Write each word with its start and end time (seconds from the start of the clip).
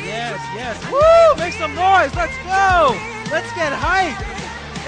Yes, 0.00 0.40
yes. 0.56 0.80
Woo! 0.88 1.36
Make 1.36 1.52
some 1.60 1.74
noise. 1.76 2.08
Let's 2.16 2.32
go. 2.48 2.96
Let's 3.28 3.52
get 3.52 3.68
hyped. 3.68 4.24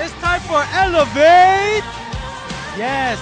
It's 0.01 0.15
time 0.25 0.41
for 0.49 0.65
Elevate. 0.73 1.85
Yes. 2.81 3.21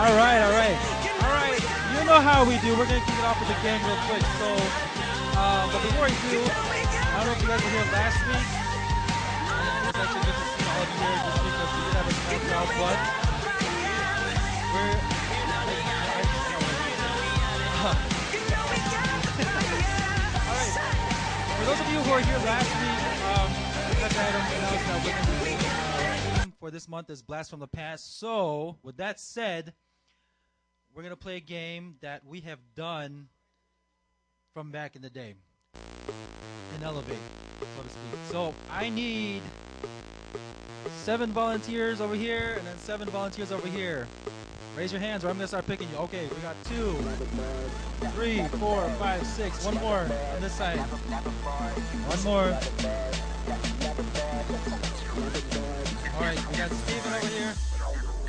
All 0.00 0.16
right, 0.16 0.40
all 0.40 0.56
right. 0.56 0.78
All 1.20 1.34
right. 1.36 1.60
You 1.92 2.00
know 2.08 2.20
how 2.24 2.48
we 2.48 2.56
do. 2.64 2.72
We're 2.72 2.88
going 2.88 3.00
to 3.00 3.04
kick 3.04 3.20
it 3.20 3.24
off 3.28 3.36
with 3.36 3.52
the 3.52 3.60
game 3.60 3.84
real 3.84 4.00
quick. 4.08 4.24
So, 4.40 4.48
uh, 5.36 5.68
but 5.68 5.84
before 5.84 6.08
we 6.08 6.16
do, 6.32 6.40
I 6.40 7.20
don't 7.20 7.28
know 7.28 7.36
if 7.36 7.42
you 7.44 7.52
guys 7.52 7.60
were 7.60 7.74
here 7.76 7.84
last 7.92 8.16
week. 8.32 8.48
And 9.52 9.84
it 9.84 9.92
was 9.92 10.00
actually 10.08 10.24
good 10.24 10.40
to 10.40 10.46
see 10.56 10.64
all 10.72 10.80
of 10.80 10.88
you 10.88 11.04
here 11.04 11.20
this 11.20 11.36
because 11.36 11.68
we 11.68 11.84
did 11.84 12.00
have 12.00 12.08
a 12.08 12.16
small 12.16 12.40
crowd, 12.48 12.72
but 12.80 12.96
we're. 17.92 18.06
those 21.66 21.80
of 21.80 21.90
you 21.90 21.98
who 21.98 22.10
were 22.12 22.20
here 22.20 22.38
last 22.46 22.70
week, 22.78 23.02
um, 23.26 23.50
that 24.00 24.12
we're 25.04 25.10
going 25.10 25.58
to 25.58 26.44
uh, 26.44 26.46
for 26.60 26.70
this 26.70 26.88
month 26.88 27.10
is 27.10 27.22
Blast 27.22 27.50
from 27.50 27.58
the 27.58 27.66
Past. 27.66 28.20
So, 28.20 28.76
with 28.84 28.98
that 28.98 29.18
said, 29.18 29.74
we're 30.94 31.02
going 31.02 31.10
to 31.10 31.16
play 31.16 31.38
a 31.38 31.40
game 31.40 31.96
that 32.02 32.24
we 32.24 32.38
have 32.42 32.60
done 32.76 33.26
from 34.54 34.70
back 34.70 34.94
in 34.94 35.02
the 35.02 35.10
day 35.10 35.34
in 35.74 36.84
Elevate, 36.84 37.18
so 37.58 37.82
to 37.82 37.88
speak. 37.88 38.20
So, 38.30 38.54
I 38.70 38.88
need 38.88 39.42
seven 40.98 41.32
volunteers 41.32 42.00
over 42.00 42.14
here 42.14 42.54
and 42.58 42.64
then 42.64 42.78
seven 42.78 43.08
volunteers 43.08 43.50
over 43.50 43.66
here. 43.66 44.06
Raise 44.76 44.92
your 44.92 45.00
hands 45.00 45.24
or 45.24 45.28
I'm 45.28 45.36
going 45.36 45.44
to 45.44 45.48
start 45.48 45.66
picking 45.66 45.88
you. 45.90 45.96
Okay, 45.96 46.28
we 46.34 46.40
got 46.42 46.54
two, 46.64 46.92
three, 48.10 48.42
four, 48.58 48.86
five, 48.98 49.26
six. 49.26 49.64
One 49.64 49.74
more 49.76 50.00
on 50.00 50.40
this 50.42 50.52
side. 50.52 50.78
One 50.78 52.22
more. 52.24 52.52
All 56.14 56.20
right, 56.22 56.50
we 56.50 56.56
got 56.58 56.70
Steven 56.70 57.12
over 57.14 57.26
here. 57.26 57.54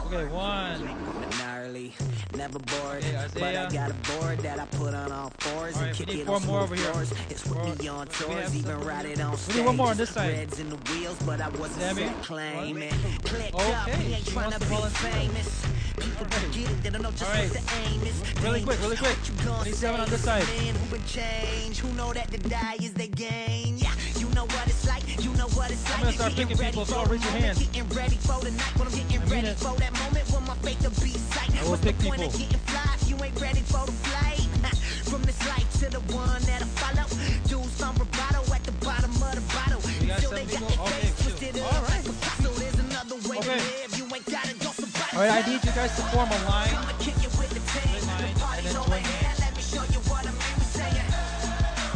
Okay, 0.06 0.26
one. 0.34 0.90
Gnarly, 1.38 1.94
never 2.38 2.60
bored. 2.60 3.04
Okay, 3.04 3.28
but 3.34 3.44
I 3.56 3.70
got 3.70 3.92
a 3.92 3.94
board 4.22 4.40
that 4.40 4.58
I 4.58 4.66
put 4.78 4.94
on 4.94 5.12
all 5.12 5.32
fours 5.40 5.76
All 5.76 5.84
and 5.84 5.94
kick 5.96 6.16
it 6.16 6.30
on 6.30 6.46
more 6.46 6.62
over 6.62 6.76
here. 6.76 6.86
floors. 6.94 7.12
It's 7.30 7.46
with 7.46 7.82
me 7.82 7.90
on 7.90 8.08
tours, 8.08 8.56
even 8.56 8.80
ride 8.86 9.06
it 9.06 9.20
on 9.20 9.32
We 9.32 9.38
stage. 9.38 9.56
need 9.58 9.66
one 9.66 9.76
more 9.76 9.90
on 9.90 9.98
this 9.98 10.12
side. 10.12 10.32
Reds 10.32 10.60
in 10.62 10.70
the 10.70 10.78
wheels, 10.94 11.18
but 11.26 11.42
I 11.42 11.50
wasn't 11.50 11.82
Sammy. 11.98 12.10
claiming. 12.22 12.94
Click 13.26 13.54
Okay, 13.54 13.74
up, 13.74 13.88
we 13.88 14.14
ain't 14.14 14.26
she 14.26 14.32
trying 14.32 14.52
wants 14.52 14.60
to 14.60 14.76
to 14.76 14.82
be 14.82 14.88
famous. 15.10 15.66
People 15.98 16.26
forget 16.26 16.72
it, 16.72 16.84
they 16.84 16.90
don't 16.90 17.02
know 17.02 17.12
just 17.12 17.24
All 17.26 17.34
right. 17.34 17.50
what 17.50 17.58
the 17.58 17.66
aim 17.90 18.02
is. 18.04 18.18
Really 18.44 18.62
quick, 18.62 18.80
really 18.82 18.98
quick. 18.98 19.18
What 19.18 19.62
I 19.62 19.64
need 19.66 19.76
seven 19.76 20.00
say 20.00 20.04
on 20.04 20.10
this 20.10 20.24
side. 20.24 20.44
Who 21.80 21.94
know 21.94 22.14
that 22.14 22.32
to 22.32 22.38
die 22.38 22.78
is 22.82 22.94
gain. 23.08 23.78
Yeah, 23.78 23.92
you 24.18 24.30
know 24.30 24.46
what 24.46 24.68
it's 24.68 24.88
like, 24.88 25.04
you 25.24 25.32
know 25.34 25.48
what 25.58 25.72
it's 25.72 25.84
I'm 25.92 26.06
like. 26.06 26.18
gonna 26.18 26.32
start 26.32 26.36
picking 26.36 26.58
people, 26.58 26.86
so 26.86 27.04
for 27.04 27.12
raise 27.12 27.22
the 27.22 27.30
your 27.32 27.42
hand. 27.42 27.58
Getting 27.58 27.90
ready 27.98 28.16
for 28.18 28.40
the 28.44 28.52
night 28.52 28.74
when 28.78 28.88
I'm 28.88 28.94
getting 28.94 29.26
ready 29.30 29.54
for 29.58 29.74
that 29.78 29.94
moment 30.00 30.26
when 30.32 30.44
my 30.46 30.56
faith 30.66 30.86
uh, 30.86 30.90
will 30.90 31.04
be 31.04 31.12
sight. 31.18 31.50
I 31.58 31.64
will 31.64 31.78
the 31.78 31.88
pick 31.88 32.00
people. 32.00 32.30
the? 32.30 32.58
From 35.10 35.22
this 35.24 35.38
to 35.80 35.90
the 35.90 36.00
one 36.14 36.42
that 36.44 36.62
I 36.62 36.66
follow. 36.66 37.17
All 45.18 45.24
right, 45.26 45.34
I 45.44 45.50
need 45.50 45.66
you 45.66 45.72
guys 45.74 45.96
to 45.98 46.04
form 46.14 46.30
a 46.30 46.38
line. 46.46 46.70
I'ma 46.78 46.94
kick 47.02 47.18
it 47.18 47.34
with 47.42 47.50
the 47.50 47.58
team. 47.74 48.06
Red 48.22 48.38
line, 48.38 48.60
and 48.62 48.68
then 48.70 48.74
join 48.78 49.02
here. 49.02 49.34
Let 49.42 49.50
me 49.58 49.64
show 49.66 49.82
you 49.90 49.98
what 50.06 50.22
I 50.22 50.30
mean 50.30 50.54
with 50.62 50.70
saying. 50.78 51.10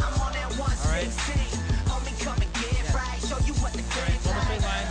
I'm 0.02 0.14
on 0.26 0.32
that 0.34 0.50
116. 0.58 1.38
Homie, 1.86 2.18
come 2.18 2.42
and 2.42 2.50
get 2.58 2.82
right. 2.90 3.22
Show 3.22 3.38
you 3.46 3.54
what 3.62 3.70
the 3.78 3.84
All 3.94 4.02
right, 4.02 4.10
game's 4.10 4.26
form 4.26 4.34
a 4.34 4.42
like. 4.42 4.58
straight 4.58 4.66
line. 4.66 4.88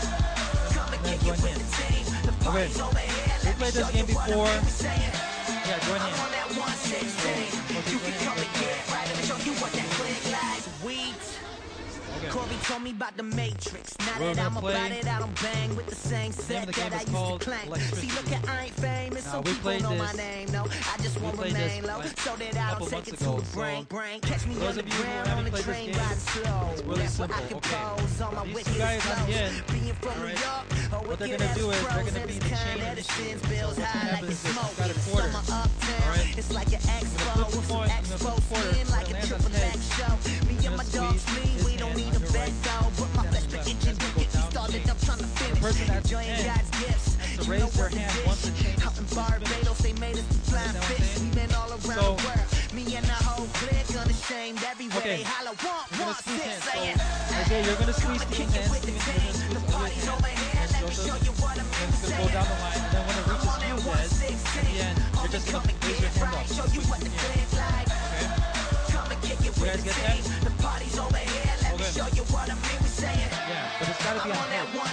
Come 0.72 0.94
and 0.96 0.96
and 0.96 1.04
then 1.04 1.20
kick 1.20 1.28
it 1.28 1.28
join 1.28 1.44
with 1.44 1.52
in. 1.52 1.60
the 1.60 1.68
team. 1.76 2.06
The 2.24 2.32
Okay. 2.32 2.72
party's 2.72 2.80
over 2.80 3.04
here. 3.04 3.36
We 3.44 3.52
played 3.60 3.76
this 3.76 3.90
game 3.92 4.08
you 4.08 4.16
what 4.16 4.24
I 4.24 4.28
before. 4.32 4.48
mean 4.48 4.64
with 4.64 4.80
saying. 4.80 5.14
Yeah, 5.68 5.80
join 5.84 6.00
in. 6.08 6.16
Corey 12.32 12.56
told 12.64 12.82
me 12.84 12.92
about 12.92 13.18
the 13.18 13.24
Matrix. 13.24 13.98
Now 14.00 14.20
that 14.20 14.40
I'm 14.40 14.54
play- 14.56 14.72
about 14.74 14.92
it, 14.92 15.06
I 15.06 15.20
don't 15.20 15.36
bang 15.42 15.76
with 15.76 15.88
the 15.88 15.96
same 15.96 16.32
set 16.32 16.66
the 16.66 16.72
that 16.80 16.94
I 16.94 17.02
used 17.02 17.12
to 17.12 17.40
clank. 17.44 17.76
See, 18.00 18.08
look 18.16 18.32
at 18.32 18.48
I 18.48 18.66
ain't 18.66 18.74
famous, 18.76 19.26
so 19.30 19.42
we 19.42 19.52
people 19.54 19.80
know 19.82 19.96
my 19.96 20.12
name. 20.14 20.48
No, 20.52 20.64
I 20.64 20.96
just 21.04 21.20
want 21.20 21.36
played 21.36 21.52
remain 21.54 21.84
low, 21.84 21.98
like 22.00 22.18
so 22.22 22.34
that 22.38 22.56
I 22.56 22.80
don't 22.80 22.90
take 22.90 23.08
it 23.10 23.20
ago, 23.22 23.36
to 23.36 23.42
the 23.42 23.46
so 23.52 23.60
brain. 23.60 23.84
Brain, 23.90 24.22
catch 24.22 24.48
me 24.48 24.56
on 24.56 24.76
the 24.76 24.80
of 24.80 24.90
ground 24.90 25.28
on 25.30 25.44
the 25.44 25.52
played 25.52 25.54
this 25.54 25.66
train 25.66 25.86
game, 25.92 26.00
riding 26.00 26.18
slow. 26.20 26.70
it's 26.72 26.82
really 26.84 27.02
That's 27.02 27.14
simple. 27.16 27.36
I 27.36 27.48
can 27.48 27.58
Okay. 27.58 27.76
pose 27.76 28.22
on 28.22 28.36
my 28.36 28.44
These 28.46 28.56
wicked 28.56 28.78
guys 28.78 29.06
on 29.12 29.28
the 29.28 29.36
end, 29.36 29.64
Being 29.68 29.94
from 30.00 30.16
New 30.22 30.28
York, 30.28 30.66
oh, 30.96 31.02
what 31.08 31.20
they're 31.20 31.38
gonna 31.38 31.54
do 31.56 31.72
is 31.72 31.82
they're 31.84 32.04
gonna 32.08 32.28
be 32.32 32.40
the 32.40 32.48
chain 32.48 32.56
kind 32.56 32.80
and 32.80 32.82
that 32.82 32.96
the 32.96 33.02
it 33.02 33.12
shoe. 33.12 33.24
spins 33.28 33.42
So 33.44 33.48
bills 33.52 33.78
high 33.78 34.12
like 34.22 34.24
it's 34.32 34.40
smoke. 34.40 34.78
got 34.80 34.88
a 34.88 34.96
It's 34.96 35.08
quarter. 35.12 35.32
summer 35.36 35.68
uptown. 35.68 36.20
It's 36.40 36.52
like 36.54 36.72
an 36.72 36.80
expo 36.96 37.46
with 37.52 37.68
some 37.68 37.84
expo 37.92 38.18
flip 38.24 38.36
the 38.40 38.42
quarter. 38.48 38.72
spin 38.72 38.88
like 38.88 39.08
a 39.08 39.10
It 39.12 39.14
lands 39.20 39.32
on 39.32 39.40
triple. 39.52 39.68
X 39.68 39.80
show. 40.00 40.14
Me 40.48 40.56
and 40.68 40.78
my 40.80 40.84
squeeze 40.88 40.96
dogs 40.96 41.24
person 45.62 45.90
at 45.94 46.04
the 46.04 46.10
Enjoying 46.18 46.44
God's 46.44 46.70
gifts. 46.82 47.08
to 47.38 47.44
raise 47.50 47.72
their 47.78 47.90
hand 47.90 48.18
once 48.26 48.50
Out 48.82 48.98
in. 48.98 49.06
Barbados, 49.14 49.78
they 49.80 49.94
made 50.02 50.18
us 50.18 50.26
the 50.26 50.40
flying 50.50 50.74
Understand 50.74 50.82
what 50.82 50.90
I'm 50.90 50.98
fish. 50.98 51.06
saying? 51.14 51.30
We 51.30 51.36
been 51.38 51.54
all 51.54 51.70
around 51.70 51.82
So- 52.02 52.16
the 52.18 52.24
world. 52.26 52.48
Me 52.74 52.84
and 52.96 53.06
the 53.06 53.20
whole 53.28 53.48
clique 53.60 53.92
unashamed. 53.94 54.60
Everywhere 54.64 54.98
Okay. 55.06 55.18
they 55.18 55.24
holler, 55.24 55.54
one, 55.54 55.86
You're 55.92 56.00
gonna 56.02 56.06
one, 56.12 56.16
squeeze 56.18 56.58
saying. 56.72 56.98
So, 56.98 57.56
you're 57.62 57.76
gonna 57.82 57.94
squeeze 57.94 58.22
Come 58.22 58.32
and 58.32 58.34
Steven's 58.34 58.42
kick 58.42 58.50
it 58.50 58.62
hands. 58.62 58.72
the 58.72 58.80
Steven, 58.82 58.96
you're 58.96 59.06
gonna 59.06 59.34
squeeze 59.36 59.50
The 59.52 59.62
party's 59.72 60.06
hand. 60.06 60.18
over 60.18 60.32
here. 60.32 60.66
Let 60.72 60.82
me 60.82 60.94
show 60.96 61.18
you 61.22 61.34
what 61.42 61.52
I 61.52 61.62
and 61.62 61.70
mean 61.72 61.90
it's 61.92 62.02
gonna 62.02 62.18
go 62.22 62.30
down 62.32 62.48
the 62.52 62.58
line. 62.62 62.80
And 62.82 62.92
then 62.92 63.04
when 63.08 63.16
it 63.22 63.26
reaches 63.30 63.54
you 63.62 63.78
guys, 63.86 64.12
at 64.42 64.66
the 64.66 64.74
end, 64.82 64.98
you're 65.22 65.34
just 65.36 65.48
gonna 65.52 65.68
raise 65.68 65.80
get 65.82 66.00
your 66.02 66.12
hand 66.16 66.36
up. 66.42 66.48
Show 66.58 66.68
you 66.72 66.82
what 66.90 67.00
the 67.06 67.12
click 67.22 67.50
like. 67.62 67.88
Come 68.92 69.08
and 69.12 69.22
kick 69.22 69.40
it 69.40 69.46
You 69.46 69.52
with 69.52 69.68
guys 69.70 69.78
the 69.78 69.88
get 69.92 69.98
that? 70.02 70.20
The 70.42 70.52
party's 70.64 70.98
over 70.98 71.18
here. 71.22 71.56
Let 71.62 71.74
me 71.78 71.86
show 71.92 72.08
you 72.18 72.24
what 72.34 72.48
I 72.50 72.56
mean 72.56 72.82
saying. 72.88 73.30
Yeah, 73.52 73.78
but 73.80 73.88
it's 73.92 74.00
gotta 74.04 74.22
be 74.26 74.32
I'm 74.32 74.40
on 74.40 74.48
on 74.80 74.88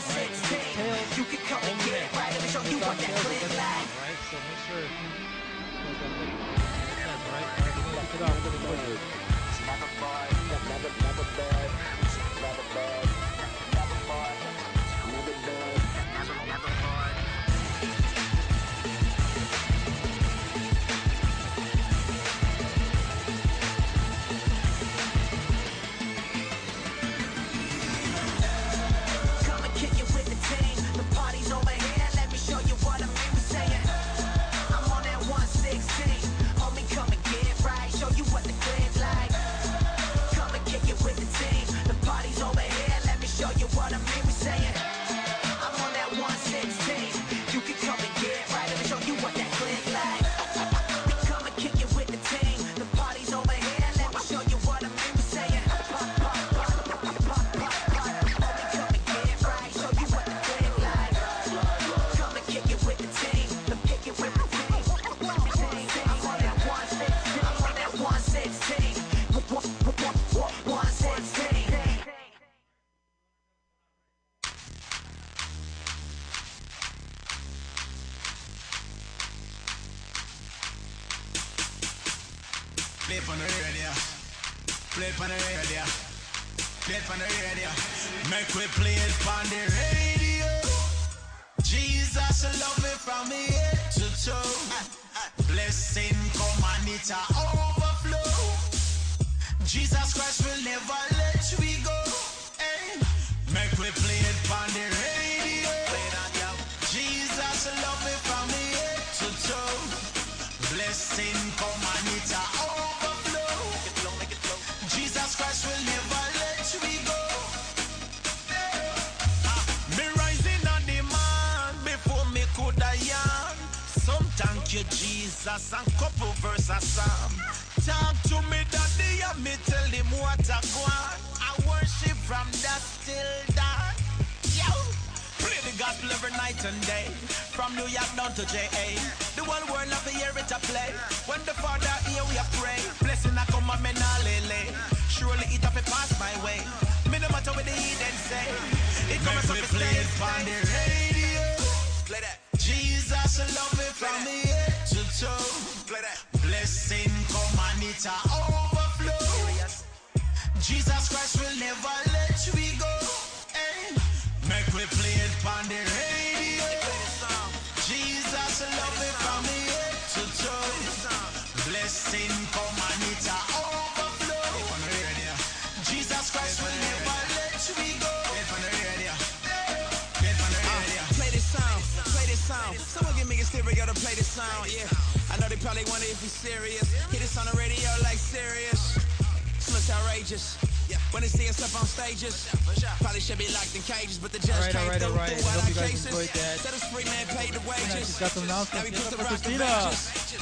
Now 198.58 198.64
he 198.64 198.90
puts 198.90 199.12
up 199.12 199.20
Christina. 199.20 199.92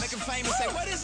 Make 0.01 0.11
him 0.11 0.21
famous. 0.21 0.57
Say, 0.57 0.69
what 0.69 0.89
is 0.89 0.96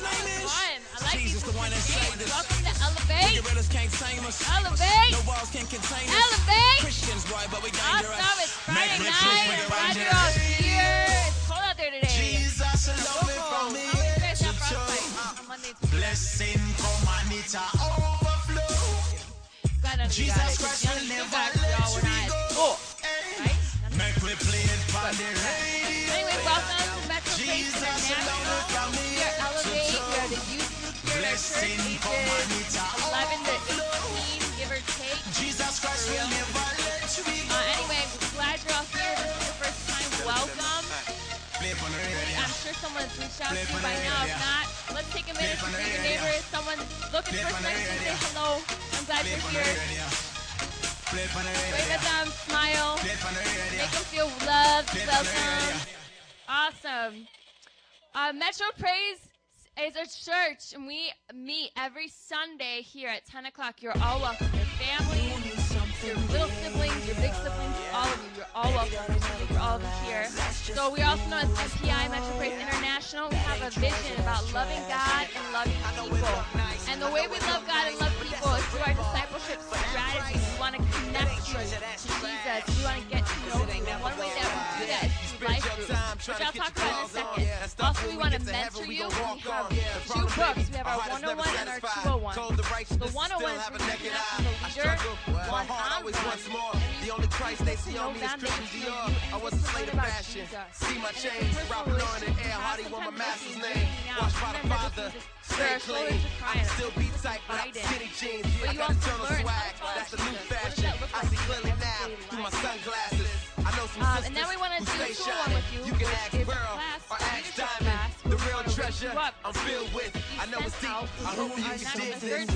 passion. 100.22 100.46
Jesus. 100.46 100.58
See 100.72 100.98
my 100.98 101.10
chains, 101.12 101.56
rapping 101.70 101.94
on 101.94 102.20
the 102.20 102.30
air, 102.46 102.58
Hardy 102.62 102.84
with 102.84 102.92
my 102.92 103.10
master's 103.10 103.56
name. 103.58 103.88
Watch 104.20 104.34
by 104.38 104.52
the 104.54 104.68
father, 104.68 105.12
stay 105.42 105.78
clean. 105.82 106.20
I 106.46 106.52
can 106.58 106.66
still 106.78 106.92
be 106.96 107.10
tight 107.22 107.40
without 107.48 107.74
skinny 107.74 108.10
jeans. 108.14 108.46
I 108.62 108.74
got 108.74 108.90
eternal 108.90 109.26
swag, 109.26 109.74
that's 109.82 110.10
the 110.12 110.18
new 110.22 110.36
fashion. 110.46 110.94
I 111.14 111.26
see 111.26 111.40
clearly 111.46 111.74
now 111.80 112.06
through 112.30 112.42
my 112.42 112.50
sunglasses. 112.50 113.30
I 113.58 113.70
know 113.76 113.86
some 113.86 114.02
sisters 114.02 114.26
and 114.26 114.36
then 114.36 114.46
we 114.48 114.56
want 114.56 114.72
to 114.78 114.84
do 114.86 115.02
a 115.02 115.14
solo 115.14 115.54
with 115.54 115.68
you. 115.74 115.80
You 115.86 115.94
can 115.98 116.08
ask 116.22 116.32
Burl 116.46 116.74
or 117.10 117.18
ask 117.18 117.54
Diamond. 117.58 118.10
The 118.26 118.38
real 118.46 118.62
treasure 118.70 119.12
I'm 119.44 119.54
filled 119.66 119.92
with. 119.94 120.12
I 120.38 120.46
know 120.46 120.58
it's 120.62 120.78
deep. 120.80 120.90
I 120.90 121.34
hope 121.34 121.56
you 121.56 121.64
can 121.64 121.78
dig 121.98 122.14
this. 122.20 122.46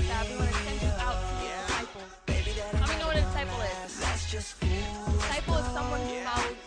Let 2.73 2.89
me 2.89 2.95
know 2.99 3.07
what 3.07 3.17
a 3.17 3.21
disciple 3.21 3.61
is. 3.83 3.99
Disciple 4.27 5.55
is 5.55 5.65
someone 5.73 6.01
who 6.01 6.15
follows 6.23 6.66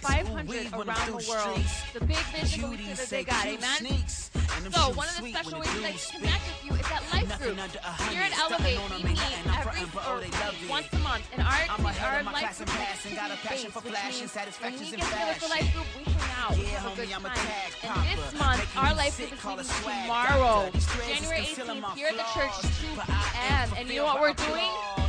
500 0.00 0.72
around 0.72 1.06
the 1.06 1.26
world. 1.28 1.60
The 1.92 2.00
big 2.04 2.16
vision 2.34 2.62
movies 2.62 2.98
that 2.98 3.08
they 3.08 3.24
got, 3.24 3.44
amen? 3.46 3.98
So 4.72 4.90
one 4.94 5.08
of 5.08 5.22
the 5.22 5.30
special 5.30 5.60
ways 5.60 5.70
that 5.74 5.84
I 5.84 5.96
connect 6.18 6.42
with 6.46 6.64
you 6.64 6.72
is 6.74 6.86
that 6.88 7.02
life 7.12 7.38
group. 7.38 7.58
Here 8.10 8.22
at 8.22 8.38
Elevate, 8.38 8.80
we 8.90 9.02
meet 9.04 9.20
every 9.58 9.82
Thursday, 9.86 10.68
once 10.68 10.86
a 10.92 10.98
month, 10.98 11.24
and 11.32 11.42
our, 11.42 11.62
our 11.78 12.22
life 12.24 12.58
group 12.58 12.68
is 12.68 13.02
community-based, 13.02 13.74
which 13.74 13.90
means 13.90 14.58
when 14.60 14.72
we 14.72 14.78
get 14.90 15.00
together 15.00 15.34
with 15.40 15.50
life 15.50 15.72
group, 15.74 15.86
we 15.96 16.04
hang 16.12 16.30
out, 16.42 16.58
we 16.58 16.64
have 16.66 16.92
a 16.92 16.96
good 16.96 17.08
time. 17.10 17.26
And 17.82 18.18
this 18.18 18.34
month, 18.38 18.76
our 18.76 18.94
life 18.94 19.16
group 19.16 19.32
is 19.32 19.68
meeting 19.86 20.02
tomorrow, 20.06 20.70
January 21.06 21.42
18th, 21.42 21.94
here 21.94 22.08
at 22.08 22.16
the 22.16 22.26
church, 22.34 22.54
2 22.60 23.00
p.m. 23.00 23.68
And 23.78 23.88
you 23.88 23.96
know 23.96 24.04
what 24.06 24.20
we're 24.20 24.34
doing? 24.34 25.07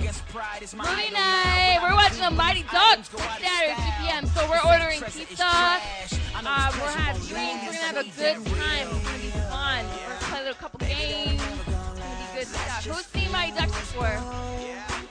Movie 0.00 1.10
night. 1.12 1.78
We're 1.82 1.94
watching 1.94 2.22
the 2.22 2.30
Mighty 2.30 2.62
Ducks 2.72 3.08
Saturday 3.10 3.74
2 3.76 3.82
p.m. 4.00 4.26
So 4.26 4.48
we're 4.48 4.60
ordering 4.64 5.02
pizza. 5.02 5.44
Uh, 5.44 6.72
we're 6.80 6.88
having 6.88 7.22
drinks. 7.28 7.66
We're 7.66 7.72
gonna 7.72 7.84
have 7.84 7.96
a 7.96 8.04
good 8.16 8.36
time. 8.46 8.88
It's 8.88 9.04
gonna 9.04 9.18
be 9.18 9.30
fun. 9.52 9.84
We're 9.84 10.08
gonna 10.08 10.20
play 10.20 10.48
a 10.48 10.54
couple 10.54 10.78
games. 10.80 11.42
It's 11.42 11.64
gonna 11.68 12.16
be 12.16 12.38
good 12.38 12.46
stuff. 12.46 12.84
Who's 12.86 13.06
seen 13.06 13.30
Mighty 13.30 13.52
Ducks 13.52 13.72
before? 13.72 14.16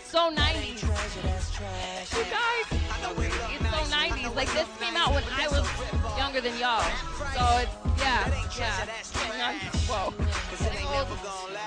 So 0.05 0.31
90s. 0.33 0.81
You 0.81 0.87
guys, 2.25 2.65
it's 2.71 3.69
so 3.69 3.95
90s. 3.95 4.35
Like 4.35 4.51
this 4.53 4.67
came 4.79 4.95
out 4.97 5.13
when 5.13 5.23
I 5.37 5.47
was 5.49 5.67
younger 6.17 6.41
than 6.41 6.57
y'all. 6.57 6.81
So 7.35 7.43
it's 7.61 7.75
yeah, 8.01 8.25
yeah. 8.57 9.53
Whoa. 9.87 10.13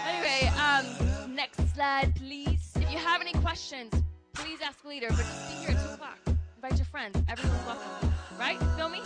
Anyway, 0.09 0.51
um, 0.59 1.35
next 1.35 1.73
slide, 1.75 2.15
please 2.17 2.62
have 2.99 3.21
any 3.21 3.33
questions, 3.33 3.93
please 4.35 4.61
ask 4.63 4.85
a 4.85 4.89
leader. 4.89 5.09
But 5.09 5.19
just 5.19 5.49
be 5.49 5.55
here 5.67 5.71
at 5.79 5.87
2 5.87 5.95
o'clock. 5.95 6.19
Invite 6.57 6.79
your 6.79 6.87
friends. 6.87 7.23
Everyone's 7.29 7.67
welcome. 7.67 8.13
Right? 8.39 8.59
Feel 8.77 8.89
me? 8.89 9.01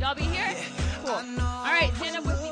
Y'all 0.00 0.14
be 0.14 0.22
here? 0.22 0.54
Cool. 1.04 1.14
All 1.14 1.64
right, 1.64 1.92
stand 1.96 2.16
up 2.16 2.26
with 2.26 2.42
me, 2.42 2.50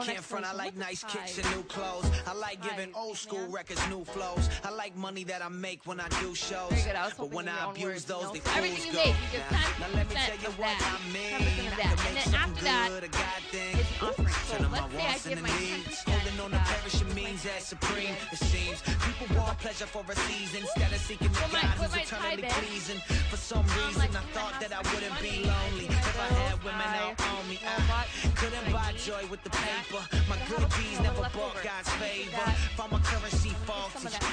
I 0.00 0.04
can't 0.04 0.24
front, 0.24 0.44
I 0.44 0.52
like 0.52 0.76
nice 0.76 1.02
kicks 1.04 1.38
and 1.38 1.56
new 1.56 1.62
clothes. 1.64 2.10
I 2.26 2.34
like 2.34 2.60
giving 2.62 2.92
old 2.94 3.16
school 3.16 3.46
records 3.48 3.80
new 3.88 4.04
flows. 4.04 4.48
I 4.64 4.70
like 4.70 4.96
money 4.96 5.24
that 5.24 5.42
I 5.42 5.48
make 5.48 5.86
when 5.86 6.00
I 6.00 6.08
do 6.20 6.34
shows. 6.34 6.70
Good. 6.70 6.94
I 6.94 7.04
was 7.06 7.14
but 7.14 7.30
when 7.30 7.48
I 7.48 7.70
abuse 7.70 8.04
those, 8.04 8.32
they 8.32 8.40
everything 8.56 8.86
you 8.86 8.92
go. 8.92 9.04
make, 9.04 9.14
you 9.32 9.38
Now, 9.50 9.86
10% 9.86 9.94
let 9.94 10.08
me 10.08 10.14
tell 10.16 10.36
you 10.38 10.48
of 10.48 10.58
what 10.58 10.78
that. 10.78 11.00
I 11.00 11.12
mean. 11.12 11.32
10% 11.32 11.66
of 11.66 11.72
I 11.72 11.76
that. 11.76 11.96
can 11.98 12.06
And 12.06 12.16
then 12.16 12.34
after 12.40 12.64
that 12.64 12.88
good, 12.90 13.04
a 13.04 13.08
God 13.08 13.42
thing. 13.50 13.76
is 13.78 13.86
an 14.00 14.08
offering. 14.08 14.34
So 14.46 14.56
Turn 14.56 14.64
on 14.66 14.70
my 14.70 14.80
let's 14.80 14.92
say 14.92 15.00
I 15.00 15.06
wants 15.08 15.26
give 15.26 15.38
and 15.38 15.42
my 15.42 15.52
the 15.52 15.60
needs. 15.60 16.04
10% 16.04 16.10
Holding 16.12 16.40
on 16.40 16.50
to 16.50 16.56
to 16.56 16.64
perishing 16.72 17.08
God. 17.08 17.16
means 17.16 17.42
that's 17.42 17.66
supreme. 17.66 18.14
It 18.32 18.38
seems 18.38 18.78
people 19.06 19.26
want 19.36 19.58
pleasure 19.58 19.86
for 19.86 20.04
a 20.08 20.16
season 20.28 20.60
instead 20.62 20.92
of 20.92 21.00
seeking 21.00 21.32
the 21.32 21.40
God 21.50 21.74
who's 21.80 21.94
eternally 21.96 22.44
pleasing. 22.60 23.00
For 23.30 23.36
some 23.36 23.64
reason, 23.84 24.08
I 24.14 24.22
thought 24.36 24.54
that 24.60 24.72
I 24.72 24.80
wouldn't 24.94 25.18
be 25.20 25.44
lonely 25.44 25.86
if 25.90 26.20
I 26.20 26.28
had 26.46 26.62
women 26.62 26.90
out 27.02 27.16
on 27.34 27.48
me. 27.48 27.58
I 27.64 28.06
couldn't 28.36 28.72
buy 28.72 28.92
joy 28.96 29.26
with 29.30 29.42
the 29.42 29.50
That. 29.50 29.85
Paper. 29.88 30.04
My 30.28 30.36
good 30.48 30.68
deeds 30.70 31.00
never 31.00 31.22
bought. 31.32 31.62
God's 31.62 31.90
favor. 31.90 32.36
Found 32.76 32.92
my 32.92 33.00
currency. 33.00 33.52
I'm 33.68 33.90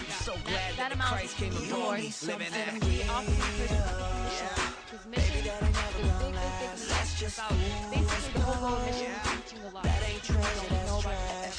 so 0.09 0.33
glad 0.45 0.75
that 0.77 0.89
that 0.89 0.99
Christ 0.99 1.37
came 1.37 1.51
to 1.51 1.59
the 1.59 1.75
along. 1.75 1.97
Living 1.97 2.47
And 2.53 2.83
we 2.83 3.03
also 3.03 3.31
encourage 3.31 3.69
because 4.85 5.05
mission 5.07 5.37
is 5.37 5.59
big. 5.59 5.75
It's 6.73 6.89
basically 7.91 8.33
the 8.33 8.45
whole 8.45 8.69
goal 8.69 8.77
of 8.77 8.85
mission 8.85 9.11
is 9.11 9.21
teaching 9.23 9.61
the 9.63 9.69
lost. 9.73 9.85
That 9.85 10.09
ain't 10.09 10.21
People 10.23 10.41
don't 10.41 10.85
know 10.85 10.99
about 10.99 11.17
that. 11.17 11.53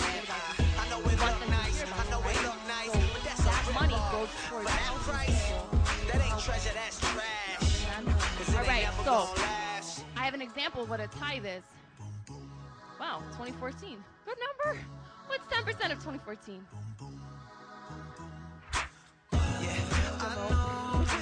I 0.78 0.88
know 0.90 0.98
it 1.00 1.18
look 1.18 1.48
nice. 1.50 1.78
I 1.84 2.10
know 2.10 2.20
it 2.20 2.42
look 2.42 2.60
nice, 2.66 2.92
but 3.12 3.22
that's 3.24 3.44
That 3.44 3.74
money 3.74 3.94
goes 4.12 4.28
towards 4.48 4.50
For 4.50 4.62
that 4.64 4.94
price, 5.06 5.52
that 6.12 6.20
ain't 6.22 6.40
treasure, 6.40 6.74
that's 6.74 6.98
trash. 7.00 7.86
Amen. 7.98 8.14
'Cause 8.14 8.48
it 8.48 8.56
All 8.56 8.64
right, 8.64 8.88
so. 9.04 9.28
I 10.16 10.24
have 10.24 10.34
an 10.34 10.42
example 10.42 10.82
of 10.82 10.90
what 10.90 11.00
a 11.00 11.08
tithe 11.08 11.46
is. 11.46 11.62
Wow, 13.00 13.22
2014. 13.32 14.02
Good 14.24 14.36
number. 14.38 14.80
What's 15.26 15.44
10% 15.52 15.92
of 15.92 15.98
2014? 15.98 16.64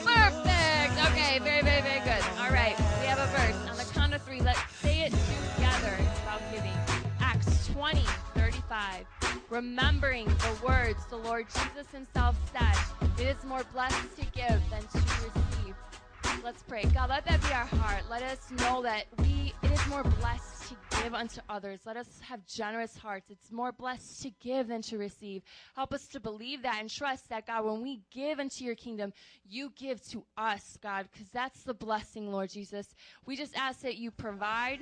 Perfect. 0.04 1.06
Okay, 1.10 1.38
very, 1.38 1.62
very, 1.62 1.80
very 1.80 2.00
good. 2.00 2.22
All 2.40 2.50
right, 2.50 2.76
we 3.00 3.06
have 3.06 3.18
a 3.18 3.26
verse. 3.36 3.56
On 3.70 3.76
the 3.76 3.90
count 3.94 4.14
of 4.14 4.22
three, 4.22 4.40
let's 4.40 4.60
say 4.76 5.02
it 5.02 5.12
together. 5.12 5.96
It's 5.98 6.20
about 6.20 6.40
giving. 6.52 6.72
Acts 7.20 7.68
20, 7.68 8.00
35. 8.34 9.06
Remembering 9.48 10.26
the 10.26 10.58
words 10.66 11.04
the 11.06 11.16
Lord 11.16 11.46
Jesus 11.48 11.90
himself 11.90 12.36
said, 12.52 12.76
it 13.18 13.36
is 13.36 13.44
more 13.44 13.64
blessed 13.72 14.16
to 14.18 14.26
give 14.26 14.60
than 14.70 14.82
to 14.82 14.98
receive. 14.98 15.74
Let's 16.44 16.62
pray. 16.64 16.84
God, 16.84 17.10
let 17.10 17.24
that 17.26 17.40
be 17.42 17.52
our 17.52 17.66
heart. 17.66 18.02
Let 18.10 18.22
us 18.22 18.50
know 18.58 18.82
that 18.82 19.04
we 19.18 19.52
it 19.62 19.70
is 19.70 19.86
more 19.86 20.02
blessed 20.02 20.51
to 20.68 21.02
give 21.02 21.14
unto 21.14 21.40
others. 21.48 21.80
Let 21.84 21.96
us 21.96 22.08
have 22.20 22.46
generous 22.46 22.96
hearts. 22.96 23.30
It's 23.30 23.50
more 23.50 23.72
blessed 23.72 24.22
to 24.22 24.30
give 24.40 24.68
than 24.68 24.82
to 24.82 24.98
receive. 24.98 25.42
Help 25.74 25.92
us 25.92 26.06
to 26.08 26.20
believe 26.20 26.62
that 26.62 26.78
and 26.80 26.88
trust 26.88 27.28
that 27.28 27.46
God, 27.46 27.64
when 27.64 27.82
we 27.82 28.00
give 28.10 28.38
into 28.38 28.64
your 28.64 28.74
kingdom, 28.74 29.12
you 29.48 29.72
give 29.76 30.02
to 30.10 30.24
us, 30.36 30.78
God, 30.82 31.08
because 31.12 31.28
that's 31.30 31.62
the 31.62 31.74
blessing, 31.74 32.30
Lord 32.30 32.50
Jesus. 32.50 32.94
We 33.26 33.36
just 33.36 33.56
ask 33.56 33.80
that 33.80 33.96
you 33.96 34.10
provide 34.10 34.80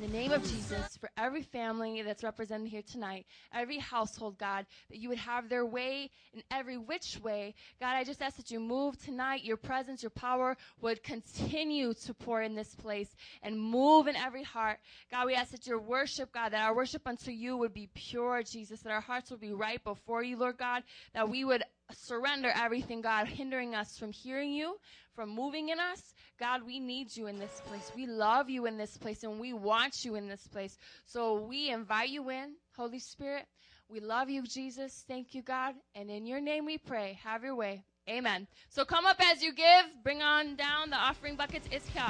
in 0.00 0.12
the 0.12 0.16
name 0.16 0.30
of 0.30 0.44
Jesus, 0.44 0.96
for 0.96 1.10
every 1.18 1.42
family 1.42 2.02
that's 2.02 2.22
represented 2.22 2.68
here 2.68 2.82
tonight, 2.82 3.26
every 3.52 3.78
household, 3.78 4.38
God, 4.38 4.64
that 4.90 4.98
you 4.98 5.08
would 5.08 5.18
have 5.18 5.48
their 5.48 5.66
way 5.66 6.10
in 6.32 6.42
every 6.52 6.76
which 6.76 7.18
way. 7.20 7.52
God, 7.80 7.96
I 7.96 8.04
just 8.04 8.22
ask 8.22 8.36
that 8.36 8.48
you 8.48 8.60
move 8.60 8.96
tonight. 9.02 9.42
Your 9.42 9.56
presence, 9.56 10.00
your 10.04 10.10
power 10.10 10.56
would 10.80 11.02
continue 11.02 11.94
to 11.94 12.14
pour 12.14 12.42
in 12.42 12.54
this 12.54 12.76
place 12.76 13.08
and 13.42 13.60
move 13.60 14.06
in 14.06 14.14
every 14.14 14.44
heart. 14.44 14.78
God, 15.10 15.26
we 15.26 15.34
ask 15.34 15.50
that 15.50 15.66
your 15.66 15.80
worship, 15.80 16.30
God, 16.32 16.52
that 16.52 16.64
our 16.64 16.76
worship 16.76 17.02
unto 17.04 17.32
you 17.32 17.56
would 17.56 17.74
be 17.74 17.88
pure, 17.92 18.44
Jesus, 18.44 18.82
that 18.82 18.92
our 18.92 19.00
hearts 19.00 19.32
would 19.32 19.40
be 19.40 19.52
right 19.52 19.82
before 19.82 20.22
you, 20.22 20.36
Lord 20.36 20.58
God, 20.58 20.84
that 21.12 21.28
we 21.28 21.44
would 21.44 21.64
surrender 21.92 22.52
everything, 22.54 23.00
God, 23.00 23.26
hindering 23.26 23.74
us 23.74 23.98
from 23.98 24.12
hearing 24.12 24.52
you, 24.52 24.78
from 25.18 25.30
moving 25.30 25.70
in 25.70 25.80
us. 25.80 26.14
God, 26.38 26.64
we 26.64 26.78
need 26.78 27.16
you 27.16 27.26
in 27.26 27.40
this 27.40 27.60
place. 27.66 27.90
We 27.96 28.06
love 28.06 28.48
you 28.48 28.66
in 28.66 28.78
this 28.78 28.96
place 28.96 29.24
and 29.24 29.40
we 29.40 29.52
want 29.52 30.04
you 30.04 30.14
in 30.14 30.28
this 30.28 30.46
place. 30.46 30.78
So 31.06 31.40
we 31.40 31.70
invite 31.70 32.10
you 32.10 32.30
in, 32.30 32.52
Holy 32.76 33.00
Spirit. 33.00 33.46
We 33.88 33.98
love 33.98 34.30
you, 34.30 34.42
Jesus. 34.42 35.04
Thank 35.08 35.34
you, 35.34 35.42
God. 35.42 35.74
And 35.96 36.08
in 36.08 36.24
your 36.24 36.40
name 36.40 36.66
we 36.66 36.78
pray. 36.78 37.18
Have 37.24 37.42
your 37.42 37.56
way. 37.56 37.82
Amen. 38.08 38.46
So 38.68 38.84
come 38.84 39.06
up 39.06 39.16
as 39.32 39.42
you 39.42 39.52
give. 39.52 39.86
Bring 40.04 40.22
on 40.22 40.54
down 40.54 40.90
the 40.90 40.96
offering 40.96 41.34
buckets. 41.34 41.66
It's 41.72 41.88
here. 41.88 42.04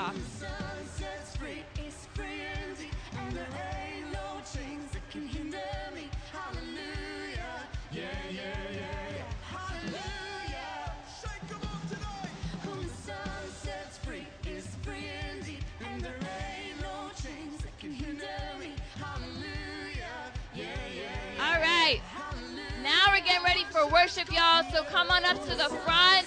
For 23.78 23.92
worship, 23.92 24.32
y'all. 24.32 24.64
So 24.72 24.82
come 24.84 25.10
on 25.10 25.24
up 25.24 25.40
to 25.44 25.50
the 25.50 25.68
front. 25.84 26.26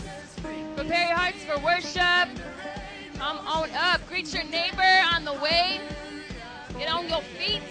Prepare 0.75 1.07
your 1.07 1.17
hearts 1.17 1.43
for 1.43 1.59
worship. 1.59 2.29
Come 3.15 3.39
on 3.39 3.69
up. 3.71 4.01
Greet 4.07 4.33
your 4.33 4.43
neighbor 4.45 4.81
on 5.13 5.25
the 5.25 5.33
way. 5.33 5.81
Get 6.77 6.89
on 6.89 7.09
your 7.09 7.21
feet. 7.21 7.61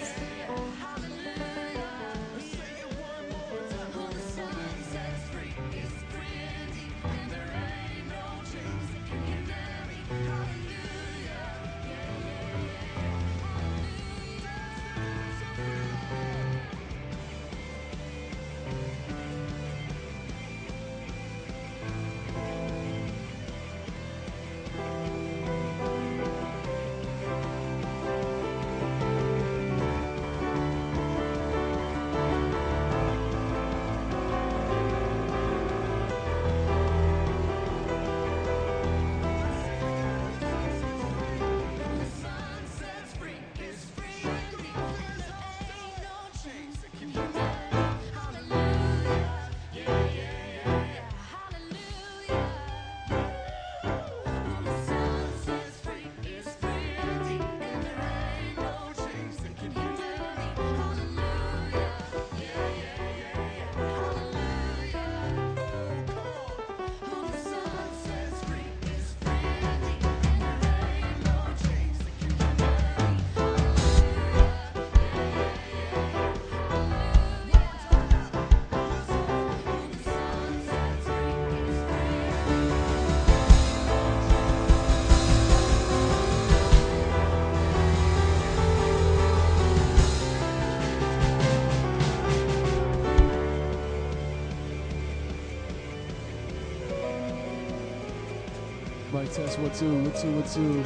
Mic 99.20 99.32
test, 99.32 99.58
what 99.58 99.74
two, 99.74 100.02
what 100.02 100.16
two, 100.16 100.32
what 100.32 100.46
two. 100.50 100.82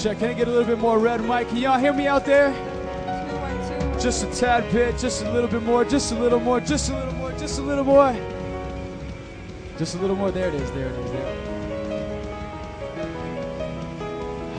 Check. 0.00 0.20
Can 0.20 0.30
I 0.30 0.32
get 0.32 0.46
a 0.46 0.50
little 0.50 0.64
bit 0.64 0.78
more 0.78 0.96
red 1.00 1.20
mic? 1.24 1.48
Can 1.48 1.56
y'all 1.56 1.76
hear 1.76 1.92
me 1.92 2.06
out 2.06 2.24
there? 2.24 2.52
Just 3.98 4.22
a 4.22 4.30
tad 4.30 4.70
bit, 4.70 4.96
just 4.96 5.24
a 5.24 5.32
little 5.32 5.50
bit 5.50 5.64
more, 5.64 5.84
just 5.84 6.12
a 6.12 6.14
little 6.14 6.38
more, 6.38 6.60
just 6.60 6.88
a 6.90 6.94
little 6.94 7.14
more, 7.14 7.32
just 7.32 7.58
a 7.58 7.62
little 7.62 7.82
more. 7.82 8.12
Just 9.76 9.96
a 9.96 9.98
little 9.98 10.14
more. 10.14 10.30
There 10.30 10.46
it 10.50 10.54
is. 10.54 10.70
There 10.70 10.86
it 10.86 10.98
is. 11.00 11.10
There. 11.10 11.34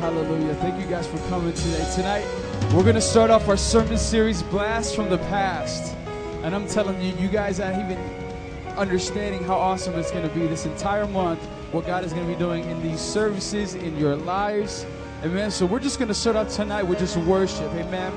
Hallelujah. 0.02 0.56
Thank 0.56 0.82
you 0.84 0.88
guys 0.90 1.08
for 1.08 1.20
coming 1.30 1.54
today. 1.54 1.90
Tonight, 1.96 2.26
we're 2.74 2.84
going 2.84 2.96
to 2.96 3.02
start 3.02 3.32
off 3.32 3.48
our 3.48 3.56
sermon 3.56 3.98
series, 3.98 4.44
Blast 4.44 4.94
from 4.94 5.10
the 5.10 5.20
Past. 5.30 5.96
And 6.44 6.54
I'm 6.54 6.68
telling 6.68 7.02
you, 7.02 7.14
you 7.14 7.30
guys 7.30 7.62
aren't 7.62 7.80
even 7.80 7.98
understanding 8.78 9.42
how 9.46 9.56
awesome 9.56 9.98
it's 9.98 10.12
going 10.12 10.28
to 10.28 10.36
be 10.36 10.48
this 10.48 10.66
entire 10.66 11.08
month, 11.08 11.40
what 11.72 11.86
God 11.86 12.04
is 12.04 12.14
going 12.14 12.26
to 12.26 12.34
be 12.34 12.40
doing 12.40 12.64
in 12.70 12.82
these 12.82 13.00
services, 13.00 13.76
in 13.76 13.98
your 13.98 14.16
lives. 14.16 14.86
Amen. 15.24 15.52
So 15.52 15.66
we're 15.66 15.80
just 15.80 16.00
going 16.00 16.08
to 16.08 16.14
start 16.14 16.36
out 16.36 16.50
tonight 16.50 16.84
with 16.84 17.00
just 17.00 17.18
worship. 17.18 17.72
Amen. 17.74 18.12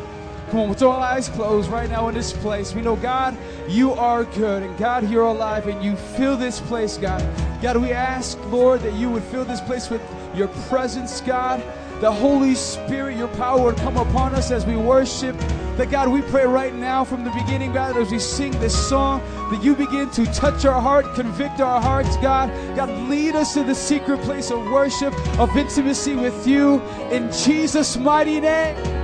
Come 0.51 0.61
on, 0.61 0.69
with 0.69 0.83
all 0.83 0.93
eyes 0.93 1.29
closed 1.31 1.71
right 1.71 1.89
now 1.89 2.09
in 2.09 2.15
this 2.15 2.33
place, 2.33 2.75
we 2.75 2.83
know, 2.83 2.97
God, 2.97 3.37
you 3.69 3.93
are 3.93 4.25
good, 4.25 4.63
and 4.63 4.77
God, 4.77 5.09
you're 5.09 5.25
alive, 5.25 5.67
and 5.67 5.83
you 5.83 5.97
fill 5.97 6.37
this 6.37 6.61
place, 6.61 6.99
God. 6.99 7.27
God, 7.63 7.79
we 7.79 7.93
ask, 7.93 8.39
Lord, 8.47 8.81
that 8.83 8.93
you 8.93 9.09
would 9.09 9.23
fill 9.23 9.47
this 9.47 9.63
place 9.63 9.89
with 9.89 10.03
your 10.35 10.49
presence, 10.69 11.23
God. 11.23 11.63
The 12.03 12.11
Holy 12.11 12.57
Spirit, 12.57 13.17
your 13.17 13.29
power 13.29 13.63
would 13.63 13.77
come 13.77 13.97
upon 13.97 14.35
us 14.35 14.51
as 14.51 14.67
we 14.67 14.77
worship. 14.77 15.39
That 15.77 15.89
God, 15.89 16.09
we 16.09 16.21
pray 16.21 16.45
right 16.45 16.75
now 16.75 17.05
from 17.05 17.23
the 17.23 17.31
beginning, 17.31 17.73
God, 17.73 17.97
as 17.97 18.11
we 18.11 18.19
sing 18.19 18.51
this 18.59 18.75
song, 18.89 19.21
that 19.53 19.63
you 19.63 19.77
begin 19.77 20.11
to 20.11 20.27
touch 20.35 20.65
our 20.65 20.81
heart, 20.81 21.15
convict 21.15 21.61
our 21.61 21.81
hearts, 21.81 22.17
God. 22.17 22.51
God, 22.75 22.89
lead 23.09 23.37
us 23.37 23.55
to 23.55 23.63
the 23.63 23.77
secret 23.77 24.21
place 24.23 24.51
of 24.51 24.59
worship, 24.65 25.15
of 25.39 25.57
intimacy 25.57 26.17
with 26.17 26.45
you. 26.45 26.83
In 27.13 27.31
Jesus' 27.31 27.97
mighty 27.97 28.41
name. 28.41 29.02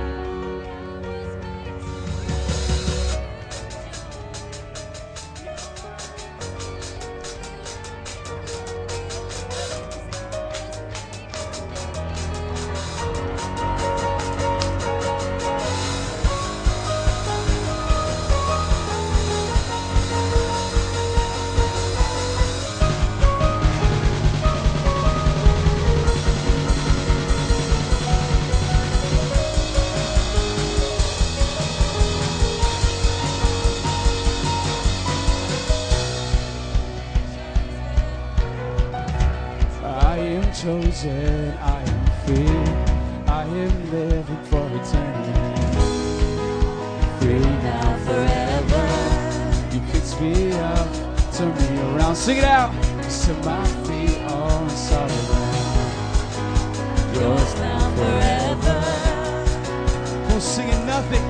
Up, 50.53 50.87
turn 51.33 51.53
me 51.55 51.65
around, 51.95 52.15
sing 52.15 52.37
it 52.37 52.43
out. 52.43 52.71
Set 53.09 53.43
my 53.43 53.65
feet 53.85 54.19
on 54.31 54.69
solid 54.69 55.25
ground. 55.27 55.55
Yours 57.15 57.51
now, 57.59 57.91
forever. 57.97 58.79
We're 60.29 60.39
singing 60.39 60.85
nothing, 60.85 61.25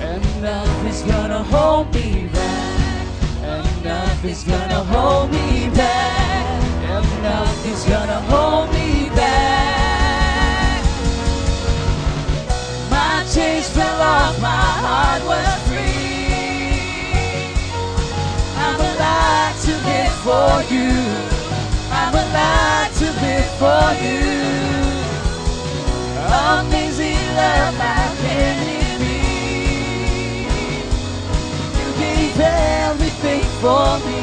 and 0.00 0.22
nothing's 0.42 1.02
gonna 1.02 1.42
hold 1.44 1.94
me 1.94 2.28
back, 2.32 3.06
and 3.42 3.84
nothing's 3.84 4.44
gonna 4.44 4.82
hold 4.84 5.30
me 5.30 5.68
back, 5.70 6.62
and 6.92 7.06
nothing's 7.22 7.84
gonna 7.84 8.20
hold 8.32 8.72
me 8.72 9.10
back. 9.10 10.82
My 12.90 13.24
chains 13.32 13.68
fell 13.68 14.00
off, 14.00 14.40
my 14.40 14.48
heart 14.82 15.22
was 15.24 15.67
for 20.28 20.60
you. 20.74 20.92
I'm 21.90 22.12
alive 22.12 22.92
to 23.00 23.06
live 23.24 23.50
for 23.62 23.84
you. 24.04 24.20
Amazing 26.60 27.22
love, 27.38 27.74
how 27.80 28.14
can 28.22 28.56
it 28.76 28.96
be? 29.00 29.20
You 31.80 31.88
gave 32.04 32.38
everything 32.40 33.44
for 33.62 33.88
me. 34.06 34.20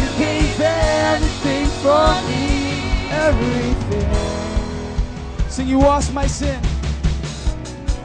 You 0.00 0.08
gave 0.24 0.60
everything 0.60 1.66
for 1.82 2.08
me. 2.28 2.44
Everything. 3.26 4.12
Sing, 5.48 5.66
you 5.66 5.78
washed 5.78 6.12
my 6.12 6.26
sin. 6.26 6.60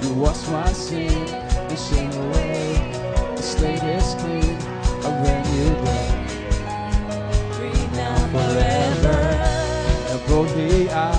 You 0.01 0.13
washed 0.13 0.49
my 0.49 0.71
sin 0.71 1.11
and 1.11 1.77
shame 1.77 2.13
away. 2.25 2.93
The 3.35 3.43
slate 3.43 3.83
is 3.83 4.15
clean, 4.21 4.55
a 5.03 5.11
brand 5.19 5.45
new 5.51 5.85
day. 5.85 6.10
Forever. 8.31 9.19
And 10.09 10.27
boldly 10.27 10.89
I 10.89 11.11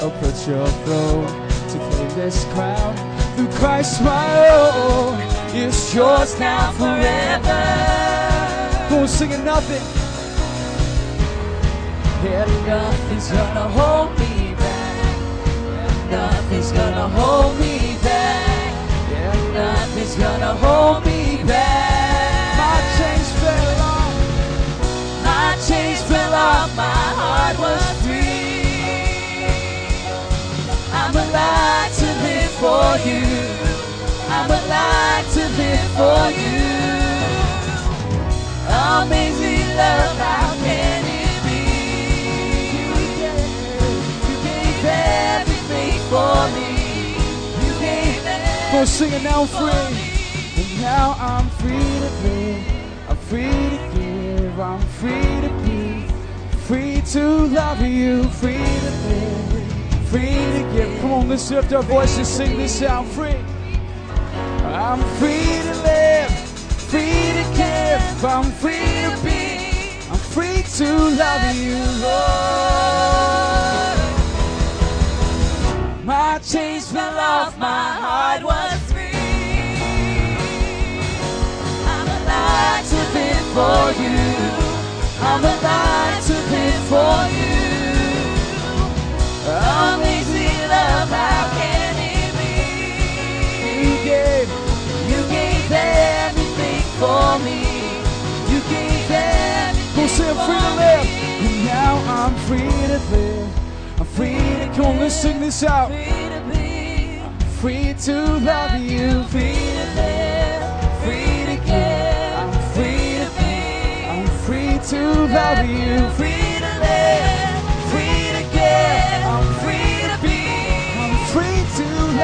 approach 0.00 0.48
your 0.48 0.66
throne 0.82 1.48
to 1.70 1.78
claim 1.90 2.08
this 2.16 2.44
crown. 2.52 2.96
Through 3.36 3.52
Christ 3.60 4.02
my 4.02 4.48
own, 4.48 5.20
it's 5.54 5.94
yours 5.94 6.38
now 6.40 6.72
forever. 6.72 7.62
Go 8.90 9.06
singing 9.06 9.44
nothing. 9.44 9.82
And 12.26 12.66
nothing's 12.66 13.30
gonna 13.30 13.68
hold 13.68 14.18
me 14.18 14.54
back. 14.54 15.06
And 15.78 16.10
nothing's 16.10 16.72
gonna 16.72 17.08
hold 17.08 17.56
me 17.60 17.96
back. 18.02 18.74
And 19.12 19.54
nothing's 19.54 20.16
gonna 20.16 20.54
hold 20.54 21.06
me 21.06 21.44
back. 21.44 21.97
Go 27.48 27.64
sing 27.64 27.92
it 27.92 28.02
now, 28.02 28.62
I'm 31.00 31.14
about 34.76 35.24
to 35.32 35.42
live 35.46 35.94
for 35.96 36.30
you 36.30 36.58
I'm 38.70 39.10
a 39.10 39.32
filler 39.32 39.98
of 40.08 40.62
every 40.66 41.24
being 41.44 41.88
you 42.78 44.36
believe 44.44 44.82
they 45.68 45.96
come 46.10 46.52
you 47.64 47.72
can 48.70 48.86
see 48.86 49.10
and 49.14 49.24
now 49.24 49.46
free. 49.46 49.96
And 50.56 50.80
now 50.82 51.16
I'm 51.18 51.48
free 51.58 51.72
to 51.72 52.10
live. 52.22 52.62
I'm 53.08 53.16
free 53.16 53.42
to 53.42 53.78
give. 53.94 54.60
I'm 54.60 54.80
free 55.00 55.40
to 55.40 55.48
be. 55.64 55.77
To 57.12 57.46
love 57.46 57.80
you. 57.80 58.24
Free 58.40 58.52
to 58.54 58.90
live. 59.08 60.08
Free 60.08 60.34
to 60.54 60.70
give. 60.74 61.00
Come 61.00 61.12
on, 61.12 61.28
let's 61.28 61.50
lift 61.50 61.72
our 61.72 61.82
voices. 61.82 62.28
Sing 62.28 62.56
this 62.58 62.82
out. 62.82 63.06
Free. 63.06 63.36
I'm 64.64 65.00
free 65.18 65.62
to 65.62 65.74
live, 65.82 66.30
free 66.90 67.00
to 67.00 67.44
give, 67.56 68.24
I'm 68.24 68.50
free 68.52 68.74
to 68.74 69.18
be, 69.24 69.98
I'm 70.10 70.18
free 70.18 70.62
to 70.76 70.86
love 71.16 71.56
you, 71.56 71.78
Lord. 72.04 72.28
My 76.04 76.38
chains 76.44 76.92
fell 76.92 77.18
off, 77.18 77.58
my 77.58 77.92
heart 78.04 78.42
was 78.44 78.92
free. 78.92 79.18
I'm 81.86 82.08
alive 82.22 82.88
to 82.88 83.00
live 83.16 83.46
for 83.56 83.92
you. 84.02 84.20
I'm 85.20 85.44
alive 85.44 86.26
for 86.88 87.20
you. 87.36 87.52
Amazing 89.44 90.60
love, 90.72 91.10
how 91.12 91.44
can 91.58 91.94
it 92.00 92.32
be? 92.38 92.54
You 93.84 93.94
gave, 94.08 94.48
you 95.12 95.20
gave 95.28 95.68
everything 95.70 96.82
for 97.00 97.38
me. 97.44 97.60
You 98.50 98.60
gave 98.72 99.10
everything 99.10 99.96
Go 99.96 100.06
say 100.06 100.30
I'm 100.30 100.36
free 100.48 100.64
to 100.64 100.72
live. 100.80 101.06
And 101.44 101.64
now 101.66 101.94
I'm 102.16 102.34
free 102.48 102.72
to 102.92 103.00
live. 103.12 103.48
I'm 104.00 104.06
free 104.06 104.38
to 104.38 104.72
come 104.74 104.86
on, 104.86 104.98
let's 105.00 105.14
sing 105.14 105.40
this 105.40 105.62
out. 105.62 105.90
Free 107.60 107.92
to 108.04 108.16
love 108.38 108.80
you, 108.80 109.24
free 109.24 109.60
to 109.76 109.86
live, 110.00 110.62
free 111.04 111.36
to 111.50 111.56
give. 111.66 112.32
I'm 112.40 112.52
free 112.72 113.18
to 113.20 113.28
be. 113.36 113.52
I'm 114.06 114.26
free 114.46 114.78
to 114.88 115.00
love 115.36 115.68
you, 115.68 115.76
free 115.76 115.88
to 115.88 115.88
free 115.88 115.88
to. 115.88 116.04
I'm 116.04 116.12
free 116.12 116.47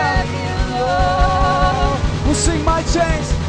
love 0.00 0.30
you, 0.40 0.54
Lord. 0.76 1.98
We'll 2.26 2.34
sing 2.34 2.64
my 2.64 2.82
chains. 2.82 3.43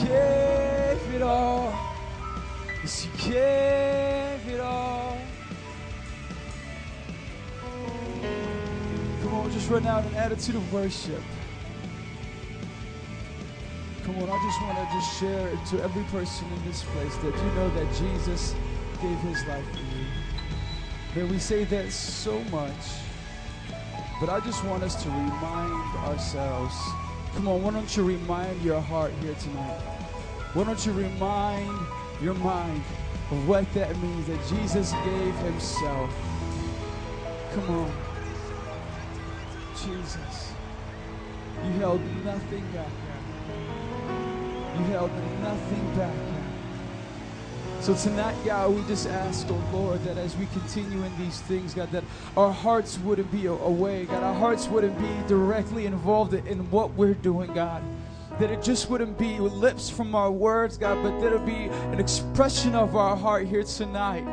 Give 0.00 1.14
it 1.14 1.22
all. 1.22 1.74
Yes, 2.82 3.04
you 3.04 3.32
gave 3.32 4.54
it 4.54 4.60
all. 4.60 5.18
Come 9.22 9.34
on, 9.34 9.52
just 9.52 9.68
run 9.68 9.86
out 9.86 10.04
an 10.06 10.14
attitude 10.14 10.54
of 10.54 10.72
worship. 10.72 11.20
Come 14.04 14.16
on, 14.22 14.30
I 14.30 14.42
just 14.42 14.62
want 14.62 14.78
to 14.78 14.88
just 14.94 15.20
share 15.20 15.48
it 15.48 15.58
to 15.66 15.82
every 15.84 16.04
person 16.04 16.46
in 16.50 16.64
this 16.66 16.82
place 16.82 17.14
that 17.16 17.36
you 17.36 17.50
know 17.52 17.68
that 17.70 17.94
Jesus 17.94 18.54
gave 19.02 19.18
his 19.18 19.44
life 19.46 19.64
for 19.70 19.78
you. 19.78 20.06
That 21.14 21.30
we 21.30 21.38
say 21.38 21.64
that 21.64 21.92
so 21.92 22.40
much, 22.44 22.72
but 24.18 24.30
I 24.30 24.40
just 24.40 24.64
want 24.64 24.82
us 24.82 25.02
to 25.02 25.10
remind 25.10 25.96
ourselves. 25.98 26.74
Come 27.34 27.48
on, 27.48 27.62
why 27.62 27.70
don't 27.70 27.96
you 27.96 28.02
remind 28.02 28.60
your 28.62 28.80
heart 28.80 29.12
here 29.22 29.34
tonight? 29.34 29.80
Why 30.52 30.64
don't 30.64 30.84
you 30.84 30.92
remind 30.92 31.78
your 32.20 32.34
mind 32.34 32.82
of 33.30 33.48
what 33.48 33.72
that 33.74 33.96
means 33.98 34.26
that 34.26 34.38
Jesus 34.48 34.92
gave 34.92 35.34
himself? 35.36 36.10
Come 37.54 37.70
on. 37.70 37.92
Jesus. 39.74 40.52
You 41.64 41.70
held 41.72 42.00
nothing 42.24 42.64
back. 42.72 42.90
You 44.78 44.84
held 44.86 45.10
nothing 45.40 45.96
back. 45.96 46.29
So 47.80 47.94
tonight, 47.94 48.36
God, 48.44 48.74
we 48.74 48.82
just 48.82 49.08
ask, 49.08 49.46
oh 49.48 49.64
Lord, 49.72 50.04
that 50.04 50.18
as 50.18 50.36
we 50.36 50.44
continue 50.46 51.02
in 51.02 51.18
these 51.18 51.40
things, 51.40 51.72
God, 51.72 51.90
that 51.92 52.04
our 52.36 52.52
hearts 52.52 52.98
wouldn't 52.98 53.32
be 53.32 53.46
away, 53.46 54.04
God, 54.04 54.22
our 54.22 54.34
hearts 54.34 54.68
wouldn't 54.68 54.98
be 54.98 55.28
directly 55.28 55.86
involved 55.86 56.34
in 56.34 56.70
what 56.70 56.92
we're 56.92 57.14
doing, 57.14 57.54
God. 57.54 57.82
That 58.38 58.50
it 58.50 58.62
just 58.62 58.90
wouldn't 58.90 59.16
be 59.16 59.38
lips 59.38 59.88
from 59.88 60.14
our 60.14 60.30
words, 60.30 60.76
God, 60.76 61.02
but 61.02 61.20
that 61.20 61.28
it'll 61.28 61.38
be 61.38 61.68
an 61.92 61.98
expression 61.98 62.74
of 62.74 62.96
our 62.96 63.16
heart 63.16 63.46
here 63.46 63.64
tonight. 63.64 64.26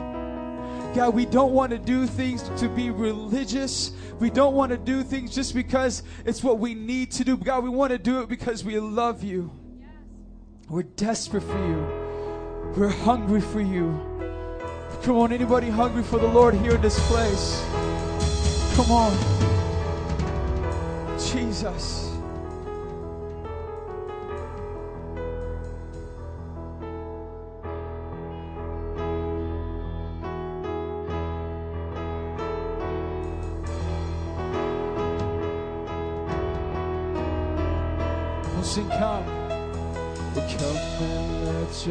God, 0.94 1.16
we 1.16 1.26
don't 1.26 1.54
want 1.54 1.72
to 1.72 1.78
do 1.78 2.06
things 2.06 2.44
to 2.60 2.68
be 2.68 2.90
religious. 2.90 3.94
We 4.20 4.30
don't 4.30 4.56
want 4.56 4.74
to 4.74 4.78
do 4.78 5.04
things 5.04 5.34
just 5.34 5.54
because 5.54 6.04
it's 6.26 6.44
what 6.44 6.60
we 6.60 6.74
need 6.74 7.12
to 7.12 7.24
do. 7.24 7.38
God, 7.38 7.64
we 7.64 7.70
want 7.70 7.92
to 7.92 7.98
do 7.98 8.20
it 8.20 8.28
because 8.28 8.66
we 8.66 8.78
love 8.78 9.24
you. 9.24 9.52
We're 10.68 10.84
desperate 10.84 11.44
for 11.44 11.58
you. 11.66 12.07
We're 12.76 12.90
hungry 12.90 13.42
for 13.42 13.62
you. 13.62 14.00
Come 15.04 15.18
on, 15.18 15.32
anybody 15.32 15.70
hungry 15.70 16.04
for 16.04 16.20
the 16.20 16.28
Lord 16.28 16.54
here 16.56 16.76
in 16.76 16.82
this 16.82 17.00
place? 17.08 17.64
Come 18.76 18.92
on. 18.92 19.18
Jesus. 21.18 22.07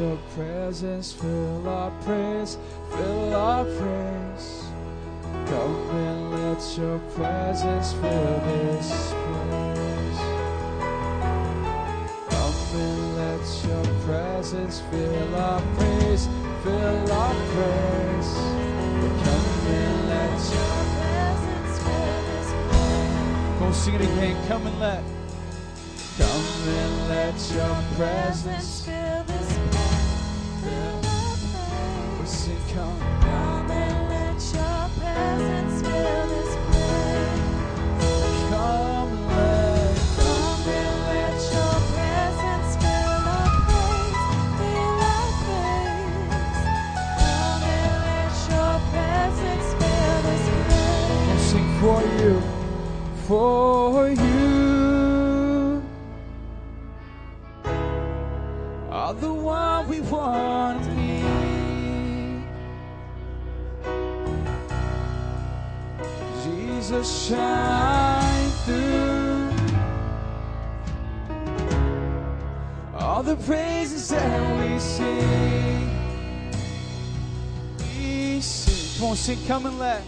Your 0.07 0.19
presence 0.37 1.13
fill 1.13 1.69
our 1.69 1.91
praise, 2.03 2.59
fill 2.91 3.35
our 3.35 3.65
praise. 3.65 4.65
Come 5.47 5.91
and 5.91 6.21
let 6.33 6.79
your 6.79 6.99
presence 7.17 7.93
fill 7.93 8.41
this 8.47 8.89
place. 9.25 10.21
Come 12.31 12.59
and 12.85 13.17
let 13.21 13.45
your 13.67 13.87
presence 14.07 14.81
fill 14.91 15.35
our 15.35 15.63
praise, 15.77 16.29
fill 16.63 17.13
our 17.13 17.35
praise. 17.55 18.33
Come 19.25 19.49
and 19.75 19.99
let 20.09 20.39
your 20.55 20.77
Go 23.59 23.73
sing 23.73 23.95
it 23.95 24.03
again. 24.03 24.37
Come 24.47 24.67
and 24.67 24.79
let. 24.79 25.03
Come 26.19 26.47
and 26.69 27.09
let 27.09 27.37
your 27.55 27.77
presence 27.97 28.85
fill 28.87 29.25
this 29.25 29.36
the 59.21 59.33
one 59.33 59.89
we 59.89 60.01
want 60.01 60.96
Jesus, 66.87 67.27
shine 67.27 68.51
through 68.65 69.51
all 72.95 73.25
the 73.25 73.35
praises 73.35 74.09
that 74.11 74.41
we 74.57 74.79
sing. 74.79 75.91
We 77.81 78.41
sing. 78.41 79.01
Come 79.01 79.09
on, 79.09 79.17
sing, 79.17 79.39
come 79.49 79.67
and 79.67 79.79
let. 79.81 80.05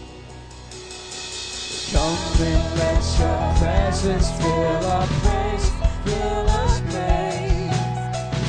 Come 1.91 2.17
and 2.47 2.79
let 2.79 3.03
your 3.19 3.41
presence 3.59 4.31
fill 4.39 4.85
our 4.85 5.07
place, 5.19 5.69
fill 6.05 6.49
our 6.49 6.81
place. 6.91 7.77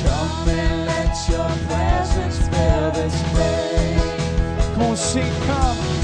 Come 0.03 0.47
and 0.47 0.85
let 0.85 1.29
your 1.29 1.49
presence 1.67 2.37
fill 2.47 2.91
this 2.91 3.15
place. 3.33 4.75
Come 4.75 4.83
on, 4.83 4.95
sing. 4.95 5.33
Come 5.47 6.00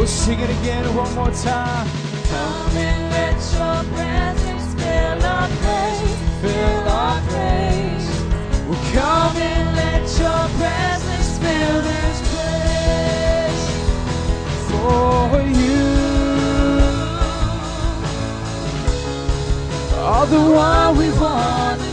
We'll 0.00 0.06
sing 0.06 0.40
it 0.40 0.48
again 0.48 0.94
one 0.94 1.14
more 1.14 1.30
time. 1.30 1.86
Come 2.30 2.76
and 2.76 3.12
let 3.12 3.36
Your 3.52 3.84
presence 3.92 4.39
fill 6.42 6.88
our 6.88 7.20
praise. 7.28 8.08
We'll 8.66 8.84
come 8.92 9.36
and 9.36 9.66
let 9.76 10.02
your 10.24 10.44
presence 10.60 11.30
fill 11.38 11.78
this 11.90 12.18
place 12.32 13.64
for 14.70 15.40
you. 15.60 15.84
All 19.98 20.26
the 20.26 20.40
one 20.40 20.96
we 20.96 21.08
want 21.18 21.80
to 21.80 21.90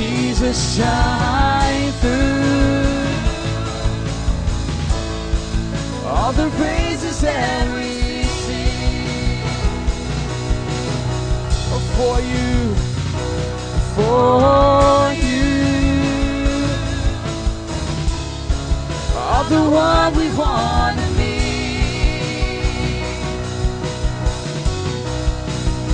Jesus 0.00 0.76
shine 0.76 1.92
through 2.00 2.80
all 6.08 6.32
the 6.32 6.48
praises 6.56 7.20
that 7.20 7.79
for 12.00 12.18
you, 12.20 12.74
for 13.94 15.12
you. 15.26 15.52
All 19.18 19.44
the 19.44 19.62
one 19.86 20.08
we 20.16 20.26
want 20.34 20.96
to 20.98 21.08
be. 21.18 21.36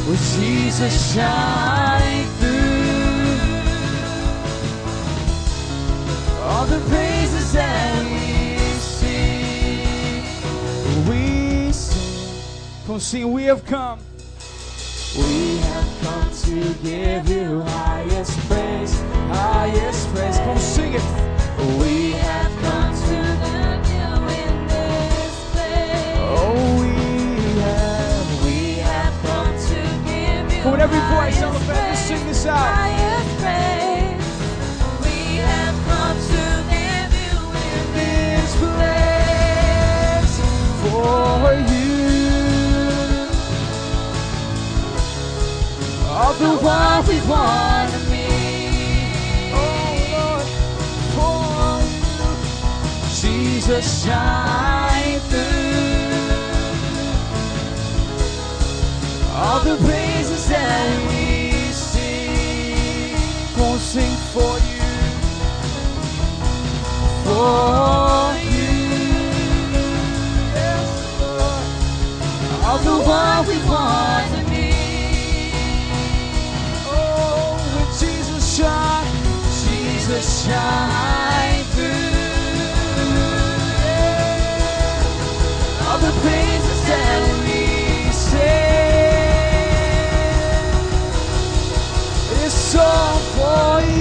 With 0.09 0.25
Jesus 0.37 0.95
shine 1.13 2.27
through 2.39 3.37
all 6.45 6.67
the 6.67 6.81
praises 6.89 7.53
that 7.53 8.05
we 8.13 8.59
sing. 8.95 9.89
We 11.09 11.73
sing. 11.73 12.87
Come 12.87 13.01
sing, 13.01 13.33
we 13.33 13.43
have 13.45 13.65
come. 13.67 13.99
We 16.45 16.53
have 16.53 16.53
come 16.53 16.75
to 16.75 16.83
give 16.83 17.29
you 17.31 17.61
highest 17.63 18.39
praise, 18.49 19.01
highest 19.31 20.09
praise. 20.15 20.39
Come 20.39 20.59
sing 20.59 20.93
it. 20.95 21.03
We 21.81 22.13
have 22.13 22.53
come 22.61 22.95
to 22.95 23.17
Love 23.41 23.87
you 23.89 24.11
in 24.45 24.67
this 24.69 25.35
place. 25.53 26.19
Oh, 26.21 26.81
we 26.81 26.93
have. 27.63 28.45
We 28.45 28.59
have 28.81 29.15
come 29.25 29.55
to 29.57 29.81
give 30.05 30.53
you 30.53 30.63
Come 30.63 30.75
on, 30.75 30.81
every 30.81 30.99
voice, 30.99 31.41
highest 31.41 31.43
all 31.43 31.57
of 31.57 31.69
us, 31.71 31.79
praise, 31.79 31.99
sing 32.01 32.27
this 32.27 32.45
out. 32.47 32.59
highest 32.59 33.33
praise. 33.41 34.29
We 35.05 35.37
have 35.41 35.77
come 35.89 36.19
to 36.33 36.45
give 36.69 37.13
you 37.25 37.37
in 37.73 37.85
This 37.97 38.51
place 38.61 40.35
for 40.83 41.66
All 46.19 46.33
the 46.33 46.57
one 46.65 47.07
we 47.09 47.21
want 47.29 47.93
to 47.93 47.99
be. 48.11 48.27
Oh 49.53 49.93
Lord, 50.15 50.47
for 51.15 51.81
Jesus 53.21 53.85
shine 54.05 55.21
through 55.29 56.57
all 59.35 59.61
the 59.61 59.77
praises 59.85 60.49
that 60.49 61.09
we 61.09 61.53
sing. 61.73 63.17
Won't 63.59 63.83
sing 63.83 64.17
for 64.33 64.57
you, 64.71 64.85
for 67.25 68.39
you. 68.55 68.73
All 72.65 72.79
the 72.79 72.99
one 73.05 73.47
we 73.49 73.59
want 73.69 74.36
Jesus 80.17 80.47
shine 80.47 81.65
through. 81.75 81.93
All 85.87 85.99
the 85.99 86.13
that 86.89 87.23
we 87.45 88.11
all 92.49 93.19
for 93.35 93.83
you. 93.91 93.96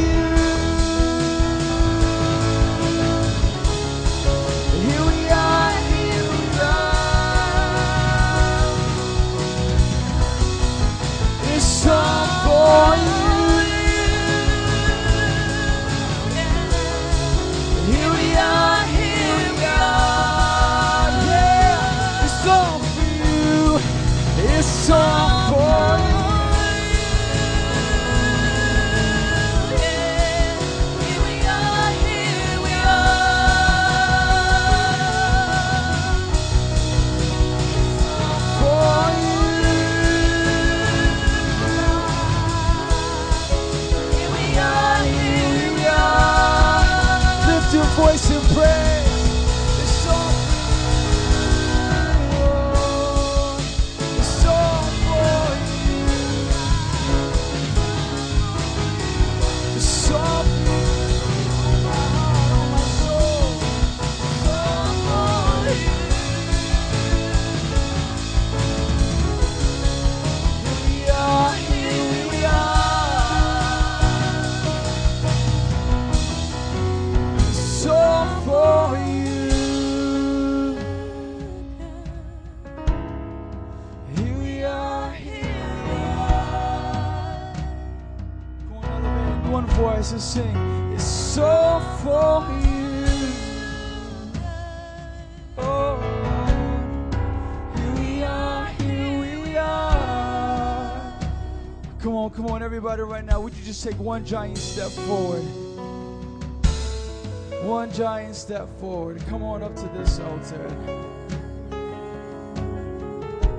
Come 102.35 102.47
on, 102.47 102.61
everybody, 102.61 103.01
right 103.01 103.23
now. 103.23 103.39
Would 103.39 103.53
you 103.55 103.63
just 103.63 103.81
take 103.81 103.97
one 103.97 104.25
giant 104.25 104.57
step 104.57 104.91
forward? 104.91 105.41
One 107.63 107.89
giant 107.93 108.35
step 108.35 108.67
forward. 108.77 109.23
Come 109.27 109.41
on 109.41 109.63
up 109.63 109.73
to 109.77 109.87
this 109.97 110.19
altar. 110.19 110.69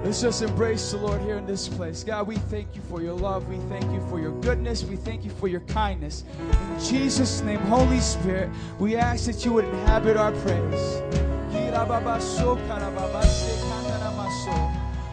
Let's 0.04 0.20
just 0.20 0.42
embrace 0.42 0.90
the 0.92 0.98
Lord 0.98 1.22
here 1.22 1.38
in 1.38 1.46
this 1.46 1.68
place. 1.68 2.04
God, 2.04 2.26
we 2.26 2.36
thank 2.36 2.76
you 2.76 2.82
for 2.82 3.00
your 3.00 3.14
love. 3.14 3.48
We 3.48 3.56
thank 3.70 3.90
you 3.92 4.06
for 4.10 4.20
your 4.20 4.38
goodness. 4.42 4.84
We 4.84 4.96
thank 4.96 5.24
you 5.24 5.30
for 5.30 5.48
your 5.48 5.60
kindness. 5.60 6.24
In 6.38 6.78
Jesus' 6.78 7.40
name, 7.40 7.60
Holy 7.60 8.00
Spirit, 8.00 8.50
we 8.78 8.94
ask 8.96 9.24
that 9.24 9.42
you 9.42 9.54
would 9.54 9.64
inhabit 9.64 10.18
our 10.18 10.32
praise. 10.32 11.02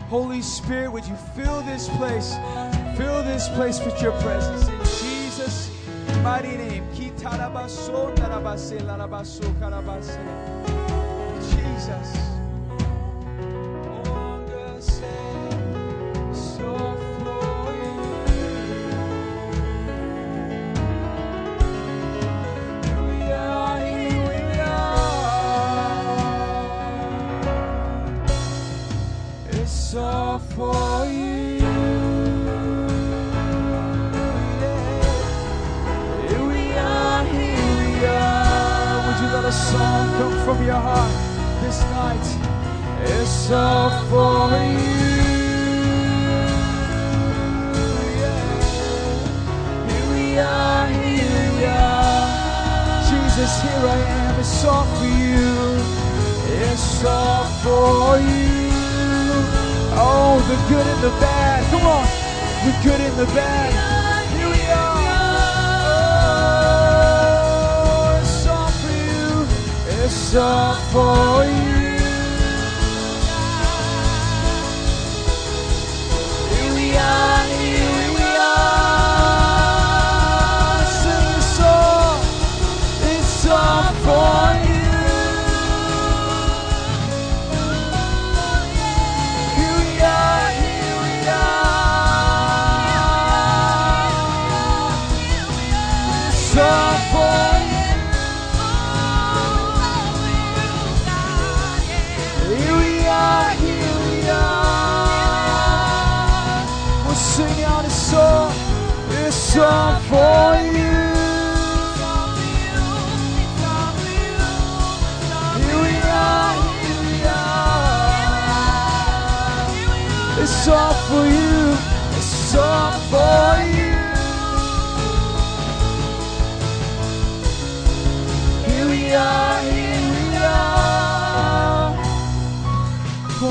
Holy 0.10 0.42
Spirit, 0.42 0.92
would 0.92 1.06
you 1.06 1.16
fill 1.34 1.62
this 1.62 1.88
place? 1.98 2.36
This 3.34 3.50
place 3.50 3.84
with 3.84 4.00
your 4.00 4.12
presence. 4.22 4.68
In 4.68 4.78
Jesus' 5.08 5.72
mighty 6.22 6.56
name. 6.56 6.86
Jesus. 11.40 12.33
From 40.44 40.62
your 40.66 40.76
heart 40.76 41.12
this 41.62 41.82
night. 41.84 42.28
It's 43.02 43.50
all 43.50 43.92
for 44.12 44.52
you. 44.60 45.24
Yeah. 48.20 48.84
Here 49.88 50.08
we 50.14 50.40
are, 50.40 50.88
here 50.88 51.52
we 51.56 51.66
are. 51.66 52.28
Jesus, 53.08 53.62
here 53.62 53.86
I 53.88 54.00
am. 54.20 54.40
It's 54.40 54.66
all 54.66 54.86
for 54.98 55.06
you. 55.06 55.54
It's 56.68 57.06
all 57.06 57.46
for 57.64 58.20
you. 58.20 58.68
Oh, 59.96 60.44
the 60.50 60.58
good 60.70 60.86
and 60.86 61.02
the 61.04 61.14
bad. 61.22 61.64
Come 61.72 61.88
on. 61.88 62.06
The 62.66 62.74
good 62.84 63.00
and 63.00 63.18
the 63.18 63.34
bad. 63.34 63.93
All 70.36 70.74
for 70.92 71.46
you. 71.46 71.73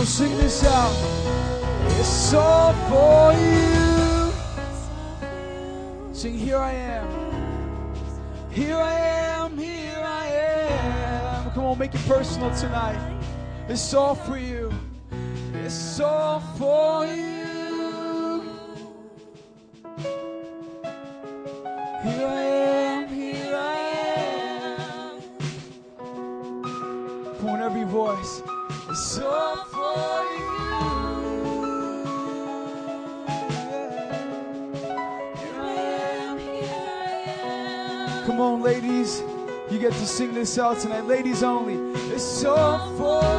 Sing 0.06 0.36
this 0.38 0.64
out. 0.64 0.92
It's 1.98 2.34
all 2.34 2.72
for 2.88 3.32
you. 3.38 4.32
Sing, 6.12 6.36
here 6.36 6.58
I 6.58 6.72
am. 6.72 7.06
Here 8.50 8.76
I 8.76 8.92
am, 8.92 9.56
here 9.56 10.02
I 10.04 10.26
am. 10.26 11.50
Come 11.52 11.64
on, 11.64 11.78
make 11.78 11.94
it 11.94 12.00
personal 12.06 12.54
tonight. 12.56 12.98
It's 13.68 13.94
all 13.94 14.14
for 14.14 14.36
you. 14.36 14.72
It's 15.54 16.00
all 16.00 16.40
for 16.58 17.06
you. 17.06 17.21
Out 40.58 40.78
tonight. 40.80 41.06
Ladies 41.06 41.42
only. 41.42 41.76
It's 42.14 42.44
all 42.44 42.94
for 42.96 43.31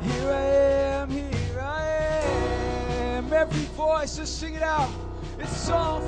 Here 0.00 0.30
I 0.30 0.42
am, 0.42 1.10
here 1.10 1.60
I 1.60 1.84
am. 3.16 3.32
Every 3.32 3.64
voice, 3.74 4.16
just 4.16 4.38
sing 4.38 4.54
it 4.54 4.62
out. 4.62 4.90
It's 5.40 5.68
all 5.70 6.01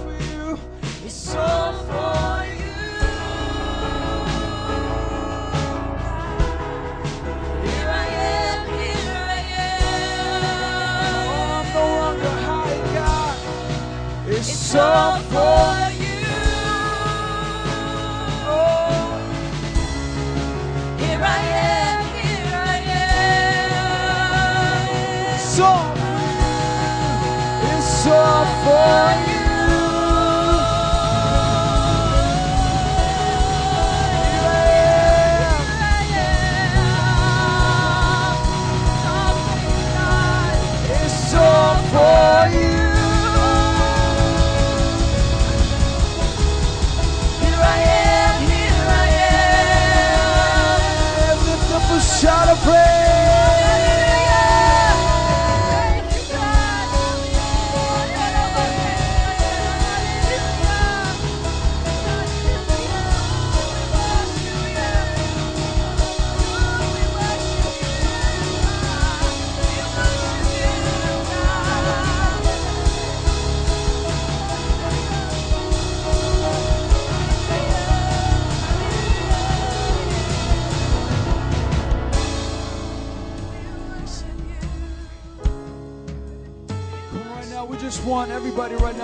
all. 28.06 29.33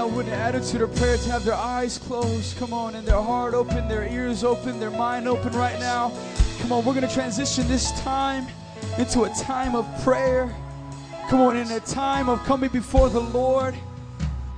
Now 0.00 0.06
with 0.06 0.28
an 0.28 0.32
attitude 0.32 0.80
of 0.80 0.94
prayer 0.96 1.18
to 1.18 1.30
have 1.30 1.44
their 1.44 1.52
eyes 1.52 1.98
closed. 1.98 2.56
Come 2.56 2.72
on, 2.72 2.94
and 2.94 3.06
their 3.06 3.20
heart 3.20 3.52
open, 3.52 3.86
their 3.86 4.08
ears 4.08 4.44
open, 4.44 4.80
their 4.80 4.90
mind 4.90 5.28
open 5.28 5.52
right 5.52 5.78
now. 5.78 6.10
Come 6.60 6.72
on, 6.72 6.86
we're 6.86 6.94
going 6.94 7.06
to 7.06 7.12
transition 7.12 7.68
this 7.68 7.92
time 8.00 8.46
into 8.96 9.24
a 9.24 9.28
time 9.34 9.76
of 9.76 9.86
prayer. 10.02 10.56
Come 11.28 11.42
on, 11.42 11.54
in 11.54 11.70
a 11.70 11.80
time 11.80 12.30
of 12.30 12.42
coming 12.44 12.70
before 12.70 13.10
the 13.10 13.20
Lord. 13.20 13.74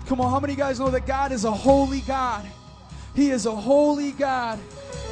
Come 0.06 0.20
on, 0.20 0.30
how 0.30 0.38
many 0.38 0.54
guys 0.54 0.78
know 0.78 0.90
that 0.90 1.08
God 1.08 1.32
is 1.32 1.44
a 1.44 1.50
holy 1.50 2.02
God? 2.02 2.46
He 3.16 3.30
is 3.30 3.46
a 3.46 3.56
holy 3.56 4.12
God. 4.12 4.60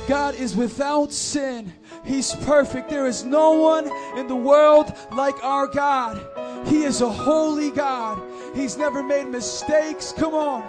God 0.07 0.37
is 0.37 0.55
without 0.55 1.13
sin. 1.13 1.73
He's 2.05 2.37
perfect. 2.45 2.89
There 2.89 3.09
is 3.09 3.25
no 3.25 3.51
one 3.53 3.91
in 4.17 4.29
the 4.29 4.37
world 4.37 4.97
like 5.11 5.43
our 5.43 5.67
God. 5.67 6.25
He 6.69 6.85
is 6.85 7.01
a 7.01 7.11
holy 7.11 7.73
God. 7.73 8.23
He's 8.55 8.77
never 8.77 9.03
made 9.03 9.29
mistakes. 9.29 10.13
Come 10.13 10.35
on. 10.35 10.69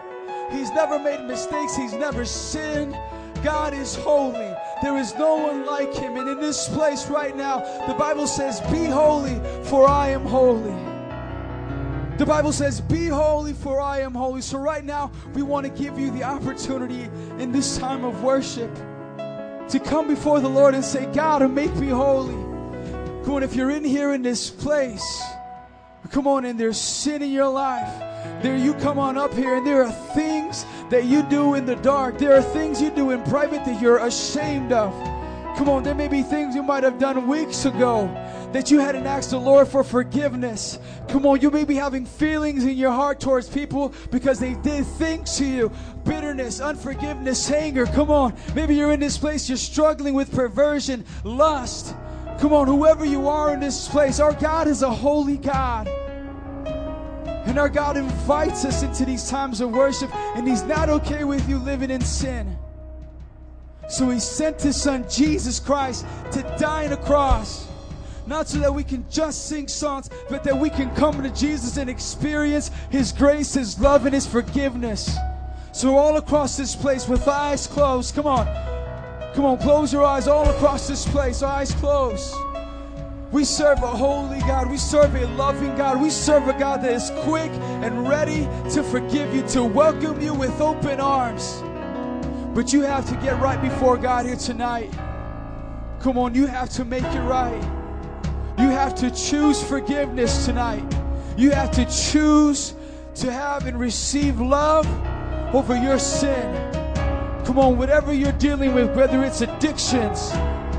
He's 0.52 0.70
never 0.72 1.00
made 1.00 1.26
mistakes. 1.26 1.76
He's 1.76 1.94
never 1.94 2.26
sinned. 2.26 2.98
God 3.44 3.74
is 3.74 3.96
holy. 3.96 4.54
There 4.82 4.98
is 4.98 5.16
no 5.16 5.36
one 5.36 5.66
like 5.66 5.94
him. 5.94 6.18
And 6.18 6.30
in 6.30 6.40
this 6.40 6.68
place 6.70 7.08
right 7.08 7.36
now, 7.36 7.60
the 7.88 7.94
Bible 7.94 8.28
says, 8.28 8.60
Be 8.72 8.86
holy, 8.86 9.40
for 9.64 9.88
I 9.88 10.10
am 10.10 10.26
holy. 10.26 10.76
The 12.18 12.26
Bible 12.26 12.52
says, 12.52 12.82
Be 12.82 13.08
holy, 13.08 13.54
for 13.54 13.82
I 13.82 14.02
am 14.02 14.14
holy. 14.14 14.42
So, 14.42 14.60
right 14.60 14.86
now, 14.86 15.12
we 15.34 15.42
want 15.42 15.66
to 15.66 15.72
give 15.72 15.98
you 15.98 16.12
the 16.12 16.24
opportunity 16.24 17.10
in 17.40 17.52
this 17.52 17.78
time 17.78 18.04
of 18.04 18.22
worship 18.22 18.74
to 19.70 19.80
come 19.84 20.08
before 20.08 20.40
the 20.40 20.50
Lord 20.50 20.76
and 20.76 20.84
say, 20.84 21.06
God, 21.08 21.50
make 21.50 21.74
me 21.76 21.88
holy. 21.88 22.36
Come 23.24 23.36
on, 23.36 23.44
if 23.44 23.56
you're 23.56 23.72
in 23.72 23.84
here 23.84 24.14
in 24.14 24.22
this 24.22 24.50
place, 24.50 25.24
come 26.12 26.28
on, 26.28 26.45
and 26.45 26.59
there's 26.59 26.80
sin 26.80 27.22
in 27.22 27.32
your 27.32 27.49
life, 27.49 27.89
there 28.41 28.57
you 28.57 28.74
come 28.76 28.99
on 28.99 29.18
up 29.18 29.34
here, 29.34 29.55
and 29.55 29.66
there 29.66 29.84
are 29.84 29.91
things 30.14 30.66
that 30.89 31.05
you 31.05 31.24
do 31.24 31.55
in 31.55 31.66
the 31.66 31.76
dark. 31.78 32.18
There 32.18 32.36
are 32.36 32.41
things 32.41 32.82
you 32.82 32.91
do 32.91 33.12
in 33.12 33.24
private 33.24 33.66
that 33.66 33.82
you're 33.82 34.05
ashamed 34.05 34.72
of. 34.72 34.91
Come 35.57 35.70
on, 35.70 35.84
there 35.84 35.95
may 35.95 36.07
be 36.07 36.24
things 36.24 36.55
you 36.55 36.64
might 36.64 36.84
have 36.84 36.97
done 36.97 37.28
weeks 37.28 37.66
ago 37.66 38.07
that 38.51 38.72
you 38.72 38.80
hadn't 38.80 39.07
asked 39.07 39.32
the 39.32 39.39
Lord 39.39 39.68
for 39.68 39.84
forgiveness. 39.84 40.80
Come 41.07 41.26
on, 41.26 41.39
you 41.41 41.51
may 41.51 41.64
be 41.64 41.76
having 41.76 42.05
feelings 42.05 42.64
in 42.64 42.78
your 42.78 42.91
heart 42.91 43.20
towards 43.20 43.47
people 43.47 43.93
because 44.12 44.39
they 44.39 44.55
did 44.55 44.86
things 44.86 45.38
to 45.38 45.45
you 45.45 45.72
bitterness, 46.03 46.59
unforgiveness, 46.59 47.49
anger. 47.51 47.86
Come 47.86 48.09
on, 48.09 48.36
maybe 48.55 48.76
you're 48.76 48.91
in 48.91 48.99
this 48.99 49.18
place, 49.18 49.47
you're 49.47 49.57
struggling 49.57 50.14
with 50.14 50.34
perversion, 50.34 51.05
lust. 51.24 51.95
Come 52.39 52.53
on, 52.53 52.68
whoever 52.68 53.05
you 53.05 53.28
are 53.28 53.53
in 53.53 53.59
this 53.59 53.88
place, 53.88 54.20
our 54.20 54.34
God 54.34 54.68
is 54.68 54.82
a 54.82 54.91
holy 54.91 55.38
God. 55.38 55.88
And 57.46 57.58
our 57.58 57.70
God 57.70 57.98
invites 57.98 58.66
us 58.66 58.84
into 58.84 59.04
these 59.04 59.30
times 59.30 59.62
of 59.62 59.72
worship, 59.72 60.14
and 60.36 60.48
He's 60.48 60.64
not 60.64 60.89
okay 60.89 61.24
with 61.24 61.48
you 61.50 61.58
living 61.58 61.89
in 61.89 62.02
sin. 62.02 62.58
So 63.89 64.10
He 64.10 64.20
sent 64.20 64.62
His 64.62 64.82
Son, 64.82 65.06
Jesus 65.10 65.60
Christ, 65.60 66.06
to 66.32 66.44
die 66.60 66.86
on 66.86 66.94
a 66.94 66.98
cross. 66.98 67.68
Not 68.28 68.48
so 68.48 68.60
that 68.60 68.74
we 68.74 68.84
can 68.84 69.06
just 69.10 69.48
sing 69.48 69.68
songs, 69.68 70.10
but 70.30 70.44
that 70.44 70.56
we 70.56 70.70
can 70.70 70.94
come 70.96 71.22
to 71.24 71.30
Jesus 71.32 71.78
and 71.78 71.89
experience 71.89 72.70
His 72.89 73.12
grace, 73.12 73.56
His 73.56 73.80
love, 73.80 74.06
and 74.06 74.14
His 74.14 74.28
forgiveness. 74.28 75.16
So, 75.74 75.98
all 75.98 76.18
across 76.18 76.58
this 76.58 76.76
place 76.76 77.08
with 77.08 77.28
eyes 77.28 77.66
closed, 77.66 78.14
come 78.14 78.28
on. 78.28 78.46
Come 79.34 79.46
on, 79.46 79.58
close 79.58 79.94
your 79.94 80.04
eyes 80.04 80.28
all 80.28 80.48
across 80.50 80.88
this 80.88 81.08
place, 81.08 81.42
eyes 81.42 81.72
closed. 81.74 82.36
We 83.32 83.46
serve 83.46 83.82
a 83.82 83.88
holy 83.88 84.40
God. 84.42 84.70
We 84.70 84.76
serve 84.76 85.16
a 85.16 85.26
loving 85.28 85.76
God. 85.78 86.02
We 86.02 86.10
serve 86.10 86.50
a 86.50 86.60
God 86.60 86.82
that 86.84 86.92
is 86.92 87.12
quick 87.20 87.52
and 87.82 88.08
ready 88.08 88.44
to 88.72 88.84
forgive 88.84 89.34
you, 89.34 89.48
to 89.50 89.64
welcome 89.64 90.20
you 90.22 90.34
with 90.34 90.60
open 90.60 91.00
arms. 91.00 91.64
But 92.54 92.74
you 92.74 92.82
have 92.82 93.08
to 93.08 93.16
get 93.16 93.40
right 93.40 93.62
before 93.62 93.96
God 93.96 94.26
here 94.26 94.36
tonight. 94.36 94.92
Come 96.02 96.18
on, 96.18 96.36
you 96.36 96.46
have 96.46 96.70
to 96.72 96.84
make 96.84 97.06
it 97.06 97.22
right. 97.22 97.62
You 98.58 98.70
have 98.70 98.96
to 98.96 99.10
choose 99.10 99.64
forgiveness 99.64 100.46
tonight. 100.46 100.84
You 101.38 101.52
have 101.52 101.72
to 101.72 101.86
choose 101.86 102.74
to 103.16 103.32
have 103.32 103.66
and 103.66 103.80
receive 103.80 104.42
love 104.42 104.86
over 105.56 105.76
your 105.76 106.00
sin. 106.00 106.72
Come 107.46 107.58
on, 107.60 107.78
whatever 107.78 108.14
you're 108.14 108.32
dealing 108.34 108.74
with, 108.74 108.94
whether 108.96 109.24
it's 109.24 109.40
addictions, 109.40 110.32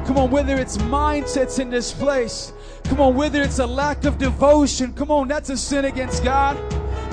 Come 0.06 0.18
on, 0.18 0.30
whether 0.30 0.56
it's 0.56 0.76
mindsets 0.78 1.58
in 1.58 1.70
this 1.70 1.92
place. 1.92 2.52
Come 2.84 3.00
on, 3.00 3.14
whether 3.14 3.40
it's 3.40 3.60
a 3.60 3.66
lack 3.66 4.04
of 4.04 4.18
devotion. 4.18 4.92
Come 4.92 5.10
on, 5.10 5.28
that's 5.28 5.48
a 5.50 5.56
sin 5.56 5.84
against 5.84 6.24
God. 6.24 6.56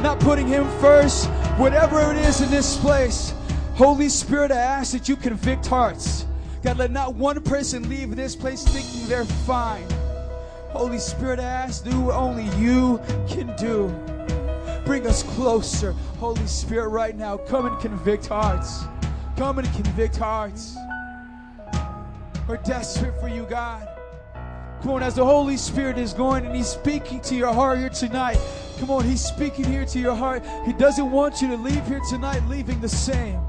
Not 0.02 0.20
putting 0.20 0.48
Him 0.48 0.68
first. 0.80 1.28
Whatever 1.58 2.12
it 2.12 2.18
is 2.18 2.42
in 2.42 2.50
this 2.50 2.78
place. 2.78 3.34
Holy 3.76 4.10
Spirit, 4.10 4.52
I 4.52 4.58
ask 4.58 4.92
that 4.94 5.08
you 5.08 5.16
convict 5.16 5.68
hearts. 5.68 6.26
God, 6.64 6.78
let 6.78 6.92
not 6.92 7.16
one 7.16 7.42
person 7.42 7.88
leave 7.88 8.16
this 8.16 8.36
place 8.36 8.64
thinking 8.64 9.08
they're 9.08 9.24
fine. 9.24 9.88
Holy 10.72 11.00
Spirit, 11.00 11.40
I 11.40 11.44
ask, 11.44 11.84
do 11.84 12.00
what 12.02 12.16
only 12.16 12.46
you 12.58 13.00
can 13.28 13.56
do. 13.56 13.88
Bring 14.86 15.08
us 15.08 15.24
closer. 15.24 15.94
Holy 16.20 16.46
Spirit, 16.48 16.90
right 16.90 17.16
now, 17.16 17.38
come 17.38 17.68
and 17.68 17.80
convict 17.80 18.28
hearts. 18.28 18.84
Come 19.38 19.60
and 19.60 19.74
convict 19.74 20.18
hearts. 20.18 20.76
We're 22.50 22.58
desperate 22.58 23.14
for 23.20 23.28
you, 23.28 23.44
God. 23.44 23.88
Come 24.82 24.90
on, 24.90 25.04
as 25.04 25.14
the 25.14 25.24
Holy 25.24 25.56
Spirit 25.56 26.00
is 26.00 26.14
going 26.14 26.48
and 26.48 26.56
He's 26.56 26.68
speaking 26.68 27.22
to 27.22 27.36
your 27.36 27.54
heart 27.54 27.78
here 27.78 27.90
tonight. 27.90 28.40
Come 28.80 28.90
on, 28.90 29.06
He's 29.06 29.24
speaking 29.24 29.66
here 29.66 29.86
to 29.86 30.00
your 30.00 30.16
heart. 30.16 30.44
He 30.66 30.74
doesn't 30.74 31.12
want 31.12 31.44
you 31.44 31.48
to 31.50 31.58
leave 31.58 31.86
here 31.86 32.02
tonight 32.10 32.42
leaving 32.48 32.82
the 32.82 32.90
same. 32.90 33.40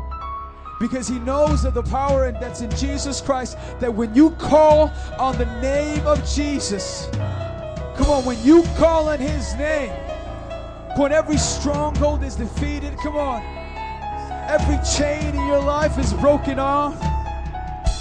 Because 0.80 1.08
He 1.08 1.18
knows 1.20 1.64
of 1.64 1.72
the 1.72 1.82
power 1.84 2.30
that's 2.30 2.60
in 2.60 2.70
Jesus 2.72 3.22
Christ, 3.22 3.56
that 3.80 3.94
when 3.94 4.14
you 4.14 4.32
call 4.32 4.92
on 5.18 5.38
the 5.38 5.46
name 5.62 6.06
of 6.06 6.22
Jesus, 6.28 7.08
come 7.96 8.10
on, 8.10 8.26
when 8.26 8.36
you 8.44 8.64
call 8.76 9.08
on 9.08 9.18
His 9.18 9.54
name, 9.54 9.94
on, 10.98 11.10
every 11.10 11.38
stronghold 11.38 12.22
is 12.22 12.36
defeated. 12.36 12.98
Come 12.98 13.16
on, 13.16 13.42
every 14.46 14.78
chain 14.94 15.34
in 15.34 15.46
your 15.46 15.62
life 15.62 15.98
is 15.98 16.12
broken 16.12 16.58
off 16.58 17.02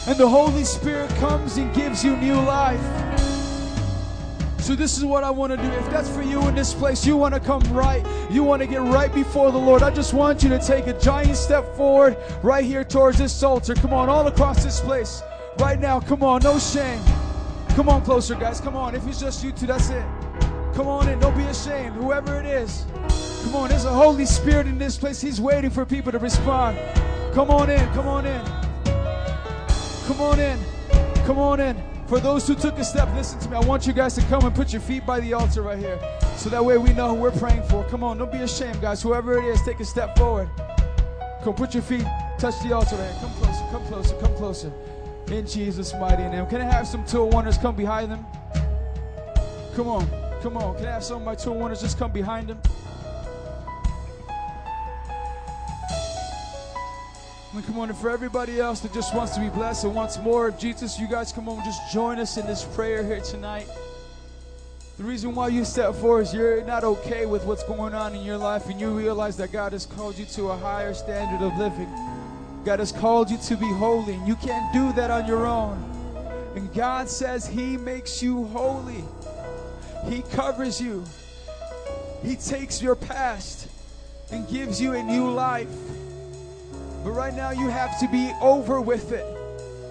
and 0.09 0.17
the 0.17 0.27
Holy 0.27 0.63
Spirit 0.63 1.07
comes 1.17 1.57
and 1.57 1.71
gives 1.75 2.03
you 2.03 2.17
new 2.17 2.33
life. 2.33 2.81
So, 4.59 4.73
this 4.73 4.97
is 4.97 5.05
what 5.05 5.23
I 5.23 5.29
want 5.29 5.51
to 5.51 5.57
do. 5.57 5.71
If 5.73 5.87
that's 5.91 6.09
for 6.09 6.23
you 6.23 6.47
in 6.47 6.55
this 6.55 6.73
place, 6.73 7.05
you 7.05 7.15
want 7.15 7.35
to 7.35 7.39
come 7.39 7.61
right, 7.71 8.03
you 8.31 8.43
want 8.43 8.63
to 8.63 8.67
get 8.67 8.81
right 8.81 9.13
before 9.13 9.51
the 9.51 9.59
Lord. 9.59 9.83
I 9.83 9.91
just 9.91 10.15
want 10.15 10.41
you 10.41 10.49
to 10.49 10.57
take 10.57 10.87
a 10.87 10.99
giant 10.99 11.37
step 11.37 11.75
forward 11.75 12.17
right 12.41 12.65
here 12.65 12.83
towards 12.83 13.19
this 13.19 13.43
altar. 13.43 13.75
Come 13.75 13.93
on, 13.93 14.09
all 14.09 14.25
across 14.25 14.63
this 14.63 14.79
place. 14.79 15.21
Right 15.59 15.79
now, 15.79 15.99
come 15.99 16.23
on, 16.23 16.41
no 16.41 16.57
shame. 16.57 16.99
Come 17.75 17.87
on, 17.87 18.03
closer, 18.03 18.33
guys. 18.33 18.59
Come 18.59 18.75
on. 18.75 18.95
If 18.95 19.07
it's 19.07 19.19
just 19.19 19.43
you 19.43 19.51
two, 19.51 19.67
that's 19.67 19.91
it. 19.91 20.05
Come 20.73 20.87
on 20.87 21.07
in. 21.07 21.19
Don't 21.19 21.37
be 21.37 21.43
ashamed. 21.43 21.95
Whoever 21.95 22.39
it 22.39 22.47
is. 22.47 22.83
Come 23.43 23.55
on. 23.55 23.69
There's 23.69 23.85
a 23.85 23.93
Holy 23.93 24.25
Spirit 24.25 24.65
in 24.65 24.79
this 24.79 24.97
place. 24.97 25.21
He's 25.21 25.39
waiting 25.39 25.69
for 25.69 25.85
people 25.85 26.11
to 26.11 26.19
respond. 26.19 26.79
Come 27.33 27.51
on 27.51 27.69
in. 27.69 27.87
Come 27.93 28.07
on 28.07 28.25
in. 28.25 28.58
Come 30.09 30.21
on 30.21 30.39
in. 30.39 30.59
Come 31.27 31.37
on 31.37 31.59
in. 31.59 31.77
For 32.07 32.19
those 32.19 32.47
who 32.47 32.55
took 32.55 32.79
a 32.79 32.83
step, 32.83 33.13
listen 33.13 33.39
to 33.41 33.49
me. 33.51 33.57
I 33.57 33.59
want 33.59 33.85
you 33.85 33.93
guys 33.93 34.15
to 34.15 34.21
come 34.23 34.43
and 34.43 34.55
put 34.55 34.73
your 34.73 34.81
feet 34.81 35.05
by 35.05 35.19
the 35.19 35.33
altar 35.33 35.61
right 35.61 35.77
here. 35.77 35.99
So 36.35 36.49
that 36.49 36.65
way 36.65 36.79
we 36.79 36.93
know 36.93 37.09
who 37.09 37.21
we're 37.21 37.29
praying 37.29 37.61
for. 37.69 37.83
Come 37.83 38.03
on, 38.03 38.17
don't 38.17 38.31
be 38.31 38.39
ashamed, 38.39 38.81
guys. 38.81 39.03
Whoever 39.03 39.37
it 39.37 39.45
is, 39.45 39.61
take 39.61 39.79
a 39.79 39.85
step 39.85 40.17
forward. 40.17 40.49
Come, 41.43 41.53
put 41.53 41.75
your 41.75 41.83
feet, 41.83 42.07
touch 42.39 42.59
the 42.63 42.73
altar 42.73 42.95
right 42.95 43.11
here. 43.11 43.19
Come 43.21 43.33
closer, 43.33 43.65
come 43.69 43.85
closer, 43.85 44.15
come 44.15 44.35
closer. 44.35 44.73
In 45.27 45.45
Jesus' 45.45 45.93
mighty 45.93 46.23
name. 46.23 46.47
Can 46.47 46.61
I 46.61 46.65
have 46.65 46.87
some 46.87 47.05
two 47.05 47.25
wonders 47.25 47.59
come 47.59 47.75
behind 47.75 48.11
them? 48.11 48.25
Come 49.75 49.87
on, 49.89 50.09
come 50.41 50.57
on. 50.57 50.75
Can 50.77 50.87
I 50.87 50.93
have 50.93 51.03
some 51.03 51.17
of 51.17 51.23
my 51.23 51.35
two 51.35 51.51
wonders 51.51 51.81
just 51.81 51.99
come 51.99 52.11
behind 52.11 52.47
them? 52.47 52.59
And 57.51 57.65
come 57.65 57.79
on, 57.79 57.89
and 57.89 57.97
for 57.97 58.11
everybody 58.11 58.59
else 58.59 58.79
that 58.81 58.93
just 58.93 59.15
wants 59.15 59.33
to 59.33 59.41
be 59.41 59.49
blessed 59.49 59.83
and 59.83 59.95
wants 59.95 60.19
more 60.19 60.47
of 60.47 60.59
Jesus, 60.59 60.99
you 60.99 61.07
guys 61.07 61.31
come 61.31 61.49
on, 61.49 61.63
just 61.65 61.91
join 61.91 62.19
us 62.19 62.37
in 62.37 62.45
this 62.45 62.63
prayer 62.63 63.03
here 63.03 63.21
tonight. 63.21 63.67
The 64.99 65.03
reason 65.03 65.33
why 65.33 65.47
you 65.47 65.65
step 65.65 65.95
forward 65.95 66.21
is 66.21 66.33
you're 66.33 66.63
not 66.65 66.83
okay 66.83 67.25
with 67.25 67.45
what's 67.45 67.63
going 67.63 67.95
on 67.95 68.13
in 68.13 68.23
your 68.23 68.37
life, 68.37 68.67
and 68.67 68.79
you 68.79 68.89
realize 68.89 69.35
that 69.37 69.51
God 69.51 69.71
has 69.71 69.85
called 69.85 70.17
you 70.17 70.25
to 70.25 70.49
a 70.49 70.57
higher 70.57 70.93
standard 70.93 71.43
of 71.43 71.57
living. 71.57 71.89
God 72.65 72.79
has 72.79 72.91
called 72.91 73.31
you 73.31 73.37
to 73.37 73.57
be 73.57 73.67
holy, 73.73 74.13
and 74.13 74.27
you 74.27 74.35
can't 74.35 74.71
do 74.71 74.93
that 74.93 75.09
on 75.09 75.25
your 75.25 75.47
own. 75.47 75.83
And 76.55 76.71
God 76.73 77.09
says 77.09 77.47
He 77.47 77.77
makes 77.77 78.21
you 78.21 78.45
holy, 78.47 79.03
He 80.07 80.21
covers 80.33 80.79
you, 80.79 81.03
He 82.21 82.35
takes 82.35 82.79
your 82.79 82.95
past 82.95 83.69
and 84.31 84.47
gives 84.47 84.79
you 84.79 84.93
a 84.93 85.01
new 85.01 85.31
life. 85.31 85.67
But 87.03 87.11
right 87.11 87.33
now, 87.33 87.51
you 87.51 87.69
have 87.69 87.99
to 87.99 88.07
be 88.07 88.31
over 88.41 88.81
with 88.81 89.11
it. 89.11 89.25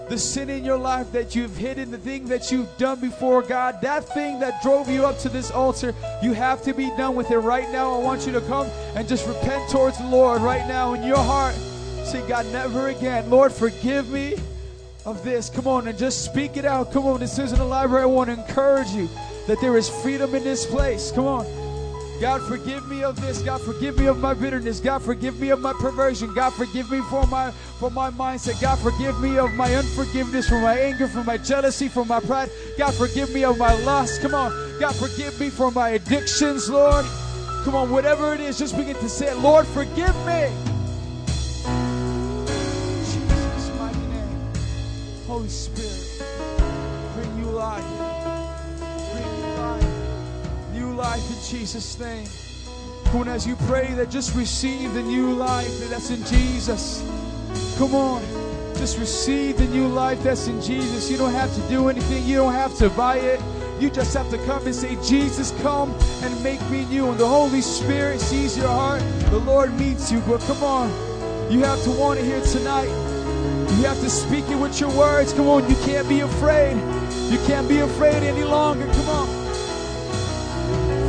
The 0.09 0.17
sin 0.17 0.49
in 0.49 0.65
your 0.65 0.77
life 0.77 1.11
that 1.11 1.35
you've 1.35 1.55
hidden, 1.55 1.91
the 1.91 1.97
thing 1.97 2.25
that 2.29 2.51
you've 2.51 2.75
done 2.77 2.99
before 2.99 3.43
God, 3.43 3.79
that 3.81 4.09
thing 4.09 4.39
that 4.39 4.61
drove 4.63 4.89
you 4.89 5.05
up 5.05 5.19
to 5.19 5.29
this 5.29 5.51
altar, 5.51 5.93
you 6.23 6.33
have 6.33 6.63
to 6.63 6.73
be 6.73 6.89
done 6.97 7.15
with 7.15 7.29
it 7.29 7.37
right 7.37 7.69
now. 7.71 7.93
I 7.93 7.99
want 7.99 8.25
you 8.25 8.33
to 8.33 8.41
come 8.41 8.67
and 8.95 9.07
just 9.07 9.27
repent 9.27 9.69
towards 9.69 9.99
the 9.99 10.07
Lord 10.07 10.41
right 10.41 10.67
now 10.67 10.93
in 10.95 11.03
your 11.03 11.17
heart. 11.17 11.53
Say, 12.03 12.27
God, 12.27 12.47
never 12.47 12.87
again. 12.87 13.29
Lord, 13.29 13.53
forgive 13.53 14.09
me 14.09 14.35
of 15.05 15.23
this. 15.23 15.47
Come 15.49 15.67
on 15.67 15.87
and 15.87 15.97
just 15.97 16.25
speak 16.25 16.57
it 16.57 16.65
out. 16.65 16.91
Come 16.91 17.05
on, 17.05 17.19
this 17.19 17.37
isn't 17.37 17.59
a 17.59 17.65
library. 17.65 18.03
I 18.03 18.07
want 18.07 18.31
to 18.31 18.33
encourage 18.33 18.89
you 18.89 19.07
that 19.45 19.61
there 19.61 19.77
is 19.77 19.89
freedom 19.89 20.33
in 20.33 20.43
this 20.43 20.65
place. 20.65 21.11
Come 21.11 21.25
on. 21.25 21.45
God, 22.19 22.41
forgive 22.41 22.85
me 22.87 23.01
of 23.03 23.19
this. 23.21 23.41
God, 23.41 23.61
forgive 23.61 23.97
me 23.97 24.07
of 24.07 24.19
my 24.19 24.33
bitterness. 24.33 24.81
God, 24.81 25.01
forgive 25.01 25.39
me 25.39 25.49
of 25.49 25.61
my 25.61 25.71
perversion. 25.73 26.33
God, 26.33 26.51
forgive 26.51 26.91
me 26.91 26.99
for 27.09 27.25
my 27.27 27.51
for 27.79 27.89
my 27.89 28.11
mindset. 28.11 28.61
God, 28.61 28.77
forgive 28.79 29.19
me 29.21 29.37
of 29.37 29.53
my 29.53 29.73
unforgiveness, 29.73 30.49
for 30.49 30.59
my 30.59 30.77
anger, 30.77 31.07
for 31.07 31.23
my 31.23 31.37
jealousy, 31.37 31.87
for 31.87 32.05
my 32.05 32.19
pride. 32.19 32.49
God, 32.77 32.93
forgive 32.93 33.33
me 33.33 33.45
of 33.45 33.57
my 33.57 33.73
lust. 33.83 34.21
Come 34.21 34.35
on. 34.35 34.51
God, 34.79 34.95
forgive 34.95 35.39
me 35.39 35.49
for 35.49 35.71
my 35.71 35.89
addictions, 35.89 36.69
Lord. 36.69 37.05
Come 37.63 37.75
on, 37.75 37.89
whatever 37.89 38.33
it 38.33 38.41
is, 38.41 38.57
just 38.57 38.75
begin 38.75 38.95
to 38.95 39.09
say 39.09 39.27
it. 39.27 39.37
Lord, 39.37 39.65
forgive 39.67 40.15
me. 40.25 40.49
Jesus' 43.05 43.71
mighty 43.77 43.99
name. 44.07 44.53
Holy 45.25 45.47
Spirit, 45.47 46.23
bring 47.15 47.37
you 47.39 47.45
life. 47.51 47.98
Life 50.99 51.29
in 51.29 51.57
Jesus' 51.57 51.97
name. 51.97 52.27
Come 53.05 53.21
on, 53.21 53.29
as 53.29 53.47
you 53.47 53.55
pray 53.67 53.93
that 53.93 54.09
just 54.09 54.35
receive 54.35 54.93
the 54.93 55.01
new 55.01 55.31
life 55.31 55.89
that's 55.89 56.09
in 56.09 56.21
Jesus. 56.25 57.01
Come 57.77 57.95
on. 57.95 58.21
Just 58.75 58.99
receive 58.99 59.57
the 59.57 59.65
new 59.67 59.87
life 59.87 60.21
that's 60.21 60.47
in 60.47 60.61
Jesus. 60.61 61.09
You 61.09 61.15
don't 61.15 61.31
have 61.31 61.55
to 61.55 61.61
do 61.69 61.87
anything. 61.87 62.25
You 62.25 62.35
don't 62.35 62.51
have 62.51 62.75
to 62.79 62.89
buy 62.89 63.15
it. 63.15 63.39
You 63.79 63.89
just 63.89 64.13
have 64.13 64.29
to 64.31 64.37
come 64.39 64.65
and 64.65 64.75
say, 64.75 65.01
Jesus, 65.01 65.53
come 65.61 65.95
and 66.21 66.43
make 66.43 66.61
me 66.69 66.83
new. 66.87 67.09
And 67.09 67.17
the 67.17 67.27
Holy 67.27 67.61
Spirit 67.61 68.19
sees 68.19 68.57
your 68.57 68.67
heart. 68.67 69.01
The 69.29 69.39
Lord 69.39 69.73
meets 69.79 70.11
you. 70.11 70.19
But 70.27 70.41
come 70.41 70.61
on. 70.61 70.89
You 71.49 71.63
have 71.63 71.81
to 71.85 71.91
want 71.91 72.19
it 72.19 72.25
here 72.25 72.41
tonight. 72.41 72.89
You 73.77 73.85
have 73.85 74.01
to 74.01 74.09
speak 74.09 74.49
it 74.49 74.59
with 74.59 74.77
your 74.81 74.91
words. 74.97 75.31
Come 75.31 75.47
on. 75.47 75.69
You 75.69 75.77
can't 75.77 76.09
be 76.09 76.19
afraid. 76.19 76.75
You 77.31 77.37
can't 77.47 77.69
be 77.69 77.79
afraid 77.79 78.21
any 78.21 78.43
longer. 78.43 78.85
Come 78.85 79.09
on. 79.09 79.38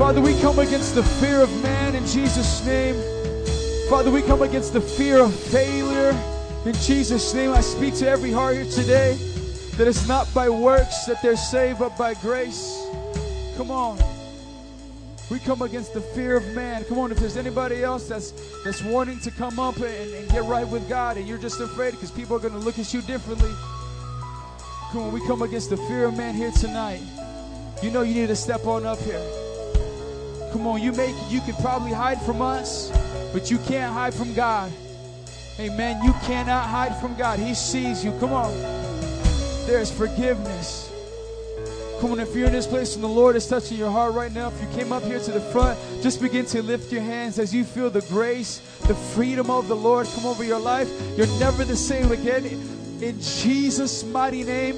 Father, 0.01 0.23
we 0.23 0.33
come 0.41 0.59
against 0.61 0.95
the 0.95 1.03
fear 1.03 1.43
of 1.43 1.63
man 1.63 1.95
in 1.95 2.07
Jesus' 2.07 2.65
name. 2.65 2.95
Father, 3.91 4.11
we 4.11 4.23
come 4.23 4.41
against 4.41 4.73
the 4.73 4.81
fear 4.81 5.19
of 5.21 5.35
failure 5.35 6.19
in 6.65 6.73
Jesus' 6.77 7.35
name. 7.35 7.51
I 7.51 7.61
speak 7.61 7.95
to 7.97 8.09
every 8.09 8.33
heart 8.33 8.55
here 8.55 8.65
today 8.65 9.19
that 9.77 9.87
it's 9.87 10.09
not 10.09 10.33
by 10.33 10.49
works 10.49 11.05
that 11.05 11.21
they're 11.21 11.37
saved, 11.37 11.81
but 11.81 11.99
by 11.99 12.15
grace. 12.15 12.83
Come 13.59 13.71
on. 13.71 13.99
We 15.31 15.39
come 15.39 15.61
against 15.61 15.93
the 15.93 16.01
fear 16.01 16.35
of 16.35 16.47
man. 16.55 16.83
Come 16.85 16.99
on, 16.99 17.13
if 17.13 17.19
there's 17.19 17.37
anybody 17.37 17.85
else 17.85 18.09
that's 18.09 18.33
that's 18.65 18.83
wanting 18.83 19.21
to 19.21 19.31
come 19.31 19.59
up 19.59 19.77
and, 19.77 20.15
and 20.15 20.31
get 20.31 20.45
right 20.45 20.67
with 20.67 20.89
God 20.89 21.19
and 21.19 21.29
you're 21.29 21.37
just 21.37 21.61
afraid 21.61 21.91
because 21.91 22.11
people 22.11 22.35
are 22.35 22.41
going 22.41 22.55
to 22.55 22.59
look 22.59 22.79
at 22.79 22.95
you 22.95 23.03
differently. 23.03 23.53
Come 24.93 25.03
on, 25.03 25.13
we 25.13 25.21
come 25.27 25.43
against 25.43 25.69
the 25.69 25.77
fear 25.77 26.07
of 26.07 26.17
man 26.17 26.35
here 26.35 26.53
tonight. 26.53 27.03
You 27.83 27.91
know 27.91 28.01
you 28.01 28.15
need 28.15 28.29
to 28.29 28.37
step 28.37 28.65
on 28.67 28.87
up 28.87 28.99
here. 29.01 29.50
Come 30.53 30.67
on, 30.67 30.83
you 30.83 30.93
make 30.93 31.15
you 31.29 31.41
can 31.41 31.55
probably 31.55 31.93
hide 31.93 32.21
from 32.23 32.43
us, 32.43 32.91
but 33.33 33.51
you 33.51 33.59
can't 33.59 33.93
hide 33.93 34.15
from 34.15 34.35
God. 34.35 34.73
Amen. 35.59 36.03
You 36.03 36.13
cannot 36.23 36.69
hide 36.69 36.97
from 36.97 37.15
God. 37.17 37.39
He 37.39 37.55
sees 37.55 38.05
you. 38.05 38.13
Come 38.19 38.33
on. 38.33 38.53
There's 39.67 39.91
forgiveness. 39.91 40.91
Come 42.01 42.13
on, 42.13 42.21
if 42.21 42.35
you're 42.35 42.47
in 42.47 42.53
this 42.53 42.67
place 42.67 42.95
and 42.95 43.05
the 43.05 43.09
Lord 43.09 43.37
is 43.37 43.47
touching 43.47 43.77
your 43.77 43.91
heart 43.91 44.15
right 44.15 44.33
now, 44.33 44.49
if 44.49 44.59
you 44.59 44.67
came 44.69 44.91
up 44.91 45.03
here 45.03 45.21
to 45.21 45.31
the 45.31 45.41
front, 45.41 45.79
just 46.03 46.23
begin 46.23 46.47
to 46.47 46.63
lift 46.63 46.91
your 46.91 47.03
hands 47.03 47.39
as 47.39 47.55
you 47.55 47.63
feel 47.63 47.91
the 47.91 48.01
grace, 48.03 48.61
the 48.87 48.95
freedom 48.95 49.51
of 49.51 49.69
the 49.69 49.77
Lord 49.77 50.07
come 50.15 50.25
over 50.25 50.43
your 50.43 50.59
life. 50.59 50.89
You're 51.19 51.27
never 51.39 51.63
the 51.63 51.77
same 51.77 52.11
again. 52.11 52.47
In 53.03 53.21
Jesus' 53.21 54.03
mighty 54.03 54.45
name, 54.45 54.77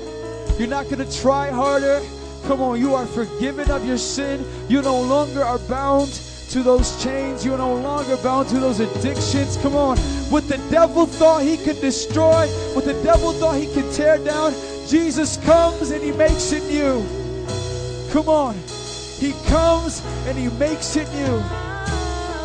you're 0.59 0.67
not 0.67 0.87
going 0.91 0.99
to 0.99 1.21
try 1.21 1.49
harder. 1.49 2.03
Come 2.47 2.61
on, 2.61 2.81
you 2.81 2.95
are 2.95 3.07
forgiven 3.07 3.71
of 3.71 3.87
your 3.87 3.99
sin. 3.99 4.45
You 4.69 4.83
no 4.83 5.01
longer 5.01 5.43
are 5.43 5.59
bound 5.61 6.11
to 6.51 6.63
those 6.63 7.03
chains. 7.03 7.45
You're 7.45 7.57
no 7.57 7.75
longer 7.75 8.17
bound 8.19 8.49
to 8.49 8.59
those 8.59 8.81
addictions. 8.81 9.57
Come 9.59 9.75
on. 9.75 9.97
What 10.29 10.49
the 10.49 10.59
devil 10.71 11.07
thought 11.07 11.43
he 11.43 11.57
could 11.57 11.81
destroy, 11.81 12.47
what 12.75 12.85
the 12.85 13.01
devil 13.03 13.33
thought 13.33 13.57
he 13.57 13.73
could 13.73 13.91
tear 13.93 14.19
down, 14.19 14.53
Jesus 14.87 15.39
comes 15.39 15.91
and 15.91 16.03
he 16.03 16.13
makes 16.13 16.53
it 16.53 16.65
new. 16.65 17.07
Come 18.11 18.29
on. 18.29 18.55
He 19.19 19.33
comes 19.49 20.03
and 20.27 20.37
he 20.37 20.49
makes 20.59 20.97
it 20.97 21.09
new. 21.15 21.39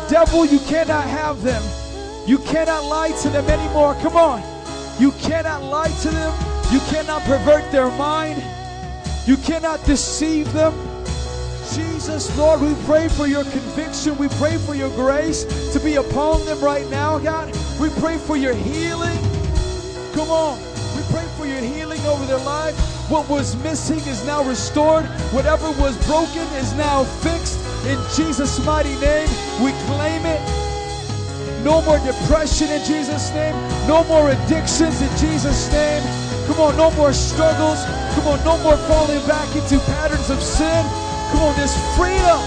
Devil, 0.08 0.46
you 0.46 0.58
cannot 0.60 1.04
have 1.04 1.42
them. 1.42 1.62
You 2.26 2.38
cannot 2.38 2.84
lie 2.84 3.10
to 3.22 3.28
them 3.28 3.46
anymore. 3.46 3.94
Come 3.96 4.16
on. 4.16 4.42
You 4.98 5.12
cannot 5.12 5.64
lie 5.64 5.90
to 6.02 6.08
them. 6.10 6.32
You 6.72 6.80
cannot 6.90 7.22
pervert 7.22 7.70
their 7.72 7.90
mind. 7.98 8.42
You 9.28 9.36
cannot 9.36 9.84
deceive 9.84 10.50
them. 10.54 10.72
Jesus, 11.74 12.34
Lord, 12.38 12.62
we 12.62 12.74
pray 12.86 13.08
for 13.08 13.26
your 13.26 13.44
conviction. 13.44 14.16
We 14.16 14.28
pray 14.40 14.56
for 14.56 14.74
your 14.74 14.88
grace 14.96 15.44
to 15.74 15.80
be 15.80 15.96
upon 15.96 16.46
them 16.46 16.58
right 16.62 16.88
now, 16.88 17.18
God. 17.18 17.54
We 17.78 17.90
pray 18.00 18.16
for 18.16 18.38
your 18.38 18.54
healing. 18.54 19.18
Come 20.14 20.30
on. 20.30 20.58
We 20.96 21.02
pray 21.12 21.28
for 21.36 21.44
your 21.44 21.60
healing 21.60 22.00
over 22.06 22.24
their 22.24 22.38
life. 22.38 22.74
What 23.10 23.28
was 23.28 23.54
missing 23.56 23.98
is 24.10 24.24
now 24.24 24.42
restored. 24.44 25.04
Whatever 25.30 25.72
was 25.72 25.94
broken 26.06 26.48
is 26.56 26.72
now 26.72 27.04
fixed. 27.04 27.60
In 27.84 27.98
Jesus' 28.16 28.64
mighty 28.64 28.96
name, 28.98 29.28
we 29.62 29.72
claim 29.92 30.24
it. 30.24 30.40
No 31.62 31.82
more 31.82 31.98
depression 31.98 32.70
in 32.70 32.82
Jesus' 32.82 33.30
name. 33.34 33.54
No 33.86 34.04
more 34.04 34.30
addictions 34.30 35.02
in 35.02 35.10
Jesus' 35.18 35.70
name. 35.70 36.27
Come 36.48 36.60
on, 36.60 36.76
no 36.76 36.90
more 36.92 37.12
struggles. 37.12 37.84
Come 38.14 38.26
on, 38.26 38.42
no 38.44 38.56
more 38.64 38.76
falling 38.88 39.24
back 39.28 39.54
into 39.54 39.78
patterns 39.80 40.30
of 40.30 40.42
sin. 40.42 40.82
Come 41.30 41.42
on, 41.42 41.54
there's 41.56 41.76
freedom. 41.94 42.40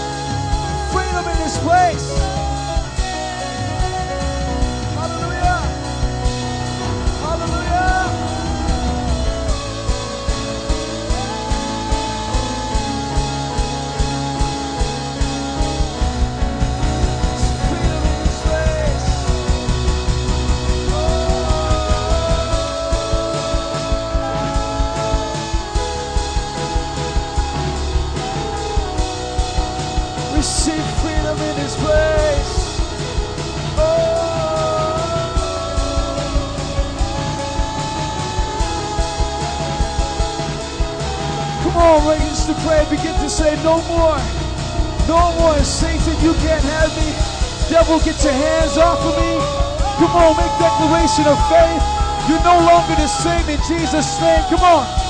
Freedom 0.92 1.24
in 1.30 1.38
this 1.38 1.56
place. 1.58 2.21
Say, 43.42 43.56
No 43.64 43.82
more. 43.90 44.18
No 45.10 45.34
more. 45.38 45.58
Satan, 45.64 46.14
you 46.22 46.32
can't 46.46 46.62
have 46.62 46.92
me. 46.94 47.10
Devil, 47.68 47.98
get 48.00 48.22
your 48.22 48.32
hands 48.32 48.78
off 48.78 49.02
of 49.02 49.14
me. 49.18 49.32
Come 49.98 50.14
on, 50.14 50.36
make 50.36 50.54
declaration 50.62 51.26
of 51.26 51.38
faith. 51.50 51.82
You're 52.28 52.44
no 52.46 52.58
longer 52.62 52.94
the 52.94 53.08
same 53.08 53.48
in 53.50 53.58
Jesus' 53.66 54.20
name. 54.20 54.42
Come 54.48 54.62
on. 54.62 55.01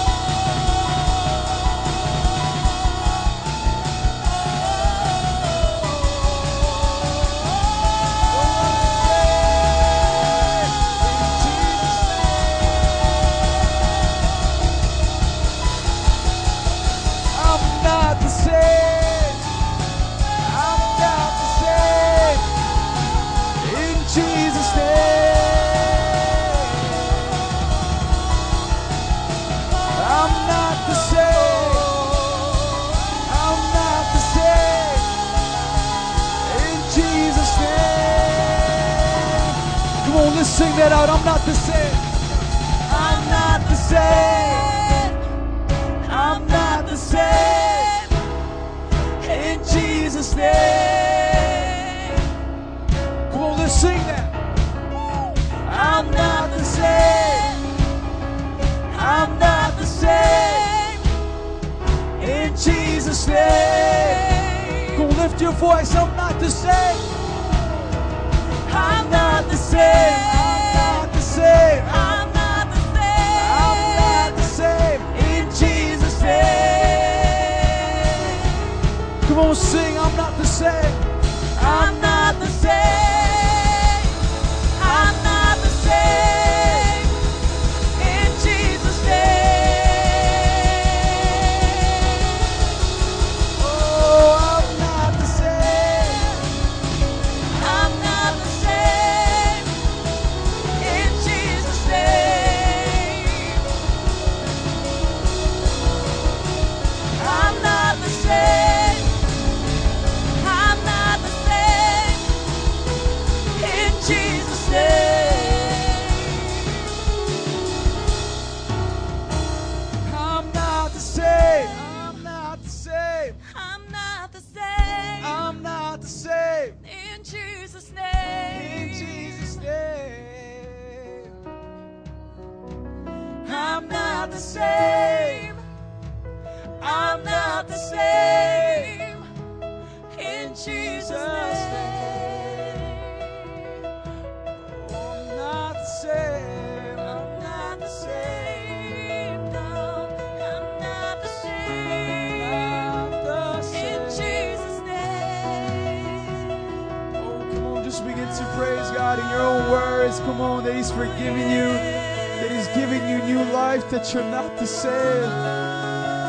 Come 160.03 160.41
on, 160.41 160.65
that 160.65 160.75
He's 160.75 160.91
forgiving 160.91 161.49
you, 161.51 161.69
that 161.73 162.51
He's 162.51 162.67
giving 162.75 163.09
you 163.09 163.19
new 163.23 163.45
life, 163.53 163.89
that 163.91 164.13
you're 164.13 164.25
not 164.25 164.57
the 164.59 164.67
same. 164.67 165.31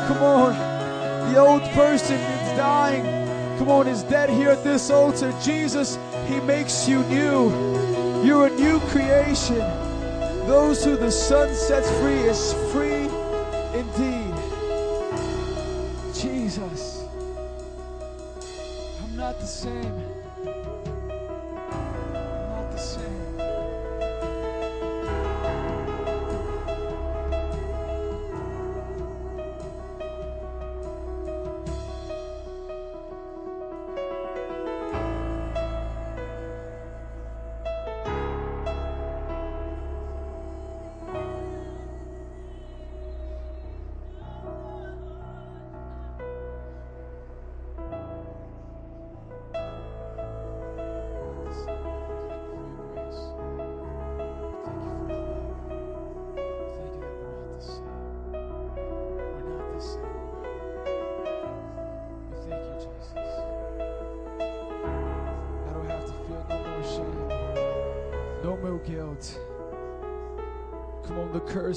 Come 0.06 0.22
on, 0.22 1.32
the 1.32 1.38
old 1.38 1.62
person 1.70 2.14
is 2.14 2.56
dying. 2.56 3.02
Come 3.58 3.68
on, 3.70 3.88
is 3.88 4.04
dead 4.04 4.30
here 4.30 4.50
at 4.50 4.62
this 4.62 4.90
altar. 4.90 5.34
Jesus, 5.42 5.98
He 6.28 6.38
makes 6.40 6.88
you 6.88 7.02
new. 7.04 7.50
You're 8.24 8.46
a 8.46 8.50
new 8.50 8.78
creation. 8.80 9.58
Those 10.46 10.84
who 10.84 10.96
the 10.96 11.10
Son 11.10 11.52
sets 11.52 11.90
free 11.98 12.20
is 12.20 12.52
free 12.72 12.93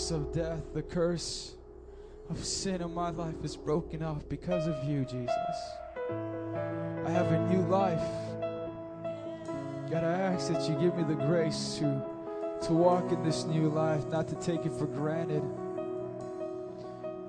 curse 0.07 0.11
of 0.11 0.31
death, 0.31 0.73
the 0.73 0.81
curse 0.81 1.53
of 2.29 2.45
sin 2.45 2.81
in 2.81 2.93
my 2.93 3.09
life 3.09 3.35
is 3.43 3.57
broken 3.57 4.01
off 4.01 4.23
because 4.29 4.65
of 4.65 4.81
you, 4.85 5.03
Jesus. 5.03 5.29
I 7.05 7.09
have 7.09 7.29
a 7.33 7.45
new 7.49 7.61
life. 7.67 7.99
God, 9.91 10.05
I 10.05 10.13
ask 10.13 10.49
that 10.53 10.69
you 10.69 10.75
give 10.75 10.95
me 10.95 11.03
the 11.03 11.21
grace 11.25 11.75
to, 11.79 12.01
to 12.67 12.73
walk 12.73 13.11
in 13.11 13.21
this 13.21 13.43
new 13.43 13.67
life, 13.67 14.05
not 14.07 14.29
to 14.29 14.35
take 14.35 14.65
it 14.65 14.71
for 14.71 14.85
granted, 14.85 15.43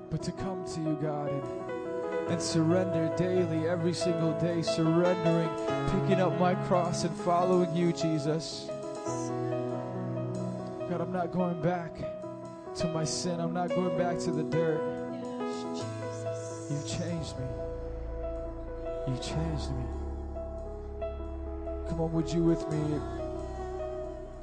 but 0.09 0.21
to 0.23 0.31
come 0.31 0.63
to 0.73 0.79
you, 0.79 0.97
God, 1.01 1.31
and, 1.31 2.31
and 2.31 2.41
surrender 2.41 3.13
daily, 3.17 3.67
every 3.67 3.93
single 3.93 4.31
day, 4.39 4.61
surrendering, 4.61 5.49
picking 5.91 6.21
up 6.21 6.39
my 6.39 6.55
cross 6.55 7.03
and 7.03 7.13
following 7.17 7.75
you, 7.75 7.91
Jesus. 7.91 8.69
God, 10.89 11.01
I'm 11.01 11.11
not 11.11 11.33
going 11.33 11.61
back 11.61 12.18
to 12.75 12.87
my 12.87 13.03
sin. 13.03 13.39
I'm 13.39 13.53
not 13.53 13.69
going 13.69 13.97
back 13.97 14.19
to 14.19 14.31
the 14.31 14.43
dirt. 14.43 14.81
You've 16.69 16.87
changed 16.87 17.37
me. 17.37 17.45
You 19.07 19.15
changed 19.17 19.71
me. 19.71 19.83
Come 21.89 22.01
on, 22.01 22.11
would 22.13 22.31
you 22.31 22.43
with 22.43 22.69
me? 22.71 22.99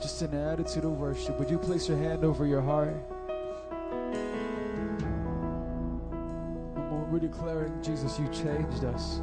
Just 0.00 0.20
in 0.22 0.34
an 0.34 0.48
attitude 0.48 0.84
of 0.84 0.98
worship, 0.98 1.38
would 1.38 1.48
you 1.48 1.58
place 1.58 1.88
your 1.88 1.96
hand 1.98 2.24
over 2.24 2.46
your 2.46 2.60
heart? 2.60 2.96
Come 6.74 6.92
on, 6.92 7.10
we're 7.10 7.20
declaring, 7.20 7.80
Jesus, 7.82 8.18
you 8.18 8.26
changed 8.28 8.84
us. 8.84 9.20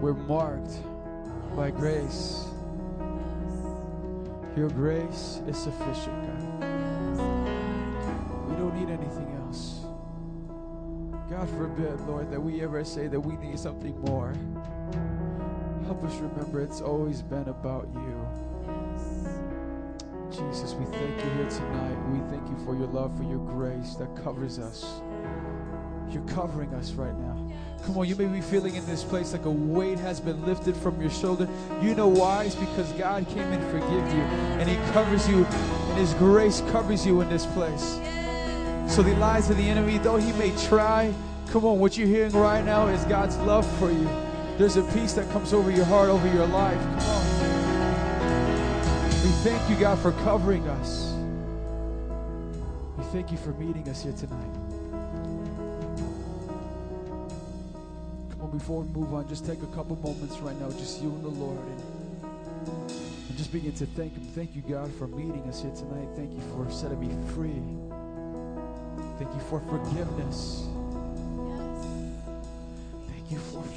We're 0.00 0.14
marked 0.14 0.78
by 1.56 1.70
grace. 1.70 2.46
Your 4.56 4.70
grace 4.70 5.40
is 5.46 5.56
sufficient, 5.56 6.26
God. 6.26 6.47
Forbid, 11.78 12.00
Lord, 12.08 12.30
that 12.30 12.40
we 12.40 12.62
ever 12.62 12.84
say 12.84 13.06
that 13.06 13.20
we 13.20 13.36
need 13.36 13.58
something 13.58 13.98
more. 14.02 14.34
Help 15.84 16.02
us 16.04 16.14
remember 16.16 16.60
it's 16.60 16.80
always 16.80 17.22
been 17.22 17.48
about 17.48 17.88
you. 17.94 18.28
Jesus, 20.30 20.74
we 20.74 20.84
thank 20.86 21.24
you 21.24 21.30
here 21.30 21.48
tonight. 21.48 21.96
We 22.10 22.18
thank 22.30 22.48
you 22.48 22.56
for 22.64 22.74
your 22.74 22.88
love, 22.88 23.16
for 23.16 23.22
your 23.24 23.38
grace 23.38 23.94
that 23.94 24.14
covers 24.22 24.58
us. 24.58 25.00
You're 26.10 26.22
covering 26.24 26.74
us 26.74 26.92
right 26.92 27.16
now. 27.16 27.50
Come 27.84 27.98
on, 27.98 28.08
you 28.08 28.16
may 28.16 28.26
be 28.26 28.40
feeling 28.40 28.74
in 28.74 28.84
this 28.86 29.04
place 29.04 29.32
like 29.32 29.44
a 29.44 29.50
weight 29.50 29.98
has 29.98 30.20
been 30.20 30.44
lifted 30.44 30.76
from 30.76 31.00
your 31.00 31.10
shoulder. 31.10 31.48
You 31.80 31.94
know 31.94 32.08
why? 32.08 32.44
It's 32.44 32.54
because 32.54 32.90
God 32.92 33.26
came 33.28 33.38
and 33.38 33.62
forgive 33.70 34.12
you, 34.14 34.22
and 34.58 34.68
He 34.68 34.76
covers 34.92 35.28
you, 35.28 35.44
and 35.44 35.98
His 35.98 36.12
grace 36.14 36.60
covers 36.72 37.06
you 37.06 37.20
in 37.20 37.28
this 37.28 37.46
place. 37.46 38.00
So 38.92 39.02
the 39.02 39.14
lies 39.16 39.48
of 39.50 39.56
the 39.58 39.68
enemy, 39.68 39.98
though 39.98 40.16
he 40.16 40.32
may 40.32 40.50
try, 40.66 41.12
come 41.50 41.64
on, 41.64 41.78
what 41.78 41.96
you're 41.96 42.06
hearing 42.06 42.32
right 42.32 42.64
now 42.64 42.88
is 42.88 43.02
God's 43.04 43.36
love 43.38 43.66
for 43.78 43.90
you. 43.90 44.08
There's 44.58 44.76
a 44.76 44.82
peace 44.92 45.14
that 45.14 45.30
comes 45.30 45.52
over 45.52 45.70
your 45.70 45.84
heart, 45.84 46.08
over 46.08 46.26
your 46.32 46.46
life. 46.46 46.80
Come 46.80 46.98
on. 47.00 47.24
We 49.22 49.30
thank 49.44 49.70
you, 49.70 49.76
God, 49.76 49.98
for 49.98 50.12
covering 50.24 50.66
us. 50.68 51.14
We 52.96 53.04
thank 53.04 53.30
you 53.30 53.38
for 53.38 53.50
meeting 53.50 53.88
us 53.88 54.02
here 54.02 54.12
tonight. 54.12 54.54
Come 58.30 58.42
on, 58.42 58.50
before 58.50 58.82
we 58.82 58.88
move 58.88 59.14
on, 59.14 59.28
just 59.28 59.46
take 59.46 59.62
a 59.62 59.66
couple 59.66 59.96
moments 59.96 60.38
right 60.38 60.58
now, 60.60 60.70
just 60.70 61.00
you 61.00 61.08
and 61.08 61.24
the 61.24 61.28
Lord, 61.28 61.58
and, 61.58 61.82
and 63.28 63.36
just 63.36 63.52
begin 63.52 63.72
to 63.72 63.86
thank 63.86 64.14
Him. 64.14 64.24
Thank 64.34 64.54
you, 64.54 64.62
God, 64.62 64.92
for 64.94 65.06
meeting 65.06 65.44
us 65.48 65.62
here 65.62 65.72
tonight. 65.74 66.08
Thank 66.14 66.32
you 66.32 66.40
for 66.52 66.70
setting 66.70 67.00
me 67.00 67.08
free. 67.32 67.62
Thank 69.18 69.32
you 69.34 69.40
for 69.48 69.60
forgiveness. 69.68 70.68
You 73.30 73.36
for 73.36 73.67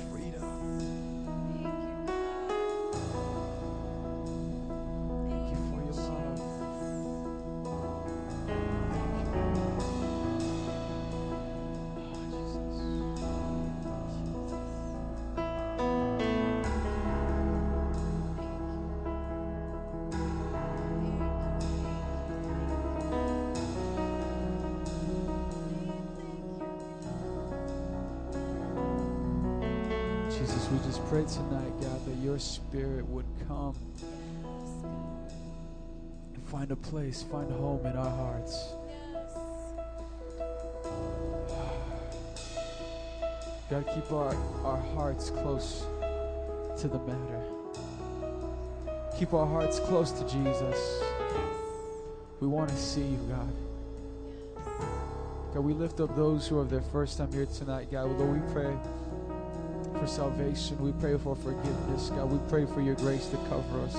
spirit 32.41 33.05
would 33.07 33.25
come 33.47 33.75
and 36.33 36.43
find 36.45 36.71
a 36.71 36.75
place, 36.75 37.21
find 37.23 37.51
home 37.51 37.85
in 37.85 37.95
our 37.95 38.09
hearts. 38.09 38.73
God, 43.69 43.85
keep 43.93 44.11
our, 44.11 44.35
our 44.65 44.81
hearts 44.95 45.29
close 45.29 45.85
to 46.79 46.87
the 46.87 46.97
matter. 46.99 47.43
Keep 49.17 49.33
our 49.33 49.45
hearts 49.45 49.79
close 49.79 50.11
to 50.11 50.27
Jesus. 50.27 51.03
We 52.39 52.47
want 52.47 52.71
to 52.71 52.75
see 52.75 53.01
you, 53.01 53.19
God. 53.29 53.53
God, 55.53 55.59
we 55.59 55.73
lift 55.73 55.99
up 55.99 56.15
those 56.15 56.47
who 56.47 56.59
are 56.59 56.65
their 56.65 56.81
first 56.81 57.19
time 57.19 57.31
here 57.31 57.45
tonight, 57.45 57.91
God. 57.91 58.09
Lord, 58.17 58.41
we 58.41 58.53
pray 58.53 58.75
for 60.01 60.07
salvation. 60.07 60.79
We 60.79 60.93
pray 60.93 61.15
for 61.15 61.35
forgiveness, 61.35 62.09
God. 62.09 62.31
We 62.31 62.39
pray 62.49 62.65
for 62.65 62.81
your 62.81 62.95
grace 62.95 63.27
to 63.27 63.37
cover 63.49 63.81
us. 63.81 63.95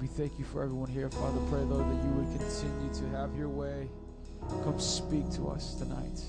We 0.00 0.06
thank 0.06 0.38
you 0.38 0.44
for 0.44 0.62
everyone 0.62 0.88
here, 0.88 1.10
Father. 1.10 1.40
Pray, 1.50 1.62
Lord, 1.62 1.84
that 1.84 2.04
you 2.04 2.10
would 2.12 2.38
continue 2.38 2.94
to 2.94 3.16
have 3.16 3.36
your 3.36 3.48
way. 3.48 3.88
Come 4.62 4.78
speak 4.78 5.28
to 5.32 5.48
us 5.48 5.74
tonight. 5.74 6.22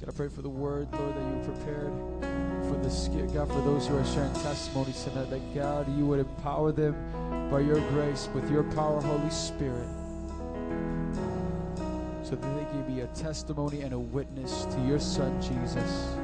God, 0.00 0.08
I 0.08 0.12
pray 0.12 0.28
for 0.28 0.40
the 0.40 0.48
word, 0.48 0.88
Lord, 0.92 1.14
that 1.14 1.36
you 1.36 1.52
prepared 1.52 1.92
for 2.66 2.90
skit. 2.90 3.32
God, 3.32 3.48
for 3.48 3.60
those 3.60 3.86
who 3.86 3.96
are 3.96 4.04
sharing 4.06 4.32
testimonies 4.34 5.04
tonight, 5.04 5.30
that 5.30 5.54
God, 5.54 5.86
you 5.96 6.06
would 6.06 6.20
empower 6.20 6.72
them 6.72 6.94
by 7.50 7.60
your 7.60 7.80
grace 7.90 8.28
with 8.34 8.50
your 8.50 8.64
power, 8.74 9.00
Holy 9.00 9.30
Spirit, 9.30 9.88
so 12.30 12.36
that 12.36 12.56
they 12.56 12.64
can 12.66 12.94
be 12.94 13.00
a 13.00 13.06
testimony 13.08 13.80
and 13.80 13.92
a 13.92 13.98
witness 13.98 14.64
to 14.66 14.80
your 14.82 15.00
Son, 15.00 15.42
Jesus. 15.42 16.14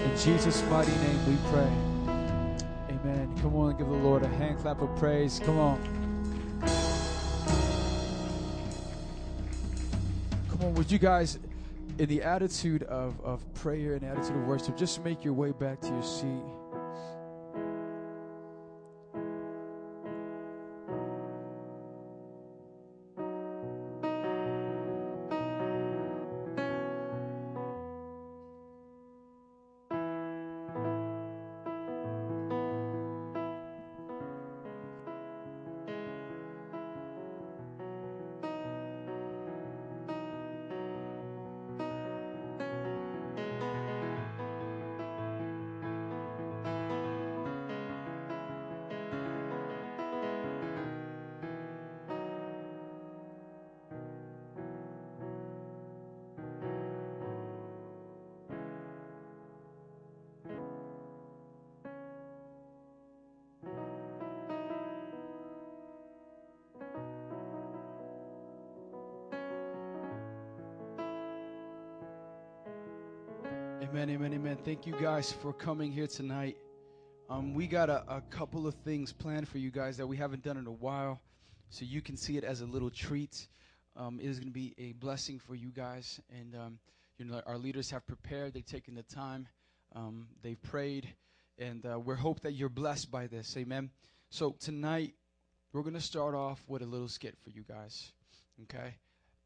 In 0.00 0.10
Jesus' 0.16 0.62
mighty 0.70 0.90
name 0.90 1.26
we 1.26 1.36
pray. 1.50 1.70
Amen. 2.88 3.38
Come 3.42 3.54
on 3.56 3.76
give 3.76 3.88
the 3.88 3.92
Lord 3.92 4.22
a 4.22 4.28
hand 4.28 4.58
clap 4.58 4.80
of 4.80 4.96
praise. 4.96 5.38
Come 5.44 5.58
on. 5.58 5.78
Come 10.48 10.62
on, 10.62 10.74
would 10.74 10.90
you 10.90 10.98
guys, 10.98 11.38
in 11.98 12.08
the 12.08 12.22
attitude 12.22 12.84
of, 12.84 13.20
of 13.20 13.42
prayer 13.52 13.94
and 13.94 14.04
attitude 14.04 14.34
of 14.34 14.46
worship, 14.46 14.78
just 14.78 15.04
make 15.04 15.24
your 15.24 15.34
way 15.34 15.50
back 15.52 15.82
to 15.82 15.88
your 15.88 16.02
seat. 16.02 16.42
Thank 74.80 74.94
you 74.94 75.04
guys 75.04 75.32
for 75.32 75.52
coming 75.52 75.90
here 75.90 76.06
tonight. 76.06 76.56
Um, 77.28 77.52
we 77.52 77.66
got 77.66 77.90
a, 77.90 78.04
a 78.06 78.20
couple 78.30 78.64
of 78.64 78.74
things 78.74 79.12
planned 79.12 79.48
for 79.48 79.58
you 79.58 79.72
guys 79.72 79.96
that 79.96 80.06
we 80.06 80.16
haven't 80.16 80.44
done 80.44 80.56
in 80.56 80.68
a 80.68 80.72
while, 80.72 81.20
so 81.68 81.84
you 81.84 82.00
can 82.00 82.16
see 82.16 82.36
it 82.36 82.44
as 82.44 82.60
a 82.60 82.64
little 82.64 82.88
treat. 82.88 83.48
Um, 83.96 84.20
it 84.20 84.26
is 84.26 84.38
going 84.38 84.46
to 84.46 84.52
be 84.52 84.76
a 84.78 84.92
blessing 84.92 85.40
for 85.40 85.56
you 85.56 85.70
guys, 85.70 86.20
and 86.30 86.54
um, 86.54 86.78
you 87.18 87.24
know 87.24 87.42
our 87.44 87.58
leaders 87.58 87.90
have 87.90 88.06
prepared. 88.06 88.54
They've 88.54 88.64
taken 88.64 88.94
the 88.94 89.02
time. 89.02 89.48
Um, 89.96 90.28
they've 90.42 90.62
prayed, 90.62 91.08
and 91.58 91.84
uh, 91.84 91.98
we 91.98 92.14
hope 92.14 92.38
that 92.42 92.52
you're 92.52 92.68
blessed 92.68 93.10
by 93.10 93.26
this. 93.26 93.56
Amen. 93.56 93.90
So 94.30 94.54
tonight 94.60 95.12
we're 95.72 95.82
going 95.82 95.94
to 95.94 96.00
start 96.00 96.36
off 96.36 96.62
with 96.68 96.82
a 96.82 96.86
little 96.86 97.08
skit 97.08 97.36
for 97.42 97.50
you 97.50 97.64
guys. 97.68 98.12
Okay, 98.62 98.94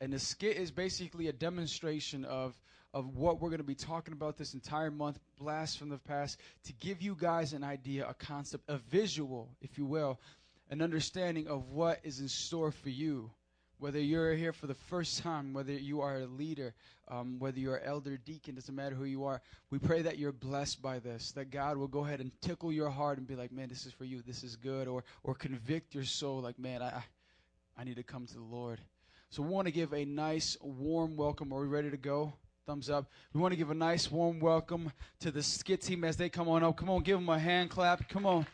and 0.03 0.13
the 0.13 0.19
skit 0.19 0.57
is 0.57 0.73
basically 0.73 1.29
a 1.29 1.33
demonstration 1.33 2.25
of 2.25 2.59
of 2.93 3.17
what 3.17 3.41
we're 3.41 3.49
going 3.49 3.59
to 3.59 3.65
be 3.65 3.75
talking 3.75 4.13
about 4.13 4.37
this 4.37 4.53
entire 4.53 4.91
month, 4.91 5.19
Blast 5.39 5.79
from 5.79 5.89
the 5.89 5.97
Past, 5.97 6.39
to 6.65 6.75
give 6.75 7.01
you 7.01 7.17
guys 7.19 7.55
an 7.55 7.65
idea, 7.65 8.07
a 8.07 8.13
concept, 8.13 8.65
a 8.69 8.77
visual, 8.77 9.49
if 9.63 9.79
you 9.79 9.87
will, 9.87 10.21
an 10.69 10.83
understanding 10.83 11.49
of 11.49 11.71
what 11.71 12.01
is 12.05 12.21
in 12.21 12.29
store 12.29 12.71
for 12.71 12.91
you. 12.91 13.31
Whether 13.79 13.99
you're 13.99 14.35
here 14.35 14.53
for 14.53 14.67
the 14.67 14.75
first 14.75 15.23
time, 15.23 15.55
whether 15.55 15.73
you 15.73 16.03
are 16.03 16.19
a 16.19 16.27
leader, 16.27 16.75
um, 17.09 17.39
whether 17.39 17.59
you're 17.59 17.77
an 17.77 17.89
elder 17.89 18.19
deacon, 18.19 18.57
doesn't 18.57 18.75
matter 18.75 18.95
who 18.95 19.05
you 19.05 19.25
are, 19.25 19.41
we 19.71 19.79
pray 19.79 20.03
that 20.03 20.19
you're 20.19 20.31
blessed 20.31 20.83
by 20.83 20.99
this, 20.99 21.33
that 21.33 21.51
God 21.51 21.79
will 21.79 21.89
go 21.89 22.05
ahead 22.05 22.21
and 22.21 22.31
tickle 22.43 22.73
your 22.73 22.91
heart 22.91 23.17
and 23.17 23.27
be 23.27 23.37
like, 23.37 23.53
man, 23.53 23.71
this 23.71 23.87
is 23.87 23.93
for 23.93 24.05
you, 24.05 24.21
this 24.21 24.45
is 24.45 24.57
good, 24.57 24.87
or, 24.87 25.03
or 25.23 25.35
convict 25.35 25.95
your 25.95 26.05
soul, 26.05 26.43
like, 26.43 26.59
man, 26.59 26.83
I, 26.83 27.03
I 27.79 27.85
need 27.85 27.97
to 27.97 28.03
come 28.03 28.27
to 28.27 28.35
the 28.35 28.43
Lord. 28.43 28.81
So 29.33 29.43
we 29.43 29.49
want 29.49 29.65
to 29.67 29.73
give 29.73 29.95
a 29.95 30.05
nice, 30.05 30.59
warm 30.61 31.17
welcome. 31.17 31.55
Are 31.55 31.63
we 31.63 31.67
ready 31.67 31.91
to 31.91 31.97
go? 31.97 32.35
thumbs 32.67 32.91
up. 32.91 33.11
We 33.33 33.41
want 33.41 33.53
to 33.53 33.57
give 33.57 33.71
a 33.71 33.75
nice 33.75 34.11
warm 34.11 34.41
welcome 34.41 34.93
to 35.21 35.31
the 35.31 35.43
skit 35.43 35.81
team 35.81 36.05
as 36.05 36.19
they 36.19 36.29
come 36.29 36.51
on 36.51 36.63
up. 36.63 36.77
Come 36.77 36.91
on, 36.91 37.03
give 37.03 37.19
them 37.19 37.31
a 37.31 37.39
hand 37.39 37.71
clap. 37.71 38.07
Come 38.11 38.27
on. 38.27 38.47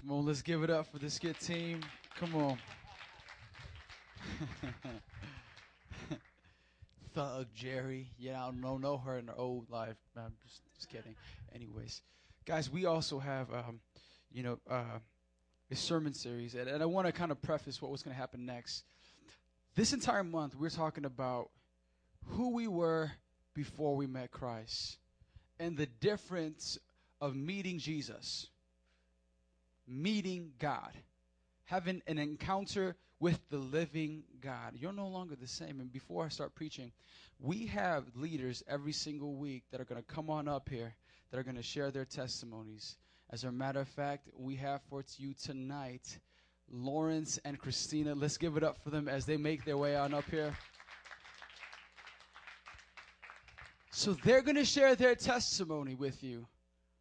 Come 0.00 0.12
on, 0.12 0.24
let's 0.24 0.40
give 0.40 0.62
it 0.62 0.70
up 0.70 0.90
for 0.90 0.98
the 0.98 1.10
skit 1.10 1.38
team. 1.40 1.80
Come 2.18 2.34
on. 2.34 2.58
Thug 7.14 7.48
Jerry. 7.54 8.08
Yeah, 8.18 8.42
I 8.42 8.46
don't 8.46 8.62
know, 8.62 8.78
know 8.78 8.96
her 8.96 9.18
in 9.18 9.26
her 9.26 9.34
old 9.36 9.68
life. 9.68 9.98
I'm 10.16 10.32
just, 10.42 10.62
just 10.74 10.88
kidding. 10.88 11.14
Anyways, 11.54 12.00
guys, 12.46 12.70
we 12.70 12.86
also 12.86 13.18
have, 13.18 13.52
um, 13.52 13.80
you 14.32 14.42
know, 14.42 14.58
uh, 14.70 15.00
a 15.70 15.76
sermon 15.76 16.14
series, 16.14 16.54
and, 16.54 16.66
and 16.66 16.82
I 16.82 16.86
want 16.86 17.06
to 17.06 17.12
kind 17.12 17.30
of 17.30 17.42
preface 17.42 17.82
what 17.82 17.90
was 17.90 18.02
going 18.02 18.14
to 18.14 18.20
happen 18.20 18.46
next. 18.46 18.84
This 19.74 19.92
entire 19.92 20.24
month, 20.24 20.56
we're 20.56 20.70
talking 20.70 21.04
about 21.04 21.50
who 22.24 22.54
we 22.54 22.68
were 22.68 23.12
before 23.54 23.96
we 23.96 24.06
met 24.06 24.30
Christ 24.30 24.96
and 25.58 25.76
the 25.76 25.86
difference 25.86 26.78
of 27.20 27.36
meeting 27.36 27.78
Jesus, 27.78 28.48
meeting 29.90 30.52
God, 30.58 30.92
having 31.64 32.02
an 32.06 32.18
encounter 32.18 32.96
with 33.18 33.38
the 33.50 33.58
living 33.58 34.22
God. 34.40 34.74
You're 34.74 34.92
no 34.92 35.08
longer 35.08 35.36
the 35.36 35.46
same. 35.46 35.80
And 35.80 35.92
before 35.92 36.24
I 36.24 36.28
start 36.28 36.54
preaching, 36.54 36.92
we 37.38 37.66
have 37.66 38.04
leaders 38.14 38.62
every 38.68 38.92
single 38.92 39.34
week 39.34 39.64
that 39.70 39.80
are 39.80 39.84
going 39.84 40.02
to 40.02 40.14
come 40.14 40.30
on 40.30 40.48
up 40.48 40.68
here 40.68 40.94
that 41.30 41.38
are 41.38 41.42
going 41.42 41.56
to 41.56 41.62
share 41.62 41.90
their 41.90 42.04
testimonies. 42.04 42.96
As 43.30 43.44
a 43.44 43.52
matter 43.52 43.80
of 43.80 43.88
fact, 43.88 44.28
we 44.36 44.56
have 44.56 44.80
for 44.88 45.04
you 45.16 45.34
tonight 45.34 46.18
Lawrence 46.70 47.38
and 47.44 47.58
Christina. 47.58 48.14
Let's 48.14 48.36
give 48.36 48.56
it 48.56 48.62
up 48.62 48.82
for 48.82 48.90
them 48.90 49.08
as 49.08 49.26
they 49.26 49.36
make 49.36 49.64
their 49.64 49.76
way 49.76 49.96
on 49.96 50.14
up 50.14 50.28
here. 50.30 50.56
So 53.92 54.14
they're 54.14 54.42
going 54.42 54.56
to 54.56 54.64
share 54.64 54.94
their 54.94 55.14
testimony 55.14 55.94
with 55.94 56.22
you 56.22 56.46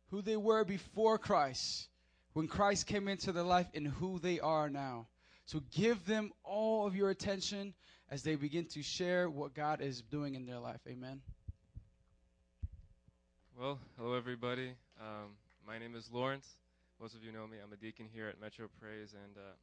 who 0.10 0.22
they 0.22 0.38
were 0.38 0.66
before 0.66 1.18
Christ, 1.18 1.88
when 2.34 2.48
Christ 2.48 2.88
came 2.88 3.08
into 3.08 3.32
their 3.32 3.44
life, 3.44 3.68
and 3.74 3.88
who 3.88 4.20
they 4.20 4.40
are 4.40 4.70
now. 4.70 5.08
So 5.46 5.62
give 5.72 6.06
them 6.06 6.32
all 6.44 6.86
of 6.86 6.96
your 6.96 7.10
attention 7.10 7.74
as 8.12 8.24
they 8.24 8.36
begin 8.36 8.66
to 8.66 8.84
share 8.84 9.30
what 9.30 9.54
God 9.54 9.82
is 9.82 10.02
doing 10.02 10.36
in 10.36 10.46
their 10.46 10.60
life. 10.60 10.82
Amen. 10.88 11.22
Well, 13.60 13.80
hello, 13.98 14.14
everybody. 14.14 14.74
Um, 15.00 15.36
my 15.66 15.78
name 15.78 15.96
is 15.96 16.10
Lawrence. 16.12 16.48
Most 17.02 17.16
of 17.16 17.24
you 17.24 17.32
know 17.32 17.48
me. 17.48 17.58
I'm 17.64 17.74
a 17.74 17.78
deacon 17.78 18.08
here 18.14 18.28
at 18.28 18.40
Metro 18.40 18.68
Praise. 18.80 19.14
And 19.14 19.38
uh, 19.38 19.56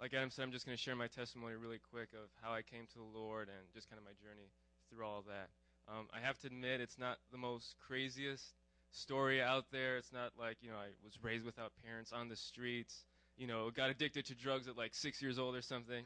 like 0.00 0.14
Adam 0.14 0.30
said, 0.30 0.42
I'm 0.42 0.52
just 0.52 0.66
going 0.66 0.76
to 0.76 0.82
share 0.82 0.96
my 0.96 1.08
testimony 1.08 1.54
really 1.54 1.80
quick 1.90 2.08
of 2.14 2.30
how 2.42 2.52
I 2.52 2.62
came 2.62 2.86
to 2.92 2.98
the 2.98 3.18
Lord 3.18 3.48
and 3.48 3.66
just 3.74 3.88
kind 3.90 3.98
of 3.98 4.04
my 4.04 4.16
journey 4.22 4.48
through 4.90 5.04
all 5.04 5.24
that. 5.28 5.50
Um, 5.88 6.08
I 6.12 6.24
have 6.24 6.38
to 6.40 6.46
admit, 6.46 6.80
it's 6.80 6.98
not 6.98 7.18
the 7.32 7.38
most 7.38 7.74
craziest 7.86 8.54
story 8.92 9.42
out 9.42 9.66
there. 9.70 9.96
It's 9.96 10.12
not 10.12 10.32
like, 10.38 10.56
you 10.60 10.70
know, 10.70 10.76
I 10.76 10.88
was 11.04 11.18
raised 11.22 11.44
without 11.44 11.72
parents 11.84 12.12
on 12.12 12.28
the 12.28 12.36
streets, 12.36 13.04
you 13.36 13.46
know, 13.46 13.70
got 13.70 13.90
addicted 13.90 14.26
to 14.26 14.34
drugs 14.34 14.68
at 14.68 14.76
like 14.76 14.94
six 14.94 15.22
years 15.22 15.38
old 15.38 15.54
or 15.54 15.62
something. 15.62 16.04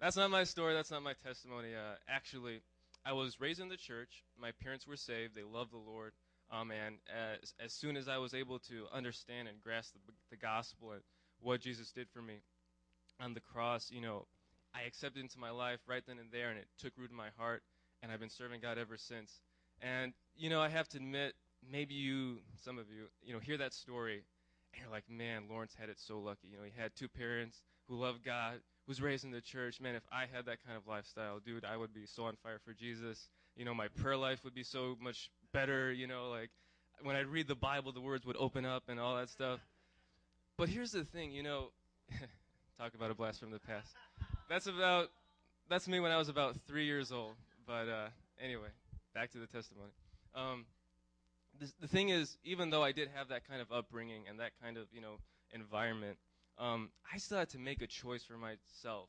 That's 0.00 0.16
not 0.16 0.30
my 0.30 0.44
story. 0.44 0.74
That's 0.74 0.90
not 0.90 1.02
my 1.02 1.14
testimony. 1.24 1.68
Uh, 1.74 1.96
actually, 2.08 2.60
I 3.04 3.12
was 3.12 3.40
raised 3.40 3.60
in 3.60 3.68
the 3.68 3.76
church. 3.76 4.24
My 4.40 4.50
parents 4.62 4.86
were 4.86 4.96
saved. 4.96 5.34
They 5.34 5.42
loved 5.42 5.72
the 5.72 5.78
Lord. 5.78 6.12
Um, 6.50 6.70
and 6.70 6.96
as, 7.10 7.54
as 7.64 7.72
soon 7.72 7.96
as 7.96 8.08
I 8.08 8.18
was 8.18 8.34
able 8.34 8.58
to 8.60 8.86
understand 8.92 9.48
and 9.48 9.60
grasp 9.62 9.94
the, 9.94 10.12
the 10.30 10.36
gospel 10.36 10.92
and 10.92 11.00
what 11.40 11.60
Jesus 11.60 11.90
did 11.92 12.08
for 12.12 12.20
me 12.22 12.34
on 13.20 13.34
the 13.34 13.40
cross, 13.40 13.90
you 13.90 14.00
know, 14.00 14.26
I 14.74 14.86
accepted 14.86 15.20
into 15.20 15.38
my 15.38 15.50
life 15.50 15.80
right 15.88 16.02
then 16.06 16.18
and 16.18 16.30
there, 16.30 16.50
and 16.50 16.58
it 16.58 16.66
took 16.78 16.92
root 16.98 17.10
in 17.10 17.16
my 17.16 17.30
heart, 17.38 17.62
and 18.02 18.12
I've 18.12 18.20
been 18.20 18.30
serving 18.30 18.60
God 18.60 18.78
ever 18.78 18.96
since. 18.96 19.40
And, 19.80 20.12
you 20.36 20.50
know, 20.50 20.60
I 20.60 20.68
have 20.68 20.88
to 20.90 20.98
admit, 20.98 21.34
maybe 21.70 21.94
you, 21.94 22.38
some 22.64 22.78
of 22.78 22.86
you, 22.88 23.04
you 23.22 23.32
know, 23.32 23.40
hear 23.40 23.58
that 23.58 23.74
story 23.74 24.22
and 24.72 24.82
you're 24.82 24.92
like, 24.92 25.04
man, 25.08 25.44
Lawrence 25.50 25.74
had 25.78 25.88
it 25.88 25.98
so 25.98 26.18
lucky. 26.18 26.48
You 26.50 26.58
know, 26.58 26.64
he 26.64 26.72
had 26.80 26.94
two 26.94 27.08
parents 27.08 27.62
who 27.88 27.96
loved 27.96 28.24
God, 28.24 28.60
was 28.86 29.00
raised 29.00 29.24
in 29.24 29.30
the 29.30 29.40
church. 29.40 29.80
Man, 29.80 29.94
if 29.94 30.02
I 30.12 30.26
had 30.32 30.46
that 30.46 30.58
kind 30.64 30.76
of 30.76 30.86
lifestyle, 30.86 31.38
dude, 31.38 31.64
I 31.64 31.76
would 31.76 31.94
be 31.94 32.06
so 32.06 32.24
on 32.24 32.36
fire 32.42 32.58
for 32.64 32.72
Jesus. 32.72 33.28
You 33.56 33.64
know, 33.64 33.74
my 33.74 33.88
prayer 33.88 34.16
life 34.16 34.44
would 34.44 34.54
be 34.54 34.62
so 34.62 34.96
much 35.00 35.30
better. 35.52 35.92
You 35.92 36.06
know, 36.06 36.28
like 36.28 36.50
when 37.02 37.16
I 37.16 37.20
read 37.20 37.48
the 37.48 37.54
Bible, 37.54 37.92
the 37.92 38.00
words 38.00 38.26
would 38.26 38.36
open 38.36 38.64
up 38.64 38.84
and 38.88 39.00
all 39.00 39.16
that 39.16 39.28
stuff. 39.28 39.60
But 40.56 40.68
here's 40.68 40.92
the 40.92 41.04
thing, 41.04 41.32
you 41.32 41.42
know, 41.42 41.68
talk 42.78 42.94
about 42.94 43.10
a 43.10 43.14
blast 43.14 43.40
from 43.40 43.50
the 43.50 43.58
past. 43.58 43.88
That's 44.48 44.66
about, 44.66 45.08
that's 45.68 45.86
me 45.86 46.00
when 46.00 46.12
I 46.12 46.16
was 46.16 46.28
about 46.28 46.56
three 46.66 46.86
years 46.86 47.12
old. 47.12 47.34
But 47.66 47.88
uh, 47.88 48.08
anyway, 48.42 48.68
back 49.14 49.32
to 49.32 49.38
the 49.38 49.46
testimony. 49.46 49.90
Um, 50.34 50.64
the, 51.58 51.72
the 51.80 51.88
thing 51.88 52.10
is, 52.10 52.36
even 52.44 52.70
though 52.70 52.82
I 52.82 52.92
did 52.92 53.08
have 53.14 53.28
that 53.28 53.48
kind 53.48 53.60
of 53.60 53.70
upbringing 53.72 54.22
and 54.28 54.40
that 54.40 54.52
kind 54.62 54.76
of 54.76 54.86
you 54.92 55.00
know 55.00 55.16
environment, 55.52 56.18
um, 56.58 56.90
I 57.12 57.18
still 57.18 57.38
had 57.38 57.50
to 57.50 57.58
make 57.58 57.82
a 57.82 57.86
choice 57.86 58.24
for 58.24 58.36
myself 58.36 59.08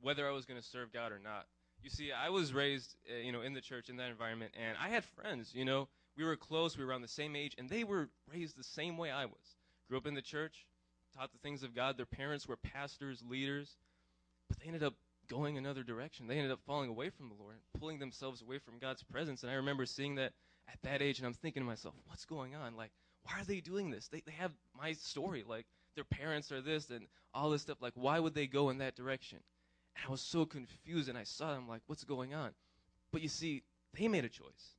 whether 0.00 0.28
I 0.28 0.32
was 0.32 0.44
going 0.44 0.60
to 0.60 0.66
serve 0.66 0.92
God 0.92 1.12
or 1.12 1.18
not. 1.18 1.46
You 1.82 1.90
see, 1.90 2.12
I 2.12 2.30
was 2.30 2.52
raised, 2.52 2.94
uh, 3.10 3.18
you 3.18 3.32
know, 3.32 3.42
in 3.42 3.52
the 3.52 3.60
church 3.60 3.88
in 3.88 3.96
that 3.96 4.10
environment, 4.10 4.52
and 4.58 4.76
I 4.82 4.88
had 4.88 5.04
friends. 5.04 5.52
You 5.54 5.64
know, 5.64 5.88
we 6.16 6.24
were 6.24 6.36
close, 6.36 6.76
we 6.76 6.84
were 6.84 6.90
around 6.90 7.02
the 7.02 7.08
same 7.08 7.34
age, 7.36 7.54
and 7.58 7.68
they 7.68 7.84
were 7.84 8.08
raised 8.32 8.56
the 8.56 8.64
same 8.64 8.96
way 8.96 9.10
I 9.10 9.26
was. 9.26 9.56
Grew 9.88 9.98
up 9.98 10.06
in 10.06 10.14
the 10.14 10.22
church, 10.22 10.66
taught 11.16 11.32
the 11.32 11.38
things 11.38 11.62
of 11.62 11.74
God. 11.74 11.96
Their 11.96 12.06
parents 12.06 12.46
were 12.48 12.56
pastors, 12.56 13.22
leaders, 13.28 13.76
but 14.48 14.58
they 14.58 14.66
ended 14.66 14.82
up 14.82 14.94
going 15.28 15.58
another 15.58 15.82
direction. 15.82 16.26
They 16.26 16.36
ended 16.36 16.52
up 16.52 16.60
falling 16.66 16.90
away 16.90 17.10
from 17.10 17.28
the 17.28 17.34
Lord, 17.34 17.56
pulling 17.78 17.98
themselves 17.98 18.42
away 18.42 18.58
from 18.58 18.78
God's 18.78 19.02
presence. 19.02 19.42
And 19.42 19.50
I 19.50 19.56
remember 19.56 19.86
seeing 19.86 20.14
that 20.16 20.32
at 20.68 20.82
that 20.82 21.02
age, 21.02 21.18
and 21.18 21.26
I'm 21.26 21.34
thinking 21.34 21.62
to 21.62 21.66
myself, 21.66 21.94
what's 22.06 22.24
going 22.24 22.54
on? 22.54 22.76
Like, 22.76 22.90
why 23.24 23.40
are 23.40 23.44
they 23.44 23.60
doing 23.60 23.90
this? 23.90 24.08
They, 24.08 24.22
they 24.26 24.32
have 24.32 24.52
my 24.78 24.92
story. 24.92 25.44
Like, 25.46 25.66
their 25.94 26.04
parents 26.04 26.52
are 26.52 26.60
this 26.60 26.90
and 26.90 27.06
all 27.32 27.50
this 27.50 27.62
stuff. 27.62 27.78
Like, 27.80 27.92
why 27.94 28.18
would 28.18 28.34
they 28.34 28.46
go 28.46 28.70
in 28.70 28.78
that 28.78 28.96
direction? 28.96 29.38
And 29.96 30.04
I 30.06 30.10
was 30.10 30.20
so 30.20 30.44
confused, 30.44 31.08
and 31.08 31.16
I 31.16 31.24
saw 31.24 31.54
them 31.54 31.68
like, 31.68 31.82
what's 31.86 32.04
going 32.04 32.34
on? 32.34 32.50
But 33.12 33.22
you 33.22 33.28
see, 33.28 33.62
they 33.98 34.08
made 34.08 34.24
a 34.24 34.28
choice, 34.28 34.74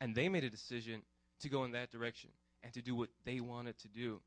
and 0.00 0.14
they 0.14 0.28
made 0.28 0.44
a 0.44 0.50
decision 0.50 1.02
to 1.40 1.48
go 1.48 1.64
in 1.64 1.72
that 1.72 1.90
direction 1.90 2.30
and 2.62 2.72
to 2.74 2.82
do 2.82 2.94
what 2.94 3.08
they 3.24 3.40
wanted 3.40 3.78
to 3.78 3.88
do. 3.88 4.20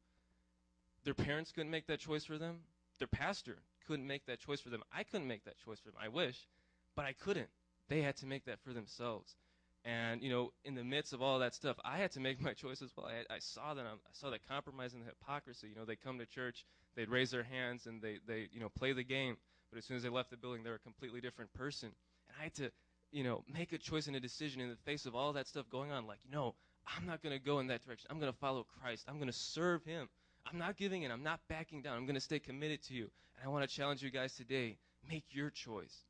Their 1.03 1.13
parents 1.13 1.51
couldn't 1.51 1.71
make 1.71 1.87
that 1.87 1.99
choice 1.99 2.25
for 2.25 2.37
them. 2.37 2.59
Their 2.99 3.07
pastor 3.07 3.57
couldn't 3.87 4.07
make 4.07 4.25
that 4.27 4.39
choice 4.39 4.61
for 4.61 4.69
them. 4.69 4.83
I 4.95 5.03
couldn't 5.03 5.27
make 5.27 5.43
that 5.45 5.57
choice 5.63 5.79
for 5.79 5.89
them. 5.89 5.99
I 6.01 6.07
wish, 6.07 6.47
but 6.95 7.05
I 7.05 7.13
couldn't. 7.13 7.49
They 7.89 8.01
had 8.01 8.15
to 8.17 8.25
make 8.25 8.45
that 8.45 8.59
for 8.63 8.73
themselves. 8.73 9.35
And 9.83 10.21
you 10.21 10.29
know, 10.29 10.51
in 10.63 10.75
the 10.75 10.83
midst 10.83 11.13
of 11.13 11.21
all 11.21 11.39
that 11.39 11.55
stuff, 11.55 11.77
I 11.83 11.97
had 11.97 12.11
to 12.11 12.19
make 12.19 12.39
my 12.39 12.53
choice 12.63 12.81
as 12.81 12.91
well. 12.95 13.07
I, 13.07 13.33
I 13.33 13.39
saw 13.39 13.73
that 13.73 13.85
I 13.85 13.95
saw 14.13 14.29
the 14.29 14.39
compromise 14.47 14.93
and 14.93 15.01
the 15.01 15.07
hypocrisy. 15.07 15.69
You 15.69 15.75
know, 15.75 15.85
they 15.85 15.95
come 15.95 16.19
to 16.19 16.25
church, 16.25 16.65
they'd 16.95 17.09
raise 17.09 17.31
their 17.31 17.43
hands, 17.43 17.87
and 17.87 18.01
they 18.01 18.19
they 18.27 18.47
you 18.51 18.59
know 18.59 18.69
play 18.69 18.93
the 18.93 19.03
game. 19.03 19.37
But 19.71 19.77
as 19.77 19.85
soon 19.85 19.97
as 19.97 20.03
they 20.03 20.09
left 20.09 20.29
the 20.29 20.37
building, 20.37 20.63
they're 20.63 20.75
a 20.75 20.79
completely 20.79 21.21
different 21.21 21.53
person. 21.53 21.89
And 22.27 22.37
I 22.39 22.43
had 22.43 22.53
to, 22.55 22.71
you 23.11 23.23
know, 23.23 23.43
make 23.51 23.71
a 23.71 23.77
choice 23.77 24.07
and 24.07 24.15
a 24.15 24.19
decision 24.19 24.61
in 24.61 24.69
the 24.69 24.75
face 24.75 25.05
of 25.05 25.15
all 25.15 25.33
that 25.33 25.47
stuff 25.47 25.69
going 25.69 25.91
on. 25.91 26.05
Like, 26.05 26.19
you 26.25 26.31
know, 26.31 26.55
I'm 26.85 27.05
not 27.05 27.23
going 27.23 27.37
to 27.37 27.43
go 27.43 27.59
in 27.59 27.67
that 27.67 27.85
direction. 27.85 28.07
I'm 28.11 28.19
going 28.19 28.31
to 28.31 28.37
follow 28.37 28.65
Christ. 28.81 29.05
I'm 29.07 29.15
going 29.15 29.27
to 29.27 29.33
serve 29.33 29.85
Him. 29.85 30.09
I'm 30.51 30.57
not 30.57 30.75
giving 30.75 31.03
in. 31.03 31.11
I'm 31.11 31.23
not 31.23 31.39
backing 31.47 31.81
down. 31.81 31.95
I'm 31.95 32.05
going 32.05 32.15
to 32.15 32.21
stay 32.21 32.39
committed 32.39 32.83
to 32.83 32.93
you. 32.93 33.09
And 33.37 33.45
I 33.45 33.47
want 33.47 33.67
to 33.67 33.73
challenge 33.73 34.03
you 34.03 34.11
guys 34.11 34.35
today. 34.35 34.77
Make 35.09 35.23
your 35.29 35.49
choice. 35.49 36.03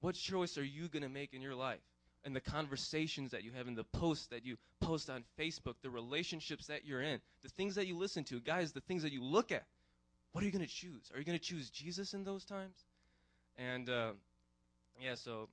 What 0.00 0.14
choice 0.14 0.56
are 0.56 0.64
you 0.64 0.88
going 0.88 1.02
to 1.02 1.08
make 1.08 1.34
in 1.34 1.42
your 1.42 1.56
life? 1.56 1.80
And 2.24 2.34
the 2.34 2.40
conversations 2.40 3.30
that 3.30 3.44
you 3.44 3.52
have, 3.52 3.68
in 3.68 3.74
the 3.74 3.84
posts 3.84 4.26
that 4.26 4.44
you 4.44 4.56
post 4.80 5.08
on 5.08 5.24
Facebook, 5.38 5.74
the 5.82 5.90
relationships 5.90 6.66
that 6.66 6.84
you're 6.84 7.00
in, 7.00 7.20
the 7.42 7.48
things 7.48 7.76
that 7.76 7.86
you 7.86 7.96
listen 7.96 8.24
to, 8.24 8.40
guys, 8.40 8.72
the 8.72 8.80
things 8.80 9.02
that 9.04 9.12
you 9.12 9.22
look 9.22 9.52
at. 9.52 9.64
What 10.32 10.42
are 10.42 10.46
you 10.46 10.52
going 10.52 10.66
to 10.66 10.70
choose? 10.70 11.10
Are 11.14 11.18
you 11.18 11.24
going 11.24 11.38
to 11.38 11.44
choose 11.44 11.70
Jesus 11.70 12.14
in 12.14 12.24
those 12.24 12.44
times? 12.44 12.84
And 13.56 13.88
uh, 13.88 14.12
yeah, 15.00 15.14
so 15.14 15.48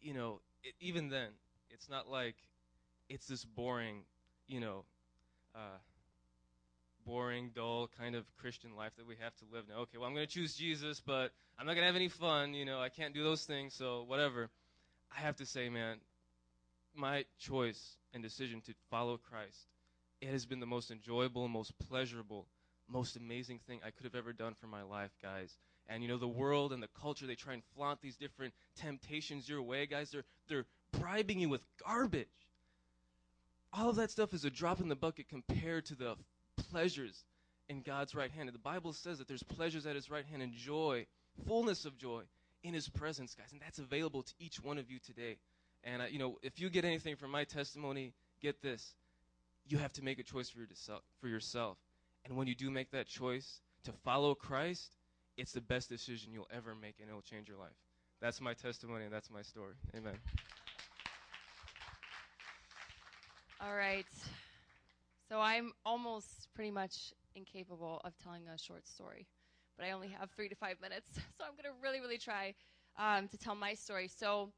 you 0.00 0.12
know, 0.12 0.40
it, 0.62 0.74
even 0.80 1.08
then, 1.08 1.28
it's 1.70 1.88
not 1.88 2.10
like 2.10 2.34
it's 3.08 3.26
this 3.26 3.44
boring, 3.44 4.02
you 4.48 4.60
know, 4.60 4.84
uh, 5.54 5.78
boring, 7.06 7.50
dull 7.54 7.88
kind 7.98 8.14
of 8.14 8.24
Christian 8.36 8.76
life 8.76 8.92
that 8.96 9.06
we 9.06 9.16
have 9.20 9.34
to 9.36 9.44
live 9.52 9.64
now. 9.68 9.80
Okay, 9.82 9.98
well, 9.98 10.06
I'm 10.06 10.14
going 10.14 10.26
to 10.26 10.32
choose 10.32 10.54
Jesus, 10.54 11.00
but 11.04 11.32
I'm 11.58 11.66
not 11.66 11.74
going 11.74 11.82
to 11.82 11.86
have 11.86 11.96
any 11.96 12.08
fun. 12.08 12.54
You 12.54 12.64
know, 12.64 12.80
I 12.80 12.88
can't 12.88 13.14
do 13.14 13.22
those 13.22 13.44
things, 13.44 13.74
so 13.74 14.04
whatever. 14.06 14.50
I 15.16 15.20
have 15.20 15.36
to 15.36 15.46
say, 15.46 15.68
man, 15.68 15.98
my 16.94 17.24
choice 17.38 17.96
and 18.14 18.22
decision 18.22 18.60
to 18.62 18.74
follow 18.90 19.18
Christ, 19.18 19.68
it 20.20 20.28
has 20.28 20.46
been 20.46 20.60
the 20.60 20.66
most 20.66 20.90
enjoyable, 20.90 21.48
most 21.48 21.72
pleasurable, 21.78 22.46
most 22.88 23.16
amazing 23.16 23.60
thing 23.66 23.80
I 23.84 23.90
could 23.90 24.04
have 24.04 24.14
ever 24.14 24.32
done 24.32 24.54
for 24.60 24.66
my 24.66 24.82
life, 24.82 25.10
guys. 25.22 25.56
And 25.88 26.02
you 26.02 26.08
know, 26.08 26.18
the 26.18 26.28
world 26.28 26.72
and 26.72 26.82
the 26.82 26.88
culture, 27.00 27.26
they 27.26 27.34
try 27.34 27.54
and 27.54 27.62
flaunt 27.74 28.00
these 28.00 28.16
different 28.16 28.54
temptations 28.76 29.48
your 29.48 29.62
way, 29.62 29.86
guys. 29.86 30.10
They're, 30.10 30.24
they're 30.48 30.66
bribing 30.92 31.40
you 31.40 31.48
with 31.48 31.62
garbage. 31.84 32.28
All 33.72 33.88
of 33.88 33.96
that 33.96 34.10
stuff 34.10 34.34
is 34.34 34.44
a 34.44 34.50
drop 34.50 34.80
in 34.80 34.88
the 34.88 34.96
bucket 34.96 35.28
compared 35.28 35.86
to 35.86 35.94
the 35.94 36.14
pleasures 36.70 37.24
in 37.68 37.82
God's 37.82 38.14
right 38.14 38.30
hand. 38.30 38.48
And 38.48 38.54
the 38.54 38.60
Bible 38.60 38.92
says 38.92 39.18
that 39.18 39.28
there's 39.28 39.42
pleasures 39.42 39.86
at 39.86 39.96
his 39.96 40.10
right 40.10 40.26
hand 40.26 40.42
and 40.42 40.52
joy, 40.52 41.06
fullness 41.46 41.84
of 41.84 41.96
joy 41.96 42.22
in 42.62 42.74
his 42.74 42.88
presence, 42.88 43.34
guys. 43.34 43.52
And 43.52 43.60
that's 43.60 43.78
available 43.78 44.22
to 44.22 44.32
each 44.38 44.62
one 44.62 44.78
of 44.78 44.90
you 44.90 44.98
today. 44.98 45.36
And, 45.84 46.02
uh, 46.02 46.06
you 46.10 46.18
know, 46.18 46.38
if 46.42 46.60
you 46.60 46.70
get 46.70 46.84
anything 46.84 47.16
from 47.16 47.30
my 47.30 47.44
testimony, 47.44 48.12
get 48.40 48.62
this. 48.62 48.94
You 49.66 49.78
have 49.78 49.92
to 49.94 50.02
make 50.02 50.18
a 50.18 50.22
choice 50.22 50.50
for, 50.50 50.60
yourself, 50.60 51.02
for 51.20 51.28
yourself. 51.28 51.76
And 52.24 52.36
when 52.36 52.46
you 52.46 52.54
do 52.54 52.70
make 52.70 52.90
that 52.92 53.06
choice 53.06 53.60
to 53.84 53.92
follow 54.04 54.34
Christ, 54.34 54.96
it's 55.36 55.52
the 55.52 55.60
best 55.60 55.88
decision 55.88 56.32
you'll 56.32 56.48
ever 56.54 56.74
make 56.74 56.96
and 57.00 57.08
it'll 57.08 57.22
change 57.22 57.48
your 57.48 57.58
life. 57.58 57.70
That's 58.20 58.40
my 58.40 58.54
testimony 58.54 59.04
and 59.04 59.12
that's 59.12 59.30
my 59.30 59.42
story. 59.42 59.74
Amen. 59.96 60.18
All 63.60 63.74
right. 63.74 64.06
So 65.28 65.40
I'm 65.40 65.72
almost 65.84 66.48
pretty 66.54 66.70
much 66.70 67.12
incapable 67.34 68.00
of 68.04 68.12
telling 68.22 68.48
a 68.48 68.58
short 68.58 68.86
story, 68.86 69.26
but 69.76 69.86
I 69.86 69.92
only 69.92 70.08
have 70.08 70.30
three 70.30 70.48
to 70.48 70.54
five 70.54 70.76
minutes. 70.80 71.08
So 71.38 71.44
I'm 71.44 71.52
going 71.52 71.64
to 71.64 71.82
really, 71.82 72.00
really 72.00 72.18
try 72.18 72.54
um, 72.98 73.28
to 73.28 73.38
tell 73.38 73.54
my 73.54 73.74
story. 73.74 74.08
So 74.08 74.52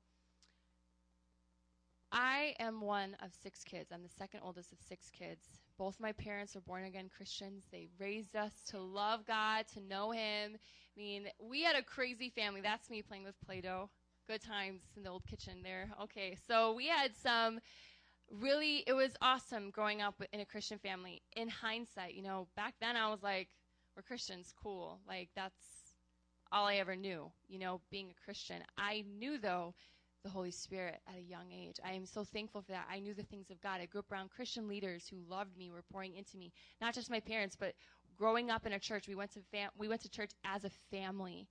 I 2.13 2.55
am 2.61 2.81
one 2.81 3.17
of 3.23 3.33
six 3.33 3.65
kids. 3.65 3.91
I'm 3.93 4.03
the 4.03 4.09
second 4.09 4.41
oldest 4.45 4.73
of 4.73 4.79
six 4.79 5.11
kids. 5.11 5.49
Both 5.77 5.99
my 5.99 6.13
parents 6.13 6.55
are 6.55 6.61
born 6.61 6.85
again 6.85 7.11
Christians. 7.15 7.65
They 7.73 7.89
raised 7.99 8.37
us 8.37 8.53
to 8.71 8.79
love 8.79 9.25
God, 9.27 9.67
to 9.75 9.81
know 9.81 10.13
Him. 10.13 10.53
I 10.55 10.97
mean, 10.97 11.27
we 11.43 11.63
had 11.65 11.75
a 11.75 11.83
crazy 11.83 12.31
family. 12.31 12.61
That's 12.61 12.89
me 12.89 13.03
playing 13.03 13.25
with 13.25 13.41
Play 13.45 13.61
Doh. 13.61 13.91
Good 14.29 14.43
times 14.43 14.83
in 14.97 15.03
the 15.03 15.11
old 15.11 15.25
kitchen 15.27 15.59
there. 15.65 15.91
Okay, 16.05 16.37
so 16.47 16.73
we 16.73 16.87
had 16.87 17.17
some 17.17 17.59
really, 18.31 18.85
it 18.87 18.93
was 18.93 19.17
awesome 19.21 19.71
growing 19.71 20.01
up 20.01 20.23
in 20.33 20.41
a 20.41 20.45
Christian 20.45 20.79
family. 20.79 21.23
In 21.37 21.49
hindsight, 21.49 22.15
you 22.15 22.23
know, 22.23 22.47
back 22.57 22.75
then 22.81 22.97
I 22.97 23.11
was 23.11 23.23
like, 23.23 23.49
we're 23.97 24.03
Christians, 24.03 24.53
cool. 24.63 25.01
Like, 25.07 25.31
that's 25.35 25.95
all 26.53 26.67
I 26.67 26.77
ever 26.77 26.97
knew, 26.97 27.31
you 27.49 27.59
know, 27.59 27.81
being 27.91 28.11
a 28.11 28.25
Christian. 28.25 28.63
I 28.77 29.05
knew, 29.19 29.39
though, 29.39 29.75
the 30.25 30.31
Holy 30.31 30.51
Spirit 30.51 31.01
at 31.07 31.19
a 31.19 31.23
young 31.23 31.53
age. 31.53 31.77
I 31.85 31.93
am 31.93 32.07
so 32.07 32.25
thankful 32.25 32.63
for 32.63 32.73
that. 32.73 32.89
I 32.91 32.99
knew 32.99 33.15
the 33.15 33.23
things 33.25 33.51
of 33.51 33.61
God. 33.61 33.81
I 33.81 33.87
grew 33.87 34.01
up 34.01 34.11
around 34.11 34.31
Christian 34.31 34.67
leaders 34.67 35.07
who 35.09 35.19
loved 35.29 35.57
me, 35.57 35.71
were 35.71 35.85
pouring 35.93 36.15
into 36.17 36.39
me. 36.39 36.53
Not 36.81 36.95
just 36.95 37.11
my 37.11 37.21
parents, 37.21 37.57
but 37.59 37.75
growing 38.17 38.51
up 38.51 38.67
in 38.67 38.73
a 38.73 38.79
church. 38.79 39.07
We 39.07 39.15
went 39.15 39.33
to 39.33 39.41
fam- 39.53 39.71
we 39.77 39.89
went 39.89 40.03
to 40.03 40.09
church 40.09 40.31
as 40.45 40.65
a 40.65 40.71
family, 40.91 41.47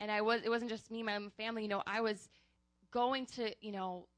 and 0.00 0.10
I 0.10 0.20
was 0.22 0.42
it 0.44 0.48
wasn't 0.50 0.70
just 0.70 0.90
me, 0.90 1.02
my 1.02 1.16
own 1.16 1.30
family. 1.30 1.62
You 1.62 1.68
know, 1.68 1.82
I 1.86 2.00
was 2.00 2.28
going 2.90 3.26
to 3.36 3.54
you 3.60 3.72
know 3.72 4.08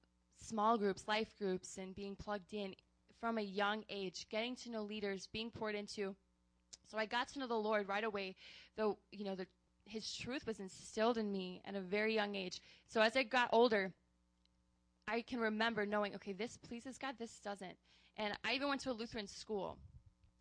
small 0.41 0.79
groups, 0.79 1.07
life 1.07 1.35
groups, 1.39 1.77
and 1.77 1.95
being 1.95 2.17
plugged 2.17 2.55
in 2.55 2.75
from 3.21 3.39
a 3.39 3.43
young 3.43 3.85
age, 3.91 4.27
getting 4.31 4.57
to 4.57 4.71
know 4.71 4.83
leaders, 4.83 5.29
being 5.33 5.51
poured 5.51 5.75
into. 5.75 6.15
So 6.91 6.99
I 6.99 7.07
got 7.07 7.29
to 7.29 7.39
know 7.39 7.47
the 7.47 7.55
Lord 7.55 7.89
right 7.89 8.05
away. 8.05 8.35
Though 8.77 8.99
you 9.13 9.25
know 9.25 9.35
the 9.35 9.47
his 9.85 10.15
truth 10.15 10.47
was 10.47 10.61
instilled 10.61 11.19
in 11.19 11.33
me 11.33 11.63
at 11.65 11.75
a 11.75 11.81
very 11.81 12.15
young 12.15 12.35
age. 12.35 12.61
So 12.87 13.01
as 13.01 13.17
I 13.17 13.23
got 13.23 13.49
older, 13.53 13.93
I 15.09 15.23
can 15.23 15.41
remember 15.41 15.87
knowing, 15.87 16.15
okay, 16.17 16.33
this 16.33 16.57
pleases 16.59 16.99
God, 16.99 17.15
this 17.19 17.41
doesn't. 17.41 17.77
And 18.17 18.35
I 18.45 18.53
even 18.53 18.69
went 18.69 18.83
to 18.83 18.91
a 18.91 18.93
Lutheran 18.93 19.27
school. 19.27 19.79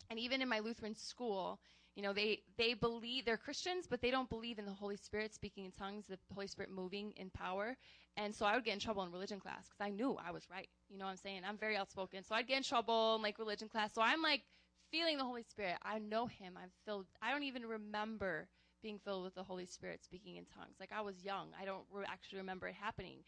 And 0.10 0.20
even 0.20 0.42
in 0.42 0.50
my 0.50 0.60
Lutheran 0.60 0.96
school, 0.96 1.60
you 1.96 2.04
know, 2.04 2.14
they, 2.14 2.42
they 2.58 2.74
believe, 2.74 3.26
they're 3.26 3.38
Christians, 3.38 3.88
but 3.90 4.02
they 4.02 4.12
don't 4.12 4.30
believe 4.30 4.60
in 4.60 4.66
the 4.66 4.72
Holy 4.72 4.98
Spirit 4.98 5.34
speaking 5.34 5.66
in 5.66 5.72
tongues, 5.72 6.06
the 6.08 6.18
Holy 6.34 6.48
Spirit 6.48 6.72
moving 6.72 7.14
in 7.18 7.30
power. 7.32 7.76
And 8.18 8.36
so 8.36 8.46
I 8.46 8.56
would 8.56 8.66
get 8.66 8.74
in 8.74 8.80
trouble 8.80 9.04
in 9.04 9.12
religion 9.12 9.40
class 9.40 9.68
because 9.68 9.86
I 9.86 9.90
knew 9.90 10.18
I 10.24 10.32
was 10.32 10.44
right. 10.52 10.68
You 10.90 10.98
know 10.98 11.06
what 11.06 11.12
I'm 11.12 11.18
saying? 11.18 11.42
I'm 11.48 11.58
very 11.58 11.76
outspoken. 11.78 12.24
So 12.24 12.36
I'd 12.36 12.48
get 12.48 12.58
in 12.58 12.64
trouble 12.64 13.16
in 13.16 13.22
like 13.22 13.40
religion 13.40 13.68
class. 13.70 13.94
So 13.94 14.02
I'm 14.02 14.22
like 14.22 14.44
feeling 14.92 15.18
the 15.18 15.24
Holy 15.24 15.44
Spirit. 15.44 15.78
I 15.84 16.00
know 16.00 16.26
Him. 16.26 16.58
I'm 16.62 16.70
filled. 16.86 17.08
I 17.22 17.32
don't 17.32 17.44
even 17.44 17.66
remember 17.66 18.48
being 18.82 19.00
filled 19.04 19.24
with 19.24 19.36
the 19.36 19.44
Holy 19.44 19.66
Spirit 19.66 20.04
speaking 20.04 20.38
in 20.38 20.46
tongues. 20.46 20.76
Like 20.80 20.92
I 20.96 21.02
was 21.02 21.24
young. 21.24 21.48
I 21.60 21.66
don't 21.66 21.84
re- 21.92 22.06
actually 22.08 22.40
remember 22.40 22.68
it 22.68 22.76
happening, 22.76 23.20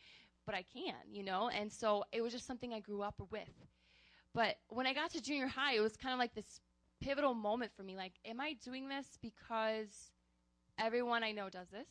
but 0.45 0.55
I 0.55 0.63
can, 0.73 0.95
you 1.11 1.23
know? 1.23 1.49
And 1.49 1.71
so 1.71 2.03
it 2.11 2.21
was 2.21 2.33
just 2.33 2.45
something 2.45 2.73
I 2.73 2.79
grew 2.79 3.01
up 3.01 3.21
with. 3.31 3.49
But 4.33 4.57
when 4.69 4.85
I 4.85 4.93
got 4.93 5.11
to 5.11 5.21
junior 5.21 5.47
high, 5.47 5.73
it 5.75 5.81
was 5.81 5.97
kind 5.97 6.13
of 6.13 6.19
like 6.19 6.33
this 6.35 6.59
pivotal 7.01 7.33
moment 7.33 7.71
for 7.75 7.83
me. 7.83 7.95
Like, 7.95 8.13
am 8.25 8.39
I 8.39 8.55
doing 8.63 8.87
this 8.87 9.17
because 9.21 10.11
everyone 10.77 11.23
I 11.23 11.31
know 11.31 11.49
does 11.49 11.69
this? 11.69 11.87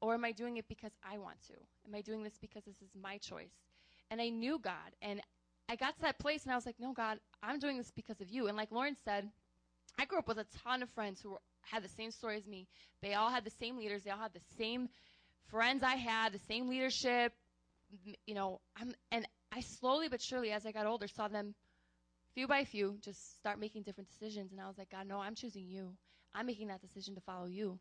Or 0.00 0.14
am 0.14 0.24
I 0.24 0.32
doing 0.32 0.56
it 0.56 0.68
because 0.68 0.92
I 1.02 1.18
want 1.18 1.42
to? 1.48 1.54
Am 1.86 1.94
I 1.94 2.00
doing 2.00 2.22
this 2.22 2.38
because 2.40 2.64
this 2.64 2.76
is 2.76 2.90
my 3.00 3.18
choice? 3.18 3.52
And 4.10 4.20
I 4.20 4.28
knew 4.28 4.58
God. 4.58 4.94
And 5.02 5.20
I 5.68 5.76
got 5.76 5.94
to 5.96 6.02
that 6.02 6.18
place 6.18 6.44
and 6.44 6.52
I 6.52 6.56
was 6.56 6.66
like, 6.66 6.76
no, 6.78 6.92
God, 6.92 7.18
I'm 7.42 7.58
doing 7.58 7.76
this 7.76 7.90
because 7.90 8.20
of 8.20 8.30
you. 8.30 8.48
And 8.48 8.56
like 8.56 8.72
Lauren 8.72 8.96
said, 9.04 9.28
I 9.98 10.04
grew 10.04 10.18
up 10.18 10.28
with 10.28 10.38
a 10.38 10.46
ton 10.64 10.82
of 10.82 10.88
friends 10.90 11.20
who 11.20 11.32
were 11.32 11.40
had 11.62 11.82
the 11.82 11.88
same 11.88 12.10
story 12.10 12.36
as 12.36 12.46
me. 12.46 12.66
They 13.02 13.14
all 13.14 13.30
had 13.30 13.44
the 13.44 13.50
same 13.50 13.76
leaders. 13.76 14.02
They 14.02 14.10
all 14.10 14.18
had 14.18 14.32
the 14.32 14.40
same 14.56 14.88
friends 15.50 15.82
I 15.82 15.96
had, 15.96 16.32
the 16.32 16.40
same 16.48 16.68
leadership. 16.68 17.32
You 18.26 18.34
know, 18.34 18.60
I'm, 18.80 18.92
and 19.12 19.26
I 19.52 19.60
slowly 19.60 20.08
but 20.08 20.20
surely, 20.20 20.50
as 20.50 20.66
I 20.66 20.72
got 20.72 20.86
older, 20.86 21.08
saw 21.08 21.28
them 21.28 21.54
few 22.34 22.46
by 22.46 22.64
few 22.64 22.98
just 23.00 23.38
start 23.38 23.58
making 23.58 23.82
different 23.82 24.08
decisions. 24.08 24.52
And 24.52 24.60
I 24.60 24.68
was 24.68 24.78
like, 24.78 24.90
God, 24.90 25.06
no, 25.06 25.18
I'm 25.18 25.34
choosing 25.34 25.66
you. 25.66 25.94
I'm 26.34 26.46
making 26.46 26.68
that 26.68 26.80
decision 26.80 27.14
to 27.14 27.20
follow 27.20 27.46
you. 27.46 27.78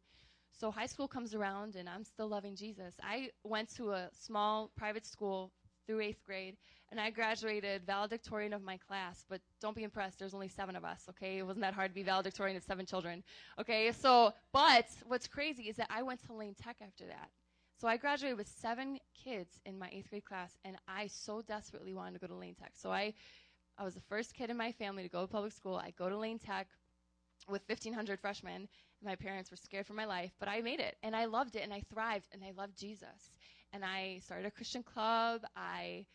So 0.59 0.71
high 0.71 0.87
school 0.87 1.07
comes 1.07 1.35
around 1.35 1.75
and 1.75 1.87
I'm 1.87 2.03
still 2.03 2.27
loving 2.27 2.55
Jesus. 2.55 2.95
I 3.03 3.29
went 3.43 3.75
to 3.75 3.91
a 3.91 4.09
small 4.13 4.71
private 4.75 5.05
school 5.05 5.51
through 5.87 6.01
eighth 6.01 6.23
grade, 6.25 6.57
and 6.91 6.99
I 6.99 7.09
graduated 7.09 7.83
valedictorian 7.85 8.53
of 8.53 8.61
my 8.61 8.77
class. 8.77 9.25
But 9.27 9.41
don't 9.61 9.75
be 9.75 9.83
impressed, 9.83 10.19
there's 10.19 10.33
only 10.33 10.49
seven 10.49 10.75
of 10.75 10.85
us, 10.85 11.05
okay? 11.09 11.39
It 11.39 11.43
wasn't 11.43 11.63
that 11.63 11.73
hard 11.73 11.91
to 11.91 11.95
be 11.95 12.03
valedictorian 12.03 12.57
of 12.57 12.63
seven 12.63 12.85
children, 12.85 13.23
okay? 13.59 13.91
So, 13.93 14.33
but 14.51 14.87
what's 15.07 15.27
crazy 15.27 15.63
is 15.63 15.77
that 15.77 15.87
I 15.89 16.03
went 16.03 16.25
to 16.27 16.33
Lane 16.33 16.55
Tech 16.61 16.77
after 16.81 17.05
that. 17.07 17.29
So 17.79 17.87
I 17.87 17.97
graduated 17.97 18.37
with 18.37 18.47
seven 18.47 18.99
kids 19.23 19.59
in 19.65 19.77
my 19.77 19.89
eighth 19.91 20.09
grade 20.09 20.25
class, 20.25 20.57
and 20.65 20.77
I 20.87 21.07
so 21.07 21.41
desperately 21.41 21.93
wanted 21.93 22.13
to 22.13 22.19
go 22.19 22.27
to 22.27 22.35
Lane 22.35 22.55
Tech. 22.55 22.71
So 22.75 22.91
I, 22.91 23.13
I 23.77 23.83
was 23.83 23.93
the 23.93 24.01
first 24.01 24.33
kid 24.33 24.49
in 24.49 24.57
my 24.57 24.71
family 24.71 25.03
to 25.03 25.09
go 25.09 25.21
to 25.21 25.27
public 25.27 25.53
school. 25.53 25.77
I 25.77 25.93
go 25.97 26.09
to 26.09 26.17
Lane 26.17 26.39
Tech 26.39 26.67
with 27.47 27.61
1,500 27.67 28.19
freshmen. 28.19 28.67
My 29.03 29.15
parents 29.15 29.51
were 29.51 29.57
scared 29.57 29.85
for 29.85 29.93
my 29.93 30.05
life, 30.05 30.31
but 30.39 30.49
I 30.49 30.61
made 30.61 30.79
it, 30.79 30.97
and 31.03 31.15
I 31.15 31.25
loved 31.25 31.55
it, 31.55 31.61
and 31.63 31.71
I 31.71 31.83
thrived, 31.93 32.25
and 32.33 32.43
I 32.43 32.51
loved 32.57 32.75
Jesus 32.79 33.31
and 33.73 33.83
I 33.83 34.19
started 34.23 34.45
a 34.45 34.51
Christian 34.51 34.83
club. 34.83 35.41
I 35.55 36.05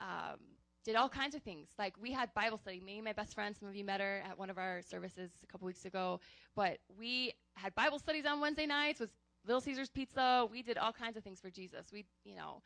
um, 0.00 0.38
did 0.84 0.96
all 0.96 1.08
kinds 1.08 1.34
of 1.34 1.42
things. 1.42 1.68
Like 1.78 1.94
we 2.00 2.12
had 2.12 2.32
Bible 2.34 2.58
study. 2.58 2.80
Me 2.80 2.96
and 2.96 3.04
my 3.04 3.12
best 3.12 3.34
friend, 3.34 3.54
some 3.58 3.68
of 3.68 3.74
you 3.74 3.84
met 3.84 4.00
her 4.00 4.22
at 4.28 4.38
one 4.38 4.50
of 4.50 4.58
our 4.58 4.82
services 4.82 5.30
a 5.42 5.46
couple 5.46 5.66
weeks 5.66 5.84
ago. 5.84 6.20
But 6.54 6.78
we 6.98 7.32
had 7.54 7.74
Bible 7.74 7.98
studies 7.98 8.26
on 8.26 8.40
Wednesday 8.40 8.66
nights 8.66 9.00
with 9.00 9.10
Little 9.46 9.60
Caesars 9.60 9.90
Pizza. 9.90 10.46
We 10.50 10.62
did 10.62 10.78
all 10.78 10.92
kinds 10.92 11.16
of 11.16 11.24
things 11.24 11.40
for 11.40 11.50
Jesus. 11.50 11.86
We, 11.92 12.04
you 12.24 12.36
know, 12.36 12.62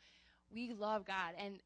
we 0.52 0.72
love 0.72 1.04
God. 1.06 1.34
And 1.38 1.60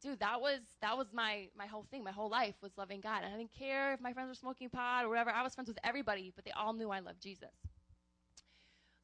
dude, 0.00 0.20
that 0.20 0.40
was 0.40 0.60
that 0.80 0.96
was 0.96 1.08
my 1.12 1.48
my 1.56 1.66
whole 1.66 1.86
thing. 1.90 2.04
My 2.04 2.12
whole 2.12 2.30
life 2.30 2.54
was 2.62 2.72
loving 2.76 3.00
God. 3.00 3.22
And 3.24 3.34
I 3.34 3.36
didn't 3.36 3.52
care 3.52 3.92
if 3.94 4.00
my 4.00 4.12
friends 4.12 4.28
were 4.28 4.34
smoking 4.34 4.70
pot 4.70 5.04
or 5.04 5.08
whatever. 5.08 5.30
I 5.30 5.42
was 5.42 5.54
friends 5.54 5.68
with 5.68 5.78
everybody, 5.82 6.32
but 6.34 6.44
they 6.44 6.52
all 6.52 6.72
knew 6.72 6.90
I 6.90 7.00
loved 7.00 7.20
Jesus. 7.20 7.50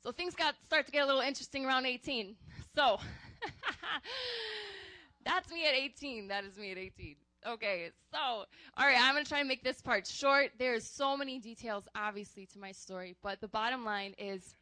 So 0.03 0.11
things 0.11 0.35
got 0.35 0.55
start 0.65 0.87
to 0.87 0.93
get 0.93 1.05
a 1.05 1.07
little 1.07 1.21
interesting 1.21 1.65
around 1.65 1.87
18. 1.87 2.35
So 2.75 2.99
that's 5.25 5.51
me 5.53 5.67
at 5.67 5.75
18. 5.75 6.29
That 6.29 6.45
is 6.45 6.59
me 6.59 6.73
at 6.73 6.79
18. 6.79 7.17
Okay, 7.45 7.91
so 8.13 8.19
all 8.19 8.47
right, 8.79 8.97
I'm 9.01 9.15
gonna 9.15 9.25
try 9.25 9.41
and 9.41 9.49
make 9.49 9.65
this 9.65 9.81
part 9.81 10.07
short. 10.07 10.51
There's 10.59 10.85
so 10.85 11.17
many 11.17 11.41
details, 11.41 11.89
obviously, 11.97 12.47
to 12.47 12.59
my 12.59 12.71
story, 12.71 13.17
but 13.23 13.41
the 13.41 13.49
bottom 13.49 13.85
line 13.85 14.15
is, 14.17 14.55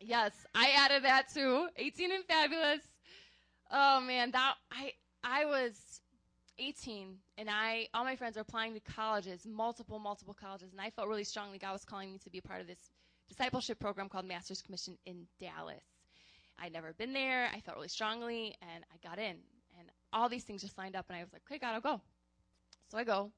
yes, 0.00 0.32
I 0.54 0.70
added 0.76 1.04
that 1.04 1.32
too. 1.32 1.68
18 1.76 2.12
and 2.12 2.24
fabulous. 2.24 2.80
Oh 3.70 4.00
man, 4.00 4.32
that 4.32 4.54
I 4.72 4.92
I 5.22 5.44
was 5.44 6.00
18 6.58 7.16
and 7.38 7.48
I 7.48 7.88
all 7.94 8.04
my 8.04 8.16
friends 8.16 8.36
are 8.36 8.40
applying 8.40 8.74
to 8.74 8.80
colleges, 8.80 9.46
multiple 9.46 9.98
multiple 9.98 10.34
colleges, 10.34 10.72
and 10.72 10.80
I 10.80 10.90
felt 10.90 11.08
really 11.08 11.24
strongly 11.24 11.58
God 11.58 11.72
was 11.72 11.84
calling 11.84 12.12
me 12.12 12.18
to 12.18 12.30
be 12.30 12.38
a 12.38 12.42
part 12.42 12.60
of 12.60 12.66
this 12.66 12.90
discipleship 13.32 13.78
program 13.78 14.08
called 14.08 14.26
Master's 14.26 14.60
Commission 14.62 14.96
in 15.06 15.26
Dallas. 15.40 15.82
I'd 16.58 16.72
never 16.72 16.92
been 16.92 17.12
there. 17.12 17.48
I 17.52 17.60
felt 17.60 17.76
really 17.76 17.88
strongly, 17.88 18.54
and 18.60 18.84
I 18.92 19.08
got 19.08 19.18
in. 19.18 19.36
And 19.78 19.88
all 20.12 20.28
these 20.28 20.44
things 20.44 20.60
just 20.60 20.76
lined 20.76 20.94
up, 20.94 21.06
and 21.08 21.16
I 21.16 21.22
was 21.22 21.32
like, 21.32 21.42
okay, 21.50 21.58
God, 21.58 21.74
I'll 21.74 21.80
go. 21.80 22.00
So 22.90 22.98
I 22.98 23.04
go. 23.04 23.32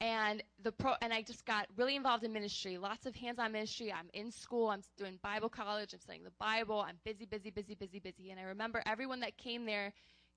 And 0.00 0.42
the 0.62 0.70
pro 0.70 0.94
and 1.02 1.12
I 1.12 1.22
just 1.22 1.44
got 1.44 1.66
really 1.76 1.96
involved 1.96 2.22
in 2.22 2.32
ministry, 2.32 2.78
lots 2.78 3.04
of 3.04 3.16
hands-on 3.16 3.50
ministry. 3.50 3.92
I'm 3.92 4.08
in 4.14 4.30
school, 4.30 4.68
I'm 4.68 4.82
doing 4.96 5.18
Bible 5.22 5.48
college, 5.48 5.92
I'm 5.92 6.00
studying 6.00 6.22
the 6.22 6.30
Bible, 6.38 6.80
I'm 6.80 6.96
busy, 7.04 7.24
busy, 7.24 7.50
busy, 7.50 7.74
busy, 7.74 7.98
busy. 7.98 8.30
And 8.30 8.38
I 8.38 8.44
remember 8.44 8.80
everyone 8.86 9.20
that 9.20 9.36
came 9.36 9.66
there 9.66 9.92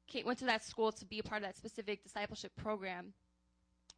came, 0.08 0.26
went 0.26 0.40
to 0.40 0.46
that 0.46 0.66
school 0.66 0.92
to 0.92 1.06
be 1.06 1.20
a 1.20 1.24
part 1.24 1.44
of 1.44 1.48
that 1.48 1.56
specific 1.56 2.04
discipleship 2.04 2.52
program. 2.56 3.14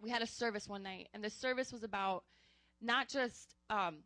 We 0.02 0.10
had 0.10 0.22
a 0.22 0.28
service 0.28 0.68
one 0.68 0.84
night, 0.84 1.08
and 1.14 1.24
the 1.24 1.30
service 1.30 1.72
was 1.72 1.84
about 1.84 2.26
not 2.82 3.08
just 3.08 3.56
um, 3.70 4.00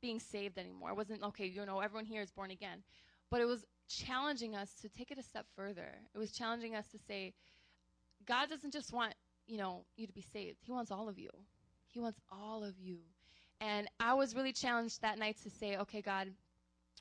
being 0.00 0.20
saved 0.20 0.58
anymore. 0.58 0.90
It 0.90 0.96
wasn't, 0.96 1.22
okay, 1.22 1.46
you 1.46 1.64
know, 1.66 1.80
everyone 1.80 2.04
here 2.04 2.22
is 2.22 2.30
born 2.30 2.50
again. 2.50 2.82
But 3.30 3.40
it 3.40 3.46
was 3.46 3.64
challenging 3.88 4.54
us 4.54 4.72
to 4.82 4.88
take 4.88 5.10
it 5.10 5.18
a 5.18 5.22
step 5.22 5.46
further. 5.56 5.88
It 6.14 6.18
was 6.18 6.32
challenging 6.32 6.74
us 6.74 6.86
to 6.88 6.98
say, 7.06 7.34
God 8.26 8.48
doesn't 8.48 8.72
just 8.72 8.92
want, 8.92 9.14
you 9.46 9.58
know, 9.58 9.84
you 9.96 10.06
to 10.06 10.12
be 10.12 10.24
saved. 10.32 10.58
He 10.62 10.72
wants 10.72 10.90
all 10.90 11.08
of 11.08 11.18
you. 11.18 11.30
He 11.86 12.00
wants 12.00 12.20
all 12.30 12.64
of 12.64 12.74
you. 12.78 12.98
And 13.60 13.88
I 13.98 14.14
was 14.14 14.34
really 14.34 14.52
challenged 14.52 15.02
that 15.02 15.18
night 15.18 15.36
to 15.42 15.50
say, 15.50 15.76
okay, 15.78 16.00
God, 16.00 16.28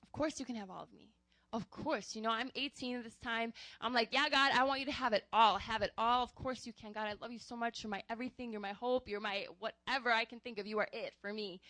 of 0.01 0.11
course 0.11 0.39
you 0.39 0.45
can 0.45 0.55
have 0.55 0.69
all 0.69 0.83
of 0.83 0.93
me. 0.93 1.09
Of 1.53 1.69
course, 1.69 2.13
you 2.13 2.21
know, 2.21 2.29
I'm 2.29 2.51
18 2.55 2.97
at 2.97 3.03
this 3.05 3.15
time. 3.23 3.53
I'm 3.79 3.93
like, 3.93 4.09
yeah, 4.11 4.27
God, 4.29 4.51
I 4.53 4.63
want 4.65 4.81
you 4.81 4.85
to 4.87 4.91
have 4.91 5.13
it 5.13 5.23
all. 5.31 5.57
Have 5.57 5.81
it 5.81 5.91
all. 5.97 6.21
Of 6.21 6.35
course 6.35 6.67
you 6.67 6.73
can. 6.73 6.91
God, 6.91 7.07
I 7.07 7.13
love 7.21 7.31
you 7.31 7.39
so 7.39 7.55
much. 7.55 7.83
You're 7.83 7.89
my 7.89 8.03
everything. 8.09 8.51
You're 8.51 8.59
my 8.59 8.73
hope. 8.73 9.07
You're 9.07 9.21
my 9.21 9.45
whatever 9.59 10.11
I 10.11 10.25
can 10.25 10.39
think 10.39 10.59
of. 10.59 10.67
You 10.67 10.79
are 10.79 10.89
it 10.91 11.13
for 11.21 11.31
me. 11.31 11.61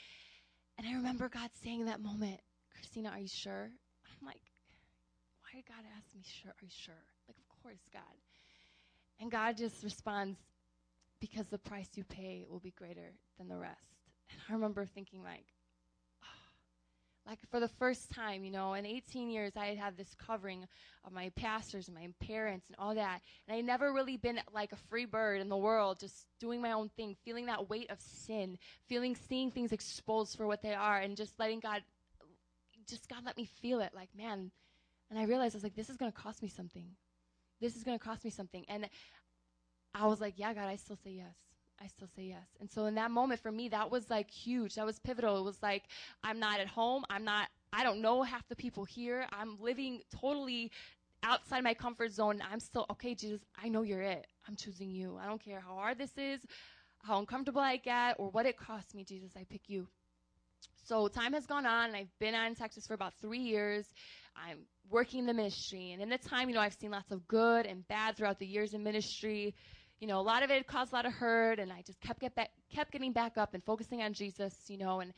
And 0.77 0.87
I 0.87 0.93
remember 0.93 1.27
God 1.29 1.49
saying 1.63 1.79
in 1.81 1.85
that 1.87 2.01
moment, 2.01 2.39
Christina, 2.73 3.09
are 3.09 3.19
you 3.19 3.27
sure? 3.27 3.69
I'm 4.21 4.25
like, 4.25 4.41
why 5.41 5.49
did 5.55 5.65
God 5.67 5.83
ask 5.97 6.05
me, 6.15 6.21
sure? 6.23 6.51
Are 6.51 6.63
you 6.63 6.69
sure? 6.69 6.93
Like, 7.27 7.37
of 7.37 7.63
course, 7.63 7.81
God. 7.91 8.03
And 9.19 9.31
God 9.31 9.57
just 9.57 9.83
responds, 9.83 10.37
because 11.19 11.47
the 11.47 11.57
price 11.57 11.89
you 11.95 12.03
pay 12.03 12.45
will 12.47 12.59
be 12.59 12.71
greater 12.71 13.13
than 13.39 13.47
the 13.47 13.57
rest. 13.57 13.81
And 14.29 14.39
I 14.47 14.53
remember 14.53 14.85
thinking, 14.85 15.23
like, 15.23 15.45
like 17.27 17.39
for 17.51 17.59
the 17.59 17.67
first 17.67 18.09
time, 18.09 18.45
you 18.45 18.51
know, 18.51 18.73
in 18.73 18.85
18 18.85 19.29
years, 19.29 19.51
I 19.57 19.65
had 19.65 19.77
had 19.77 19.97
this 19.97 20.15
covering 20.15 20.65
of 21.05 21.11
my 21.11 21.29
pastors 21.35 21.89
and 21.89 21.95
my 21.95 22.07
parents 22.25 22.67
and 22.67 22.75
all 22.79 22.95
that. 22.95 23.21
And 23.47 23.57
I 23.57 23.61
never 23.61 23.91
really 23.91 24.15
been 24.15 24.39
like 24.53 24.71
a 24.71 24.77
free 24.89 25.05
bird 25.05 25.41
in 25.41 25.49
the 25.49 25.57
world, 25.57 25.99
just 25.99 26.25
doing 26.39 26.61
my 26.61 26.71
own 26.71 26.89
thing, 26.95 27.17
feeling 27.25 27.47
that 27.47 27.69
weight 27.69 27.91
of 27.91 27.99
sin, 27.99 28.57
feeling, 28.87 29.15
seeing 29.27 29.51
things 29.51 29.73
exposed 29.73 30.37
for 30.37 30.47
what 30.47 30.61
they 30.61 30.73
are, 30.73 30.99
and 30.99 31.17
just 31.17 31.37
letting 31.37 31.59
God, 31.59 31.81
just 32.87 33.09
God 33.09 33.25
let 33.25 33.35
me 33.35 33.45
feel 33.61 33.81
it. 33.81 33.91
Like, 33.93 34.09
man. 34.15 34.51
And 35.09 35.17
I 35.17 35.23
realized, 35.23 35.55
I 35.55 35.57
was 35.57 35.63
like, 35.63 35.75
this 35.75 35.89
is 35.89 35.97
going 35.97 36.11
to 36.11 36.17
cost 36.17 36.41
me 36.41 36.49
something. 36.49 36.85
This 37.61 37.75
is 37.75 37.83
going 37.83 37.97
to 37.97 38.03
cost 38.03 38.23
me 38.23 38.29
something. 38.29 38.65
And 38.67 38.89
I 39.93 40.05
was 40.05 40.21
like, 40.21 40.33
yeah, 40.37 40.53
God, 40.53 40.67
I 40.67 40.75
still 40.75 40.97
say 41.03 41.11
yes. 41.11 41.46
I 41.81 41.87
still 41.87 42.07
say 42.15 42.23
yes. 42.23 42.47
And 42.59 42.69
so 42.71 42.85
in 42.85 42.95
that 42.95 43.11
moment 43.11 43.41
for 43.41 43.51
me, 43.51 43.69
that 43.69 43.91
was 43.91 44.09
like 44.09 44.29
huge. 44.31 44.75
That 44.75 44.85
was 44.85 44.99
pivotal. 44.99 45.37
It 45.37 45.43
was 45.43 45.61
like, 45.61 45.83
I'm 46.23 46.39
not 46.39 46.59
at 46.59 46.67
home. 46.67 47.05
I'm 47.09 47.23
not, 47.23 47.47
I 47.71 47.83
don't 47.83 48.01
know 48.01 48.23
half 48.23 48.47
the 48.49 48.55
people 48.55 48.85
here. 48.85 49.27
I'm 49.31 49.57
living 49.61 50.01
totally 50.19 50.71
outside 51.23 51.63
my 51.63 51.73
comfort 51.73 52.11
zone. 52.11 52.41
I'm 52.51 52.59
still, 52.59 52.85
okay, 52.91 53.13
Jesus, 53.13 53.41
I 53.61 53.69
know 53.69 53.83
you're 53.83 54.01
it. 54.01 54.25
I'm 54.47 54.55
choosing 54.55 54.89
you. 54.89 55.19
I 55.21 55.27
don't 55.27 55.43
care 55.43 55.59
how 55.59 55.75
hard 55.75 55.97
this 55.97 56.17
is, 56.17 56.41
how 57.03 57.19
uncomfortable 57.19 57.61
I 57.61 57.77
get, 57.77 58.15
or 58.17 58.29
what 58.29 58.45
it 58.45 58.57
costs 58.57 58.93
me, 58.95 59.03
Jesus, 59.03 59.31
I 59.35 59.43
pick 59.49 59.61
you. 59.67 59.87
So 60.85 61.07
time 61.07 61.33
has 61.33 61.45
gone 61.45 61.65
on. 61.65 61.95
I've 61.95 62.17
been 62.19 62.33
in 62.33 62.55
Texas 62.55 62.87
for 62.87 62.93
about 62.93 63.13
three 63.21 63.39
years. 63.39 63.85
I'm 64.35 64.59
working 64.89 65.19
in 65.19 65.25
the 65.25 65.33
ministry. 65.33 65.91
And 65.91 66.01
in 66.01 66.09
the 66.09 66.17
time, 66.17 66.49
you 66.49 66.55
know, 66.55 66.61
I've 66.61 66.75
seen 66.79 66.91
lots 66.91 67.11
of 67.11 67.27
good 67.27 67.65
and 67.65 67.87
bad 67.87 68.15
throughout 68.15 68.39
the 68.39 68.45
years 68.45 68.73
in 68.73 68.83
ministry 68.83 69.53
you 69.99 70.07
know, 70.07 70.19
a 70.19 70.21
lot 70.21 70.43
of 70.43 70.51
it 70.51 70.67
caused 70.67 70.91
a 70.93 70.95
lot 70.95 71.05
of 71.05 71.13
hurt, 71.13 71.59
and 71.59 71.71
I 71.71 71.81
just 71.81 71.99
kept 71.99 72.19
get 72.19 72.35
back, 72.35 72.51
kept 72.69 72.91
getting 72.91 73.13
back 73.13 73.37
up 73.37 73.53
and 73.53 73.63
focusing 73.63 74.01
on 74.01 74.13
Jesus, 74.13 74.55
you 74.67 74.77
know. 74.77 74.99
And 74.99 75.13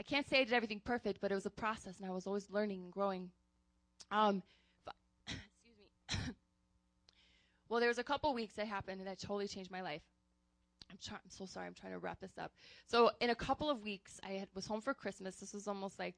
I 0.00 0.02
can't 0.02 0.28
say 0.28 0.40
I 0.40 0.44
did 0.44 0.54
everything 0.54 0.80
perfect, 0.82 1.20
but 1.20 1.30
it 1.30 1.34
was 1.34 1.46
a 1.46 1.50
process, 1.50 1.98
and 2.00 2.08
I 2.08 2.12
was 2.12 2.26
always 2.26 2.50
learning 2.50 2.82
and 2.84 2.92
growing. 2.92 3.30
Um, 4.10 4.42
excuse 5.26 5.76
me. 5.78 6.16
well, 7.68 7.80
there 7.80 7.88
was 7.88 7.98
a 7.98 8.04
couple 8.04 8.32
weeks 8.32 8.54
that 8.54 8.66
happened 8.66 9.06
that 9.06 9.18
totally 9.20 9.48
changed 9.48 9.70
my 9.70 9.82
life. 9.82 10.02
I'm, 10.90 10.98
try- 11.02 11.18
I'm 11.22 11.30
so 11.30 11.44
sorry. 11.44 11.66
I'm 11.66 11.74
trying 11.74 11.92
to 11.92 11.98
wrap 11.98 12.20
this 12.20 12.38
up. 12.38 12.52
So, 12.86 13.10
in 13.20 13.30
a 13.30 13.34
couple 13.34 13.68
of 13.68 13.82
weeks, 13.82 14.18
I 14.24 14.32
had, 14.32 14.48
was 14.54 14.66
home 14.66 14.80
for 14.80 14.94
Christmas. 14.94 15.36
This 15.36 15.52
was 15.52 15.68
almost 15.68 15.98
like, 15.98 16.14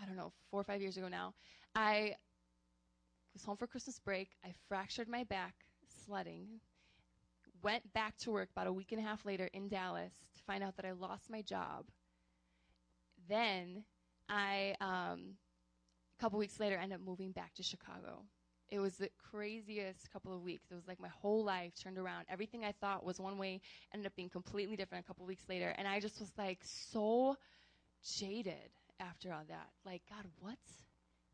I 0.00 0.04
don't 0.04 0.16
know, 0.16 0.32
four 0.50 0.60
or 0.60 0.64
five 0.64 0.82
years 0.82 0.96
ago 0.98 1.08
now. 1.08 1.32
I 1.74 2.16
was 3.32 3.44
home 3.44 3.56
for 3.56 3.66
Christmas 3.66 3.98
break. 3.98 4.30
I 4.44 4.52
fractured 4.68 5.08
my 5.08 5.24
back 5.24 5.54
sledding 6.04 6.60
went 7.64 7.92
back 7.94 8.16
to 8.18 8.30
work 8.30 8.50
about 8.50 8.66
a 8.66 8.72
week 8.72 8.92
and 8.92 9.00
a 9.00 9.04
half 9.04 9.24
later 9.24 9.48
in 9.52 9.68
Dallas 9.68 10.12
to 10.36 10.42
find 10.42 10.62
out 10.62 10.76
that 10.76 10.84
I 10.84 10.92
lost 10.92 11.30
my 11.30 11.40
job. 11.42 11.86
Then 13.28 13.84
I, 14.28 14.76
um, 14.80 15.36
a 16.18 16.22
couple 16.22 16.38
weeks 16.38 16.60
later, 16.60 16.76
ended 16.76 17.00
up 17.00 17.06
moving 17.06 17.32
back 17.32 17.54
to 17.54 17.62
Chicago. 17.62 18.22
It 18.68 18.78
was 18.78 18.96
the 18.96 19.08
craziest 19.30 20.12
couple 20.12 20.34
of 20.34 20.42
weeks. 20.42 20.66
It 20.70 20.74
was 20.74 20.86
like 20.86 21.00
my 21.00 21.08
whole 21.08 21.42
life 21.42 21.72
turned 21.74 21.98
around. 21.98 22.26
Everything 22.28 22.64
I 22.64 22.72
thought 22.72 23.04
was 23.04 23.18
one 23.18 23.38
way 23.38 23.60
ended 23.92 24.06
up 24.06 24.16
being 24.16 24.28
completely 24.28 24.76
different 24.76 25.04
a 25.04 25.06
couple 25.06 25.24
weeks 25.26 25.44
later. 25.48 25.74
And 25.78 25.88
I 25.88 26.00
just 26.00 26.20
was 26.20 26.32
like 26.36 26.60
so 26.62 27.36
jaded 28.18 28.70
after 29.00 29.32
all 29.32 29.44
that. 29.48 29.68
Like, 29.86 30.02
God, 30.08 30.26
what? 30.40 30.58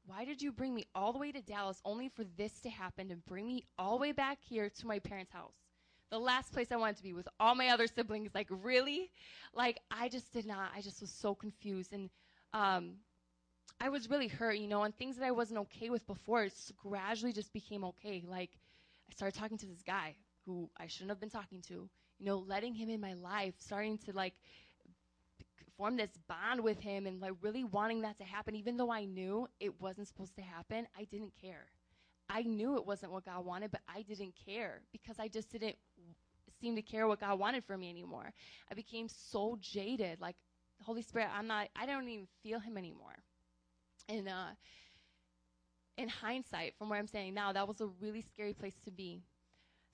Why 0.07 0.25
did 0.25 0.43
you 0.43 0.53
bring 0.53 0.75
me 0.75 0.87
all 0.95 1.13
the 1.13 1.19
way 1.19 1.33
to 1.33 1.41
Dallas 1.41 1.81
only 1.85 2.09
for 2.09 2.25
this 2.37 2.61
to 2.61 2.71
happen 2.71 3.11
and 3.11 3.25
bring 3.27 3.47
me 3.47 3.65
all 3.79 3.97
the 3.97 4.03
way 4.03 4.13
back 4.13 4.39
here 4.49 4.69
to 4.69 4.87
my 4.87 4.99
parents' 4.99 5.33
house? 5.33 5.70
The 6.11 6.19
last 6.19 6.53
place 6.53 6.73
I 6.73 6.77
wanted 6.77 6.97
to 6.97 7.03
be 7.03 7.13
with 7.13 7.29
all 7.39 7.55
my 7.55 7.69
other 7.69 7.87
siblings. 7.87 8.31
Like, 8.35 8.49
really? 8.51 9.11
Like, 9.55 9.79
I 9.91 10.09
just 10.09 10.33
did 10.33 10.47
not. 10.47 10.71
I 10.77 10.81
just 10.81 11.01
was 11.01 11.11
so 11.11 11.35
confused. 11.35 11.93
And 11.93 12.11
um, 12.53 12.95
I 13.81 13.89
was 13.89 14.11
really 14.11 14.29
hurt, 14.29 14.59
you 14.59 14.69
know, 14.69 14.83
and 14.83 14.97
things 14.97 15.17
that 15.17 15.25
I 15.25 15.31
wasn't 15.31 15.61
okay 15.61 15.91
with 15.91 16.07
before 16.07 16.49
gradually 16.83 17.33
just 17.33 17.53
became 17.53 17.85
okay. 17.85 18.25
Like, 18.29 18.51
I 19.09 19.15
started 19.15 19.39
talking 19.39 19.59
to 19.59 19.67
this 19.67 19.83
guy 19.83 20.17
who 20.47 20.69
I 20.79 20.87
shouldn't 20.87 21.11
have 21.11 21.21
been 21.21 21.31
talking 21.31 21.63
to, 21.69 21.89
you 22.19 22.27
know, 22.27 22.39
letting 22.39 22.75
him 22.75 22.91
in 22.91 23.01
my 23.01 23.15
life, 23.15 23.55
starting 23.59 23.99
to 23.99 24.13
like 24.13 24.35
form 25.77 25.97
this 25.97 26.11
bond 26.29 26.63
with 26.63 26.81
him 26.81 27.07
and 27.07 27.21
like 27.21 27.33
really 27.41 27.65
wanting 27.65 28.03
that 28.03 28.19
to 28.19 28.25
happen, 28.25 28.55
even 28.55 28.77
though 28.77 28.93
I 28.93 29.05
knew 29.05 29.49
it 29.61 29.81
wasn't 29.81 30.09
supposed 30.09 30.37
to 30.37 30.43
happen. 30.43 30.87
I 30.99 31.05
didn't 31.05 31.33
care. 31.41 31.67
I 32.29 32.43
knew 32.43 32.77
it 32.77 32.87
wasn't 32.87 33.13
what 33.13 33.25
God 33.25 33.45
wanted, 33.45 33.71
but 33.73 33.81
I 33.89 34.03
didn't 34.03 34.35
care 34.47 34.83
because 34.93 35.19
I 35.19 35.29
just 35.29 35.51
didn't 35.51 35.77
seem 36.61 36.77
to 36.77 36.83
care 36.83 37.07
what 37.07 37.21
God 37.21 37.39
wanted 37.39 37.65
for 37.65 37.77
me 37.77 37.91
anymore. 37.91 38.33
I 38.71 38.75
became 38.75 39.09
so 39.09 39.59
jaded. 39.61 40.21
Like, 40.21 40.37
Holy 40.83 41.03
Spirit, 41.03 41.29
I'm 41.37 41.47
not, 41.47 41.69
I 41.77 41.87
don't 41.87 42.09
even 42.09 42.27
feel 42.43 42.61
Him 42.61 42.77
anymore. 42.77 43.17
And, 44.09 44.29
uh, 44.29 44.55
in 45.97 46.09
hindsight, 46.09 46.75
from 46.79 46.89
where 46.89 46.99
I'm 46.99 47.07
standing 47.07 47.35
now, 47.35 47.53
that 47.53 47.69
was 47.69 47.81
a 47.81 47.87
really 48.01 48.23
scary 48.23 48.55
place 48.55 48.77
to 48.85 48.91
be. 48.91 49.23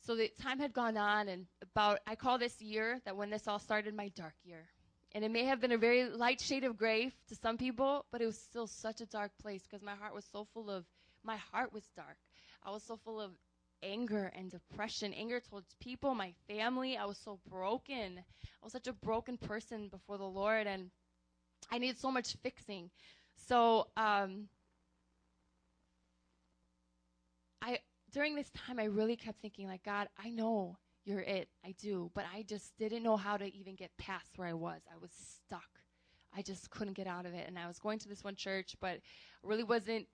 So 0.07 0.15
the 0.15 0.31
time 0.41 0.61
had 0.61 0.73
gone 0.73 0.97
on, 0.97 1.27
and 1.27 1.47
about, 1.63 1.99
I 2.07 2.15
call 2.15 2.39
this 2.39 2.63
year 2.63 3.01
that 3.05 3.17
when 3.17 3.31
this 3.31 3.49
all 3.49 3.59
started, 3.59 3.95
my 3.95 4.09
dark 4.11 4.35
year. 4.45 4.69
And 5.13 5.25
it 5.25 5.31
may 5.31 5.45
have 5.45 5.61
been 5.61 5.73
a 5.73 5.79
very 5.79 6.05
light 6.05 6.41
shade 6.41 6.63
of 6.63 6.77
gray 6.77 7.11
to 7.29 7.35
some 7.35 7.57
people, 7.57 8.05
but 8.13 8.21
it 8.21 8.27
was 8.27 8.39
still 8.39 8.67
such 8.67 9.01
a 9.01 9.07
dark 9.07 9.33
place 9.41 9.63
because 9.63 9.83
my 9.83 9.95
heart 9.95 10.15
was 10.15 10.25
so 10.31 10.47
full 10.55 10.71
of, 10.71 10.85
my 11.25 11.37
heart 11.37 11.73
was 11.73 11.85
dark. 11.97 12.19
I 12.63 12.71
was 12.71 12.85
so 12.85 12.97
full 12.97 13.21
of 13.21 13.33
anger 13.83 14.33
and 14.35 14.51
depression, 14.51 15.13
anger 15.15 15.41
towards 15.41 15.75
people, 15.81 16.15
my 16.15 16.33
family. 16.49 16.97
I 16.97 17.05
was 17.05 17.19
so 17.19 17.39
broken. 17.49 18.19
I 18.19 18.65
was 18.65 18.73
such 18.73 18.87
a 18.87 18.93
broken 18.93 19.37
person 19.37 19.89
before 19.89 20.19
the 20.19 20.25
Lord, 20.25 20.67
and 20.67 20.91
I 21.71 21.79
needed 21.79 21.99
so 21.99 22.11
much 22.11 22.37
fixing. 22.43 22.91
So, 23.35 23.89
um, 23.97 24.49
I 27.63 27.79
during 28.13 28.35
this 28.35 28.51
time, 28.51 28.79
I 28.79 28.85
really 28.85 29.17
kept 29.17 29.41
thinking, 29.41 29.67
like, 29.67 29.83
God, 29.83 30.09
I 30.19 30.31
know 30.31 30.79
you're 31.05 31.21
it. 31.21 31.49
I 31.65 31.75
do, 31.79 32.11
but 32.15 32.25
I 32.35 32.43
just 32.43 32.77
didn't 32.79 33.03
know 33.03 33.17
how 33.17 33.37
to 33.37 33.47
even 33.55 33.77
get 33.77 33.91
past 33.99 34.37
where 34.37 34.49
I 34.49 34.55
was. 34.55 34.81
I 34.93 34.97
was 35.01 35.11
stuck. 35.13 35.69
I 36.37 36.43
just 36.43 36.71
couldn't 36.71 36.97
get 36.97 37.07
out 37.07 37.27
of 37.27 37.33
it, 37.35 37.47
and 37.49 37.59
I 37.59 37.67
was 37.67 37.79
going 37.79 37.99
to 38.01 38.09
this 38.09 38.25
one 38.25 38.35
church, 38.37 38.77
but 38.81 38.99
really 39.43 39.65
wasn't 39.65 40.07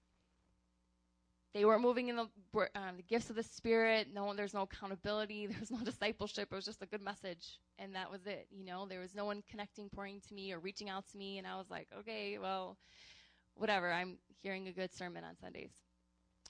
they 1.54 1.64
weren't 1.64 1.82
moving 1.82 2.08
in 2.08 2.16
the, 2.16 2.28
um, 2.74 2.96
the 2.96 3.02
gifts 3.02 3.28
of 3.28 3.36
the 3.36 3.42
Spirit. 3.42 4.08
No, 4.12 4.32
there's 4.34 4.54
no 4.54 4.62
accountability. 4.62 5.46
There's 5.50 5.70
no 5.70 5.80
discipleship. 5.80 6.48
It 6.50 6.54
was 6.54 6.64
just 6.64 6.82
a 6.82 6.86
good 6.86 7.02
message, 7.02 7.58
and 7.78 7.94
that 7.94 8.10
was 8.10 8.26
it. 8.26 8.46
You 8.50 8.64
know, 8.64 8.86
there 8.86 9.00
was 9.00 9.14
no 9.14 9.26
one 9.26 9.42
connecting, 9.50 9.90
pouring 9.90 10.20
to 10.28 10.34
me, 10.34 10.52
or 10.52 10.58
reaching 10.58 10.88
out 10.88 11.04
to 11.12 11.18
me. 11.18 11.38
And 11.38 11.46
I 11.46 11.56
was 11.56 11.68
like, 11.70 11.88
okay, 12.00 12.38
well, 12.38 12.78
whatever. 13.54 13.92
I'm 13.92 14.16
hearing 14.42 14.68
a 14.68 14.72
good 14.72 14.94
sermon 14.94 15.24
on 15.24 15.36
Sundays. 15.36 15.72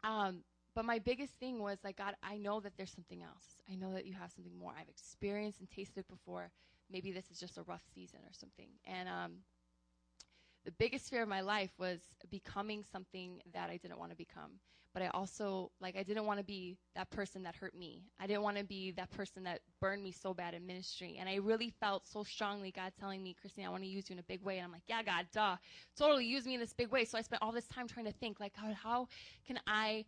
Um, 0.04 0.44
but 0.74 0.84
my 0.84 0.98
biggest 0.98 1.34
thing 1.34 1.60
was 1.60 1.78
like, 1.84 1.96
God, 1.96 2.14
I 2.22 2.38
know 2.38 2.60
that 2.60 2.72
there's 2.76 2.92
something 2.92 3.22
else. 3.22 3.60
I 3.70 3.74
know 3.74 3.92
that 3.92 4.06
you 4.06 4.14
have 4.14 4.30
something 4.30 4.56
more. 4.56 4.72
I've 4.78 4.88
experienced 4.88 5.60
and 5.60 5.68
tasted 5.68 6.06
before. 6.08 6.50
Maybe 6.90 7.12
this 7.12 7.30
is 7.30 7.38
just 7.38 7.58
a 7.58 7.62
rough 7.62 7.82
season 7.94 8.20
or 8.20 8.32
something. 8.32 8.68
And 8.86 9.08
um, 9.08 9.32
the 10.64 10.72
biggest 10.72 11.10
fear 11.10 11.22
of 11.22 11.28
my 11.28 11.40
life 11.40 11.70
was 11.78 12.00
becoming 12.30 12.84
something 12.90 13.40
that 13.52 13.68
I 13.68 13.76
didn't 13.76 13.98
want 13.98 14.12
to 14.12 14.16
become. 14.16 14.52
But 14.94 15.02
I 15.02 15.08
also, 15.08 15.70
like, 15.80 15.96
I 15.96 16.02
didn't 16.02 16.26
want 16.26 16.38
to 16.38 16.44
be 16.44 16.76
that 16.94 17.10
person 17.10 17.42
that 17.44 17.54
hurt 17.54 17.74
me. 17.74 18.02
I 18.20 18.26
didn't 18.26 18.42
want 18.42 18.58
to 18.58 18.64
be 18.64 18.90
that 18.92 19.10
person 19.10 19.42
that 19.44 19.60
burned 19.80 20.02
me 20.02 20.12
so 20.12 20.34
bad 20.34 20.52
in 20.52 20.66
ministry. 20.66 21.16
And 21.18 21.28
I 21.28 21.36
really 21.36 21.70
felt 21.80 22.06
so 22.06 22.24
strongly 22.24 22.70
God 22.70 22.92
telling 23.00 23.22
me, 23.22 23.34
Christine, 23.40 23.66
I 23.66 23.70
want 23.70 23.82
to 23.84 23.88
use 23.88 24.10
you 24.10 24.14
in 24.14 24.20
a 24.20 24.24
big 24.24 24.42
way. 24.42 24.58
And 24.58 24.66
I'm 24.66 24.72
like, 24.72 24.82
yeah, 24.86 25.02
God, 25.02 25.26
duh. 25.32 25.56
Totally 25.96 26.26
use 26.26 26.44
me 26.44 26.54
in 26.54 26.60
this 26.60 26.74
big 26.74 26.90
way. 26.90 27.06
So 27.06 27.16
I 27.16 27.22
spent 27.22 27.42
all 27.42 27.52
this 27.52 27.66
time 27.68 27.88
trying 27.88 28.06
to 28.06 28.12
think, 28.12 28.38
like, 28.38 28.54
God, 28.60 28.74
how 28.74 29.08
can 29.46 29.58
I 29.66 30.04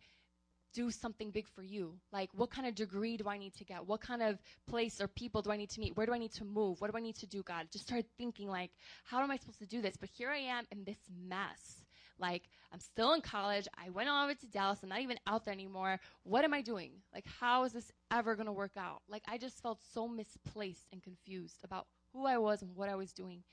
do 0.75 0.91
something 0.91 1.31
big 1.31 1.47
for 1.47 1.63
you? 1.63 1.95
Like, 2.11 2.29
what 2.33 2.51
kind 2.51 2.67
of 2.67 2.75
degree 2.75 3.17
do 3.17 3.27
I 3.27 3.37
need 3.37 3.55
to 3.55 3.63
get? 3.63 3.87
What 3.87 4.01
kind 4.01 4.21
of 4.21 4.37
place 4.67 5.01
or 5.01 5.07
people 5.07 5.41
do 5.41 5.49
I 5.49 5.57
need 5.57 5.69
to 5.71 5.79
meet? 5.79 5.95
Where 5.95 6.05
do 6.05 6.13
I 6.13 6.17
need 6.17 6.33
to 6.33 6.45
move? 6.45 6.81
What 6.81 6.91
do 6.91 6.97
I 6.97 7.01
need 7.01 7.15
to 7.15 7.25
do, 7.25 7.41
God? 7.41 7.67
Just 7.71 7.85
started 7.85 8.05
thinking, 8.17 8.49
like, 8.49 8.71
how 9.05 9.21
am 9.21 9.31
I 9.31 9.37
supposed 9.37 9.59
to 9.59 9.65
do 9.65 9.81
this? 9.81 9.95
But 9.97 10.09
here 10.09 10.29
I 10.29 10.37
am 10.37 10.65
in 10.71 10.83
this 10.83 10.99
mess. 11.27 11.84
Like, 12.19 12.43
I'm 12.71 12.79
still 12.79 13.13
in 13.13 13.21
college. 13.21 13.67
I 13.77 13.89
went 13.89 14.09
all 14.09 14.23
over 14.23 14.33
to 14.33 14.47
Dallas. 14.47 14.79
I'm 14.83 14.89
not 14.89 15.01
even 15.01 15.17
out 15.27 15.45
there 15.45 15.53
anymore. 15.53 15.99
What 16.23 16.43
am 16.43 16.53
I 16.53 16.61
doing? 16.61 16.91
Like, 17.13 17.25
how 17.39 17.63
is 17.63 17.73
this 17.73 17.91
ever 18.11 18.35
going 18.35 18.47
to 18.47 18.51
work 18.51 18.77
out? 18.77 19.01
Like, 19.09 19.23
I 19.27 19.37
just 19.37 19.61
felt 19.61 19.79
so 19.93 20.07
misplaced 20.07 20.87
and 20.91 21.03
confused 21.03 21.57
about 21.63 21.87
who 22.13 22.25
I 22.25 22.37
was 22.37 22.61
and 22.61 22.75
what 22.75 22.89
I 22.89 22.95
was 22.95 23.11
doing. 23.11 23.43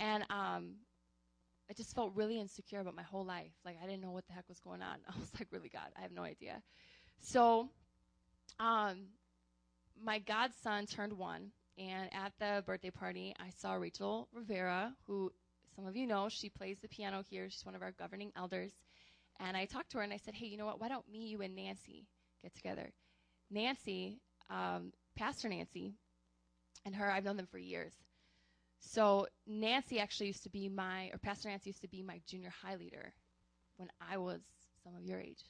And 0.00 0.24
um, 0.30 0.74
I 1.70 1.74
just 1.74 1.94
felt 1.94 2.12
really 2.14 2.40
insecure 2.40 2.80
about 2.80 2.96
my 2.96 3.02
whole 3.02 3.24
life. 3.24 3.52
Like 3.64 3.76
I 3.82 3.86
didn't 3.86 4.02
know 4.02 4.10
what 4.10 4.26
the 4.26 4.32
heck 4.32 4.48
was 4.48 4.60
going 4.60 4.82
on. 4.82 4.96
I 5.08 5.18
was 5.18 5.30
like, 5.38 5.48
really, 5.50 5.68
God, 5.68 5.90
I 5.96 6.00
have 6.00 6.12
no 6.12 6.22
idea. 6.22 6.62
So, 7.20 7.68
um, 8.58 9.06
my 10.02 10.20
godson 10.20 10.86
turned 10.86 11.12
one, 11.12 11.50
and 11.76 12.08
at 12.12 12.32
the 12.38 12.62
birthday 12.64 12.90
party, 12.90 13.34
I 13.40 13.50
saw 13.50 13.74
Rachel 13.74 14.28
Rivera, 14.32 14.94
who 15.06 15.32
some 15.78 15.86
of 15.86 15.94
you 15.94 16.08
know, 16.08 16.28
she 16.28 16.48
plays 16.48 16.76
the 16.82 16.88
piano 16.88 17.22
here. 17.30 17.48
She's 17.48 17.64
one 17.64 17.76
of 17.76 17.82
our 17.82 17.92
governing 17.92 18.32
elders. 18.36 18.72
And 19.38 19.56
I 19.56 19.64
talked 19.66 19.92
to 19.92 19.98
her 19.98 20.02
and 20.02 20.12
I 20.12 20.16
said, 20.16 20.34
hey, 20.34 20.46
you 20.46 20.56
know 20.58 20.66
what? 20.66 20.80
Why 20.80 20.88
don't 20.88 21.08
me, 21.08 21.28
you, 21.28 21.40
and 21.40 21.54
Nancy 21.54 22.08
get 22.42 22.52
together? 22.52 22.90
Nancy, 23.48 24.18
um, 24.50 24.92
Pastor 25.16 25.48
Nancy, 25.48 25.94
and 26.84 26.96
her, 26.96 27.08
I've 27.08 27.22
known 27.22 27.36
them 27.36 27.46
for 27.46 27.58
years. 27.58 27.92
So 28.80 29.28
Nancy 29.46 30.00
actually 30.00 30.26
used 30.26 30.42
to 30.42 30.50
be 30.50 30.68
my, 30.68 31.10
or 31.12 31.18
Pastor 31.18 31.48
Nancy 31.48 31.70
used 31.70 31.82
to 31.82 31.88
be 31.88 32.02
my 32.02 32.20
junior 32.26 32.52
high 32.60 32.74
leader 32.74 33.12
when 33.76 33.88
I 34.00 34.16
was 34.16 34.40
some 34.82 34.96
of 34.96 35.04
your 35.04 35.20
age. 35.20 35.44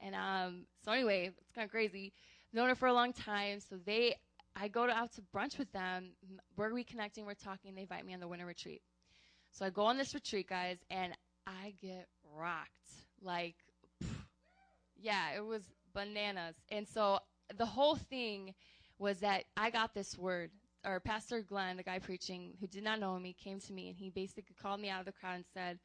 And 0.00 0.14
um, 0.14 0.64
so 0.86 0.92
anyway, 0.92 1.26
it's 1.26 1.52
kind 1.54 1.66
of 1.66 1.70
crazy. 1.70 2.14
Known 2.54 2.70
her 2.70 2.74
for 2.74 2.88
a 2.88 2.94
long 2.94 3.12
time. 3.12 3.60
So 3.60 3.76
they, 3.84 4.16
I 4.56 4.68
go 4.68 4.86
to, 4.86 4.92
out 4.92 5.12
to 5.16 5.22
brunch 5.36 5.58
with 5.58 5.70
them. 5.72 6.12
We're 6.56 6.70
reconnecting, 6.70 7.26
we're 7.26 7.34
talking. 7.34 7.74
They 7.74 7.82
invite 7.82 8.06
me 8.06 8.14
on 8.14 8.20
the 8.20 8.28
winter 8.28 8.46
retreat. 8.46 8.80
So 9.58 9.66
I 9.66 9.70
go 9.70 9.82
on 9.82 9.98
this 9.98 10.14
retreat, 10.14 10.48
guys, 10.48 10.78
and 10.88 11.12
I 11.44 11.74
get 11.82 12.06
rocked. 12.32 12.68
Like, 13.20 13.56
pff, 14.00 14.06
yeah, 14.96 15.36
it 15.36 15.44
was 15.44 15.62
bananas. 15.92 16.54
And 16.70 16.86
so 16.86 17.18
the 17.56 17.66
whole 17.66 17.96
thing 17.96 18.54
was 19.00 19.18
that 19.18 19.44
I 19.56 19.70
got 19.70 19.94
this 19.94 20.16
word. 20.16 20.52
Or 20.86 21.00
Pastor 21.00 21.42
Glenn, 21.42 21.76
the 21.76 21.82
guy 21.82 21.98
preaching, 21.98 22.52
who 22.60 22.68
did 22.68 22.84
not 22.84 23.00
know 23.00 23.18
me, 23.18 23.34
came 23.42 23.58
to 23.58 23.72
me 23.72 23.88
and 23.88 23.96
he 23.96 24.10
basically 24.10 24.54
called 24.62 24.80
me 24.80 24.90
out 24.90 25.00
of 25.00 25.06
the 25.06 25.12
crowd 25.12 25.34
and 25.34 25.44
said, 25.52 25.80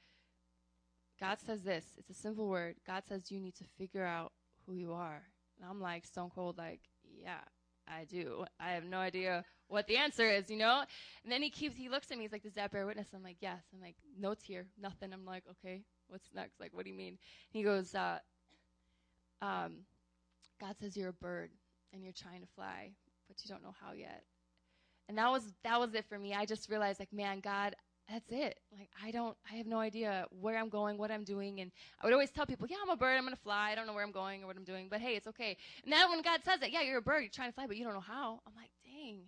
God 1.20 1.40
says 1.44 1.64
this. 1.64 1.84
It's 1.98 2.12
a 2.12 2.22
simple 2.22 2.48
word. 2.48 2.76
God 2.86 3.02
says 3.10 3.32
you 3.32 3.40
need 3.40 3.56
to 3.56 3.64
figure 3.80 4.06
out 4.06 4.34
who 4.68 4.76
you 4.76 4.94
are. 4.94 5.24
And 5.60 5.68
I'm 5.68 5.82
like 5.82 6.06
stone 6.06 6.30
cold, 6.30 6.60
like, 6.60 6.82
yeah, 7.04 7.42
I 7.88 8.06
do. 8.06 8.46
I 8.60 8.72
have 8.72 8.86
no 8.86 8.98
idea 8.98 9.44
what 9.68 9.88
the 9.88 9.98
answer 9.98 10.30
is, 10.30 10.50
you 10.50 10.58
know? 10.58 10.84
And 11.24 11.32
then 11.32 11.42
he 11.42 11.50
keeps, 11.50 11.76
he 11.76 11.90
looks 11.90 12.12
at 12.12 12.18
me, 12.18 12.24
he's 12.24 12.32
like, 12.32 12.44
does 12.44 12.54
that 12.54 12.72
bear 12.72 12.86
witness? 12.86 13.08
I'm 13.14 13.24
like, 13.24 13.38
yes. 13.42 13.62
I'm 13.74 13.82
like, 13.82 13.96
notes 14.20 14.44
here, 14.44 14.68
nothing. 14.82 15.12
I'm 15.12 15.26
like, 15.26 15.44
okay, 15.50 15.82
what's 16.08 16.30
next? 16.34 16.60
Like, 16.60 16.72
what 16.74 16.84
do 16.84 16.92
you 16.92 16.98
mean? 16.98 17.10
And 17.10 17.18
he 17.52 17.64
goes, 17.64 17.96
uh, 17.96 18.20
um, 19.42 19.80
God 20.60 20.76
says 20.80 20.96
you're 20.96 21.10
a 21.10 21.14
bird 21.14 21.50
and 21.92 22.04
you're 22.04 22.14
trying 22.14 22.42
to 22.42 22.48
fly, 22.56 22.92
but 23.28 23.38
you 23.44 23.50
don't 23.50 23.64
know 23.64 23.76
how 23.82 23.94
yet. 23.94 24.24
And 25.10 25.18
that 25.18 25.30
was, 25.30 25.44
that 25.64 25.80
was 25.80 25.94
it 25.96 26.06
for 26.08 26.18
me. 26.18 26.34
I 26.34 26.46
just 26.46 26.70
realized 26.70 27.00
like, 27.00 27.12
man, 27.12 27.40
God, 27.40 27.76
that's 28.10 28.32
it. 28.32 28.60
Like 28.78 28.90
I 29.04 29.12
don't, 29.12 29.36
I 29.52 29.56
have 29.56 29.66
no 29.66 29.80
idea 29.80 30.26
where 30.42 30.58
I'm 30.58 30.70
going, 30.70 30.98
what 30.98 31.12
I'm 31.12 31.24
doing, 31.24 31.62
and 31.62 31.72
I 32.02 32.06
would 32.06 32.14
always 32.14 32.32
tell 32.32 32.46
people, 32.46 32.68
"Yeah, 32.70 32.78
I'm 32.84 32.90
a 32.90 32.98
bird. 32.98 33.18
I'm 33.18 33.24
gonna 33.24 33.36
fly. 33.36 33.72
I 33.72 33.76
don't 33.76 33.88
know 33.88 33.94
where 33.94 34.04
I'm 34.04 34.12
going 34.12 34.44
or 34.44 34.48
what 34.48 34.58
I'm 34.58 34.64
doing, 34.64 34.88
but 34.90 35.00
hey, 35.00 35.16
it's 35.16 35.28
okay." 35.28 35.58
And 35.84 35.92
then 35.92 36.10
when 36.10 36.22
God 36.22 36.42
says 36.44 36.60
that, 36.60 36.72
"Yeah, 36.72 36.82
you're 36.82 36.98
a 36.98 37.02
bird. 37.02 37.22
You're 37.22 37.30
trying 37.30 37.50
to 37.50 37.56
fly, 37.56 37.68
but 37.68 37.78
you 37.78 37.84
don't 37.84 37.94
know 37.94 38.00
how," 38.00 38.42
I'm 38.46 38.54
like, 38.56 38.72
"Dang." 38.84 39.22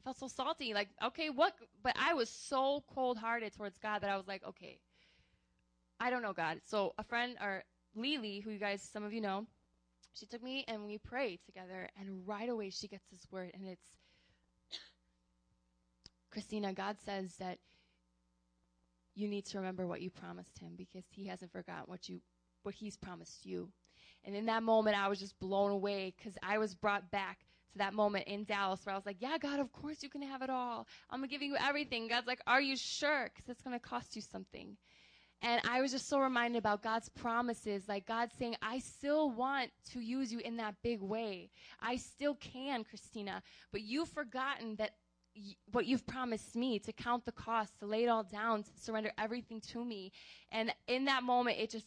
I 0.00 0.04
felt 0.04 0.18
so 0.18 0.28
salty. 0.28 0.74
Like, 0.74 0.88
okay, 1.04 1.28
what? 1.30 1.54
But 1.82 1.96
I 1.98 2.14
was 2.14 2.30
so 2.30 2.84
cold-hearted 2.94 3.54
towards 3.54 3.78
God 3.78 4.00
that 4.02 4.10
I 4.10 4.16
was 4.16 4.28
like, 4.28 4.44
okay, 4.46 4.80
I 6.00 6.10
don't 6.10 6.22
know 6.22 6.32
God. 6.32 6.60
So 6.64 6.94
a 6.98 7.04
friend, 7.04 7.36
or 7.40 7.64
Lily, 7.94 8.40
who 8.40 8.50
you 8.50 8.58
guys, 8.58 8.82
some 8.82 9.04
of 9.04 9.12
you 9.12 9.20
know, 9.20 9.46
she 10.14 10.26
took 10.26 10.42
me 10.42 10.64
and 10.68 10.86
we 10.86 10.98
prayed 10.98 11.40
together, 11.44 11.88
and 11.98 12.26
right 12.26 12.48
away 12.48 12.70
she 12.70 12.88
gets 12.88 13.04
this 13.10 13.26
word, 13.30 13.50
and 13.54 13.66
it's 13.66 13.96
Christina. 16.30 16.72
God 16.72 16.96
says 17.04 17.34
that 17.38 17.58
you 19.18 19.28
need 19.28 19.44
to 19.46 19.58
remember 19.58 19.86
what 19.86 20.00
you 20.00 20.10
promised 20.10 20.58
him 20.58 20.74
because 20.76 21.04
he 21.10 21.26
hasn't 21.26 21.52
forgotten 21.52 21.84
what 21.86 22.08
you 22.08 22.20
what 22.62 22.74
he's 22.74 22.96
promised 22.96 23.44
you. 23.44 23.68
And 24.24 24.34
in 24.34 24.46
that 24.46 24.62
moment 24.62 24.96
I 24.96 25.08
was 25.08 25.18
just 25.18 25.38
blown 25.38 25.70
away 25.70 26.14
cuz 26.22 26.34
I 26.42 26.58
was 26.58 26.74
brought 26.74 27.10
back 27.10 27.40
to 27.72 27.78
that 27.78 27.94
moment 27.94 28.28
in 28.28 28.44
Dallas 28.44 28.84
where 28.84 28.94
I 28.94 28.98
was 28.98 29.06
like, 29.06 29.20
"Yeah, 29.20 29.38
God, 29.38 29.60
of 29.60 29.72
course 29.72 30.02
you 30.02 30.08
can 30.08 30.22
have 30.22 30.42
it 30.42 30.50
all. 30.50 30.86
I'm 31.10 31.24
give 31.26 31.42
you 31.42 31.56
everything." 31.56 32.08
God's 32.08 32.26
like, 32.26 32.42
"Are 32.46 32.60
you 32.60 32.76
sure? 32.76 33.28
Cuz 33.30 33.48
it's 33.48 33.62
going 33.62 33.78
to 33.78 33.88
cost 33.88 34.16
you 34.16 34.22
something." 34.22 34.76
And 35.40 35.60
I 35.68 35.80
was 35.80 35.92
just 35.92 36.08
so 36.08 36.18
reminded 36.18 36.58
about 36.58 36.82
God's 36.82 37.08
promises, 37.08 37.88
like 37.88 38.06
God 38.06 38.32
saying, 38.38 38.56
I 38.60 38.80
still 38.80 39.30
want 39.30 39.70
to 39.92 40.00
use 40.00 40.32
you 40.32 40.40
in 40.40 40.56
that 40.56 40.82
big 40.82 41.00
way. 41.00 41.50
I 41.80 41.96
still 41.96 42.34
can, 42.34 42.82
Christina, 42.82 43.42
but 43.70 43.82
you've 43.82 44.08
forgotten 44.08 44.76
that 44.76 44.96
what 45.72 45.86
you've 45.86 46.06
promised 46.06 46.56
me 46.56 46.78
to 46.80 46.92
count 46.92 47.24
the 47.24 47.32
cost, 47.32 47.78
to 47.80 47.86
lay 47.86 48.04
it 48.04 48.08
all 48.08 48.24
down, 48.24 48.62
to 48.62 48.70
surrender 48.80 49.12
everything 49.18 49.60
to 49.72 49.84
me. 49.84 50.12
And 50.50 50.72
in 50.86 51.04
that 51.06 51.22
moment, 51.22 51.58
it 51.58 51.70
just 51.70 51.86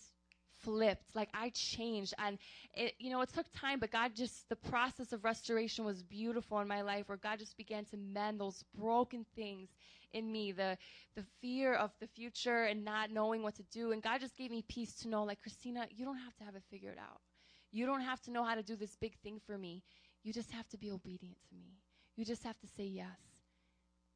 flipped. 0.63 1.15
Like 1.15 1.29
I 1.33 1.49
changed. 1.49 2.13
And 2.17 2.37
it, 2.73 2.93
you 2.99 3.09
know, 3.09 3.21
it 3.21 3.29
took 3.33 3.45
time, 3.51 3.79
but 3.79 3.91
God 3.91 4.11
just, 4.15 4.47
the 4.49 4.55
process 4.55 5.11
of 5.11 5.23
restoration 5.23 5.85
was 5.85 6.03
beautiful 6.03 6.59
in 6.59 6.67
my 6.67 6.81
life 6.81 7.09
where 7.09 7.17
God 7.17 7.39
just 7.39 7.57
began 7.57 7.85
to 7.85 7.97
mend 7.97 8.39
those 8.39 8.63
broken 8.77 9.25
things 9.35 9.69
in 10.13 10.31
me, 10.31 10.51
the, 10.51 10.77
the 11.15 11.23
fear 11.41 11.73
of 11.73 11.91
the 11.99 12.07
future 12.07 12.65
and 12.65 12.83
not 12.83 13.11
knowing 13.11 13.43
what 13.43 13.55
to 13.55 13.63
do. 13.71 13.91
And 13.91 14.03
God 14.03 14.19
just 14.19 14.37
gave 14.37 14.51
me 14.51 14.63
peace 14.67 14.93
to 15.01 15.07
know, 15.07 15.23
like, 15.23 15.41
Christina, 15.41 15.87
you 15.89 16.05
don't 16.05 16.17
have 16.17 16.35
to 16.37 16.43
have 16.43 16.55
it 16.55 16.63
figured 16.69 16.97
out. 16.97 17.21
You 17.71 17.85
don't 17.85 18.01
have 18.01 18.21
to 18.23 18.31
know 18.31 18.43
how 18.43 18.55
to 18.55 18.63
do 18.63 18.75
this 18.75 18.97
big 18.97 19.17
thing 19.23 19.39
for 19.45 19.57
me. 19.57 19.83
You 20.23 20.33
just 20.33 20.51
have 20.51 20.67
to 20.69 20.77
be 20.77 20.91
obedient 20.91 21.37
to 21.49 21.55
me. 21.55 21.77
You 22.17 22.25
just 22.25 22.43
have 22.43 22.59
to 22.59 22.67
say 22.67 22.83
yes. 22.83 23.30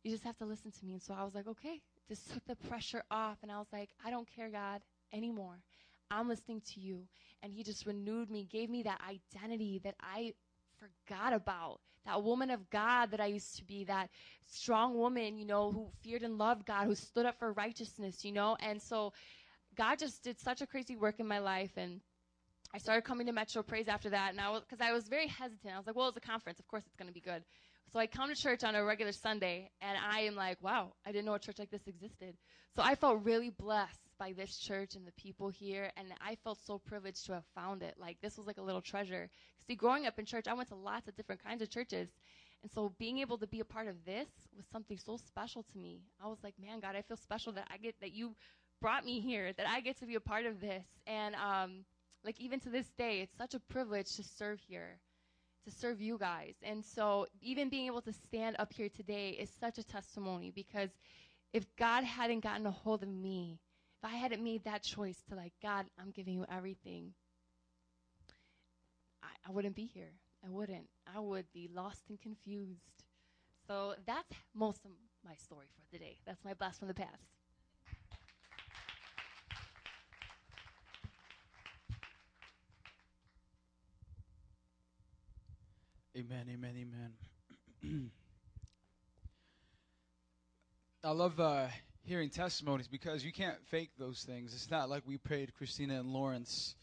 You 0.05 0.11
just 0.11 0.23
have 0.23 0.37
to 0.37 0.45
listen 0.45 0.69
to 0.69 0.85
me. 0.85 0.93
And 0.93 1.01
so 1.01 1.15
I 1.17 1.23
was 1.23 1.33
like, 1.33 1.47
okay, 1.47 1.81
just 2.07 2.31
took 2.31 2.45
the 2.45 2.55
pressure 2.55 3.03
off. 3.09 3.39
And 3.41 3.51
I 3.51 3.57
was 3.57 3.65
like, 3.73 3.89
I 4.05 4.11
don't 4.11 4.27
care, 4.35 4.49
God, 4.49 4.81
anymore. 5.11 5.57
I'm 6.11 6.29
listening 6.29 6.61
to 6.73 6.79
you. 6.79 6.99
And 7.41 7.51
he 7.51 7.63
just 7.63 7.87
renewed 7.87 8.29
me, 8.29 8.47
gave 8.51 8.69
me 8.69 8.83
that 8.83 9.01
identity 9.01 9.81
that 9.83 9.95
I 9.99 10.35
forgot 10.77 11.33
about. 11.33 11.79
That 12.05 12.21
woman 12.21 12.51
of 12.51 12.69
God 12.69 13.09
that 13.09 13.19
I 13.19 13.25
used 13.25 13.57
to 13.57 13.63
be, 13.63 13.83
that 13.85 14.11
strong 14.47 14.95
woman, 14.95 15.39
you 15.39 15.45
know, 15.47 15.71
who 15.71 15.87
feared 16.03 16.21
and 16.21 16.37
loved 16.37 16.67
God, 16.67 16.85
who 16.85 16.93
stood 16.93 17.25
up 17.25 17.39
for 17.39 17.51
righteousness, 17.53 18.23
you 18.23 18.31
know. 18.31 18.55
And 18.59 18.79
so 18.79 19.11
God 19.75 19.97
just 19.97 20.23
did 20.23 20.39
such 20.39 20.61
a 20.61 20.67
crazy 20.67 20.95
work 20.95 21.19
in 21.19 21.27
my 21.27 21.39
life. 21.39 21.71
And 21.77 21.99
I 22.75 22.77
started 22.77 23.05
coming 23.05 23.25
to 23.25 23.33
Metro 23.33 23.63
Praise 23.63 23.87
after 23.87 24.11
that. 24.11 24.29
And 24.29 24.39
I 24.39 24.51
was, 24.51 24.61
because 24.61 24.85
I 24.85 24.91
was 24.91 25.07
very 25.07 25.25
hesitant. 25.25 25.73
I 25.73 25.77
was 25.79 25.87
like, 25.87 25.95
well, 25.95 26.09
it's 26.09 26.17
a 26.17 26.21
conference. 26.21 26.59
Of 26.59 26.67
course 26.67 26.83
it's 26.85 26.95
going 26.95 27.07
to 27.07 27.13
be 27.13 27.21
good. 27.21 27.43
So 27.91 27.99
I 27.99 28.07
come 28.07 28.29
to 28.29 28.35
church 28.35 28.63
on 28.63 28.75
a 28.75 28.83
regular 28.83 29.11
Sunday, 29.11 29.69
and 29.81 29.97
I 29.97 30.21
am 30.21 30.35
like, 30.35 30.61
wow, 30.61 30.93
I 31.05 31.11
didn't 31.11 31.25
know 31.25 31.35
a 31.35 31.39
church 31.39 31.59
like 31.59 31.71
this 31.71 31.87
existed. 31.87 32.35
So 32.75 32.81
I 32.83 32.95
felt 32.95 33.23
really 33.23 33.51
blessed 33.51 34.01
by 34.19 34.33
this 34.33 34.57
church 34.57 34.95
and 34.95 35.07
the 35.07 35.13
people 35.13 35.49
here, 35.49 35.91
and 35.95 36.07
I 36.21 36.35
felt 36.43 36.57
so 36.65 36.77
privileged 36.77 37.25
to 37.27 37.33
have 37.33 37.45
found 37.53 37.83
it. 37.83 37.95
Like, 37.97 38.17
this 38.21 38.37
was 38.37 38.47
like 38.47 38.57
a 38.57 38.61
little 38.61 38.81
treasure. 38.81 39.29
See, 39.67 39.75
growing 39.75 40.05
up 40.05 40.19
in 40.19 40.25
church, 40.25 40.47
I 40.47 40.53
went 40.53 40.69
to 40.69 40.75
lots 40.75 41.07
of 41.07 41.15
different 41.15 41.43
kinds 41.43 41.61
of 41.61 41.69
churches. 41.69 42.09
And 42.63 42.71
so 42.71 42.91
being 42.97 43.19
able 43.19 43.37
to 43.37 43.47
be 43.47 43.59
a 43.59 43.65
part 43.65 43.87
of 43.87 44.03
this 44.05 44.27
was 44.55 44.65
something 44.71 44.97
so 44.97 45.17
special 45.17 45.63
to 45.71 45.77
me. 45.77 46.01
I 46.21 46.27
was 46.27 46.39
like, 46.43 46.55
man, 46.59 46.79
God, 46.79 46.95
I 46.95 47.01
feel 47.01 47.17
special 47.17 47.53
that 47.53 47.67
I 47.71 47.77
get, 47.77 47.95
that 48.01 48.13
you 48.13 48.35
brought 48.81 49.05
me 49.05 49.21
here, 49.21 49.53
that 49.53 49.67
I 49.69 49.81
get 49.81 49.99
to 49.99 50.05
be 50.05 50.15
a 50.15 50.19
part 50.19 50.45
of 50.45 50.59
this. 50.59 50.85
And, 51.07 51.35
um, 51.35 51.85
like, 52.23 52.41
even 52.41 52.59
to 52.61 52.69
this 52.69 52.87
day, 52.97 53.21
it's 53.21 53.37
such 53.37 53.53
a 53.53 53.59
privilege 53.59 54.15
to 54.15 54.23
serve 54.23 54.59
here 54.67 54.97
to 55.65 55.71
serve 55.71 56.01
you 56.01 56.17
guys. 56.17 56.55
And 56.63 56.83
so 56.83 57.27
even 57.41 57.69
being 57.69 57.87
able 57.87 58.01
to 58.01 58.13
stand 58.13 58.55
up 58.59 58.71
here 58.73 58.89
today 58.89 59.31
is 59.31 59.49
such 59.59 59.77
a 59.77 59.83
testimony 59.83 60.51
because 60.55 60.89
if 61.53 61.65
God 61.75 62.03
hadn't 62.03 62.41
gotten 62.41 62.65
a 62.65 62.71
hold 62.71 63.03
of 63.03 63.09
me, 63.09 63.59
if 64.01 64.09
I 64.09 64.15
hadn't 64.15 64.43
made 64.43 64.63
that 64.65 64.83
choice 64.83 65.17
to 65.29 65.35
like, 65.35 65.53
God, 65.61 65.85
I'm 65.99 66.11
giving 66.11 66.33
you 66.35 66.45
everything, 66.51 67.13
I, 69.23 69.49
I 69.49 69.51
wouldn't 69.51 69.75
be 69.75 69.85
here. 69.85 70.11
I 70.45 70.49
wouldn't. 70.49 70.87
I 71.13 71.19
would 71.19 71.45
be 71.53 71.69
lost 71.73 72.03
and 72.09 72.21
confused. 72.21 72.81
So 73.67 73.95
that's 74.05 74.35
most 74.53 74.85
of 74.85 74.91
my 75.25 75.33
story 75.35 75.67
for 75.73 75.81
the 75.91 75.97
day. 75.97 76.17
That's 76.25 76.43
my 76.43 76.53
blast 76.53 76.79
from 76.79 76.87
the 76.87 76.93
past. 76.93 77.34
Amen, 86.17 86.45
amen, 86.49 86.75
amen. 87.83 88.11
I 91.03 91.11
love 91.11 91.37
uh, 91.41 91.67
hearing 92.03 92.29
testimonies 92.29 92.87
because 92.87 93.25
you 93.25 93.33
can't 93.33 93.57
fake 93.65 93.89
those 93.99 94.23
things. 94.23 94.53
It's 94.53 94.71
not 94.71 94.89
like 94.89 95.03
we 95.05 95.17
paid 95.17 95.53
Christina 95.53 95.99
and 95.99 96.13
Lawrence, 96.13 96.75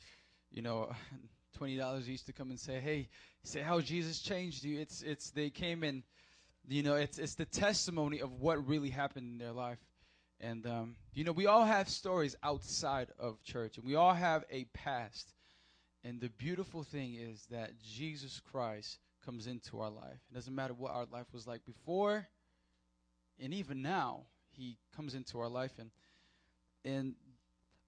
you 0.51 0.61
know, 0.61 0.93
twenty 1.57 1.79
dollars 1.79 2.11
each 2.11 2.25
to 2.25 2.35
come 2.35 2.51
and 2.51 2.61
say, 2.61 2.79
"Hey, 2.79 3.09
say 3.43 3.63
how 3.63 3.81
Jesus 3.81 4.21
changed 4.21 4.65
you." 4.65 4.79
It's 4.79 5.01
it's 5.01 5.31
they 5.31 5.49
came 5.49 5.83
and, 5.83 6.03
you 6.69 6.83
know, 6.83 6.97
it's 6.97 7.19
it's 7.19 7.35
the 7.35 7.47
testimony 7.47 8.21
of 8.21 8.33
what 8.39 8.69
really 8.69 8.91
happened 8.91 9.33
in 9.33 9.39
their 9.39 9.53
life, 9.53 9.79
and 10.41 10.67
um, 10.67 10.97
you 11.15 11.25
know, 11.25 11.33
we 11.33 11.47
all 11.47 11.65
have 11.65 11.89
stories 11.89 12.37
outside 12.43 13.09
of 13.19 13.43
church, 13.45 13.79
and 13.79 13.87
we 13.87 13.95
all 13.95 14.13
have 14.13 14.45
a 14.51 14.65
past. 14.75 15.33
And 16.05 16.21
the 16.21 16.29
beautiful 16.29 16.83
thing 16.83 17.15
is 17.15 17.47
that 17.51 17.79
Jesus 17.81 18.39
Christ 18.51 18.99
comes 19.25 19.47
into 19.47 19.81
our 19.81 19.91
life. 19.91 20.21
It 20.31 20.35
doesn't 20.35 20.55
matter 20.55 20.75
what 20.75 20.93
our 20.93 21.07
life 21.13 21.27
was 21.33 21.47
like 21.47 21.65
before, 21.65 22.27
and 23.39 23.55
even 23.55 23.83
now, 23.83 24.23
He 24.51 24.77
comes 24.95 25.15
into 25.15 25.39
our 25.41 25.49
life. 25.49 25.73
And 25.79 25.91
and 26.85 27.15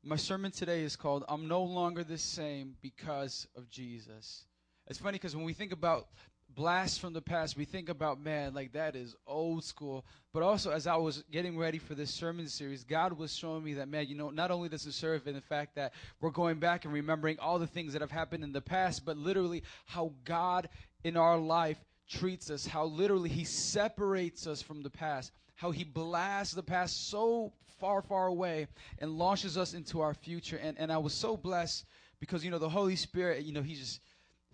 my 0.02 0.16
sermon 0.16 0.50
today 0.50 0.82
is 0.82 0.96
called 0.96 1.24
"I'm 1.28 1.48
No 1.48 1.62
Longer 1.62 2.04
the 2.04 2.18
Same 2.18 2.76
Because 2.80 3.46
of 3.56 3.68
Jesus." 3.70 4.44
It's 4.86 4.98
funny 4.98 5.16
because 5.16 5.34
when 5.34 5.46
we 5.46 5.54
think 5.54 5.72
about 5.72 6.08
blast 6.54 7.00
from 7.00 7.12
the 7.12 7.22
past, 7.22 7.56
we 7.56 7.64
think 7.64 7.88
about, 7.88 8.20
man, 8.20 8.54
like 8.54 8.72
that 8.72 8.94
is 8.94 9.14
old 9.26 9.64
school. 9.64 10.04
But 10.32 10.42
also, 10.42 10.70
as 10.70 10.86
I 10.86 10.96
was 10.96 11.24
getting 11.30 11.58
ready 11.58 11.78
for 11.78 11.94
this 11.94 12.10
sermon 12.10 12.48
series, 12.48 12.84
God 12.84 13.12
was 13.14 13.34
showing 13.34 13.64
me 13.64 13.74
that, 13.74 13.88
man, 13.88 14.06
you 14.08 14.14
know, 14.14 14.30
not 14.30 14.50
only 14.50 14.68
does 14.68 14.86
it 14.86 14.92
serve 14.92 15.26
in 15.26 15.34
the 15.34 15.40
fact 15.40 15.74
that 15.76 15.92
we're 16.20 16.30
going 16.30 16.58
back 16.58 16.84
and 16.84 16.94
remembering 16.94 17.38
all 17.38 17.58
the 17.58 17.66
things 17.66 17.92
that 17.92 18.02
have 18.02 18.10
happened 18.10 18.44
in 18.44 18.52
the 18.52 18.60
past, 18.60 19.04
but 19.04 19.16
literally 19.16 19.62
how 19.86 20.12
God 20.24 20.68
in 21.04 21.16
our 21.16 21.38
life 21.38 21.78
treats 22.08 22.50
us, 22.50 22.66
how 22.66 22.84
literally 22.84 23.30
He 23.30 23.44
separates 23.44 24.46
us 24.46 24.60
from 24.60 24.82
the 24.82 24.90
past, 24.90 25.32
how 25.54 25.70
He 25.70 25.84
blasts 25.84 26.54
the 26.54 26.62
past 26.62 27.10
so 27.10 27.52
far, 27.78 28.02
far 28.02 28.26
away 28.26 28.66
and 28.98 29.18
launches 29.18 29.56
us 29.56 29.74
into 29.74 30.00
our 30.00 30.14
future. 30.14 30.56
And, 30.56 30.78
and 30.78 30.92
I 30.92 30.98
was 30.98 31.14
so 31.14 31.36
blessed 31.36 31.84
because, 32.20 32.44
you 32.44 32.50
know, 32.50 32.58
the 32.58 32.68
Holy 32.68 32.96
Spirit, 32.96 33.44
you 33.44 33.52
know, 33.52 33.62
He 33.62 33.74
just 33.74 34.00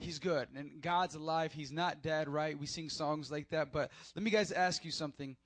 he's 0.01 0.19
good 0.19 0.49
and 0.57 0.81
God's 0.81 1.15
alive. 1.15 1.53
He's 1.53 1.73
not 1.73 2.03
dead, 2.03 2.29
right? 2.29 2.59
We 2.59 2.67
sing 2.67 2.89
songs 2.89 3.31
like 3.31 3.51
that. 3.51 3.73
But 3.73 3.91
let 4.17 4.23
me 4.23 4.31
guys 4.31 4.51
ask 4.53 4.85
you 4.85 4.91
something. 4.91 5.37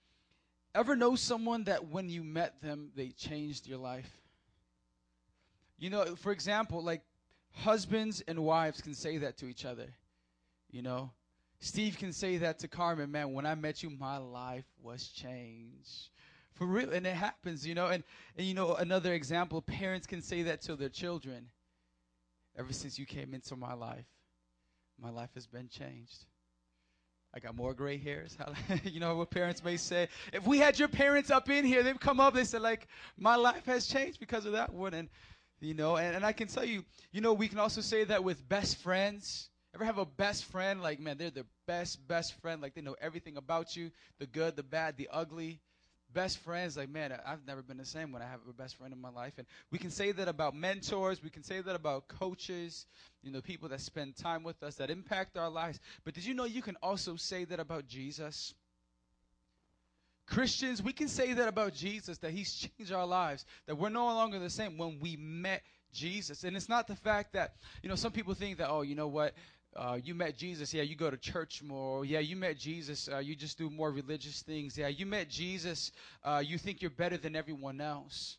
Ever 0.75 0.97
know 0.97 1.15
someone 1.15 1.65
that 1.65 1.89
when 1.89 2.09
you 2.09 2.25
met 2.25 2.61
them, 2.63 2.91
they 2.97 3.09
changed 3.09 3.67
your 3.67 3.79
life? 3.79 4.11
You 5.79 5.91
know, 5.91 6.17
for 6.17 6.33
example, 6.33 6.83
like 6.83 7.03
husbands 7.53 8.23
and 8.27 8.45
wives 8.45 8.81
can 8.81 8.95
say 8.95 9.19
that 9.19 9.37
to 9.39 9.47
each 9.47 9.65
other. 9.65 9.87
You 10.75 10.83
know, 10.83 11.13
Steve 11.61 11.99
can 11.99 12.13
say 12.13 12.39
that 12.39 12.59
to 12.59 12.67
Carmen, 12.67 13.13
man, 13.13 13.33
when 13.33 13.47
I 13.47 13.55
met 13.55 13.85
you, 13.85 13.91
my 13.91 14.17
life 14.17 14.65
was 14.83 15.07
changed. 15.07 16.09
For 16.55 16.67
real. 16.67 16.91
And 16.91 17.07
it 17.07 17.15
happens, 17.15 17.65
you 17.65 17.77
know. 17.77 17.87
And, 17.87 18.03
and 18.37 18.45
you 18.45 18.55
know, 18.55 18.75
another 18.75 19.15
example, 19.15 19.63
parents 19.63 20.05
can 20.09 20.21
say 20.21 20.43
that 20.43 20.63
to 20.63 20.75
their 20.75 20.89
children. 20.89 21.47
Ever 22.59 22.73
since 22.73 22.99
you 22.99 23.07
came 23.07 23.35
into 23.35 23.55
my 23.55 23.73
life, 23.73 24.07
my 25.01 25.11
life 25.11 25.31
has 25.35 25.47
been 25.47 25.69
changed. 25.69 26.25
I 27.33 27.39
got 27.39 27.55
more 27.55 27.73
gray 27.73 27.97
hairs. 27.97 28.37
you 28.83 28.99
know 28.99 29.15
what 29.15 29.31
parents 29.31 29.63
may 29.63 29.77
say. 29.77 30.09
If 30.33 30.45
we 30.45 30.59
had 30.59 30.77
your 30.77 30.89
parents 30.89 31.31
up 31.31 31.49
in 31.51 31.65
here, 31.65 31.85
they'd 31.85 32.01
come 32.01 32.19
up, 32.19 32.35
they 32.35 32.43
said, 32.43 32.63
like, 32.63 32.89
my 33.17 33.37
life 33.37 33.67
has 33.67 33.87
changed 33.87 34.19
because 34.19 34.45
of 34.45 34.53
that 34.53 34.75
one. 34.75 34.93
And, 34.93 35.09
you 35.61 35.75
know, 35.75 35.99
and, 35.99 36.17
and 36.17 36.27
I 36.27 36.33
can 36.33 36.49
tell 36.49 36.65
you, 36.65 36.85
you 37.13 37.21
know, 37.21 37.33
we 37.33 37.47
can 37.47 37.61
also 37.61 37.81
say 37.81 38.03
that 38.03 38.25
with 38.25 38.49
best 38.49 38.79
friends. 38.79 39.51
Ever 39.75 39.85
have 39.85 39.99
a 39.99 40.05
best 40.05 40.45
friend? 40.45 40.83
Like, 40.83 41.01
man, 41.01 41.19
they're 41.19 41.31
the 41.31 41.47
best, 41.67 42.07
best 42.07 42.41
friend. 42.41 42.63
Like, 42.63 42.75
they 42.75 42.81
know 42.81 42.97
everything 43.01 43.37
about 43.37 43.77
you 43.77 43.91
the 44.19 44.27
good, 44.27 44.57
the 44.57 44.63
bad, 44.63 44.97
the 44.97 45.09
ugly 45.13 45.61
best 46.15 46.39
friends, 46.39 46.77
like, 46.77 46.89
man, 46.89 47.13
I've 47.27 47.45
never 47.47 47.61
been 47.61 47.77
the 47.77 47.85
same 47.85 48.13
when 48.13 48.23
I 48.23 48.27
have 48.27 48.39
a 48.49 48.53
best 48.53 48.77
friend 48.77 48.93
in 48.93 49.01
my 49.01 49.11
life. 49.11 49.35
And 49.37 49.47
we 49.71 49.79
can 49.79 49.91
say 49.91 50.13
that 50.13 50.29
about 50.29 50.55
mentors. 50.55 51.23
We 51.23 51.29
can 51.29 51.43
say 51.43 51.61
that 51.61 51.75
about 51.75 52.09
coaches, 52.09 52.87
you 53.23 53.33
know, 53.33 53.41
people 53.41 53.69
that 53.71 53.81
spend 53.81 54.17
time 54.17 54.45
with 54.45 54.63
us, 54.63 54.77
that 54.77 54.91
impact 54.91 55.37
our 55.37 55.51
lives. 55.51 55.81
But 56.05 56.15
did 56.15 56.25
you 56.25 56.33
know 56.33 56.45
you 56.45 56.63
can 56.63 56.77
also 56.83 57.17
say 57.17 57.45
that 57.47 57.59
about 57.59 57.89
Jesus? 57.89 58.55
Christians, 60.27 60.83
we 60.83 60.93
can 60.93 61.09
say 61.09 61.35
that 61.35 61.49
about 61.49 61.75
Jesus, 61.75 62.17
that 62.19 62.31
he's 62.31 62.55
changed 62.55 62.93
our 62.93 63.07
lives, 63.07 63.45
that 63.67 63.77
we're 63.77 63.91
no 63.91 64.07
longer 64.07 64.39
the 64.39 64.49
same 64.49 64.79
when 64.79 64.99
we 65.01 65.17
met 65.17 65.63
Jesus. 65.93 66.45
And 66.45 66.57
it's 66.57 66.69
not 66.69 66.87
the 66.87 66.97
fact 66.97 67.35
that, 67.35 67.57
you 67.83 67.89
know, 67.89 67.95
some 67.95 68.13
people 68.13 68.35
think 68.35 68.59
that, 68.59 68.71
oh, 68.71 68.83
you 68.83 68.95
know 68.95 69.09
what, 69.09 69.35
uh, 69.77 69.99
you 70.03 70.15
met 70.15 70.37
Jesus, 70.37 70.73
yeah, 70.73 70.83
you 70.83 70.97
go 70.97 71.11
to 71.11 71.17
church 71.17 71.63
more. 71.63 72.05
Yeah, 72.05 72.21
you 72.21 72.37
met 72.37 72.59
Jesus, 72.59 73.09
uh, 73.13 73.19
you 73.19 73.35
just 73.35 73.59
do 73.59 73.71
more 73.71 73.91
religious 73.91 74.43
things. 74.43 74.79
Yeah, 74.79 74.89
you 74.89 75.07
met 75.07 75.29
Jesus, 75.29 75.93
uh, 76.23 76.43
you 76.45 76.59
think 76.59 76.81
you're 76.83 76.91
better 76.91 77.17
than 77.17 77.35
everyone 77.35 77.81
else. 77.81 78.37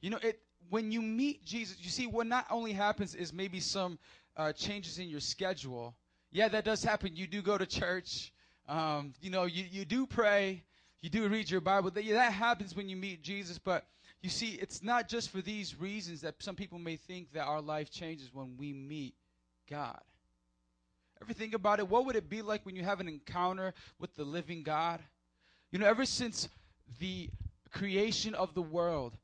You 0.00 0.10
know, 0.10 0.18
it 0.22 0.40
when 0.70 0.92
you 0.92 1.00
meet 1.00 1.44
Jesus, 1.44 1.76
you 1.80 1.90
see 1.90 2.06
what 2.06 2.26
not 2.26 2.46
only 2.50 2.72
happens 2.72 3.14
is 3.14 3.32
maybe 3.32 3.60
some 3.60 3.98
uh, 4.36 4.52
changes 4.52 4.98
in 4.98 5.08
your 5.08 5.20
schedule. 5.20 5.94
Yeah, 6.30 6.48
that 6.48 6.64
does 6.64 6.84
happen. 6.84 7.16
You 7.16 7.26
do 7.26 7.42
go 7.42 7.56
to 7.56 7.66
church. 7.66 8.32
Um, 8.68 9.14
you 9.20 9.30
know, 9.30 9.44
you, 9.44 9.64
you 9.70 9.84
do 9.84 10.06
pray. 10.06 10.62
You 11.00 11.08
do 11.08 11.26
read 11.28 11.50
your 11.50 11.60
Bible. 11.60 11.90
That, 11.90 12.04
yeah, 12.04 12.14
that 12.14 12.32
happens 12.32 12.76
when 12.76 12.88
you 12.88 12.96
meet 12.96 13.22
Jesus. 13.22 13.58
But 13.58 13.86
you 14.20 14.28
see, 14.28 14.58
it's 14.60 14.82
not 14.82 15.08
just 15.08 15.30
for 15.30 15.40
these 15.40 15.80
reasons 15.80 16.20
that 16.20 16.34
some 16.40 16.54
people 16.54 16.78
may 16.78 16.96
think 16.96 17.32
that 17.32 17.44
our 17.44 17.62
life 17.62 17.90
changes 17.90 18.30
when 18.32 18.56
we 18.58 18.72
meet 18.72 19.14
God. 19.70 20.00
Ever 21.22 21.32
think 21.32 21.54
about 21.54 21.78
it? 21.78 21.88
What 21.88 22.06
would 22.06 22.16
it 22.16 22.28
be 22.28 22.42
like 22.42 22.64
when 22.64 22.76
you 22.76 22.84
have 22.84 23.00
an 23.00 23.08
encounter 23.08 23.74
with 23.98 24.14
the 24.16 24.24
living 24.24 24.62
God? 24.62 25.00
You 25.70 25.78
know, 25.78 25.86
ever 25.86 26.04
since 26.04 26.48
the 26.98 27.30
creation 27.72 28.34
of 28.34 28.54
the 28.54 28.62
world, 28.62 29.16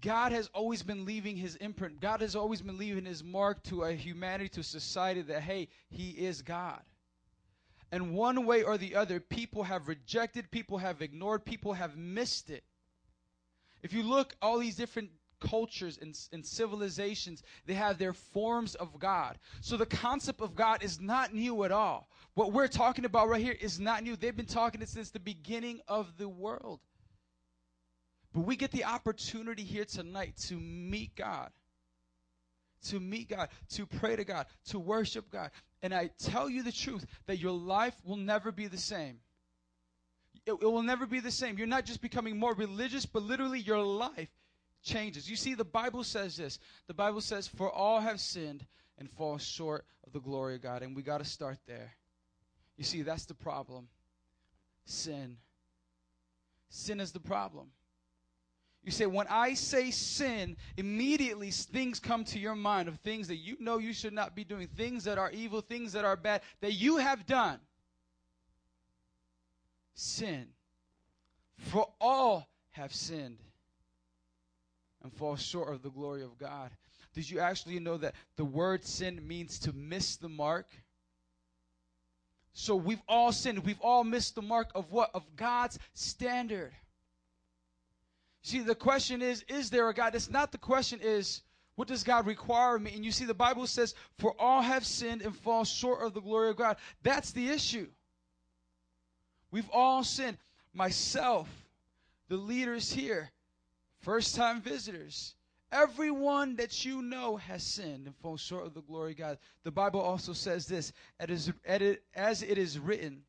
God 0.00 0.32
has 0.32 0.48
always 0.54 0.82
been 0.82 1.04
leaving 1.04 1.36
his 1.36 1.56
imprint. 1.56 2.00
God 2.00 2.22
has 2.22 2.34
always 2.34 2.62
been 2.62 2.78
leaving 2.78 3.04
his 3.04 3.22
mark 3.22 3.62
to 3.64 3.82
a 3.82 3.92
humanity, 3.92 4.48
to 4.50 4.62
society 4.62 5.22
that, 5.22 5.42
hey, 5.42 5.68
he 5.90 6.10
is 6.10 6.40
God. 6.40 6.80
And 7.90 8.14
one 8.14 8.46
way 8.46 8.62
or 8.62 8.78
the 8.78 8.96
other, 8.96 9.20
people 9.20 9.64
have 9.64 9.88
rejected, 9.88 10.50
people 10.50 10.78
have 10.78 11.02
ignored, 11.02 11.44
people 11.44 11.74
have 11.74 11.96
missed 11.96 12.48
it. 12.48 12.64
If 13.82 13.92
you 13.92 14.02
look 14.02 14.34
all 14.40 14.58
these 14.58 14.76
different 14.76 15.10
cultures 15.42 15.98
and, 16.00 16.18
and 16.32 16.44
civilizations, 16.44 17.42
they 17.66 17.74
have 17.74 17.98
their 17.98 18.12
forms 18.12 18.74
of 18.76 18.98
God. 18.98 19.38
So 19.60 19.76
the 19.76 19.86
concept 19.86 20.40
of 20.40 20.54
God 20.54 20.82
is 20.82 21.00
not 21.00 21.34
new 21.34 21.64
at 21.64 21.72
all. 21.72 22.08
What 22.34 22.52
we're 22.52 22.68
talking 22.68 23.04
about 23.04 23.28
right 23.28 23.42
here 23.42 23.56
is 23.60 23.80
not 23.80 24.02
new. 24.02 24.16
They've 24.16 24.36
been 24.36 24.46
talking 24.46 24.80
it 24.80 24.88
since 24.88 25.10
the 25.10 25.20
beginning 25.20 25.80
of 25.88 26.16
the 26.16 26.28
world. 26.28 26.80
But 28.32 28.46
we 28.46 28.56
get 28.56 28.70
the 28.70 28.84
opportunity 28.84 29.62
here 29.62 29.84
tonight 29.84 30.36
to 30.48 30.54
meet 30.54 31.14
God, 31.16 31.50
to 32.88 32.98
meet 32.98 33.28
God, 33.28 33.48
to 33.70 33.84
pray 33.84 34.16
to 34.16 34.24
God, 34.24 34.46
to 34.66 34.78
worship 34.78 35.30
God. 35.30 35.50
And 35.82 35.92
I 35.92 36.10
tell 36.18 36.48
you 36.48 36.62
the 36.62 36.72
truth 36.72 37.04
that 37.26 37.38
your 37.38 37.52
life 37.52 37.94
will 38.04 38.16
never 38.16 38.50
be 38.50 38.68
the 38.68 38.78
same. 38.78 39.18
It, 40.46 40.52
it, 40.52 40.64
will 40.64 40.82
never 40.82 41.06
be 41.06 41.20
the 41.20 41.30
same. 41.30 41.58
You're 41.58 41.66
not 41.66 41.84
just 41.84 42.00
becoming 42.00 42.38
more 42.38 42.54
religious, 42.54 43.06
but 43.06 43.22
literally 43.22 43.60
your 43.60 43.82
life 43.82 44.28
changes. 44.82 45.28
You 45.28 45.36
see, 45.36 45.54
the 45.54 45.64
Bible 45.64 46.04
says 46.04 46.36
this. 46.36 46.58
The 46.86 46.94
Bible 46.94 47.20
says, 47.20 47.46
For 47.46 47.70
all 47.70 48.00
have 48.00 48.20
sinned 48.20 48.66
and 48.98 49.10
fall 49.10 49.38
short 49.38 49.84
of 50.06 50.12
the 50.12 50.20
glory 50.20 50.56
of 50.56 50.62
God. 50.62 50.82
And 50.82 50.94
we 50.94 51.02
got 51.02 51.18
to 51.18 51.24
start 51.24 51.58
there. 51.66 51.92
You 52.76 52.84
see, 52.84 53.02
that's 53.02 53.26
the 53.26 53.34
problem. 53.34 53.88
Sin. 54.84 55.36
Sin 56.68 57.00
is 57.00 57.12
the 57.12 57.20
problem. 57.20 57.68
You 58.84 58.90
say, 58.90 59.06
when 59.06 59.28
I 59.28 59.54
say 59.54 59.92
sin, 59.92 60.56
immediately 60.76 61.52
things 61.52 62.00
come 62.00 62.24
to 62.24 62.38
your 62.38 62.56
mind 62.56 62.88
of 62.88 62.96
things 63.00 63.28
that 63.28 63.36
you 63.36 63.56
know 63.60 63.78
you 63.78 63.92
should 63.92 64.12
not 64.12 64.34
be 64.34 64.42
doing, 64.42 64.66
things 64.66 65.04
that 65.04 65.18
are 65.18 65.30
evil, 65.30 65.60
things 65.60 65.92
that 65.92 66.04
are 66.04 66.16
bad, 66.16 66.42
that 66.60 66.72
you 66.72 66.96
have 66.96 67.24
done. 67.26 67.60
Sin. 69.94 70.48
For 71.58 71.88
all 72.00 72.48
have 72.72 72.92
sinned 72.92 73.38
and 75.02 75.12
fall 75.12 75.36
short 75.36 75.72
of 75.72 75.82
the 75.82 75.90
glory 75.90 76.22
of 76.22 76.38
God. 76.38 76.70
Did 77.14 77.28
you 77.30 77.40
actually 77.40 77.78
know 77.78 77.96
that 77.98 78.14
the 78.36 78.44
word 78.44 78.84
sin 78.84 79.26
means 79.26 79.58
to 79.60 79.72
miss 79.72 80.16
the 80.16 80.28
mark? 80.28 80.66
So 82.54 82.76
we've 82.76 83.02
all 83.08 83.32
sinned. 83.32 83.64
We've 83.64 83.80
all 83.80 84.04
missed 84.04 84.34
the 84.34 84.42
mark 84.42 84.70
of 84.74 84.90
what? 84.90 85.10
Of 85.14 85.24
God's 85.36 85.78
standard. 85.94 86.72
See, 88.42 88.60
the 88.60 88.74
question 88.74 89.22
is, 89.22 89.42
is 89.48 89.70
there 89.70 89.88
a 89.88 89.94
God? 89.94 90.14
It's 90.14 90.30
not 90.30 90.52
the 90.52 90.58
question 90.58 90.98
is, 91.02 91.42
what 91.76 91.88
does 91.88 92.02
God 92.02 92.26
require 92.26 92.76
of 92.76 92.82
me? 92.82 92.92
And 92.94 93.04
you 93.04 93.12
see, 93.12 93.24
the 93.24 93.34
Bible 93.34 93.66
says, 93.66 93.94
for 94.18 94.34
all 94.38 94.60
have 94.60 94.84
sinned 94.84 95.22
and 95.22 95.34
fall 95.34 95.64
short 95.64 96.02
of 96.02 96.12
the 96.12 96.20
glory 96.20 96.50
of 96.50 96.56
God. 96.56 96.76
That's 97.02 97.32
the 97.32 97.48
issue. 97.48 97.86
We've 99.50 99.70
all 99.72 100.04
sinned. 100.04 100.38
Myself, 100.74 101.48
the 102.28 102.36
leaders 102.36 102.92
here, 102.92 103.30
first 104.02 104.34
time 104.36 104.60
visitors. 104.60 105.34
Everyone 105.70 106.56
that 106.56 106.84
you 106.84 107.00
know 107.00 107.36
has 107.36 107.62
sinned 107.62 108.06
and 108.06 108.14
fallen 108.16 108.36
short 108.36 108.66
of 108.66 108.74
the 108.74 108.82
glory 108.82 109.12
of 109.12 109.18
God. 109.18 109.38
The 109.64 109.70
Bible 109.70 110.00
also 110.00 110.34
says 110.34 110.66
this 110.66 110.92
as 111.18 112.42
it 112.42 112.58
is 112.58 112.78
written, 112.78 113.22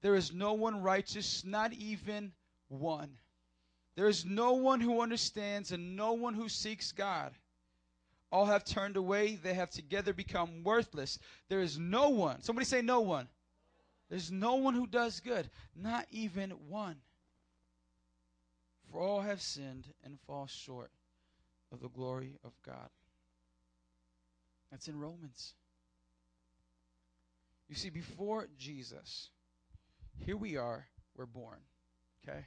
there 0.00 0.14
is 0.14 0.32
no 0.32 0.54
one 0.54 0.82
righteous, 0.82 1.44
not 1.44 1.74
even 1.74 2.32
one. 2.68 3.10
There 3.94 4.08
is 4.08 4.24
no 4.24 4.52
one 4.52 4.80
who 4.80 5.02
understands 5.02 5.72
and 5.72 5.96
no 5.96 6.14
one 6.14 6.32
who 6.32 6.48
seeks 6.48 6.92
God. 6.92 7.32
All 8.32 8.46
have 8.46 8.64
turned 8.64 8.96
away, 8.96 9.34
they 9.34 9.52
have 9.52 9.70
together 9.70 10.14
become 10.14 10.62
worthless. 10.62 11.18
There 11.48 11.60
is 11.60 11.78
no 11.78 12.08
one. 12.08 12.40
Somebody 12.40 12.64
say, 12.64 12.80
no 12.80 13.00
one. 13.00 13.28
There's 14.08 14.30
no 14.30 14.54
one 14.54 14.72
who 14.72 14.86
does 14.86 15.20
good, 15.20 15.50
not 15.76 16.06
even 16.10 16.50
one. 16.68 16.96
For 18.90 19.00
all 19.00 19.20
have 19.20 19.40
sinned 19.40 19.86
and 20.04 20.18
fall 20.26 20.46
short 20.46 20.90
of 21.72 21.80
the 21.80 21.88
glory 21.88 22.38
of 22.44 22.52
God. 22.66 22.88
That's 24.70 24.88
in 24.88 24.98
Romans. 24.98 25.54
You 27.68 27.76
see, 27.76 27.90
before 27.90 28.48
Jesus, 28.58 29.30
here 30.24 30.36
we 30.36 30.56
are, 30.56 30.86
we're 31.16 31.26
born, 31.26 31.58
okay? 32.22 32.44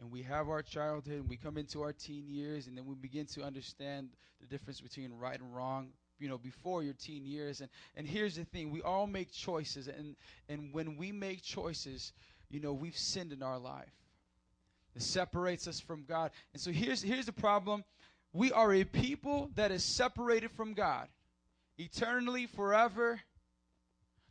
And 0.00 0.10
we 0.12 0.22
have 0.22 0.48
our 0.48 0.62
childhood, 0.62 1.20
and 1.20 1.28
we 1.28 1.36
come 1.36 1.56
into 1.56 1.82
our 1.82 1.92
teen 1.92 2.28
years, 2.28 2.66
and 2.66 2.76
then 2.76 2.84
we 2.84 2.94
begin 2.94 3.26
to 3.26 3.42
understand 3.42 4.10
the 4.40 4.46
difference 4.46 4.80
between 4.80 5.12
right 5.12 5.40
and 5.40 5.54
wrong. 5.54 5.88
you 6.18 6.28
know, 6.28 6.38
before 6.38 6.82
your 6.82 6.94
teen 6.94 7.24
years. 7.24 7.60
And, 7.60 7.70
and 7.96 8.06
here's 8.06 8.36
the 8.36 8.44
thing 8.44 8.70
we 8.70 8.82
all 8.82 9.06
make 9.06 9.32
choices. 9.32 9.88
And, 9.88 10.16
and 10.48 10.72
when 10.72 10.96
we 10.96 11.12
make 11.12 11.42
choices, 11.42 12.12
you 12.50 12.60
know, 12.60 12.72
we've 12.72 12.96
sinned 12.96 13.32
in 13.32 13.42
our 13.42 13.58
life. 13.58 13.92
It 14.98 15.02
separates 15.02 15.68
us 15.68 15.78
from 15.78 16.02
God. 16.02 16.32
And 16.52 16.60
so 16.60 16.72
here's, 16.72 17.00
here's 17.00 17.26
the 17.26 17.32
problem 17.32 17.84
we 18.32 18.50
are 18.50 18.74
a 18.74 18.82
people 18.82 19.48
that 19.54 19.70
is 19.70 19.84
separated 19.84 20.50
from 20.50 20.74
God 20.74 21.06
eternally, 21.78 22.46
forever. 22.46 23.20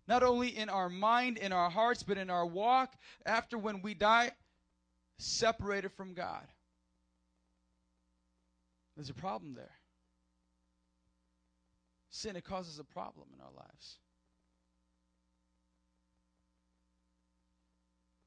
Not 0.10 0.24
only 0.24 0.50
in 0.50 0.68
our 0.68 0.90
mind, 0.90 1.38
in 1.38 1.54
our 1.54 1.70
hearts, 1.70 2.04
but 2.04 2.18
in 2.18 2.30
our 2.30 2.46
walk 2.46 2.94
after 3.26 3.58
when 3.58 3.82
we 3.82 3.94
die, 3.94 4.32
separated 5.18 5.94
from 5.94 6.14
God. 6.14 6.46
There's 8.98 9.10
a 9.10 9.14
problem 9.14 9.54
there. 9.54 9.78
Sin, 12.10 12.36
it 12.36 12.44
causes 12.44 12.78
a 12.78 12.84
problem 12.84 13.28
in 13.34 13.40
our 13.40 13.54
lives. 13.56 14.00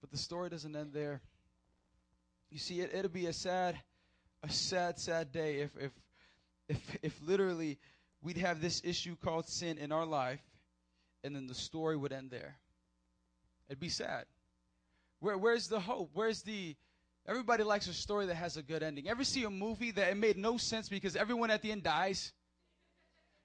But 0.00 0.10
the 0.10 0.16
story 0.16 0.48
doesn't 0.48 0.74
end 0.74 0.94
there. 0.94 1.20
You 2.50 2.58
see, 2.58 2.80
it, 2.80 2.92
it'll 2.94 3.10
be 3.10 3.26
a 3.26 3.32
sad, 3.32 3.76
a 4.42 4.50
sad, 4.50 4.98
sad 4.98 5.32
day 5.32 5.60
if, 5.60 5.70
if, 5.78 5.92
if, 6.68 6.96
if 7.02 7.20
literally 7.22 7.78
we'd 8.22 8.38
have 8.38 8.60
this 8.60 8.82
issue 8.84 9.16
called 9.16 9.48
sin 9.48 9.78
in 9.78 9.92
our 9.92 10.06
life, 10.06 10.42
and 11.22 11.34
then 11.34 11.46
the 11.46 11.54
story 11.54 11.96
would 11.96 12.12
end 12.12 12.30
there. 12.30 12.56
It'd 13.68 13.80
be 13.80 13.88
sad. 13.88 14.24
Where, 15.20 15.38
where's 15.38 15.68
the 15.68 15.80
hope? 15.80 16.10
Where's 16.12 16.42
the 16.42 16.76
Everybody 17.26 17.62
likes 17.62 17.86
a 17.86 17.92
story 17.92 18.26
that 18.26 18.34
has 18.34 18.56
a 18.56 18.62
good 18.62 18.82
ending. 18.82 19.08
Ever 19.08 19.24
see 19.24 19.44
a 19.44 19.50
movie 19.50 19.90
that 19.92 20.10
it 20.10 20.16
made 20.16 20.36
no 20.36 20.56
sense 20.56 20.88
because 20.88 21.16
everyone 21.16 21.50
at 21.50 21.62
the 21.62 21.70
end 21.70 21.82
dies? 21.82 22.32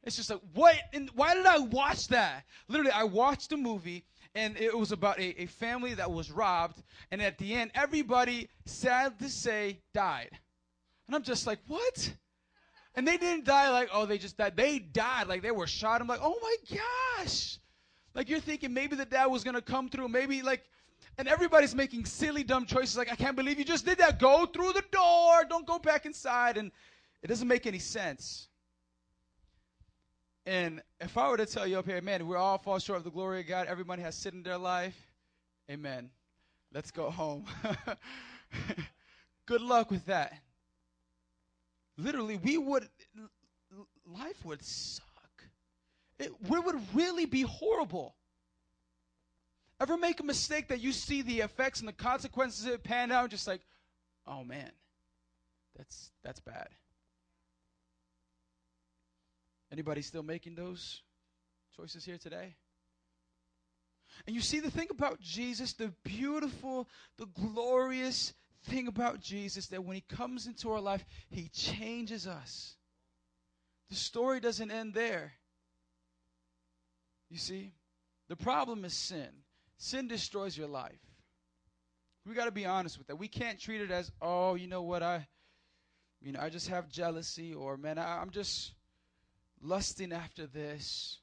It's 0.04 0.16
just 0.16 0.30
like, 0.30 0.40
what? 0.54 0.76
And 0.94 1.10
why 1.14 1.36
did 1.36 1.46
I 1.46 1.60
watch 1.60 2.08
that? 2.08 2.46
Literally, 2.68 2.92
I 2.92 3.04
watched 3.04 3.52
a 3.52 3.58
movie 3.58 4.06
and 4.36 4.58
it 4.58 4.78
was 4.78 4.92
about 4.92 5.18
a, 5.18 5.42
a 5.42 5.46
family 5.46 5.94
that 5.94 6.12
was 6.12 6.30
robbed. 6.30 6.84
And 7.10 7.22
at 7.22 7.38
the 7.38 7.54
end, 7.54 7.72
everybody, 7.74 8.50
sad 8.66 9.18
to 9.20 9.30
say, 9.30 9.80
died. 9.94 10.30
And 11.08 11.16
I'm 11.16 11.24
just 11.24 11.48
like, 11.48 11.60
what? 11.68 12.14
And 12.96 13.08
they 13.08 13.18
didn't 13.18 13.46
die 13.46 13.70
like, 13.72 13.90
oh, 13.94 14.06
they 14.06 14.18
just 14.18 14.38
died. 14.38 14.56
They 14.56 14.80
died 14.80 15.28
like 15.28 15.42
they 15.42 15.52
were 15.52 15.68
shot. 15.68 16.02
I'm 16.02 16.08
like, 16.08 16.20
oh 16.22 16.38
my 16.42 16.78
gosh. 17.18 17.60
Like 18.14 18.30
you're 18.30 18.40
thinking 18.40 18.74
maybe 18.74 18.96
the 18.96 19.06
dad 19.06 19.26
was 19.28 19.44
going 19.44 19.56
to 19.56 19.62
come 19.62 19.90
through. 19.90 20.10
Maybe 20.10 20.42
like 20.42 20.64
and 21.18 21.28
everybody's 21.28 21.76
making 21.76 22.06
silly, 22.06 22.44
dumb 22.44 22.66
choices 22.66 22.98
like, 22.98 23.12
I 23.12 23.16
can't 23.16 23.36
believe 23.36 23.58
you 23.58 23.66
just 23.66 23.86
did 23.86 24.00
that. 24.00 24.20
Go 24.20 24.46
through 24.46 24.74
the 24.74 24.84
door. 24.92 25.46
Don't 25.50 25.66
go 25.66 25.80
back 25.80 26.06
inside. 26.06 26.58
And 26.58 26.72
it 27.24 27.28
doesn't 27.28 27.48
make 27.48 27.66
any 27.66 27.80
sense. 27.80 28.50
And 30.46 30.82
if 31.02 31.18
I 31.18 31.30
were 31.30 31.38
to 31.38 31.46
tell 31.46 31.66
you 31.66 31.80
up 31.80 31.86
here, 31.86 32.00
man, 32.02 32.28
we 32.28 32.36
all 32.36 32.58
fall 32.60 32.78
short 32.78 33.00
of 33.00 33.04
the 33.04 33.12
glory 33.12 33.40
of 33.40 33.48
God, 33.48 33.68
everybody 33.68 34.04
has 34.04 34.16
sin 34.16 34.36
in 34.36 34.44
their 34.44 34.58
life, 34.58 34.96
amen. 35.72 36.12
Let's 36.72 36.92
go 36.92 37.10
home. 37.10 37.46
Good 39.48 39.62
luck 39.62 39.90
with 39.90 40.06
that. 40.06 40.34
Literally, 41.98 42.38
we 42.38 42.58
would, 42.58 42.88
life 44.06 44.44
would 44.44 44.64
suck. 44.64 45.06
It, 46.20 46.32
we 46.48 46.60
would 46.60 46.80
really 46.94 47.26
be 47.26 47.42
horrible. 47.42 48.16
Ever 49.80 49.98
make 49.98 50.20
a 50.20 50.24
mistake 50.24 50.70
that 50.70 50.80
you 50.80 50.92
see 50.92 51.22
the 51.22 51.42
effects 51.42 51.80
and 51.80 51.88
the 51.88 51.94
consequences 51.94 52.66
of 52.66 52.74
it 52.74 52.84
pan 52.84 53.12
out, 53.12 53.30
just 53.30 53.48
like, 53.48 53.62
oh 54.28 54.44
man, 54.44 54.72
that's 55.76 56.12
that's 56.24 56.40
bad. 56.40 56.70
Anybody 59.76 60.02
still 60.02 60.24
making 60.24 60.56
those 60.56 61.02
choices 61.76 62.06
here 62.06 62.18
today? 62.18 62.56
And 64.26 64.34
you 64.34 64.42
see 64.42 64.62
the 64.62 64.72
thing 64.72 64.88
about 64.90 65.20
Jesus, 65.20 65.74
the 65.74 65.92
beautiful, 66.06 66.88
the 67.18 67.26
glorious 67.26 68.34
thing 68.68 68.88
about 68.88 69.20
Jesus, 69.20 69.68
that 69.68 69.84
when 69.84 69.96
he 69.96 70.04
comes 70.08 70.48
into 70.48 70.72
our 70.72 70.80
life, 70.80 71.04
he 71.30 71.50
changes 71.50 72.26
us. 72.26 72.78
The 73.90 73.98
story 73.98 74.40
doesn't 74.40 74.72
end 74.72 74.94
there. 74.94 75.34
You 77.30 77.38
see, 77.38 77.74
the 78.30 78.38
problem 78.38 78.86
is 78.86 78.94
sin. 78.94 79.28
Sin 79.78 80.08
destroys 80.08 80.58
your 80.58 80.70
life. 80.70 81.02
We 82.26 82.34
got 82.34 82.46
to 82.46 82.52
be 82.52 82.66
honest 82.66 82.98
with 82.98 83.08
that. 83.08 83.18
We 83.18 83.28
can't 83.28 83.60
treat 83.60 83.82
it 83.82 83.92
as, 83.92 84.10
oh, 84.22 84.56
you 84.56 84.68
know 84.68 84.84
what, 84.84 85.04
I, 85.04 85.28
you 86.22 86.32
know, 86.32 86.40
I 86.40 86.50
just 86.50 86.70
have 86.70 86.88
jealousy, 86.88 87.54
or 87.54 87.76
man, 87.76 87.98
I, 87.98 88.22
I'm 88.22 88.30
just 88.30 88.72
lusting 89.62 90.12
after 90.12 90.48
this. 90.48 91.20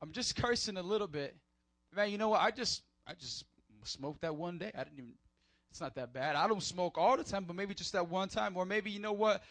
I'm 0.00 0.12
just 0.12 0.36
cursing 0.42 0.76
a 0.76 0.82
little 0.82 1.08
bit. 1.08 1.36
Man, 1.94 2.10
you 2.10 2.18
know 2.18 2.30
what? 2.30 2.40
I 2.40 2.50
just, 2.50 2.82
I 3.06 3.14
just 3.14 3.44
smoked 3.84 4.22
that 4.22 4.34
one 4.34 4.58
day. 4.58 4.70
I 4.74 4.84
didn't 4.84 4.98
even. 4.98 5.12
It's 5.70 5.80
not 5.80 5.94
that 5.94 6.12
bad. 6.12 6.36
I 6.36 6.46
don't 6.48 6.62
smoke 6.62 6.98
all 6.98 7.16
the 7.16 7.24
time, 7.24 7.44
but 7.44 7.56
maybe 7.56 7.72
just 7.72 7.92
that 7.94 8.06
one 8.06 8.28
time, 8.28 8.58
or 8.58 8.66
maybe 8.66 8.90
you 8.90 9.00
know 9.00 9.14
what? 9.14 9.42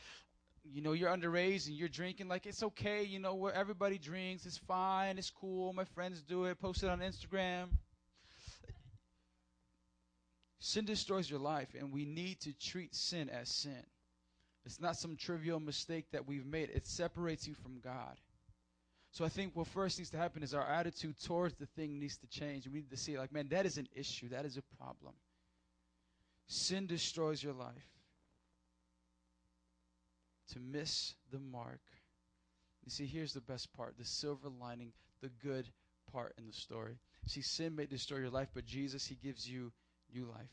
you 0.63 0.81
know, 0.81 0.93
you're 0.93 1.09
underage 1.09 1.67
and 1.67 1.75
you're 1.75 1.89
drinking, 1.89 2.27
like 2.27 2.45
it's 2.45 2.63
okay, 2.63 3.03
you 3.03 3.19
know, 3.19 3.33
where 3.33 3.53
everybody 3.53 3.97
drinks, 3.97 4.45
it's 4.45 4.57
fine, 4.57 5.17
it's 5.17 5.29
cool, 5.29 5.73
my 5.73 5.85
friends 5.85 6.21
do 6.21 6.45
it, 6.45 6.59
post 6.59 6.83
it 6.83 6.89
on 6.89 6.99
Instagram. 6.99 7.69
Sin 10.59 10.85
destroys 10.85 11.29
your 11.29 11.39
life, 11.39 11.69
and 11.77 11.91
we 11.91 12.05
need 12.05 12.39
to 12.41 12.53
treat 12.53 12.93
sin 12.93 13.29
as 13.29 13.49
sin. 13.49 13.83
It's 14.65 14.79
not 14.79 14.95
some 14.95 15.15
trivial 15.15 15.59
mistake 15.59 16.05
that 16.11 16.27
we've 16.27 16.45
made, 16.45 16.69
it 16.69 16.85
separates 16.85 17.47
you 17.47 17.55
from 17.55 17.79
God. 17.83 18.17
So 19.11 19.25
I 19.25 19.29
think 19.29 19.55
what 19.55 19.67
first 19.67 19.97
needs 19.97 20.09
to 20.11 20.17
happen 20.17 20.41
is 20.41 20.53
our 20.53 20.65
attitude 20.65 21.15
towards 21.21 21.55
the 21.55 21.65
thing 21.65 21.99
needs 21.99 22.17
to 22.17 22.27
change. 22.27 22.65
We 22.67 22.79
need 22.79 22.91
to 22.91 22.97
see, 22.97 23.17
like, 23.17 23.33
man, 23.33 23.49
that 23.49 23.65
is 23.65 23.77
an 23.77 23.87
issue, 23.93 24.29
that 24.29 24.45
is 24.45 24.57
a 24.57 24.61
problem. 24.77 25.13
Sin 26.47 26.87
destroys 26.87 27.43
your 27.43 27.53
life. 27.53 27.89
To 30.53 30.59
miss 30.59 31.13
the 31.31 31.39
mark. 31.39 31.81
You 32.85 32.91
see, 32.91 33.05
here's 33.05 33.33
the 33.33 33.41
best 33.41 33.73
part 33.73 33.97
the 33.97 34.05
silver 34.05 34.49
lining, 34.59 34.91
the 35.21 35.29
good 35.43 35.67
part 36.11 36.33
in 36.37 36.47
the 36.47 36.53
story. 36.53 36.97
See, 37.27 37.41
sin 37.41 37.75
may 37.75 37.85
destroy 37.85 38.19
your 38.19 38.29
life, 38.29 38.49
but 38.53 38.65
Jesus, 38.65 39.05
He 39.05 39.15
gives 39.15 39.47
you 39.47 39.71
new 40.13 40.25
life. 40.25 40.51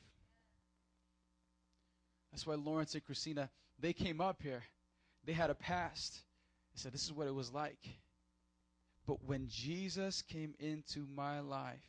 That's 2.31 2.47
why 2.47 2.55
Lawrence 2.57 2.95
and 2.95 3.05
Christina, 3.05 3.49
they 3.81 3.93
came 3.93 4.21
up 4.21 4.43
here. 4.43 4.63
They 5.25 5.33
had 5.33 5.51
a 5.51 5.55
past. 5.55 6.21
They 6.75 6.81
said, 6.81 6.93
This 6.93 7.05
is 7.05 7.13
what 7.13 7.27
it 7.27 7.35
was 7.35 7.53
like. 7.53 7.79
But 9.07 9.25
when 9.25 9.49
Jesus 9.49 10.23
came 10.23 10.55
into 10.59 11.07
my 11.15 11.41
life, 11.41 11.85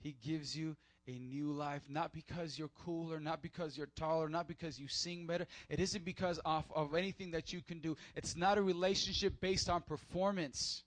He 0.00 0.16
gives 0.24 0.56
you 0.56 0.76
a 1.06 1.18
new 1.18 1.52
life, 1.52 1.82
not 1.88 2.12
because 2.12 2.58
you're 2.58 2.70
cooler, 2.84 3.20
not 3.20 3.42
because 3.42 3.76
you're 3.76 3.88
taller, 3.94 4.28
not 4.28 4.48
because 4.48 4.78
you 4.78 4.88
sing 4.88 5.26
better. 5.26 5.46
It 5.68 5.80
isn't 5.80 6.04
because 6.04 6.38
of, 6.44 6.64
of 6.74 6.94
anything 6.94 7.32
that 7.32 7.52
you 7.52 7.60
can 7.60 7.80
do. 7.80 7.96
It's 8.16 8.36
not 8.36 8.56
a 8.56 8.62
relationship 8.62 9.40
based 9.40 9.68
on 9.68 9.82
performance. 9.82 10.82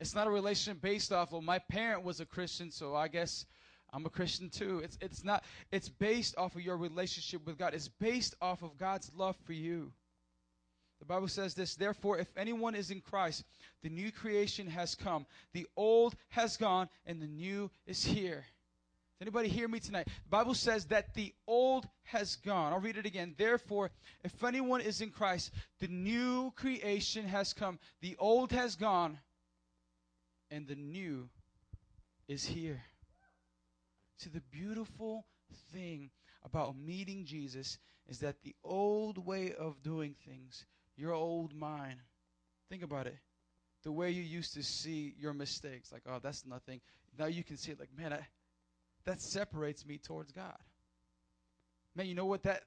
It's 0.00 0.14
not 0.14 0.26
a 0.26 0.30
relationship 0.30 0.82
based 0.82 1.12
off, 1.12 1.32
well, 1.32 1.40
my 1.40 1.58
parent 1.58 2.02
was 2.02 2.20
a 2.20 2.26
Christian, 2.26 2.70
so 2.70 2.94
I 2.94 3.08
guess 3.08 3.46
I'm 3.92 4.06
a 4.06 4.10
Christian 4.10 4.50
too. 4.50 4.80
It's, 4.84 4.98
it's 5.00 5.24
not, 5.24 5.44
it's 5.70 5.88
based 5.88 6.36
off 6.36 6.54
of 6.54 6.62
your 6.62 6.76
relationship 6.76 7.46
with 7.46 7.58
God. 7.58 7.74
It's 7.74 7.88
based 7.88 8.34
off 8.40 8.62
of 8.62 8.76
God's 8.78 9.10
love 9.16 9.36
for 9.44 9.52
you. 9.52 9.92
The 10.98 11.06
Bible 11.06 11.28
says 11.28 11.54
this, 11.54 11.74
therefore, 11.74 12.18
if 12.18 12.28
anyone 12.36 12.74
is 12.74 12.90
in 12.90 13.00
Christ, 13.00 13.44
the 13.82 13.90
new 13.90 14.10
creation 14.10 14.66
has 14.68 14.94
come. 14.94 15.26
The 15.52 15.66
old 15.76 16.16
has 16.30 16.56
gone 16.56 16.88
and 17.04 17.20
the 17.20 17.26
new 17.26 17.70
is 17.86 18.04
here. 18.04 18.44
Does 19.18 19.28
anybody 19.28 19.48
hear 19.48 19.68
me 19.68 19.78
tonight? 19.78 20.06
The 20.06 20.30
Bible 20.30 20.54
says 20.54 20.86
that 20.86 21.14
the 21.14 21.32
old 21.46 21.88
has 22.04 22.36
gone. 22.36 22.72
I'll 22.72 22.80
read 22.80 22.98
it 22.98 23.06
again. 23.06 23.34
Therefore, 23.38 23.90
if 24.24 24.44
anyone 24.44 24.80
is 24.80 25.00
in 25.00 25.10
Christ, 25.10 25.52
the 25.80 25.88
new 25.88 26.52
creation 26.56 27.26
has 27.26 27.52
come. 27.52 27.78
The 28.02 28.16
old 28.18 28.52
has 28.52 28.76
gone 28.76 29.18
and 30.50 30.66
the 30.66 30.74
new 30.74 31.28
is 32.28 32.44
here. 32.44 32.82
See, 34.18 34.30
the 34.30 34.42
beautiful 34.50 35.26
thing 35.72 36.10
about 36.44 36.76
meeting 36.76 37.24
Jesus 37.24 37.78
is 38.08 38.20
that 38.20 38.42
the 38.42 38.54
old 38.64 39.24
way 39.24 39.52
of 39.52 39.82
doing 39.82 40.14
things, 40.26 40.64
your 40.96 41.12
old 41.12 41.54
mind, 41.54 41.98
think 42.70 42.82
about 42.82 43.06
it. 43.06 43.18
The 43.82 43.92
way 43.92 44.10
you 44.10 44.22
used 44.22 44.54
to 44.54 44.62
see 44.62 45.14
your 45.18 45.32
mistakes, 45.32 45.92
like, 45.92 46.02
oh, 46.08 46.18
that's 46.22 46.46
nothing. 46.46 46.80
Now 47.18 47.26
you 47.26 47.44
can 47.44 47.56
see 47.56 47.72
it 47.72 47.78
like, 47.78 47.90
man, 47.96 48.12
I, 48.12 48.26
that 49.04 49.20
separates 49.20 49.86
me 49.86 49.98
towards 49.98 50.32
God. 50.32 50.58
Man, 51.94 52.06
you 52.06 52.14
know 52.14 52.26
what? 52.26 52.42
That 52.42 52.62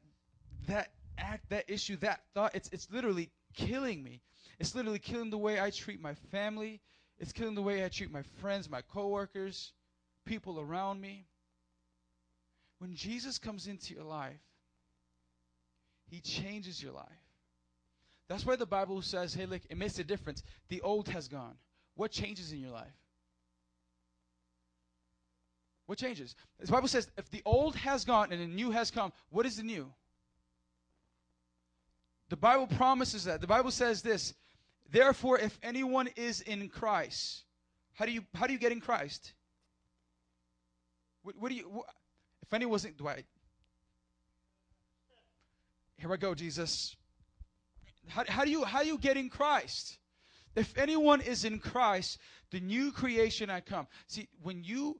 that 0.67 0.91
act, 1.17 1.49
that 1.49 1.69
issue, 1.69 1.97
that 1.97 2.21
thought, 2.33 2.55
it's 2.55 2.69
it's 2.69 2.89
literally 2.91 3.29
killing 3.53 4.03
me. 4.03 4.21
It's 4.59 4.75
literally 4.75 4.99
killing 4.99 5.29
the 5.29 5.37
way 5.37 5.59
I 5.59 5.69
treat 5.69 6.01
my 6.01 6.13
family. 6.31 6.81
It's 7.17 7.33
killing 7.33 7.55
the 7.55 7.61
way 7.61 7.83
I 7.83 7.89
treat 7.89 8.11
my 8.11 8.23
friends, 8.41 8.69
my 8.69 8.81
coworkers, 8.81 9.73
people 10.25 10.59
around 10.59 11.01
me. 11.01 11.27
When 12.79 12.95
Jesus 12.95 13.37
comes 13.37 13.67
into 13.67 13.93
your 13.93 14.03
life, 14.03 14.39
he 16.09 16.21
changes 16.21 16.81
your 16.81 16.93
life. 16.93 17.07
That's 18.27 18.45
why 18.45 18.55
the 18.55 18.65
Bible 18.65 19.01
says, 19.01 19.33
hey, 19.33 19.45
look, 19.45 19.61
it 19.69 19.77
makes 19.77 19.99
a 19.99 20.03
difference. 20.03 20.43
The 20.69 20.81
old 20.81 21.07
has 21.09 21.27
gone. 21.27 21.55
What 21.95 22.11
changes 22.11 22.51
in 22.51 22.59
your 22.59 22.71
life? 22.71 22.87
What 25.87 25.97
changes? 25.97 26.35
The 26.59 26.71
Bible 26.71 26.87
says, 26.87 27.09
if 27.17 27.29
the 27.31 27.41
old 27.45 27.75
has 27.75 28.05
gone 28.05 28.31
and 28.31 28.41
the 28.41 28.47
new 28.47 28.71
has 28.71 28.91
come, 28.91 29.11
what 29.29 29.45
is 29.45 29.57
the 29.57 29.63
new? 29.63 29.91
The 32.29 32.37
Bible 32.37 32.67
promises 32.67 33.23
that. 33.23 33.41
The 33.41 33.47
Bible 33.47 33.71
says 33.71 34.03
this 34.03 34.35
Therefore, 34.91 35.39
if 35.39 35.57
anyone 35.61 36.07
is 36.15 36.41
in 36.41 36.69
Christ, 36.69 37.43
how 37.93 38.05
do 38.05 38.11
you 38.11 38.21
how 38.35 38.47
do 38.47 38.53
you 38.53 38.59
get 38.59 38.71
in 38.71 38.79
Christ? 38.79 39.33
What, 41.23 41.35
what 41.37 41.49
do 41.49 41.55
you? 41.55 41.83
Anyone 42.51 42.71
wasn't, 42.71 42.97
Dwight. 42.97 43.25
Here 45.97 46.11
I 46.11 46.17
go, 46.17 46.33
Jesus. 46.33 46.95
How, 48.07 48.23
how 48.27 48.45
do 48.45 48.51
you 48.51 48.63
how 48.63 48.81
do 48.81 48.87
you 48.87 48.97
get 48.97 49.17
in 49.17 49.29
Christ? 49.29 49.97
If 50.55 50.77
anyone 50.77 51.21
is 51.21 51.45
in 51.45 51.59
Christ, 51.59 52.17
the 52.51 52.59
new 52.59 52.91
creation 52.91 53.49
I 53.49 53.61
come. 53.61 53.87
See, 54.07 54.27
when 54.41 54.63
you 54.63 54.99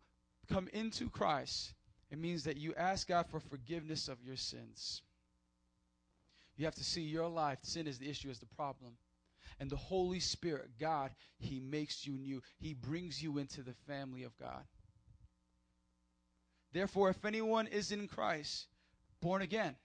come 0.51 0.67
into 0.73 1.09
Christ, 1.09 1.73
it 2.11 2.19
means 2.19 2.43
that 2.43 2.57
you 2.57 2.73
ask 2.75 3.07
God 3.07 3.25
for 3.27 3.39
forgiveness 3.39 4.07
of 4.07 4.21
your 4.23 4.35
sins. 4.35 5.01
You 6.55 6.65
have 6.65 6.75
to 6.75 6.83
see 6.83 7.01
your 7.01 7.27
life, 7.27 7.59
sin 7.61 7.87
is 7.87 7.97
the 7.97 8.09
issue, 8.09 8.29
is 8.29 8.39
the 8.39 8.45
problem. 8.45 8.93
And 9.59 9.69
the 9.69 9.77
Holy 9.77 10.19
Spirit, 10.19 10.71
God, 10.79 11.11
He 11.37 11.59
makes 11.59 12.05
you 12.05 12.13
new. 12.13 12.41
He 12.59 12.73
brings 12.73 13.21
you 13.23 13.37
into 13.37 13.61
the 13.61 13.73
family 13.87 14.23
of 14.23 14.37
God. 14.37 14.63
Therefore, 16.71 17.09
if 17.09 17.25
anyone 17.25 17.67
is 17.67 17.91
in 17.91 18.07
Christ, 18.07 18.67
born 19.21 19.41
again. 19.41 19.75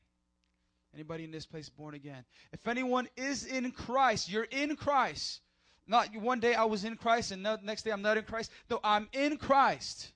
Anybody 0.94 1.24
in 1.24 1.30
this 1.30 1.46
place 1.46 1.68
born 1.68 1.94
again? 1.94 2.24
If 2.52 2.68
anyone 2.68 3.08
is 3.16 3.44
in 3.44 3.72
Christ, 3.72 4.30
you're 4.30 4.46
in 4.50 4.76
Christ. 4.76 5.40
Not 5.86 6.14
one 6.16 6.40
day 6.40 6.54
I 6.54 6.64
was 6.64 6.84
in 6.84 6.96
Christ 6.96 7.32
and 7.32 7.44
the 7.44 7.58
next 7.62 7.82
day 7.82 7.90
I'm 7.90 8.02
not 8.02 8.16
in 8.16 8.24
Christ. 8.24 8.50
No, 8.70 8.80
I'm 8.82 9.08
in 9.12 9.36
Christ. 9.36 10.12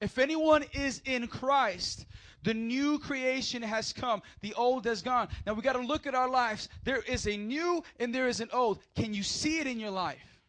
If 0.00 0.18
anyone 0.18 0.64
is 0.72 1.02
in 1.04 1.26
Christ, 1.26 2.06
the 2.42 2.54
new 2.54 2.98
creation 2.98 3.62
has 3.62 3.92
come. 3.92 4.22
The 4.42 4.54
old 4.54 4.84
has 4.84 5.02
gone. 5.02 5.28
Now 5.46 5.54
we 5.54 5.62
got 5.62 5.72
to 5.72 5.80
look 5.80 6.06
at 6.06 6.14
our 6.14 6.28
lives. 6.28 6.68
There 6.84 7.02
is 7.02 7.26
a 7.26 7.36
new 7.36 7.82
and 7.98 8.14
there 8.14 8.28
is 8.28 8.40
an 8.40 8.50
old. 8.52 8.78
Can 8.94 9.14
you 9.14 9.22
see 9.22 9.58
it 9.58 9.66
in 9.66 9.80
your 9.80 9.90
life? 9.90 10.40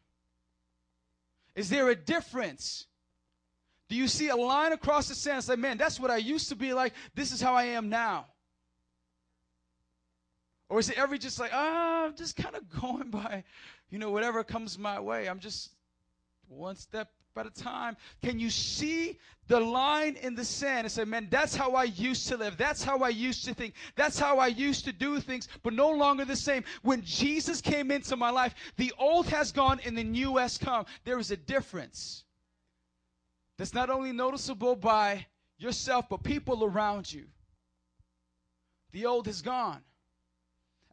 Is 1.55 1.69
there 1.69 1.89
a 1.89 1.95
difference? 1.95 2.86
Do 3.89 3.95
you 3.95 4.07
see 4.07 4.29
a 4.29 4.35
line 4.35 4.73
across 4.73 5.07
the 5.07 5.15
sand? 5.15 5.43
Say, 5.43 5.55
man, 5.55 5.77
that's 5.77 5.99
what 5.99 6.11
I 6.11 6.17
used 6.17 6.49
to 6.49 6.55
be 6.55 6.73
like. 6.73 6.93
This 7.15 7.31
is 7.31 7.41
how 7.41 7.53
I 7.53 7.63
am 7.63 7.89
now. 7.89 8.25
Or 10.69 10.79
is 10.79 10.89
it 10.89 10.97
every 10.97 11.17
just 11.17 11.39
like, 11.39 11.51
ah, 11.53 12.05
I'm 12.05 12.15
just 12.15 12.35
kind 12.35 12.55
of 12.55 12.69
going 12.81 13.09
by, 13.09 13.43
you 13.89 13.99
know, 13.99 14.11
whatever 14.11 14.43
comes 14.43 14.77
my 14.77 14.99
way. 14.99 15.27
I'm 15.29 15.39
just 15.39 15.71
one 16.49 16.75
step 16.75 17.09
at 17.37 17.45
a 17.45 17.51
time. 17.51 17.95
Can 18.21 18.39
you 18.39 18.49
see 18.49 19.19
the 19.47 19.59
line 19.59 20.17
in 20.21 20.35
the 20.35 20.43
sand 20.43 20.79
and 20.79 20.91
say, 20.91 21.05
man, 21.05 21.27
that's 21.29 21.55
how 21.55 21.71
I 21.71 21.83
used 21.83 22.27
to 22.29 22.37
live. 22.37 22.57
That's 22.57 22.83
how 22.83 22.99
I 22.99 23.09
used 23.09 23.45
to 23.45 23.53
think. 23.53 23.75
That's 23.95 24.19
how 24.19 24.39
I 24.39 24.47
used 24.47 24.85
to 24.85 24.91
do 24.91 25.19
things, 25.19 25.47
but 25.63 25.73
no 25.73 25.91
longer 25.91 26.25
the 26.25 26.35
same. 26.35 26.63
When 26.81 27.03
Jesus 27.03 27.61
came 27.61 27.91
into 27.91 28.15
my 28.15 28.31
life, 28.31 28.55
the 28.75 28.91
old 28.97 29.27
has 29.27 29.51
gone 29.51 29.79
and 29.85 29.97
the 29.97 30.03
new 30.03 30.37
has 30.37 30.57
come. 30.57 30.85
There 31.05 31.19
is 31.19 31.31
a 31.31 31.37
difference 31.37 32.23
that's 33.57 33.73
not 33.73 33.89
only 33.89 34.11
noticeable 34.11 34.75
by 34.75 35.25
yourself, 35.57 36.05
but 36.09 36.23
people 36.23 36.63
around 36.63 37.11
you. 37.11 37.25
The 38.91 39.05
old 39.05 39.27
is 39.27 39.41
gone. 39.41 39.81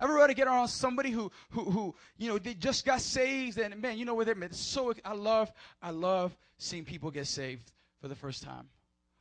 Ever 0.00 0.14
ready 0.14 0.34
get 0.34 0.48
around 0.48 0.68
somebody 0.68 1.10
who, 1.10 1.30
who, 1.50 1.64
who, 1.64 1.94
you 2.18 2.28
know, 2.28 2.38
they 2.38 2.54
just 2.54 2.84
got 2.84 3.00
saved 3.00 3.58
and 3.58 3.80
man, 3.80 3.96
you 3.96 4.04
know 4.04 4.14
where 4.14 4.24
they're, 4.24 4.48
so, 4.50 4.92
I 5.04 5.14
love, 5.14 5.52
I 5.80 5.90
love 5.90 6.36
seeing 6.58 6.84
people 6.84 7.10
get 7.10 7.26
saved 7.26 7.70
for 8.00 8.08
the 8.08 8.14
first 8.14 8.42
time. 8.42 8.68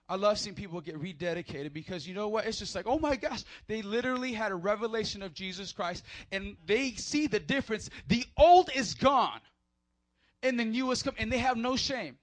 I 0.10 0.16
love 0.16 0.38
seeing 0.40 0.56
people 0.56 0.82
get 0.82 1.02
rededicated 1.02 1.74
because 1.74 2.08
you 2.08 2.14
know 2.14 2.28
what? 2.28 2.46
It's 2.46 2.60
just 2.60 2.76
like, 2.76 2.88
oh 2.88 3.00
my 3.00 3.16
gosh, 3.16 3.44
they 3.68 3.82
literally 3.82 4.34
had 4.34 4.52
a 4.52 4.56
revelation 4.56 5.22
of 5.22 5.34
Jesus 5.34 5.72
Christ 5.72 6.04
and 6.32 6.58
they 6.66 6.92
see 6.92 7.28
the 7.28 7.40
difference. 7.40 7.90
The 8.08 8.26
old 8.36 8.70
is 8.76 8.96
gone 8.96 9.40
and 10.42 10.60
the 10.60 10.66
new 10.66 10.92
is 10.92 11.04
come 11.04 11.16
and 11.18 11.32
they 11.32 11.38
have 11.38 11.56
no 11.56 11.76
shame. 11.76 12.18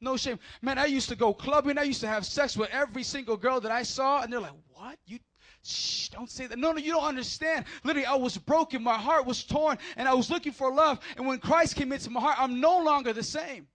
No 0.00 0.16
shame. 0.16 0.38
Man, 0.62 0.78
I 0.78 0.86
used 0.86 1.08
to 1.08 1.16
go 1.16 1.34
clubbing. 1.34 1.78
I 1.78 1.82
used 1.82 2.00
to 2.02 2.08
have 2.08 2.24
sex 2.24 2.56
with 2.56 2.70
every 2.70 3.02
single 3.02 3.36
girl 3.36 3.60
that 3.60 3.72
I 3.72 3.82
saw, 3.82 4.22
and 4.22 4.32
they're 4.32 4.40
like, 4.40 4.52
What? 4.74 4.98
You 5.06 5.18
Shh, 5.64 6.08
don't 6.08 6.30
say 6.30 6.46
that. 6.46 6.58
No, 6.58 6.72
no, 6.72 6.78
you 6.78 6.92
don't 6.92 7.04
understand. 7.04 7.64
Literally, 7.84 8.06
I 8.06 8.14
was 8.14 8.38
broken. 8.38 8.82
My 8.82 8.96
heart 8.96 9.26
was 9.26 9.44
torn, 9.44 9.78
and 9.96 10.08
I 10.08 10.14
was 10.14 10.30
looking 10.30 10.52
for 10.52 10.72
love. 10.72 11.00
And 11.16 11.26
when 11.26 11.38
Christ 11.38 11.76
came 11.76 11.92
into 11.92 12.10
my 12.10 12.20
heart, 12.20 12.40
I'm 12.40 12.60
no 12.60 12.78
longer 12.78 13.12
the 13.12 13.22
same. 13.22 13.66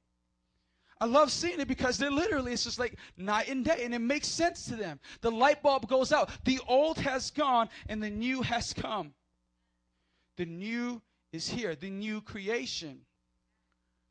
I 1.01 1.05
love 1.05 1.31
seeing 1.31 1.59
it 1.59 1.67
because 1.67 1.97
they're 1.97 2.09
literally, 2.09 2.53
it's 2.53 2.63
just 2.63 2.79
like 2.79 2.97
night 3.17 3.49
and 3.49 3.65
day, 3.65 3.83
and 3.83 3.93
it 3.93 3.99
makes 3.99 4.27
sense 4.27 4.65
to 4.67 4.75
them. 4.75 4.99
The 5.21 5.31
light 5.31 5.61
bulb 5.61 5.87
goes 5.87 6.13
out. 6.13 6.29
The 6.45 6.59
old 6.67 6.97
has 6.99 7.29
gone, 7.29 7.69
and 7.89 8.01
the 8.01 8.09
new 8.09 8.41
has 8.41 8.73
come. 8.73 9.13
The 10.37 10.45
new 10.45 11.01
is 11.33 11.49
here, 11.49 11.75
the 11.75 11.89
new 11.89 12.21
creation. 12.21 13.01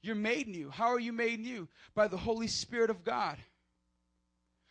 You're 0.02 0.16
made 0.16 0.48
new. 0.48 0.68
How 0.68 0.88
are 0.88 1.00
you 1.00 1.12
made 1.12 1.40
new? 1.40 1.68
By 1.94 2.08
the 2.08 2.16
Holy 2.16 2.48
Spirit 2.48 2.90
of 2.90 3.04
God. 3.04 3.38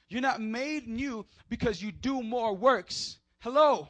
You're 0.10 0.22
not 0.22 0.42
made 0.42 0.88
new 0.88 1.26
because 1.48 1.82
you 1.82 1.92
do 1.92 2.22
more 2.22 2.54
works. 2.54 3.18
Hello. 3.40 3.88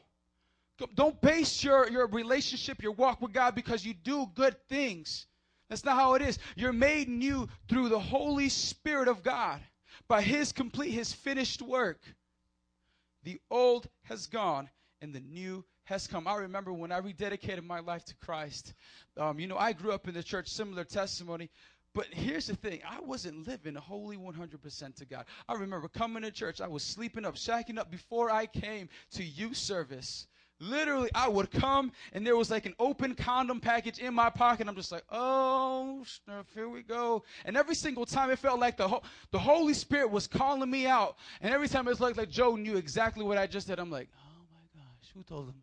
Don't 0.95 1.19
base 1.22 1.63
your, 1.63 1.89
your 1.89 2.07
relationship, 2.07 2.81
your 2.81 2.91
walk 2.91 3.22
with 3.22 3.34
God 3.34 3.55
because 3.55 3.85
you 3.85 3.93
do 3.93 4.27
good 4.35 4.55
things. 4.69 5.26
That's 5.69 5.84
not 5.85 5.95
how 5.95 6.13
it 6.15 6.22
is. 6.22 6.38
You're 6.55 6.73
made 6.73 7.07
new 7.07 7.47
through 7.68 7.89
the 7.89 7.99
Holy 7.99 8.49
Spirit 8.49 9.07
of 9.07 9.23
God 9.23 9.61
by 10.07 10.22
His 10.22 10.51
complete, 10.51 10.91
His 10.91 11.13
finished 11.13 11.61
work. 11.61 12.01
The 13.23 13.39
old 13.49 13.88
has 14.03 14.27
gone 14.27 14.69
and 15.01 15.13
the 15.13 15.19
new 15.19 15.63
has 15.91 16.07
come. 16.07 16.26
I 16.26 16.35
remember 16.35 16.72
when 16.72 16.91
I 16.91 17.01
rededicated 17.01 17.65
my 17.65 17.81
life 17.81 18.05
to 18.05 18.15
Christ. 18.15 18.73
Um, 19.18 19.39
you 19.39 19.47
know, 19.47 19.57
I 19.57 19.73
grew 19.73 19.91
up 19.91 20.07
in 20.07 20.13
the 20.13 20.23
church, 20.23 20.47
similar 20.47 20.85
testimony. 20.85 21.49
But 21.93 22.07
here's 22.11 22.47
the 22.47 22.55
thing 22.55 22.80
I 22.89 23.01
wasn't 23.01 23.45
living 23.45 23.76
wholly 23.76 24.15
100% 24.15 24.95
to 24.95 25.05
God. 25.05 25.26
I 25.49 25.55
remember 25.55 25.89
coming 25.89 26.23
to 26.23 26.31
church, 26.31 26.61
I 26.61 26.68
was 26.68 26.81
sleeping 26.81 27.26
up, 27.26 27.35
shacking 27.35 27.77
up 27.77 27.91
before 27.91 28.31
I 28.31 28.45
came 28.45 28.88
to 29.11 29.23
youth 29.23 29.57
service. 29.57 30.27
Literally, 30.61 31.09
I 31.13 31.27
would 31.27 31.51
come 31.51 31.91
and 32.13 32.26
there 32.26 32.38
was 32.38 32.49
like 32.49 32.65
an 32.65 32.76
open 32.80 33.13
condom 33.13 33.59
package 33.59 33.99
in 33.99 34.13
my 34.13 34.30
pocket. 34.30 34.69
I'm 34.69 34.76
just 34.76 34.93
like, 34.93 35.03
oh, 35.11 36.05
here 36.53 36.69
we 36.69 36.84
go. 36.84 37.23
And 37.43 37.57
every 37.57 37.76
single 37.76 38.05
time 38.05 38.30
it 38.30 38.39
felt 38.39 38.59
like 38.59 38.77
the, 38.77 38.88
ho- 38.88 39.01
the 39.31 39.39
Holy 39.39 39.73
Spirit 39.73 40.09
was 40.09 40.27
calling 40.27 40.69
me 40.72 40.88
out. 40.88 41.18
And 41.41 41.53
every 41.53 41.68
time 41.68 41.85
it 41.88 41.89
was 41.89 41.99
like, 41.99 42.15
like 42.15 42.30
Joe 42.30 42.55
knew 42.55 42.77
exactly 42.77 43.26
what 43.26 43.38
I 43.38 43.47
just 43.47 43.68
did. 43.68 43.80
I'm 43.80 43.91
like, 43.91 44.07
oh 44.15 44.45
my 44.53 44.80
gosh, 44.81 45.11
who 45.13 45.23
told 45.23 45.49
him? 45.49 45.55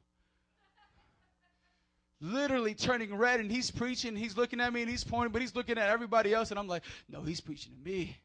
Literally 2.20 2.74
turning 2.74 3.15
red 3.15 3.39
and 3.39 3.51
he's 3.51 3.70
preaching 3.70 4.16
he's 4.16 4.36
looking 4.36 4.61
at 4.61 4.73
me 4.73 4.82
and 4.82 4.90
he's 4.90 5.05
pointing 5.05 5.32
but 5.32 5.40
he's 5.40 5.55
looking 5.55 5.78
at 5.78 5.89
everybody 5.89 6.35
else 6.35 6.51
and 6.51 6.59
i'm 6.59 6.66
like 6.66 6.82
no 7.09 7.23
he's 7.23 7.40
preaching 7.40 7.73
to 7.73 7.90
me. 7.90 8.16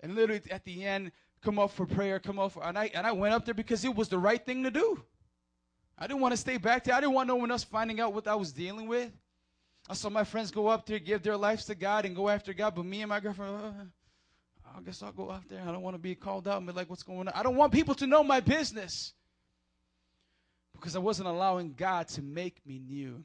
And 0.00 0.14
literally 0.14 0.42
at 0.50 0.64
the 0.64 0.84
end 0.84 1.12
come 1.42 1.58
up 1.58 1.70
for 1.70 1.86
prayer 1.86 2.20
come 2.20 2.38
up 2.38 2.52
for 2.52 2.64
and 2.64 2.78
i 2.78 2.90
and 2.94 3.06
i 3.06 3.12
went 3.12 3.34
up 3.34 3.44
there 3.44 3.54
because 3.54 3.84
it 3.84 3.94
was 3.94 4.08
the 4.08 4.18
right 4.18 4.44
thing 4.44 4.62
to 4.64 4.70
do. 4.70 5.02
I 6.00 6.06
didn't 6.06 6.20
want 6.20 6.32
to 6.32 6.36
stay 6.36 6.58
back 6.58 6.84
there. 6.84 6.94
I 6.94 7.00
didn't 7.00 7.14
want 7.14 7.26
no 7.26 7.34
one 7.34 7.50
else 7.50 7.64
finding 7.64 7.98
out 8.00 8.12
what 8.12 8.28
i 8.28 8.34
was 8.34 8.52
dealing 8.52 8.86
with. 8.86 9.10
I 9.88 9.94
saw 9.94 10.10
my 10.10 10.24
friends 10.24 10.50
go 10.50 10.66
up 10.66 10.84
there 10.84 10.98
give 10.98 11.22
their 11.22 11.36
lives 11.36 11.64
to 11.66 11.74
god 11.74 12.04
and 12.04 12.14
go 12.14 12.28
after 12.28 12.52
god 12.52 12.74
but 12.74 12.84
me 12.84 13.00
and 13.00 13.08
my 13.08 13.20
girlfriend 13.20 13.56
uh, 13.56 14.76
i 14.76 14.82
guess 14.82 15.02
i'll 15.02 15.12
go 15.12 15.30
out 15.30 15.48
there. 15.48 15.62
I 15.66 15.72
don't 15.72 15.82
want 15.82 15.94
to 15.94 15.98
be 15.98 16.14
called 16.14 16.46
out 16.46 16.58
and 16.58 16.66
be 16.66 16.74
like 16.74 16.90
what's 16.90 17.02
going 17.02 17.26
on? 17.26 17.32
I 17.34 17.42
don't 17.42 17.56
want 17.56 17.72
people 17.72 17.94
to 17.94 18.06
know 18.06 18.22
my 18.22 18.40
business 18.40 19.14
because 20.78 20.96
I 20.96 21.00
wasn't 21.00 21.28
allowing 21.28 21.74
God 21.74 22.08
to 22.08 22.22
make 22.22 22.64
me 22.66 22.78
new. 22.78 23.24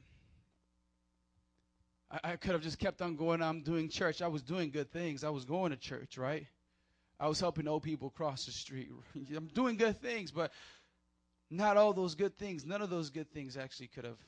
I, 2.10 2.32
I 2.32 2.36
could 2.36 2.52
have 2.52 2.62
just 2.62 2.78
kept 2.78 3.00
on 3.00 3.16
going. 3.16 3.42
I'm 3.42 3.62
doing 3.62 3.88
church. 3.88 4.22
I 4.22 4.28
was 4.28 4.42
doing 4.42 4.70
good 4.70 4.90
things. 4.92 5.24
I 5.24 5.30
was 5.30 5.44
going 5.44 5.70
to 5.70 5.76
church, 5.76 6.18
right? 6.18 6.46
I 7.18 7.28
was 7.28 7.40
helping 7.40 7.68
old 7.68 7.82
people 7.82 8.10
cross 8.10 8.46
the 8.46 8.52
street. 8.52 8.88
I'm 9.14 9.46
doing 9.46 9.76
good 9.76 10.00
things, 10.00 10.30
but 10.30 10.52
not 11.50 11.76
all 11.76 11.92
those 11.92 12.14
good 12.14 12.36
things. 12.36 12.64
None 12.64 12.82
of 12.82 12.90
those 12.90 13.10
good 13.10 13.30
things 13.32 13.56
actually 13.56 13.88
could 13.88 14.04
have 14.04 14.18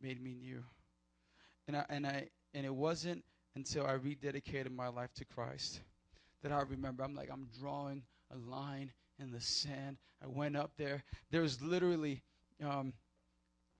made 0.00 0.22
me 0.22 0.34
new. 0.34 0.62
And 1.66 1.76
I 1.76 1.84
and 1.88 2.06
I 2.06 2.28
and 2.52 2.64
it 2.64 2.74
wasn't 2.74 3.24
until 3.56 3.86
I 3.86 3.94
rededicated 3.94 4.70
my 4.70 4.88
life 4.88 5.12
to 5.14 5.24
Christ 5.24 5.80
that 6.42 6.52
I 6.52 6.60
remember. 6.62 7.02
I'm 7.02 7.14
like 7.14 7.30
I'm 7.32 7.48
drawing 7.58 8.02
a 8.32 8.36
line 8.50 8.92
in 9.18 9.30
the 9.30 9.40
sand. 9.40 9.96
I 10.22 10.26
went 10.26 10.56
up 10.56 10.72
there. 10.76 11.04
There 11.30 11.42
was 11.42 11.60
literally 11.60 12.22
um, 12.64 12.92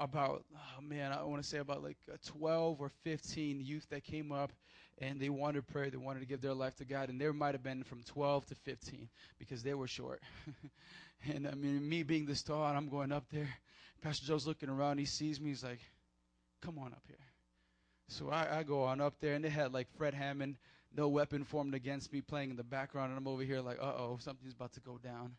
about, 0.00 0.44
oh 0.54 0.82
man, 0.82 1.12
I 1.12 1.22
want 1.24 1.42
to 1.42 1.48
say 1.48 1.58
about 1.58 1.82
like 1.82 1.96
12 2.26 2.80
or 2.80 2.90
15 3.04 3.60
youth 3.60 3.86
that 3.90 4.04
came 4.04 4.32
up. 4.32 4.52
and 4.98 5.20
they 5.20 5.28
wanted 5.28 5.66
prayer. 5.66 5.90
They 5.90 5.96
wanted 5.96 6.20
to 6.20 6.26
give 6.26 6.40
their 6.40 6.54
life 6.54 6.76
to 6.76 6.84
God, 6.84 7.08
and 7.08 7.20
there 7.20 7.32
might 7.32 7.54
have 7.54 7.62
been 7.62 7.82
from 7.82 8.02
12 8.04 8.46
to 8.46 8.54
15 8.54 9.08
because 9.38 9.62
they 9.62 9.74
were 9.74 9.88
short. 9.88 10.22
and 11.32 11.48
I 11.48 11.54
mean, 11.54 11.88
me 11.88 12.02
being 12.02 12.26
this 12.26 12.42
tall, 12.42 12.66
and 12.66 12.76
I'm 12.76 12.88
going 12.88 13.12
up 13.12 13.24
there. 13.32 13.48
Pastor 14.02 14.26
Joe's 14.26 14.46
looking 14.46 14.68
around. 14.68 14.98
He 14.98 15.06
sees 15.06 15.40
me. 15.40 15.48
He's 15.48 15.64
like, 15.64 15.80
"Come 16.60 16.78
on 16.78 16.92
up 16.92 17.02
here." 17.06 17.16
So 18.08 18.28
I, 18.28 18.58
I 18.58 18.62
go 18.62 18.84
on 18.84 19.00
up 19.00 19.14
there, 19.20 19.34
and 19.34 19.44
they 19.44 19.48
had 19.48 19.72
like 19.72 19.88
Fred 19.96 20.14
Hammond, 20.14 20.56
no 20.96 21.08
weapon 21.08 21.44
formed 21.44 21.74
against 21.74 22.12
me, 22.12 22.20
playing 22.20 22.50
in 22.50 22.56
the 22.56 22.64
background, 22.64 23.10
and 23.10 23.18
I'm 23.18 23.26
over 23.26 23.42
here 23.42 23.60
like, 23.60 23.78
"Uh 23.80 23.94
oh, 23.96 24.18
something's 24.20 24.54
about 24.54 24.72
to 24.74 24.80
go 24.80 24.98
down." 24.98 25.36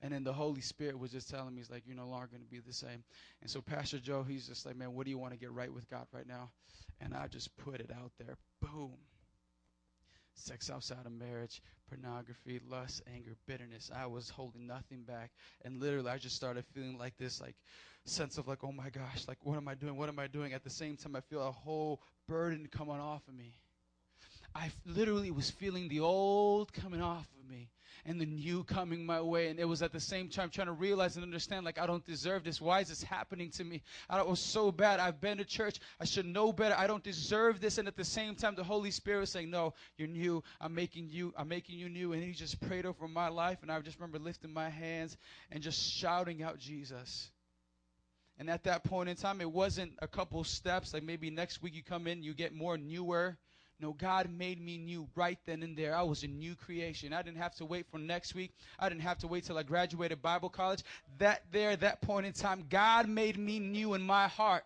And 0.00 0.12
then 0.12 0.22
the 0.22 0.32
Holy 0.32 0.60
Spirit 0.60 0.98
was 0.98 1.10
just 1.10 1.28
telling 1.28 1.54
me, 1.54 1.60
"He's 1.60 1.70
like, 1.70 1.82
you're 1.86 1.96
no 1.96 2.06
longer 2.06 2.28
going 2.28 2.42
to 2.42 2.50
be 2.50 2.60
the 2.60 2.72
same." 2.72 3.02
And 3.40 3.50
so 3.50 3.60
Pastor 3.60 3.98
Joe, 3.98 4.22
he's 4.22 4.46
just 4.46 4.66
like, 4.66 4.76
"Man, 4.76 4.94
what 4.94 5.04
do 5.04 5.10
you 5.10 5.18
want 5.18 5.32
to 5.32 5.38
get 5.38 5.52
right 5.52 5.72
with 5.72 5.88
God 5.88 6.06
right 6.12 6.26
now?" 6.26 6.50
And 7.00 7.14
I 7.14 7.26
just 7.26 7.56
put 7.56 7.80
it 7.80 7.90
out 7.92 8.12
there. 8.18 8.36
Boom. 8.60 8.96
Sex 10.34 10.70
outside 10.70 11.04
of 11.04 11.12
marriage, 11.12 11.60
pornography, 11.88 12.60
lust, 12.68 13.02
anger, 13.12 13.34
bitterness. 13.46 13.90
I 13.94 14.06
was 14.06 14.28
holding 14.28 14.68
nothing 14.68 15.02
back. 15.02 15.32
And 15.64 15.80
literally, 15.80 16.10
I 16.10 16.18
just 16.18 16.36
started 16.36 16.64
feeling 16.74 16.96
like 16.96 17.16
this, 17.18 17.40
like, 17.40 17.56
sense 18.04 18.38
of 18.38 18.46
like, 18.46 18.62
oh 18.62 18.72
my 18.72 18.90
gosh, 18.90 19.26
like, 19.26 19.38
what 19.42 19.56
am 19.56 19.68
I 19.68 19.74
doing? 19.74 19.96
What 19.96 20.08
am 20.08 20.18
I 20.18 20.28
doing? 20.28 20.52
At 20.52 20.62
the 20.62 20.70
same 20.70 20.96
time, 20.96 21.16
I 21.16 21.20
feel 21.20 21.46
a 21.46 21.50
whole 21.50 22.00
burden 22.28 22.68
coming 22.70 23.00
off 23.00 23.26
of 23.26 23.34
me. 23.34 23.52
I 24.58 24.70
literally 24.84 25.30
was 25.30 25.50
feeling 25.50 25.88
the 25.88 26.00
old 26.00 26.72
coming 26.72 27.00
off 27.00 27.28
of 27.38 27.48
me 27.48 27.68
and 28.04 28.20
the 28.20 28.26
new 28.26 28.64
coming 28.64 29.06
my 29.06 29.20
way. 29.20 29.48
And 29.48 29.60
it 29.60 29.64
was 29.66 29.82
at 29.82 29.92
the 29.92 30.00
same 30.00 30.28
time 30.28 30.50
trying 30.50 30.66
to 30.66 30.72
realize 30.72 31.14
and 31.14 31.24
understand, 31.24 31.64
like, 31.64 31.78
I 31.78 31.86
don't 31.86 32.04
deserve 32.04 32.42
this. 32.42 32.60
Why 32.60 32.80
is 32.80 32.88
this 32.88 33.02
happening 33.02 33.50
to 33.52 33.64
me? 33.64 33.82
I 34.10 34.20
was 34.22 34.40
so 34.40 34.72
bad. 34.72 34.98
I've 34.98 35.20
been 35.20 35.38
to 35.38 35.44
church. 35.44 35.78
I 36.00 36.06
should 36.06 36.26
know 36.26 36.52
better. 36.52 36.74
I 36.76 36.88
don't 36.88 37.04
deserve 37.04 37.60
this. 37.60 37.78
And 37.78 37.86
at 37.86 37.96
the 37.96 38.04
same 38.04 38.34
time, 38.34 38.56
the 38.56 38.64
Holy 38.64 38.90
Spirit 38.90 39.20
was 39.20 39.30
saying, 39.30 39.50
No, 39.50 39.74
you're 39.96 40.08
new. 40.08 40.42
I'm 40.60 40.74
making 40.74 41.08
you, 41.10 41.32
I'm 41.36 41.48
making 41.48 41.78
you 41.78 41.88
new. 41.88 42.12
And 42.12 42.22
he 42.22 42.32
just 42.32 42.60
prayed 42.60 42.84
over 42.84 43.06
my 43.06 43.28
life. 43.28 43.58
And 43.62 43.70
I 43.70 43.80
just 43.80 43.98
remember 43.98 44.18
lifting 44.18 44.52
my 44.52 44.70
hands 44.70 45.16
and 45.52 45.62
just 45.62 45.80
shouting 45.80 46.42
out 46.42 46.58
Jesus. 46.58 47.30
And 48.38 48.50
at 48.50 48.64
that 48.64 48.84
point 48.84 49.08
in 49.08 49.16
time, 49.16 49.40
it 49.40 49.50
wasn't 49.50 49.92
a 50.00 50.08
couple 50.08 50.42
steps. 50.42 50.94
Like 50.94 51.04
maybe 51.04 51.30
next 51.30 51.62
week 51.62 51.74
you 51.74 51.82
come 51.84 52.08
in, 52.08 52.22
you 52.24 52.34
get 52.34 52.54
more 52.54 52.76
newer. 52.76 53.36
No, 53.80 53.92
God 53.92 54.28
made 54.30 54.60
me 54.60 54.76
new 54.76 55.06
right 55.14 55.38
then 55.46 55.62
and 55.62 55.76
there. 55.76 55.94
I 55.94 56.02
was 56.02 56.24
a 56.24 56.26
new 56.26 56.56
creation. 56.56 57.12
I 57.12 57.22
didn't 57.22 57.38
have 57.38 57.54
to 57.56 57.64
wait 57.64 57.86
for 57.90 57.98
next 57.98 58.34
week. 58.34 58.52
I 58.78 58.88
didn't 58.88 59.02
have 59.02 59.18
to 59.18 59.28
wait 59.28 59.44
till 59.44 59.56
I 59.56 59.62
graduated 59.62 60.20
Bible 60.20 60.48
college. 60.48 60.82
That 61.18 61.42
there, 61.52 61.76
that 61.76 62.00
point 62.02 62.26
in 62.26 62.32
time, 62.32 62.64
God 62.68 63.08
made 63.08 63.38
me 63.38 63.60
new 63.60 63.94
in 63.94 64.02
my 64.02 64.26
heart. 64.26 64.64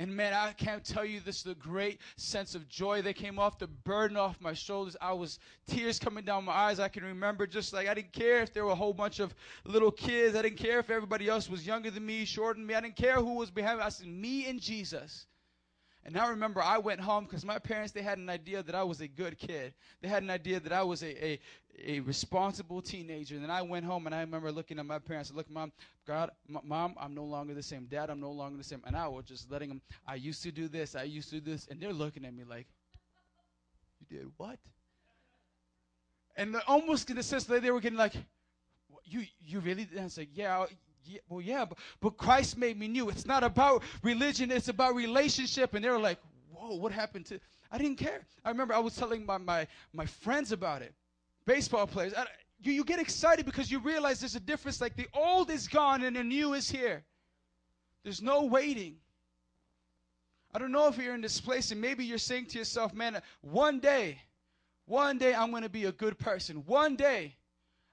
And 0.00 0.14
man, 0.14 0.32
I 0.32 0.52
can't 0.52 0.84
tell 0.84 1.04
you 1.04 1.18
this 1.18 1.42
the 1.42 1.56
great 1.56 2.00
sense 2.16 2.54
of 2.54 2.68
joy 2.68 3.02
that 3.02 3.16
came 3.16 3.38
off, 3.38 3.58
the 3.58 3.66
burden 3.66 4.16
off 4.16 4.40
my 4.40 4.52
shoulders. 4.52 4.96
I 5.00 5.12
was 5.12 5.40
tears 5.66 5.98
coming 5.98 6.24
down 6.24 6.44
my 6.44 6.52
eyes. 6.52 6.78
I 6.78 6.88
can 6.88 7.02
remember 7.02 7.48
just 7.48 7.72
like 7.72 7.88
I 7.88 7.94
didn't 7.94 8.12
care 8.12 8.40
if 8.40 8.54
there 8.54 8.64
were 8.64 8.70
a 8.70 8.76
whole 8.76 8.94
bunch 8.94 9.18
of 9.18 9.34
little 9.64 9.90
kids. 9.90 10.36
I 10.36 10.42
didn't 10.42 10.58
care 10.58 10.78
if 10.78 10.88
everybody 10.88 11.28
else 11.28 11.50
was 11.50 11.66
younger 11.66 11.90
than 11.90 12.06
me, 12.06 12.24
shorter 12.24 12.58
than 12.58 12.66
me. 12.66 12.74
I 12.74 12.80
didn't 12.80 12.96
care 12.96 13.16
who 13.16 13.34
was 13.34 13.50
behind 13.50 13.80
me. 13.80 13.84
I 13.84 13.88
said, 13.88 14.06
me 14.06 14.46
and 14.46 14.60
Jesus. 14.60 15.26
And 16.08 16.16
I 16.16 16.30
remember 16.30 16.62
I 16.62 16.78
went 16.78 17.02
home 17.02 17.24
because 17.24 17.44
my 17.44 17.58
parents, 17.58 17.92
they 17.92 18.00
had 18.00 18.16
an 18.16 18.30
idea 18.30 18.62
that 18.62 18.74
I 18.74 18.82
was 18.82 19.02
a 19.02 19.06
good 19.06 19.36
kid. 19.36 19.74
They 20.00 20.08
had 20.08 20.22
an 20.22 20.30
idea 20.30 20.58
that 20.58 20.72
I 20.72 20.82
was 20.82 21.02
a, 21.02 21.22
a, 21.22 21.40
a 21.84 22.00
responsible 22.00 22.80
teenager. 22.80 23.34
And 23.34 23.44
then 23.44 23.50
I 23.50 23.60
went 23.60 23.84
home 23.84 24.06
and 24.06 24.14
I 24.14 24.20
remember 24.20 24.50
looking 24.50 24.78
at 24.78 24.86
my 24.86 25.00
parents. 25.00 25.30
I 25.30 25.36
look, 25.36 25.50
mom, 25.50 25.70
God, 26.06 26.30
m- 26.48 26.62
mom, 26.64 26.94
I'm 26.98 27.14
no 27.14 27.24
longer 27.24 27.52
the 27.52 27.62
same. 27.62 27.84
Dad, 27.84 28.08
I'm 28.08 28.20
no 28.20 28.30
longer 28.30 28.56
the 28.56 28.64
same. 28.64 28.82
And 28.86 28.96
I 28.96 29.06
was 29.06 29.26
just 29.26 29.50
letting 29.50 29.68
them, 29.68 29.82
I 30.06 30.14
used 30.14 30.42
to 30.44 30.50
do 30.50 30.66
this. 30.66 30.96
I 30.96 31.02
used 31.02 31.28
to 31.28 31.42
do 31.42 31.50
this. 31.50 31.68
And 31.70 31.78
they're 31.78 31.92
looking 31.92 32.24
at 32.24 32.32
me 32.34 32.44
like, 32.44 32.68
you 34.00 34.16
did 34.16 34.28
what? 34.38 34.58
And 36.36 36.56
almost 36.66 37.10
in 37.10 37.16
the 37.16 37.22
sense 37.22 37.44
they 37.44 37.70
were 37.70 37.82
getting 37.82 37.98
like, 37.98 38.14
you, 39.04 39.24
you 39.46 39.60
really? 39.60 39.84
Did? 39.84 39.90
And 39.90 40.00
I 40.00 40.04
was 40.04 40.16
like, 40.16 40.30
yeah, 40.32 40.64
yeah, 41.08 41.20
well, 41.28 41.40
yeah, 41.40 41.64
but, 41.64 41.78
but 42.00 42.16
Christ 42.16 42.58
made 42.58 42.78
me 42.78 42.88
new. 42.88 43.08
It's 43.08 43.26
not 43.26 43.42
about 43.42 43.82
religion, 44.02 44.50
it's 44.50 44.68
about 44.68 44.94
relationship. 44.94 45.74
And 45.74 45.84
they 45.84 45.88
were 45.88 45.98
like, 45.98 46.18
whoa, 46.52 46.76
what 46.76 46.92
happened 46.92 47.26
to. 47.26 47.40
I 47.70 47.78
didn't 47.78 47.96
care. 47.96 48.26
I 48.44 48.50
remember 48.50 48.74
I 48.74 48.78
was 48.78 48.96
telling 48.96 49.26
my, 49.26 49.38
my, 49.38 49.66
my 49.92 50.06
friends 50.06 50.52
about 50.52 50.82
it, 50.82 50.94
baseball 51.44 51.86
players. 51.86 52.14
I, 52.14 52.26
you, 52.60 52.72
you 52.72 52.84
get 52.84 52.98
excited 52.98 53.46
because 53.46 53.70
you 53.70 53.78
realize 53.78 54.20
there's 54.20 54.36
a 54.36 54.40
difference. 54.40 54.80
Like 54.80 54.96
the 54.96 55.08
old 55.14 55.50
is 55.50 55.68
gone 55.68 56.02
and 56.02 56.16
the 56.16 56.24
new 56.24 56.54
is 56.54 56.70
here. 56.70 57.04
There's 58.04 58.22
no 58.22 58.44
waiting. 58.44 58.96
I 60.54 60.58
don't 60.58 60.72
know 60.72 60.88
if 60.88 60.96
you're 60.96 61.14
in 61.14 61.20
this 61.20 61.40
place 61.40 61.70
and 61.70 61.80
maybe 61.80 62.04
you're 62.04 62.18
saying 62.18 62.46
to 62.46 62.58
yourself, 62.58 62.94
man, 62.94 63.20
one 63.42 63.80
day, 63.80 64.18
one 64.86 65.18
day 65.18 65.34
I'm 65.34 65.50
going 65.50 65.62
to 65.62 65.68
be 65.68 65.84
a 65.84 65.92
good 65.92 66.18
person. 66.18 66.56
One 66.66 66.96
day 66.96 67.36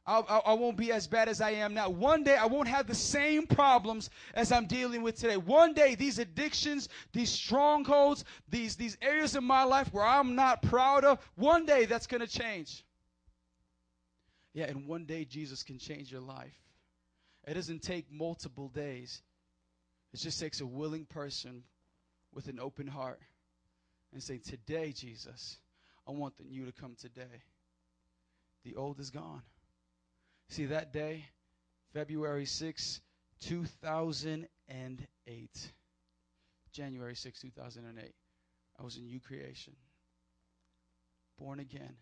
I 0.07 0.53
will 0.53 0.67
not 0.67 0.75
be 0.75 0.91
as 0.91 1.07
bad 1.07 1.29
as 1.29 1.41
I 1.41 1.51
am 1.51 1.73
now. 1.73 1.89
One 1.89 2.23
day 2.23 2.35
I 2.35 2.45
won't 2.45 2.67
have 2.67 2.85
the 2.85 2.93
same 2.93 3.47
problems 3.47 4.11
as 4.35 4.51
I'm 4.51 4.67
dealing 4.67 5.01
with 5.01 5.15
today. 5.15 5.37
One 5.37 5.73
day 5.73 5.95
these 5.95 6.19
addictions, 6.19 6.89
these 7.11 7.31
strongholds, 7.31 8.23
these, 8.47 8.75
these 8.75 8.97
areas 9.01 9.35
of 9.35 9.43
my 9.43 9.63
life 9.63 9.91
where 9.91 10.05
I'm 10.05 10.35
not 10.35 10.61
proud 10.61 11.05
of, 11.05 11.19
one 11.35 11.65
day 11.65 11.85
that's 11.85 12.05
going 12.05 12.21
to 12.21 12.27
change. 12.27 12.85
Yeah, 14.53 14.65
and 14.65 14.87
one 14.87 15.05
day 15.05 15.25
Jesus 15.25 15.63
can 15.63 15.79
change 15.79 16.11
your 16.11 16.21
life. 16.21 16.55
It 17.47 17.55
doesn't 17.55 17.81
take 17.81 18.11
multiple 18.11 18.69
days. 18.69 19.21
It 20.13 20.17
just 20.17 20.39
takes 20.39 20.61
a 20.61 20.65
willing 20.65 21.05
person 21.05 21.63
with 22.31 22.47
an 22.47 22.59
open 22.59 22.87
heart 22.87 23.19
and 24.13 24.21
say, 24.21 24.37
Today, 24.37 24.91
Jesus, 24.91 25.57
I 26.07 26.11
want 26.11 26.37
the 26.37 26.43
new 26.43 26.65
to 26.65 26.71
come 26.71 26.95
today. 26.95 27.43
The 28.63 28.75
old 28.75 28.99
is 28.99 29.09
gone. 29.09 29.41
See, 30.49 30.65
that 30.65 30.93
day, 30.93 31.25
February 31.93 32.45
6, 32.45 33.01
2008, 33.41 35.71
January 36.71 37.15
6, 37.15 37.41
2008, 37.41 38.13
I 38.79 38.83
was 38.83 38.97
a 38.97 39.01
new 39.01 39.19
creation, 39.19 39.73
born 41.39 41.59
again. 41.59 41.95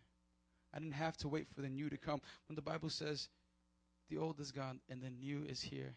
I 0.74 0.80
didn't 0.80 0.94
have 0.94 1.16
to 1.18 1.28
wait 1.28 1.48
for 1.54 1.62
the 1.62 1.70
new 1.70 1.90
to 1.90 1.98
come. 1.98 2.22
When 2.48 2.56
the 2.56 2.62
Bible 2.62 2.90
says, 2.90 3.30
the 4.10 4.18
old 4.18 4.40
is 4.40 4.52
gone 4.52 4.80
and 4.90 5.02
the 5.02 5.10
new 5.10 5.44
is 5.48 5.62
here. 5.62 5.96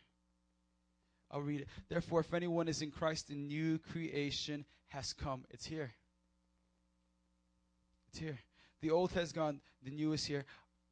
I'll 1.30 1.42
read 1.42 1.62
it. 1.62 1.68
Therefore, 1.88 2.20
if 2.20 2.34
anyone 2.34 2.68
is 2.68 2.82
in 2.82 2.90
Christ, 2.90 3.28
the 3.28 3.34
new 3.34 3.78
creation 3.78 4.64
has 4.88 5.12
come. 5.12 5.44
It's 5.50 5.66
here. 5.66 5.92
It's 8.08 8.18
here. 8.18 8.38
The 8.82 8.90
old 8.90 9.12
has 9.12 9.32
gone, 9.32 9.60
the 9.82 9.90
new 9.90 10.12
is 10.12 10.24
here. 10.24 10.44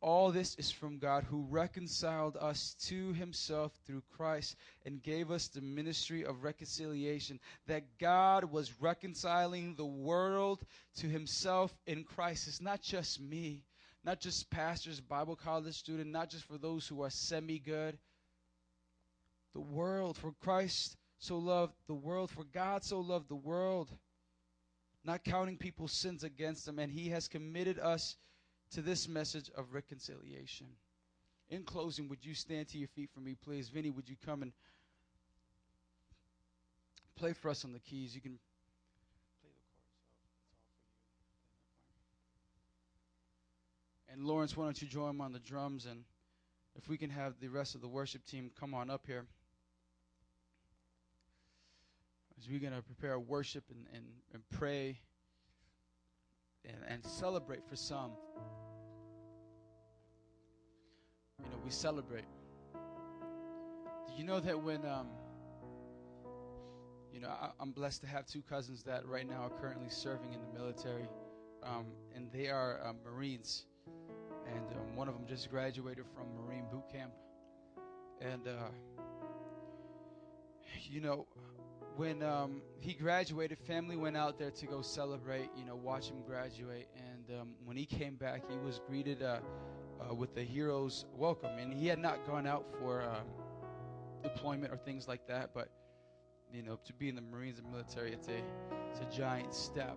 All 0.05 0.31
this 0.31 0.55
is 0.57 0.71
from 0.71 0.99
God 0.99 1.25
who 1.25 1.47
reconciled 1.49 2.37
us 2.39 2.77
to 2.89 3.15
himself 3.15 3.73
through 3.87 4.03
Christ 4.15 4.55
and 4.85 5.03
gave 5.03 5.31
us 5.31 5.49
the 5.49 5.63
ministry 5.63 6.27
of 6.27 6.45
reconciliation. 6.45 7.41
That 7.69 7.97
God 7.99 8.45
was 8.45 8.83
reconciling 8.83 9.77
the 9.77 9.87
world 9.87 10.61
to 10.97 11.07
himself 11.07 11.75
in 11.87 12.05
Christ. 12.05 12.49
It's 12.49 12.61
not 12.61 12.83
just 12.83 13.19
me, 13.19 13.65
not 14.05 14.21
just 14.21 14.51
pastors, 14.51 15.01
Bible 15.01 15.37
college 15.37 15.75
student, 15.75 16.11
not 16.11 16.29
just 16.29 16.45
for 16.45 16.59
those 16.59 16.87
who 16.87 17.03
are 17.03 17.09
semi 17.09 17.59
good. 17.59 17.97
The 19.55 19.63
world, 19.63 20.19
for 20.19 20.33
Christ 20.33 20.99
so 21.19 21.39
loved 21.39 21.73
the 21.87 21.95
world, 21.95 22.31
for 22.31 22.45
God 22.45 22.85
so 22.85 23.01
loved 23.01 23.31
the 23.31 23.37
world, 23.37 23.89
not 25.03 25.25
counting 25.25 25.57
people's 25.57 25.93
sins 25.93 26.25
against 26.25 26.67
them, 26.67 26.79
and 26.79 26.93
he 26.93 27.09
has 27.09 27.27
committed 27.27 27.79
us 27.79 28.17
to 28.75 28.83
this 28.83 29.09
message 29.09 29.51
of 29.57 29.73
reconciliation. 29.73 30.67
In 31.49 31.63
closing, 31.63 32.09
would 32.09 32.25
you 32.25 32.35
stand 32.35 32.69
to 32.69 32.79
your 32.79 32.89
feet 32.89 33.09
for 33.15 33.21
me, 33.21 33.37
please? 33.37 33.69
Vinny, 33.69 33.91
would 33.91 34.09
you 34.09 34.17
come 34.25 34.43
and 34.43 34.53
play 37.15 37.33
for 37.33 37.51
us 37.51 37.65
on 37.65 37.73
the 37.73 37.79
keys? 37.79 38.17
You 38.17 38.21
can 38.21 38.33
play 38.33 38.41
the 39.41 39.47
chords. 39.47 39.59
And 44.13 44.25
Lawrence, 44.27 44.57
why 44.57 44.65
don't 44.65 44.83
you 44.83 44.89
join 44.89 45.11
him 45.11 45.21
on 45.21 45.33
the 45.33 45.39
drums? 45.39 45.87
And 45.87 46.03
if 46.75 46.89
we 46.89 46.97
can 46.97 47.11
have 47.11 47.35
the 47.41 47.49
rest 47.49 47.77
of 47.77 47.81
the 47.81 47.89
worship 47.89 48.27
team 48.27 48.51
come 48.59 48.75
on 48.75 48.91
up 48.91 49.03
here. 49.07 49.25
As 52.37 52.49
we're 52.49 52.59
going 52.59 52.73
to 52.73 52.83
prepare 52.83 53.21
worship 53.21 53.63
and, 53.71 53.87
and, 53.95 54.05
and 54.33 54.43
pray 54.51 54.99
and, 56.65 56.79
and 56.89 57.05
celebrate 57.05 57.65
for 57.69 57.77
some 57.77 58.11
you 61.45 61.51
know, 61.51 61.59
we 61.65 61.71
celebrate. 61.71 62.25
Do 62.73 64.13
you 64.17 64.25
know 64.25 64.41
that 64.41 64.61
when, 64.63 64.85
um, 64.87 65.09
you 67.13 67.21
know, 67.21 67.29
I, 67.29 67.51
am 67.61 67.73
blessed 67.73 68.01
to 68.03 68.07
have 68.07 68.27
two 68.27 68.43
cousins 68.43 68.83
that 68.85 69.07
right 69.07 69.29
now 69.29 69.43
are 69.43 69.61
currently 69.61 69.89
serving 69.89 70.33
in 70.33 70.41
the 70.41 70.59
military, 70.59 71.09
um, 71.63 71.87
and 72.15 72.31
they 72.33 72.49
are 72.49 72.81
um, 72.87 72.97
Marines, 73.05 73.67
and 74.47 74.67
um, 74.73 74.97
one 74.97 75.09
of 75.09 75.15
them 75.15 75.27
just 75.27 75.51
graduated 75.51 76.05
from 76.15 76.27
Marine 76.35 76.65
boot 76.71 76.85
camp, 76.93 77.13
and 78.21 78.47
uh, 78.47 78.69
you 80.91 81.01
know, 81.01 81.27
when 81.97 82.23
um, 82.23 82.63
he 82.81 82.93
graduated, 82.93 83.59
family 83.59 83.97
went 83.97 84.17
out 84.17 84.39
there 84.39 84.51
to 84.51 84.67
go 84.67 84.83
celebrate, 84.83 85.49
you 85.57 85.65
know, 85.65 85.77
watch 85.77 86.09
him 86.09 86.23
graduate. 86.27 86.89
And 86.97 87.41
um, 87.41 87.49
when 87.65 87.77
he 87.77 87.87
came 87.87 88.17
back, 88.17 88.43
he 88.51 88.57
was 88.59 88.81
greeted 88.87 89.23
uh, 89.23 89.39
uh, 90.09 90.15
with 90.15 90.35
the 90.35 90.43
hero's 90.43 91.05
welcome. 91.17 91.59
And 91.59 91.73
he 91.73 91.87
had 91.87 91.99
not 91.99 92.27
gone 92.27 92.47
out 92.47 92.67
for 92.79 93.03
um, 93.03 93.27
deployment 94.23 94.73
or 94.73 94.77
things 94.77 95.09
like 95.09 95.27
that, 95.29 95.51
but 95.55 95.69
you 96.53 96.63
know, 96.63 96.79
to 96.85 96.93
be 96.93 97.09
in 97.09 97.17
the 97.17 97.23
Marines 97.23 97.59
and 97.59 97.71
military, 97.71 98.13
it's 98.13 98.29
a 98.29 98.43
it's 98.91 99.01
a 99.01 99.17
giant 99.17 99.53
step, 99.53 99.97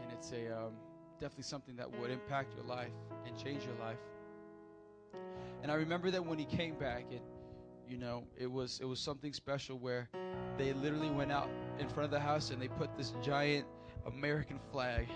and 0.00 0.12
it's 0.12 0.30
a 0.30 0.56
um, 0.56 0.72
definitely 1.18 1.42
something 1.44 1.74
that 1.76 1.90
would 1.98 2.10
impact 2.10 2.54
your 2.54 2.64
life 2.64 2.92
and 3.26 3.36
change 3.36 3.64
your 3.64 3.74
life. 3.80 3.98
And 5.62 5.70
I 5.70 5.74
remember 5.74 6.10
that 6.12 6.24
when 6.24 6.38
he 6.38 6.44
came 6.44 6.74
back, 6.74 7.06
it 7.10 7.22
you 7.88 7.98
know, 7.98 8.24
it 8.38 8.50
was 8.50 8.78
it 8.80 8.86
was 8.86 9.00
something 9.00 9.32
special 9.32 9.78
where 9.78 10.08
they 10.56 10.72
literally 10.72 11.10
went 11.10 11.32
out 11.32 11.50
in 11.78 11.88
front 11.88 12.04
of 12.04 12.10
the 12.10 12.20
house 12.20 12.50
and 12.50 12.62
they 12.62 12.68
put 12.68 12.96
this 12.96 13.12
giant 13.22 13.66
American 14.06 14.58
flag. 14.70 15.08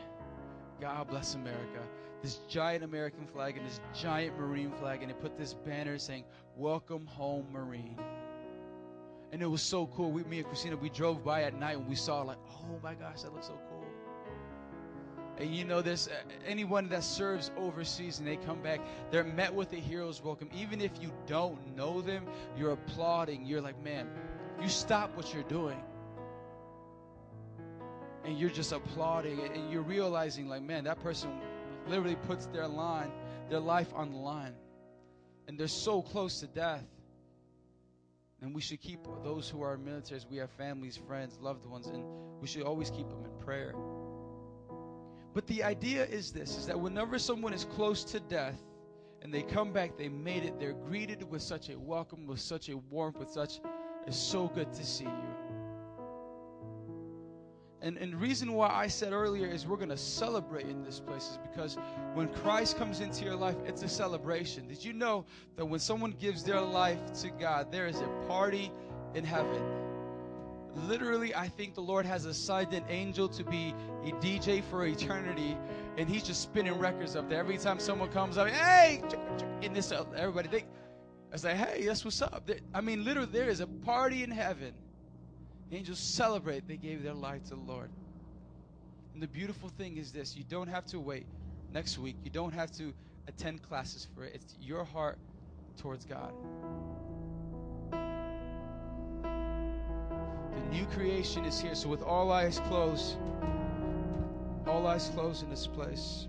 God 0.81 1.09
bless 1.09 1.35
America. 1.35 1.81
This 2.23 2.41
giant 2.49 2.85
American 2.85 3.27
flag 3.27 3.57
and 3.57 3.67
this 3.67 3.81
giant 3.95 4.39
Marine 4.39 4.73
flag, 4.73 5.03
and 5.03 5.11
they 5.11 5.15
put 5.15 5.37
this 5.37 5.55
banner 5.55 5.99
saying, 5.99 6.25
Welcome 6.57 7.07
home, 7.07 7.47
Marine. 7.53 7.99
And 9.33 9.43
it 9.43 9.47
was 9.47 9.63
so 9.63 9.87
cool. 9.89 10.13
We, 10.13 10.25
me 10.25 10.39
and 10.39 10.47
Christina, 10.47 10.77
we 10.77 10.89
drove 10.89 11.25
by 11.25 11.43
at 11.43 11.59
night 11.59 11.77
and 11.77 11.87
we 11.87 11.95
saw 11.95 12.23
like, 12.23 12.39
oh 12.49 12.79
my 12.83 12.95
gosh, 12.95 13.23
that 13.23 13.33
looks 13.33 13.49
so 13.49 13.59
cool. 13.69 13.85
And 15.39 15.55
you 15.55 15.65
know, 15.65 15.83
there's 15.83 16.09
uh, 16.09 16.13
anyone 16.47 16.89
that 16.89 17.05
serves 17.05 17.51
overseas 17.59 18.19
and 18.19 18.27
they 18.27 18.37
come 18.37 18.63
back, 18.63 18.81
they're 19.11 19.25
met 19.25 19.55
with 19.55 19.73
a 19.75 19.77
hero's 19.77 20.23
welcome. 20.23 20.49
Even 20.57 20.81
if 20.81 20.93
you 21.01 21.13
don't 21.27 21.77
know 21.77 22.01
them, 22.01 22.25
you're 22.57 22.73
applauding. 22.73 23.45
You're 23.45 23.61
like, 23.61 23.83
man, 23.83 24.09
you 24.63 24.69
stop 24.69 25.15
what 25.17 25.35
you're 25.35 25.43
doing. 25.43 25.77
And 28.27 28.39
you're 28.39 28.51
just 28.51 28.73
applauding 28.73 29.41
and 29.41 29.71
you're 29.71 29.83
realizing, 29.83 30.49
like, 30.49 30.63
man, 30.63 30.85
that 30.85 31.01
person 31.03 31.31
literally 31.87 32.17
puts 32.27 32.47
their 32.47 32.67
line, 32.67 33.13
their 33.49 33.61
life 33.61 33.93
on 33.95 34.11
the 34.11 34.19
line. 34.19 34.55
And 35.47 35.57
they're 35.59 35.69
so 35.69 36.03
close 36.03 36.41
to 36.41 36.49
death. 36.49 36.85
And 38.43 38.55
we 38.55 38.61
should 38.61 38.81
keep 38.81 39.01
those 39.23 39.49
who 39.49 39.63
are 39.63 39.79
militaries, 39.79 40.27
we 40.29 40.37
have 40.39 40.51
families, 40.51 40.97
friends, 40.97 41.39
loved 41.41 41.65
ones, 41.65 41.87
and 41.87 42.05
we 42.41 42.47
should 42.47 42.63
always 42.65 42.91
keep 42.91 43.09
them 43.09 43.25
in 43.25 43.31
prayer. 43.45 43.75
But 45.33 45.47
the 45.47 45.63
idea 45.63 46.05
is 46.05 46.33
this 46.33 46.57
is 46.57 46.67
that 46.67 46.79
whenever 46.79 47.19
someone 47.19 47.55
is 47.55 47.65
close 47.65 48.05
to 48.05 48.21
death 48.21 48.59
and 49.23 49.33
they 49.33 49.43
come 49.43 49.73
back, 49.73 49.97
they 49.97 50.09
made 50.09 50.45
it, 50.45 50.59
they're 50.59 50.73
greeted 50.73 51.23
with 51.31 51.43
such 51.43 51.71
a 51.71 51.79
welcome, 51.79 52.27
with 52.27 52.41
such 52.41 52.69
a 52.69 52.77
warmth, 52.77 53.19
with 53.19 53.31
such 53.31 53.61
it's 54.07 54.17
so 54.17 54.49
good 54.49 54.73
to 54.73 54.85
see 54.85 55.05
you. 55.05 55.46
And, 57.83 57.99
and 57.99 58.15
reason 58.21 58.53
why 58.53 58.69
I 58.69 58.87
said 58.87 59.13
earlier 59.13 59.47
is 59.47 59.67
we're 59.67 59.77
going 59.77 59.91
to 59.91 59.97
celebrate 59.97 60.67
in 60.67 60.83
this 60.83 60.99
place 60.99 61.25
is 61.25 61.39
because 61.51 61.77
when 62.15 62.29
Christ 62.29 62.79
comes 62.79 63.01
into 63.01 63.25
your 63.25 63.37
life, 63.37 63.57
it's 63.67 63.83
a 63.83 63.89
celebration. 63.89 64.67
Did 64.67 64.85
you 64.85 64.93
know 64.93 65.27
that 65.57 65.65
when 65.65 65.79
someone 65.79 66.13
gives 66.13 66.43
their 66.43 66.61
life 66.61 66.99
to 67.21 67.31
God, 67.31 67.71
there 67.71 67.87
is 67.87 68.01
a 68.01 68.09
party 68.27 68.73
in 69.15 69.25
heaven? 69.25 69.63
Literally, 70.89 71.35
I 71.35 71.49
think 71.49 71.75
the 71.75 71.83
Lord 71.83 72.07
has 72.07 72.25
assigned 72.25 72.73
an 72.75 72.85
angel 72.89 73.29
to 73.29 73.45
be 73.45 73.75
a 74.05 74.11
DJ 74.13 74.63
for 74.65 74.87
eternity, 74.87 75.57
and 75.97 76.09
he's 76.09 76.23
just 76.23 76.43
spinning 76.43 76.79
records 76.79 77.17
up 77.17 77.29
there. 77.29 77.39
Every 77.39 77.57
time 77.57 77.79
someone 77.79 78.11
comes 78.11 78.37
up, 78.37 78.49
hey, 78.49 79.03
in 79.63 79.73
this, 79.73 79.93
everybody, 79.93 80.65
I 81.33 81.37
say, 81.37 81.57
hey, 81.57 81.85
that's 81.87 82.05
what's 82.05 82.21
up. 82.21 82.49
I 82.75 82.81
mean, 82.81 83.05
literally, 83.05 83.31
there 83.33 83.49
is 83.49 83.61
a 83.61 83.67
party 83.67 84.23
in 84.23 84.31
heaven 84.31 84.75
Angels 85.73 85.99
celebrate 85.99 86.69
they 86.69 86.77
gave 86.77 87.03
their 87.03 87.15
life 87.15 87.43
to 87.45 87.51
the 87.51 87.57
Lord. 87.57 87.91
And 89.15 89.23
the 89.23 89.27
beautiful 89.27 89.69
thing 89.69 89.97
is 89.97 90.13
this 90.13 90.37
you 90.37 90.45
don't 90.49 90.69
have 90.69 90.87
to 90.87 91.01
wait 91.01 91.27
next 91.73 91.99
week, 91.99 92.17
you 92.25 92.31
don't 92.31 92.53
have 92.53 92.71
to 92.73 92.93
attend 93.29 93.63
classes 93.63 94.07
for 94.15 94.25
it. 94.25 94.33
It's 94.35 94.55
your 94.61 94.85
heart 94.85 95.19
towards 95.77 96.05
God. 96.05 96.33
The 100.55 100.63
new 100.71 100.87
creation 100.87 101.45
is 101.45 101.61
here. 101.61 101.75
So, 101.75 101.89
with 101.89 102.03
all 102.03 102.31
eyes 102.31 102.61
closed, 102.69 103.17
all 104.67 104.87
eyes 104.87 105.11
closed 105.15 105.43
in 105.43 105.51
this 105.51 105.67
place. 105.67 106.29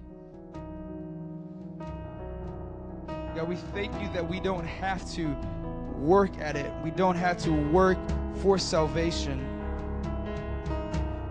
God, 3.35 3.47
we 3.47 3.55
thank 3.55 3.93
you 4.01 4.09
that 4.13 4.27
we 4.27 4.39
don't 4.39 4.65
have 4.65 5.09
to 5.13 5.27
work 5.97 6.37
at 6.39 6.55
it. 6.55 6.71
We 6.83 6.91
don't 6.91 7.15
have 7.15 7.37
to 7.39 7.51
work 7.51 7.99
for 8.41 8.57
salvation. 8.57 9.45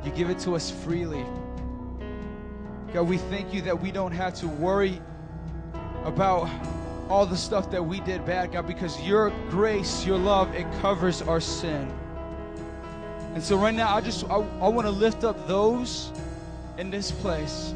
You 0.04 0.10
give 0.12 0.30
it 0.30 0.38
to 0.40 0.54
us 0.54 0.70
freely. 0.70 1.24
God, 2.92 3.02
we 3.02 3.18
thank 3.18 3.52
you 3.52 3.60
that 3.62 3.80
we 3.80 3.90
don't 3.90 4.12
have 4.12 4.34
to 4.36 4.48
worry 4.48 5.00
about 6.04 6.48
all 7.08 7.26
the 7.26 7.36
stuff 7.36 7.70
that 7.70 7.84
we 7.84 8.00
did 8.00 8.24
bad, 8.24 8.52
God, 8.52 8.66
because 8.66 9.00
your 9.02 9.30
grace, 9.50 10.04
your 10.04 10.18
love, 10.18 10.54
it 10.54 10.66
covers 10.80 11.22
our 11.22 11.40
sin. 11.40 11.92
And 13.34 13.42
so 13.42 13.56
right 13.56 13.74
now, 13.74 13.94
I 13.94 14.00
just 14.00 14.24
I, 14.30 14.36
I 14.36 14.68
want 14.68 14.86
to 14.86 14.90
lift 14.90 15.24
up 15.24 15.46
those 15.46 16.10
in 16.78 16.90
this 16.90 17.10
place. 17.10 17.74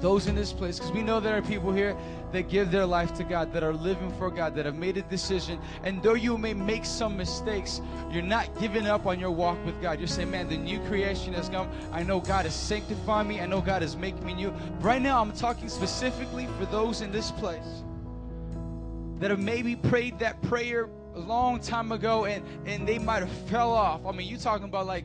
Those 0.00 0.26
in 0.26 0.34
this 0.34 0.52
place, 0.52 0.78
because 0.78 0.92
we 0.92 1.02
know 1.02 1.20
there 1.20 1.36
are 1.36 1.42
people 1.42 1.72
here 1.72 1.96
that 2.32 2.48
give 2.48 2.70
their 2.70 2.86
life 2.86 3.14
to 3.14 3.24
God, 3.24 3.52
that 3.52 3.62
are 3.62 3.72
living 3.72 4.10
for 4.18 4.30
God, 4.30 4.54
that 4.56 4.66
have 4.66 4.76
made 4.76 4.96
a 4.96 5.02
decision. 5.02 5.60
And 5.84 6.02
though 6.02 6.14
you 6.14 6.36
may 6.38 6.54
make 6.54 6.84
some 6.84 7.16
mistakes, 7.16 7.80
you're 8.10 8.22
not 8.22 8.58
giving 8.60 8.86
up 8.86 9.06
on 9.06 9.20
your 9.20 9.30
walk 9.30 9.64
with 9.64 9.80
God. 9.80 9.98
You're 9.98 10.08
saying, 10.08 10.30
man, 10.30 10.48
the 10.48 10.56
new 10.56 10.80
creation 10.80 11.32
has 11.34 11.48
come. 11.48 11.68
I 11.92 12.02
know 12.02 12.20
God 12.20 12.46
is 12.46 12.54
sanctifying 12.54 13.28
me. 13.28 13.40
I 13.40 13.46
know 13.46 13.60
God 13.60 13.82
is 13.82 13.96
making 13.96 14.24
me 14.24 14.34
new. 14.34 14.50
Right 14.80 15.00
now, 15.00 15.20
I'm 15.20 15.32
talking 15.32 15.68
specifically 15.68 16.48
for 16.58 16.66
those 16.66 17.00
in 17.00 17.12
this 17.12 17.30
place 17.30 17.82
that 19.18 19.30
have 19.30 19.40
maybe 19.40 19.76
prayed 19.76 20.18
that 20.18 20.42
prayer 20.42 20.88
a 21.14 21.18
long 21.20 21.60
time 21.60 21.92
ago 21.92 22.24
and, 22.24 22.44
and 22.66 22.88
they 22.88 22.98
might 22.98 23.20
have 23.20 23.32
fell 23.48 23.72
off. 23.72 24.04
I 24.06 24.12
mean, 24.12 24.26
you 24.26 24.36
talking 24.36 24.64
about 24.64 24.86
like, 24.86 25.04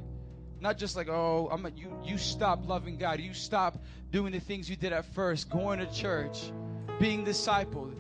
not 0.60 0.78
just 0.78 0.96
like, 0.96 1.08
oh, 1.08 1.50
I'm 1.52 1.66
a, 1.66 1.70
you, 1.70 1.96
you 2.04 2.18
stop 2.18 2.68
loving 2.68 2.98
God. 2.98 3.20
You 3.20 3.34
stop 3.34 3.78
doing 4.10 4.32
the 4.32 4.40
things 4.40 4.70
you 4.70 4.76
did 4.76 4.92
at 4.92 5.06
first, 5.14 5.50
going 5.50 5.80
to 5.80 5.94
church 5.94 6.52
being 7.00 7.26
discipled. 7.26 7.96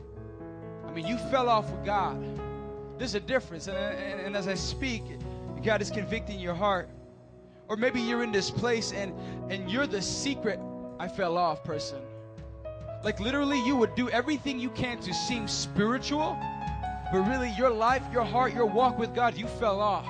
I 0.85 0.91
mean, 0.91 1.05
you 1.05 1.17
fell 1.29 1.49
off 1.49 1.69
with 1.69 1.85
God. 1.85 2.23
There's 2.97 3.15
a 3.15 3.19
difference. 3.19 3.67
And, 3.67 3.77
and, 3.77 4.21
and 4.21 4.35
as 4.35 4.47
I 4.47 4.55
speak, 4.55 5.03
God 5.63 5.81
is 5.81 5.89
convicting 5.89 6.39
your 6.39 6.55
heart. 6.55 6.89
Or 7.67 7.75
maybe 7.75 7.99
you're 7.99 8.23
in 8.23 8.31
this 8.31 8.49
place 8.49 8.93
and, 8.93 9.13
and 9.51 9.69
you're 9.69 9.87
the 9.87 10.01
secret 10.01 10.59
I 10.99 11.07
fell 11.07 11.37
off 11.37 11.63
person. 11.63 11.99
Like 13.03 13.19
literally, 13.19 13.63
you 13.63 13.75
would 13.75 13.93
do 13.95 14.09
everything 14.09 14.59
you 14.59 14.69
can 14.71 14.99
to 15.01 15.13
seem 15.13 15.47
spiritual, 15.47 16.37
but 17.11 17.19
really, 17.19 17.53
your 17.57 17.69
life, 17.69 18.03
your 18.11 18.23
heart, 18.23 18.53
your 18.53 18.65
walk 18.65 18.97
with 18.97 19.13
God, 19.13 19.37
you 19.37 19.47
fell 19.47 19.79
off. 19.79 20.07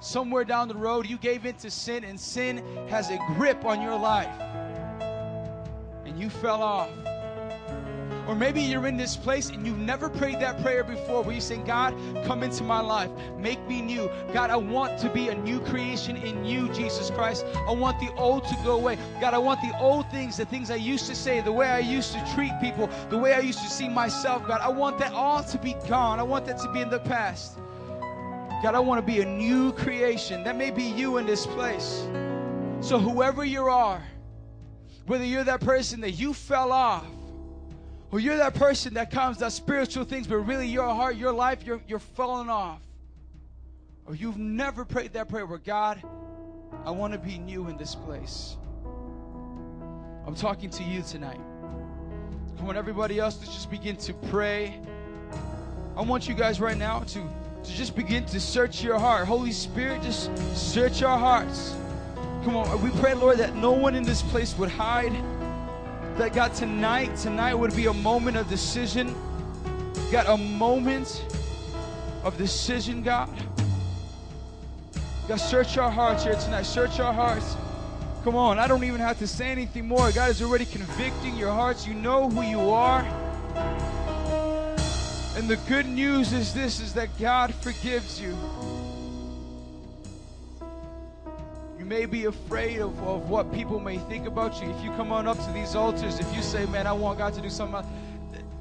Somewhere 0.00 0.44
down 0.44 0.68
the 0.68 0.74
road, 0.74 1.06
you 1.06 1.18
gave 1.18 1.44
in 1.44 1.54
to 1.56 1.70
sin, 1.70 2.04
and 2.04 2.18
sin 2.18 2.64
has 2.88 3.10
a 3.10 3.18
grip 3.34 3.64
on 3.66 3.82
your 3.82 3.98
life. 3.98 4.40
And 6.06 6.18
you 6.18 6.30
fell 6.30 6.62
off. 6.62 6.88
Or 8.26 8.34
maybe 8.34 8.60
you're 8.60 8.86
in 8.86 8.96
this 8.96 9.16
place 9.16 9.50
and 9.50 9.66
you've 9.66 9.78
never 9.78 10.08
prayed 10.08 10.40
that 10.40 10.62
prayer 10.62 10.84
before 10.84 11.22
where 11.22 11.34
you 11.34 11.40
say, 11.40 11.56
God, 11.58 11.94
come 12.24 12.42
into 12.42 12.62
my 12.62 12.80
life. 12.80 13.10
Make 13.38 13.66
me 13.66 13.80
new. 13.82 14.10
God, 14.32 14.50
I 14.50 14.56
want 14.56 14.98
to 15.00 15.08
be 15.10 15.28
a 15.28 15.34
new 15.34 15.60
creation 15.60 16.16
in 16.16 16.44
you, 16.44 16.68
Jesus 16.72 17.10
Christ. 17.10 17.44
I 17.66 17.72
want 17.72 17.98
the 17.98 18.12
old 18.14 18.44
to 18.44 18.56
go 18.64 18.76
away. 18.76 18.98
God, 19.20 19.34
I 19.34 19.38
want 19.38 19.60
the 19.60 19.76
old 19.80 20.08
things, 20.10 20.36
the 20.36 20.44
things 20.44 20.70
I 20.70 20.76
used 20.76 21.06
to 21.06 21.14
say, 21.14 21.40
the 21.40 21.52
way 21.52 21.68
I 21.68 21.80
used 21.80 22.12
to 22.12 22.32
treat 22.34 22.52
people, 22.60 22.88
the 23.08 23.18
way 23.18 23.34
I 23.34 23.40
used 23.40 23.60
to 23.60 23.68
see 23.68 23.88
myself, 23.88 24.46
God. 24.46 24.60
I 24.60 24.68
want 24.68 24.98
that 24.98 25.12
all 25.12 25.42
to 25.42 25.58
be 25.58 25.74
gone. 25.88 26.18
I 26.18 26.22
want 26.22 26.46
that 26.46 26.58
to 26.58 26.72
be 26.72 26.80
in 26.80 26.90
the 26.90 27.00
past. 27.00 27.58
God, 28.62 28.74
I 28.74 28.80
want 28.80 29.04
to 29.04 29.12
be 29.12 29.22
a 29.22 29.26
new 29.26 29.72
creation. 29.72 30.44
That 30.44 30.56
may 30.56 30.70
be 30.70 30.84
you 30.84 31.16
in 31.16 31.26
this 31.26 31.46
place. 31.46 32.06
So, 32.80 32.98
whoever 32.98 33.44
you 33.44 33.64
are, 33.64 34.02
whether 35.06 35.24
you're 35.24 35.44
that 35.44 35.60
person 35.60 36.00
that 36.02 36.12
you 36.12 36.34
fell 36.34 36.70
off, 36.70 37.06
or 38.12 38.18
you're 38.18 38.36
that 38.36 38.54
person 38.54 38.94
that 38.94 39.10
comes, 39.10 39.38
that 39.38 39.52
spiritual 39.52 40.04
things, 40.04 40.26
but 40.26 40.36
really 40.38 40.66
your 40.66 40.88
heart, 40.88 41.16
your 41.16 41.32
life, 41.32 41.64
you're, 41.64 41.80
you're 41.86 42.00
falling 42.00 42.48
off. 42.48 42.80
Or 44.06 44.14
you've 44.16 44.38
never 44.38 44.84
prayed 44.84 45.12
that 45.12 45.28
prayer 45.28 45.46
where 45.46 45.58
God, 45.58 46.02
I 46.84 46.90
want 46.90 47.12
to 47.12 47.18
be 47.18 47.38
new 47.38 47.68
in 47.68 47.76
this 47.76 47.94
place. 47.94 48.56
I'm 50.26 50.34
talking 50.34 50.70
to 50.70 50.82
you 50.82 51.02
tonight. 51.02 51.40
Come 52.58 52.68
on, 52.68 52.76
everybody 52.76 53.18
else, 53.18 53.38
let's 53.38 53.54
just 53.54 53.70
begin 53.70 53.96
to 53.98 54.12
pray. 54.12 54.80
I 55.96 56.02
want 56.02 56.28
you 56.28 56.34
guys 56.34 56.60
right 56.60 56.76
now 56.76 57.00
to, 57.00 57.20
to 57.62 57.70
just 57.72 57.94
begin 57.94 58.24
to 58.26 58.40
search 58.40 58.82
your 58.82 58.98
heart. 58.98 59.28
Holy 59.28 59.52
Spirit, 59.52 60.02
just 60.02 60.36
search 60.56 61.02
our 61.02 61.18
hearts. 61.18 61.76
Come 62.44 62.56
on, 62.56 62.82
we 62.82 62.90
pray, 63.00 63.14
Lord, 63.14 63.38
that 63.38 63.54
no 63.54 63.70
one 63.70 63.94
in 63.94 64.02
this 64.02 64.22
place 64.22 64.56
would 64.58 64.70
hide 64.70 65.12
that 66.20 66.34
God, 66.34 66.52
tonight, 66.52 67.16
tonight 67.16 67.54
would 67.54 67.74
be 67.74 67.86
a 67.86 67.94
moment 67.94 68.36
of 68.36 68.46
decision. 68.46 69.14
God, 70.12 70.26
a 70.26 70.36
moment 70.36 71.24
of 72.22 72.36
decision, 72.36 73.02
God. 73.02 73.30
God, 75.26 75.36
search 75.36 75.78
our 75.78 75.90
hearts 75.90 76.24
here 76.24 76.34
tonight. 76.34 76.64
Search 76.64 77.00
our 77.00 77.14
hearts. 77.14 77.56
Come 78.22 78.36
on, 78.36 78.58
I 78.58 78.68
don't 78.68 78.84
even 78.84 79.00
have 79.00 79.18
to 79.20 79.26
say 79.26 79.46
anything 79.46 79.88
more. 79.88 80.12
God 80.12 80.28
is 80.28 80.42
already 80.42 80.66
convicting 80.66 81.38
your 81.38 81.52
hearts. 81.52 81.86
You 81.86 81.94
know 81.94 82.28
who 82.28 82.42
you 82.42 82.68
are. 82.68 83.00
And 85.36 85.48
the 85.48 85.56
good 85.68 85.86
news 85.86 86.34
is 86.34 86.52
this 86.52 86.80
is 86.80 86.92
that 86.92 87.08
God 87.18 87.54
forgives 87.54 88.20
you. 88.20 88.36
May 91.90 92.06
be 92.06 92.26
afraid 92.26 92.78
of, 92.78 92.96
of 93.02 93.28
what 93.28 93.52
people 93.52 93.80
may 93.80 93.98
think 93.98 94.24
about 94.24 94.62
you. 94.62 94.70
If 94.70 94.80
you 94.84 94.92
come 94.92 95.10
on 95.10 95.26
up 95.26 95.36
to 95.44 95.52
these 95.52 95.74
altars, 95.74 96.20
if 96.20 96.36
you 96.36 96.40
say, 96.40 96.64
Man, 96.66 96.86
I 96.86 96.92
want 96.92 97.18
God 97.18 97.34
to 97.34 97.40
do 97.40 97.50
something, 97.50 97.84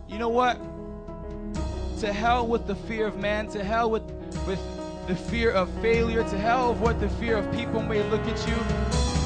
you 0.07 0.17
know 0.17 0.29
what? 0.29 0.59
To 1.99 2.11
hell 2.11 2.47
with 2.47 2.65
the 2.65 2.73
fear 2.73 3.05
of 3.05 3.19
man, 3.19 3.47
to 3.49 3.63
hell 3.63 3.91
with, 3.91 4.01
with 4.47 4.59
the 5.07 5.15
fear 5.15 5.51
of 5.51 5.69
failure, 5.79 6.23
to 6.23 6.37
hell 6.39 6.71
of 6.71 6.81
what 6.81 6.99
the 6.99 7.07
fear 7.07 7.37
of 7.37 7.51
people 7.53 7.83
may 7.83 8.01
look 8.09 8.25
at 8.25 8.47
you. 8.47 8.55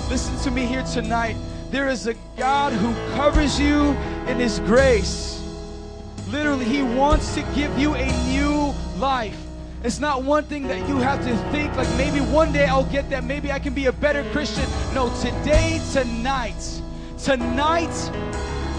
Listen 0.09 0.37
to 0.43 0.51
me 0.51 0.65
here 0.65 0.83
tonight. 0.83 1.37
There 1.71 1.87
is 1.87 2.05
a 2.07 2.15
God 2.35 2.73
who 2.73 2.93
covers 3.15 3.57
you 3.57 3.91
in 4.27 4.37
His 4.37 4.59
grace. 4.59 5.41
Literally, 6.27 6.65
He 6.65 6.83
wants 6.83 7.35
to 7.35 7.41
give 7.55 7.79
you 7.79 7.95
a 7.95 8.11
new 8.27 8.73
life. 8.97 9.42
It's 9.83 9.99
not 9.99 10.23
one 10.23 10.45
thing 10.45 10.67
that 10.69 10.87
you 10.87 10.97
have 10.97 11.21
to 11.25 11.35
think 11.51 11.75
like 11.75 11.89
maybe 11.97 12.21
one 12.21 12.53
day 12.53 12.65
I'll 12.67 12.85
get 12.85 13.09
that. 13.09 13.25
Maybe 13.25 13.51
I 13.51 13.59
can 13.59 13.73
be 13.73 13.87
a 13.87 13.91
better 13.91 14.23
Christian. 14.31 14.63
No, 14.93 15.13
today, 15.21 15.81
tonight, 15.91 16.81
tonight, 17.17 18.11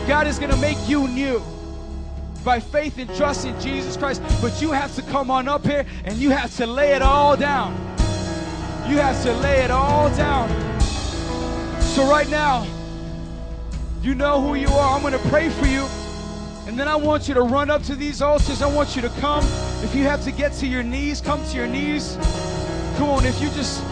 God 0.09 0.27
is 0.27 0.39
going 0.39 0.51
to 0.51 0.57
make 0.57 0.79
you 0.89 1.07
new 1.09 1.43
by 2.43 2.59
faith 2.59 2.99
and 2.99 3.15
trust 3.17 3.45
in 3.45 3.59
Jesus 3.61 3.99
Christ. 3.99 4.23
But 4.41 4.63
you 4.63 4.71
have 4.71 4.95
to 4.95 5.03
come 5.03 5.31
on 5.31 5.47
up 5.47 5.67
here 5.67 5.85
and 6.07 6.17
you 6.17 6.31
have 6.31 6.57
to 6.57 6.67
lay 6.67 6.93
it 6.95 7.03
all 7.03 7.37
down. 7.37 7.75
You 8.89 8.97
have 8.97 9.23
to 9.25 9.33
lay 9.35 9.63
it 9.63 9.71
all 9.71 10.09
down. 10.17 10.49
So, 11.81 12.09
right 12.09 12.29
now, 12.31 12.67
you 14.01 14.15
know 14.15 14.41
who 14.41 14.55
you 14.55 14.69
are. 14.69 14.97
I'm 14.97 15.03
going 15.03 15.13
to 15.13 15.29
pray 15.29 15.51
for 15.51 15.67
you. 15.67 15.87
And 16.67 16.79
then 16.79 16.89
I 16.89 16.97
want 16.97 17.29
you 17.29 17.35
to 17.35 17.43
run 17.43 17.71
up 17.71 17.83
to 17.85 17.95
these 17.95 18.23
altars. 18.23 18.63
I 18.63 18.75
want 18.75 18.97
you 18.97 19.03
to 19.03 19.11
come. 19.21 19.45
If 19.83 19.95
you 19.95 20.05
have 20.05 20.25
to 20.25 20.33
get 20.33 20.53
to 20.55 20.67
your 20.67 20.83
knees, 20.83 21.21
come 21.21 21.45
to 21.51 21.57
your 21.57 21.67
knees. 21.67 22.17
Come 22.97 23.11
on. 23.11 23.27
If 23.27 23.41
you 23.41 23.49
just 23.51 23.83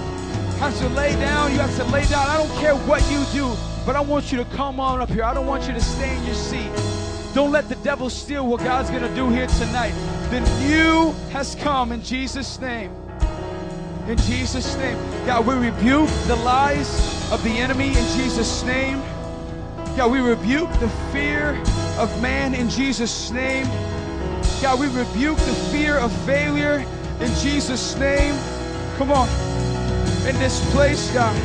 have 0.59 0.77
to 0.79 0.89
lay 0.91 1.13
down, 1.17 1.53
you 1.53 1.59
have 1.59 1.77
to 1.77 1.85
lay 1.85 2.05
down. 2.07 2.29
I 2.29 2.39
don't 2.39 2.61
care 2.61 2.75
what 2.75 3.03
you 3.11 3.25
do, 3.33 3.55
but 3.85 3.95
I 3.95 4.01
want 4.01 4.33
you 4.33 4.39
to 4.39 4.45
come 4.57 4.81
on 4.81 5.01
up 5.01 5.11
here. 5.11 5.25
I 5.25 5.35
don't 5.35 5.47
want 5.47 5.67
you 5.67 5.75
to 5.75 5.81
stay 5.81 6.17
in 6.17 6.25
your 6.25 6.35
seat. 6.35 6.71
Don't 7.35 7.51
let 7.51 7.69
the 7.69 7.77
devil 7.77 8.09
steal 8.09 8.47
what 8.47 8.61
God's 8.61 8.91
going 8.91 9.03
to 9.03 9.15
do 9.15 9.29
here 9.29 9.47
tonight. 9.47 9.93
The 10.31 10.41
new 10.67 11.13
has 11.31 11.55
come 11.55 11.93
in 11.93 12.03
Jesus' 12.03 12.59
name. 12.59 12.91
In 14.07 14.17
Jesus' 14.19 14.77
name. 14.77 14.99
God, 15.27 15.47
we 15.47 15.55
rebuke 15.55 16.09
the 16.27 16.37
lies 16.37 17.31
of 17.31 17.43
the 17.45 17.51
enemy 17.51 17.89
in 17.89 18.07
Jesus' 18.17 18.63
name. 18.65 19.01
God, 19.97 20.11
we 20.11 20.21
rebuke 20.21 20.71
the 20.81 20.89
fear 21.13 21.63
of 22.03 22.21
man 22.21 22.53
in 22.53 22.69
Jesus' 22.69 23.31
name. 23.31 23.65
God, 24.61 24.81
we 24.81 24.89
rebuke 24.89 25.37
the 25.39 25.55
fear 25.71 25.99
of 25.99 26.11
failure 26.27 26.85
in 27.21 27.33
Jesus' 27.37 27.97
name. 27.97 28.35
Come 28.97 29.13
on. 29.13 29.29
In 30.27 30.37
this 30.41 30.59
place, 30.73 31.13
God. 31.13 31.37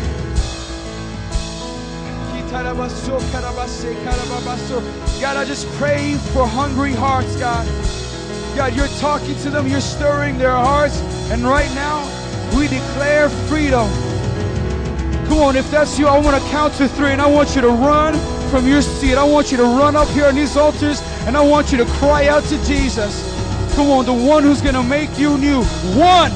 God, 5.22 5.38
I 5.38 5.46
just 5.46 5.68
pray 5.74 6.16
for 6.34 6.48
hungry 6.48 6.94
hearts, 6.94 7.36
God. 7.36 7.68
God, 8.56 8.76
you're 8.76 8.88
talking 9.00 9.36
to 9.42 9.52
them, 9.52 9.68
you're 9.68 9.80
stirring 9.80 10.40
their 10.40 10.56
hearts, 10.56 11.00
and 11.30 11.44
right 11.44 11.70
now, 11.76 12.02
we 12.58 12.68
declare 12.68 13.30
freedom. 13.30 13.88
Come 15.28 15.38
on, 15.38 15.56
if 15.56 15.70
that's 15.70 16.00
you, 16.00 16.08
I 16.08 16.18
want 16.18 16.42
to 16.42 16.50
count 16.50 16.74
to 16.76 16.88
three, 16.88 17.12
and 17.12 17.22
I 17.22 17.28
want 17.28 17.56
you 17.56 17.62
to 17.62 17.70
run 17.70 18.16
from 18.48 18.68
your 18.68 18.82
seat. 18.82 19.16
I 19.16 19.24
want 19.24 19.52
you 19.52 19.58
to 19.58 19.64
run 19.64 19.96
up 19.96 20.08
here 20.10 20.26
on 20.26 20.36
these 20.36 20.56
altars, 20.58 21.02
and 21.26 21.36
I 21.38 21.42
want 21.42 21.72
you 21.72 21.78
to 21.78 21.86
cry 21.86 22.28
out 22.28 22.44
to 22.46 22.64
Jesus. 22.66 23.24
Come 23.76 23.90
on, 23.90 24.06
the 24.06 24.14
one 24.14 24.44
who's 24.44 24.62
going 24.62 24.76
to 24.76 24.84
make 24.84 25.20
you 25.20 25.38
new. 25.38 25.64
One, 25.94 26.32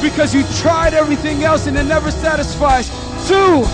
because 0.00 0.34
you 0.34 0.44
tried 0.62 0.94
everything 0.94 1.44
else 1.44 1.66
and 1.66 1.76
it 1.76 1.84
never 1.84 2.10
satisfies. 2.10 2.88
Two, 3.28 3.64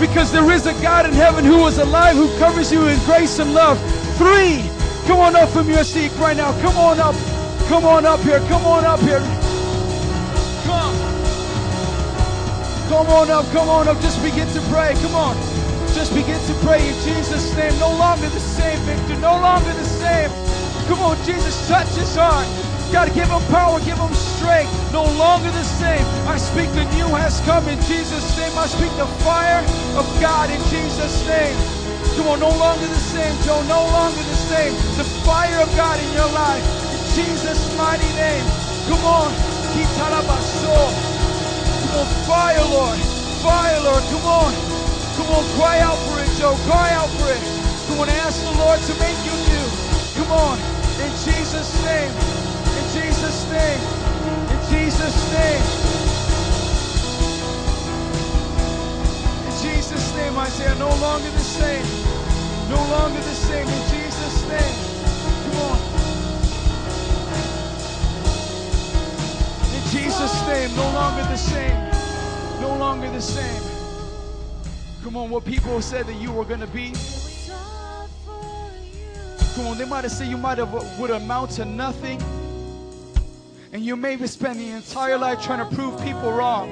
because 0.00 0.32
there 0.32 0.50
is 0.52 0.66
a 0.66 0.72
God 0.82 1.06
in 1.06 1.12
heaven 1.12 1.44
who 1.44 1.66
is 1.66 1.78
alive, 1.78 2.16
who 2.16 2.28
covers 2.38 2.72
you 2.72 2.86
in 2.86 2.98
grace 3.04 3.38
and 3.38 3.52
love. 3.52 3.78
Three, 4.16 4.62
come 5.06 5.20
on 5.20 5.36
up 5.36 5.48
from 5.50 5.68
your 5.68 5.84
seat 5.84 6.12
right 6.18 6.36
now. 6.36 6.52
Come 6.62 6.76
on 6.76 7.00
up. 7.00 7.14
Come 7.68 7.84
on 7.84 8.06
up 8.06 8.20
here. 8.20 8.38
Come 8.48 8.64
on 8.64 8.84
up 8.84 9.00
here. 9.00 9.20
Come. 10.64 10.94
Come 12.88 13.06
on 13.08 13.30
up. 13.30 13.44
Come 13.52 13.68
on 13.68 13.88
up. 13.88 14.00
Just 14.00 14.22
begin 14.22 14.46
to 14.48 14.60
pray. 14.70 14.94
Come 15.02 15.14
on. 15.14 15.65
Just 15.96 16.12
begin 16.12 16.36
to 16.44 16.54
pray 16.60 16.76
in 16.76 16.92
Jesus' 17.00 17.56
name. 17.56 17.72
No 17.80 17.88
longer 17.88 18.28
the 18.28 18.38
same, 18.38 18.76
Victor. 18.84 19.16
No 19.16 19.32
longer 19.40 19.72
the 19.72 19.88
same. 19.96 20.28
Come 20.92 21.00
on, 21.00 21.16
Jesus, 21.24 21.56
touch 21.72 21.88
his 21.96 22.14
heart. 22.14 22.44
God, 22.92 23.08
give 23.16 23.32
him 23.32 23.40
power, 23.48 23.80
give 23.80 23.96
him 23.96 24.12
strength. 24.12 24.68
No 24.92 25.08
longer 25.16 25.48
the 25.48 25.64
same. 25.64 26.04
I 26.28 26.36
speak 26.36 26.68
the 26.76 26.84
new 26.92 27.08
has 27.16 27.40
come 27.48 27.64
in 27.66 27.80
Jesus' 27.88 28.28
name. 28.36 28.52
I 28.60 28.68
speak 28.68 28.92
the 29.00 29.08
fire 29.24 29.64
of 29.96 30.04
God 30.20 30.52
in 30.52 30.60
Jesus' 30.68 31.24
name. 31.24 31.56
Come 32.20 32.28
on, 32.28 32.40
no 32.44 32.52
longer 32.52 32.86
the 32.86 33.00
same, 33.16 33.32
Joe. 33.40 33.64
No 33.64 33.80
longer 33.88 34.20
the 34.20 34.40
same. 34.52 34.76
The 35.00 35.08
fire 35.24 35.64
of 35.64 35.72
God 35.80 35.96
in 35.96 36.12
your 36.12 36.28
life. 36.28 36.60
In 36.92 37.24
Jesus' 37.24 37.72
mighty 37.72 38.12
name. 38.20 38.44
Come 38.92 39.00
on. 39.00 39.32
Come 41.72 41.96
on, 41.96 42.08
fire, 42.28 42.60
Lord. 42.68 43.00
Fire, 43.40 43.80
Lord. 43.80 44.04
Come 44.12 44.26
on. 44.28 44.65
Come 45.16 45.30
on, 45.32 45.44
cry 45.56 45.80
out 45.80 45.96
for 46.06 46.20
it, 46.20 46.28
Joe. 46.38 46.54
Cry 46.68 46.92
out 46.92 47.08
for 47.08 47.32
it. 47.32 47.40
Come 47.88 48.00
on, 48.00 48.08
ask 48.10 48.42
the 48.44 48.52
Lord 48.52 48.80
to 48.82 48.94
make 49.00 49.16
you 49.24 49.32
new. 49.32 49.66
Come 50.16 50.30
on. 50.32 50.58
In 51.00 51.10
Jesus' 51.24 51.72
name. 51.84 52.12
In 52.12 52.84
Jesus' 52.92 53.48
name. 53.50 53.80
In 54.52 54.60
Jesus' 54.68 55.32
name. 55.32 55.64
In 59.46 59.52
Jesus' 59.62 60.14
name, 60.16 60.36
Isaiah. 60.36 60.74
No 60.76 60.88
longer 61.00 61.30
the 61.30 61.46
same. 61.60 61.86
No 62.68 62.76
longer 62.92 63.20
the 63.20 63.36
same. 63.48 63.66
In 63.68 63.82
Jesus' 63.88 64.48
name. 64.48 64.76
Come 65.44 65.58
on. 65.70 65.78
In 69.74 69.82
Jesus' 69.88 70.46
name. 70.46 70.76
No 70.76 70.84
longer 70.92 71.22
the 71.24 71.38
same. 71.38 71.90
No 72.60 72.76
longer 72.76 73.10
the 73.10 73.22
same. 73.22 73.75
Come 75.06 75.16
on, 75.18 75.30
what 75.30 75.44
people 75.44 75.80
said 75.80 76.08
that 76.08 76.20
you 76.20 76.32
were 76.32 76.44
going 76.44 76.58
to 76.58 76.66
be. 76.66 76.92
Come 79.54 79.66
on, 79.68 79.78
they 79.78 79.84
might 79.84 80.02
have 80.02 80.10
said 80.10 80.26
you 80.26 80.36
might 80.36 80.58
have 80.58 80.98
would 80.98 81.10
amount 81.10 81.52
to 81.52 81.64
nothing. 81.64 82.20
And 83.72 83.84
you 83.84 83.94
maybe 83.94 84.26
spend 84.26 84.58
the 84.58 84.68
entire 84.70 85.16
life 85.16 85.40
trying 85.40 85.60
to 85.60 85.76
prove 85.76 86.02
people 86.02 86.32
wrong. 86.32 86.68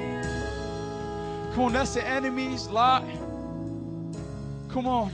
Come 1.53 1.63
on, 1.63 1.71
that's 1.71 1.93
the 1.93 2.05
enemy's 2.05 2.67
lie. 2.67 3.09
Come 4.67 4.85
on. 4.85 5.13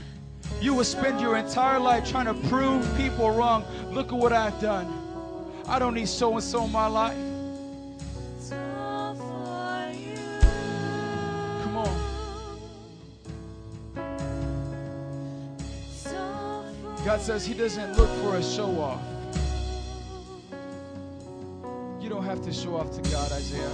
You 0.60 0.74
will 0.74 0.82
spend 0.82 1.20
your 1.20 1.36
entire 1.36 1.78
life 1.78 2.10
trying 2.10 2.26
to 2.26 2.34
prove 2.48 2.84
people 2.96 3.30
wrong. 3.30 3.64
Look 3.92 4.08
at 4.08 4.18
what 4.18 4.32
I've 4.32 4.60
done. 4.60 4.92
I 5.68 5.78
don't 5.78 5.94
need 5.94 6.08
so 6.08 6.32
and 6.32 6.42
so 6.42 6.64
in 6.64 6.72
my 6.72 6.88
life. 6.88 7.31
God 17.04 17.20
says 17.20 17.44
He 17.44 17.52
doesn't 17.52 17.96
look 17.96 18.08
for 18.22 18.36
a 18.36 18.42
show 18.42 18.78
off. 18.80 19.02
You 22.00 22.08
don't 22.08 22.24
have 22.24 22.42
to 22.42 22.52
show 22.52 22.76
off 22.76 22.92
to 22.92 23.10
God, 23.10 23.32
Isaiah. 23.32 23.68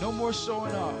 No 0.00 0.12
more 0.12 0.32
showing 0.32 0.72
off. 0.74 0.94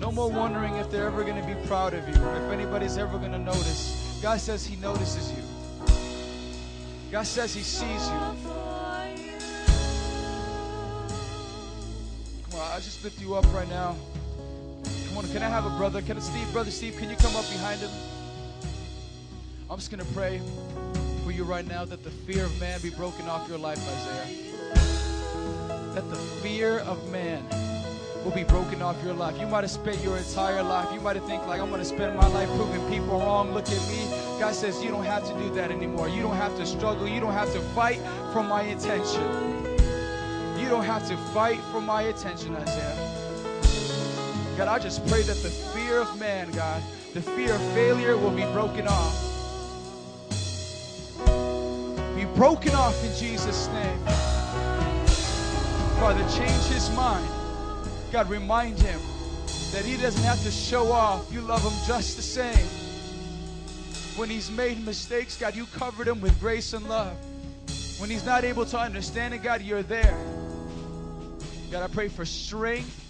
No 0.00 0.10
more 0.10 0.30
wondering 0.30 0.76
if 0.76 0.90
they're 0.90 1.06
ever 1.06 1.22
going 1.22 1.40
to 1.40 1.46
be 1.46 1.54
proud 1.66 1.92
of 1.92 2.06
you 2.08 2.14
if 2.14 2.52
anybody's 2.52 2.96
ever 2.96 3.18
going 3.18 3.32
to 3.32 3.38
notice. 3.38 4.18
God 4.22 4.40
says 4.40 4.64
He 4.64 4.76
notices 4.76 5.32
you. 5.32 5.42
God 7.10 7.26
says 7.26 7.54
He 7.54 7.62
sees 7.62 8.08
you. 8.08 8.18
Come 12.50 12.60
on, 12.60 12.72
I 12.72 12.76
just 12.76 13.04
lift 13.04 13.20
you 13.20 13.34
up 13.34 13.44
right 13.52 13.68
now. 13.68 13.96
Can 15.24 15.42
I 15.42 15.48
have 15.48 15.64
a 15.66 15.70
brother? 15.70 16.02
Can 16.02 16.16
I, 16.16 16.20
Steve, 16.20 16.50
brother 16.52 16.70
Steve, 16.70 16.96
can 16.96 17.08
you 17.08 17.16
come 17.16 17.34
up 17.36 17.48
behind 17.50 17.80
him? 17.80 17.90
I'm 19.70 19.78
just 19.78 19.90
going 19.90 20.04
to 20.04 20.12
pray 20.12 20.40
for 21.24 21.32
you 21.32 21.44
right 21.44 21.66
now 21.66 21.84
that 21.84 22.04
the 22.04 22.10
fear 22.10 22.44
of 22.44 22.60
man 22.60 22.80
be 22.82 22.90
broken 22.90 23.26
off 23.26 23.48
your 23.48 23.58
life, 23.58 23.78
Isaiah. 23.78 24.74
That 25.94 26.08
the 26.10 26.16
fear 26.16 26.80
of 26.80 27.10
man 27.10 27.44
will 28.24 28.32
be 28.32 28.44
broken 28.44 28.82
off 28.82 29.02
your 29.04 29.14
life. 29.14 29.38
You 29.40 29.46
might 29.46 29.62
have 29.62 29.70
spent 29.70 30.02
your 30.02 30.18
entire 30.18 30.62
life. 30.62 30.92
You 30.92 31.00
might 31.00 31.16
have 31.16 31.26
think 31.26 31.46
like 31.46 31.60
I'm 31.60 31.68
going 31.68 31.80
to 31.80 31.84
spend 31.84 32.16
my 32.16 32.26
life 32.28 32.48
proving 32.50 32.86
people 32.88 33.18
wrong. 33.18 33.54
Look 33.54 33.68
at 33.68 33.88
me. 33.88 34.08
God 34.38 34.54
says, 34.54 34.82
You 34.82 34.90
don't 34.90 35.04
have 35.04 35.26
to 35.28 35.34
do 35.34 35.50
that 35.54 35.70
anymore. 35.70 36.08
You 36.08 36.22
don't 36.22 36.36
have 36.36 36.56
to 36.56 36.66
struggle. 36.66 37.08
You 37.08 37.20
don't 37.20 37.32
have 37.32 37.52
to 37.52 37.60
fight 37.74 38.00
for 38.32 38.42
my 38.42 38.62
attention. 38.62 39.64
You 40.58 40.68
don't 40.68 40.84
have 40.84 41.06
to 41.08 41.16
fight 41.32 41.60
for 41.72 41.80
my 41.80 42.02
attention, 42.02 42.56
Isaiah. 42.56 43.05
God, 44.56 44.68
I 44.68 44.78
just 44.78 45.06
pray 45.08 45.20
that 45.20 45.36
the 45.42 45.50
fear 45.50 46.00
of 46.00 46.18
man, 46.18 46.50
God, 46.52 46.82
the 47.12 47.20
fear 47.20 47.54
of 47.54 47.60
failure 47.74 48.16
will 48.16 48.30
be 48.30 48.44
broken 48.52 48.88
off. 48.88 49.22
Be 52.16 52.24
broken 52.24 52.74
off 52.74 53.04
in 53.04 53.14
Jesus' 53.16 53.68
name. 53.68 53.98
Father, 55.98 56.26
change 56.34 56.62
his 56.72 56.88
mind. 56.96 57.28
God, 58.10 58.30
remind 58.30 58.78
him 58.78 58.98
that 59.72 59.84
he 59.84 59.98
doesn't 59.98 60.24
have 60.24 60.42
to 60.42 60.50
show 60.50 60.90
off. 60.90 61.30
You 61.30 61.42
love 61.42 61.62
him 61.62 61.86
just 61.86 62.16
the 62.16 62.22
same. 62.22 62.66
When 64.18 64.30
he's 64.30 64.50
made 64.50 64.82
mistakes, 64.86 65.36
God, 65.36 65.54
you 65.54 65.66
covered 65.66 66.08
him 66.08 66.22
with 66.22 66.38
grace 66.40 66.72
and 66.72 66.88
love. 66.88 67.14
When 67.98 68.08
he's 68.08 68.24
not 68.24 68.42
able 68.42 68.64
to 68.64 68.78
understand 68.78 69.34
it, 69.34 69.42
God, 69.42 69.60
you're 69.60 69.82
there. 69.82 70.18
God, 71.70 71.82
I 71.82 71.88
pray 71.88 72.08
for 72.08 72.24
strength. 72.24 73.05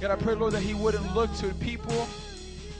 God, 0.00 0.10
I 0.10 0.16
pray, 0.16 0.34
Lord, 0.34 0.52
that 0.52 0.62
he 0.62 0.74
wouldn't 0.74 1.14
look 1.14 1.34
to 1.36 1.54
people 1.54 2.06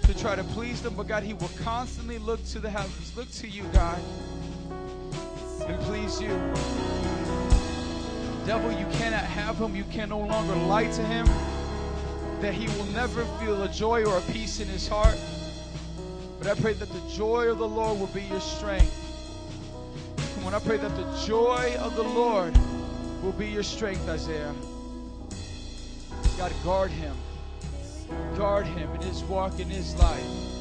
to 0.03 0.19
try 0.19 0.37
to 0.37 0.45
please 0.45 0.83
them, 0.83 0.95
but 0.95 1.09
God, 1.09 1.23
he 1.23 1.35
will 1.35 1.51
constantly 1.63 2.19
look 2.19 2.45
to 2.47 2.61
the 2.61 2.71
heavens, 2.71 3.17
look 3.17 3.31
to 3.33 3.49
you, 3.49 3.65
God, 3.73 3.99
and 5.67 5.81
please 5.81 6.21
you. 6.21 6.29
Devil, 8.47 8.71
you 8.71 8.87
cannot 8.99 9.25
have 9.25 9.59
him. 9.59 9.75
You 9.75 9.83
can 9.91 10.11
no 10.11 10.21
longer 10.21 10.55
lie 10.55 10.87
to 10.87 11.03
him. 11.03 11.27
That 12.41 12.55
he 12.55 12.69
will 12.79 12.87
never 12.93 13.25
feel 13.41 13.63
a 13.63 13.69
joy 13.69 14.05
or 14.05 14.19
a 14.19 14.21
peace 14.21 14.61
in 14.61 14.69
his 14.69 14.87
heart. 14.87 15.19
But 16.39 16.49
I 16.49 16.55
pray 16.55 16.75
that 16.75 16.89
the 16.89 17.03
joy 17.13 17.51
of 17.51 17.59
the 17.59 17.67
Lord 17.67 17.99
will 17.99 18.07
be 18.09 18.23
your 18.23 18.41
strength. 18.41 19.03
On, 20.45 20.55
I 20.55 20.61
pray 20.61 20.77
that 20.77 20.95
the 20.97 21.27
joy 21.27 21.75
of 21.81 21.97
the 21.97 22.05
Lord 22.05 22.57
will 23.21 23.33
be 23.33 23.49
your 23.49 23.65
strength, 23.65 24.09
Isaiah. 24.09 24.55
God, 26.37 26.53
guard 26.63 26.91
him. 26.91 27.17
Guard 28.37 28.67
him 28.67 28.95
in 28.95 29.01
his 29.01 29.25
walk, 29.25 29.59
in 29.59 29.69
his 29.69 29.97
life. 29.97 30.56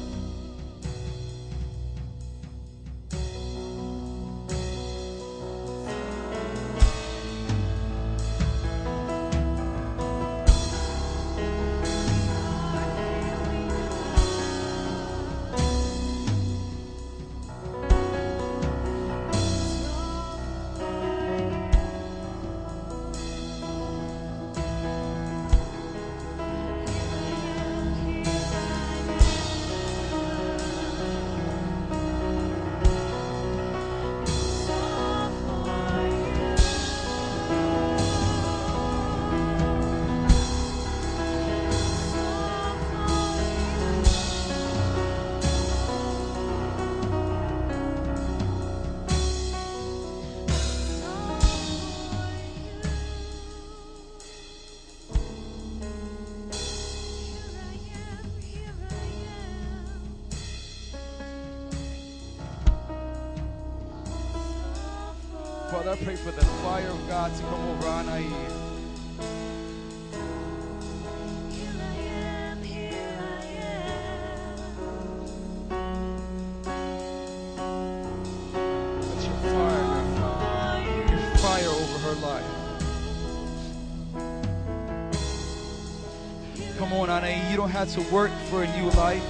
Don't 87.66 87.74
have 87.74 87.92
to 87.94 88.14
work 88.14 88.30
for 88.48 88.62
a 88.62 88.76
new 88.76 88.88
life. 88.90 89.24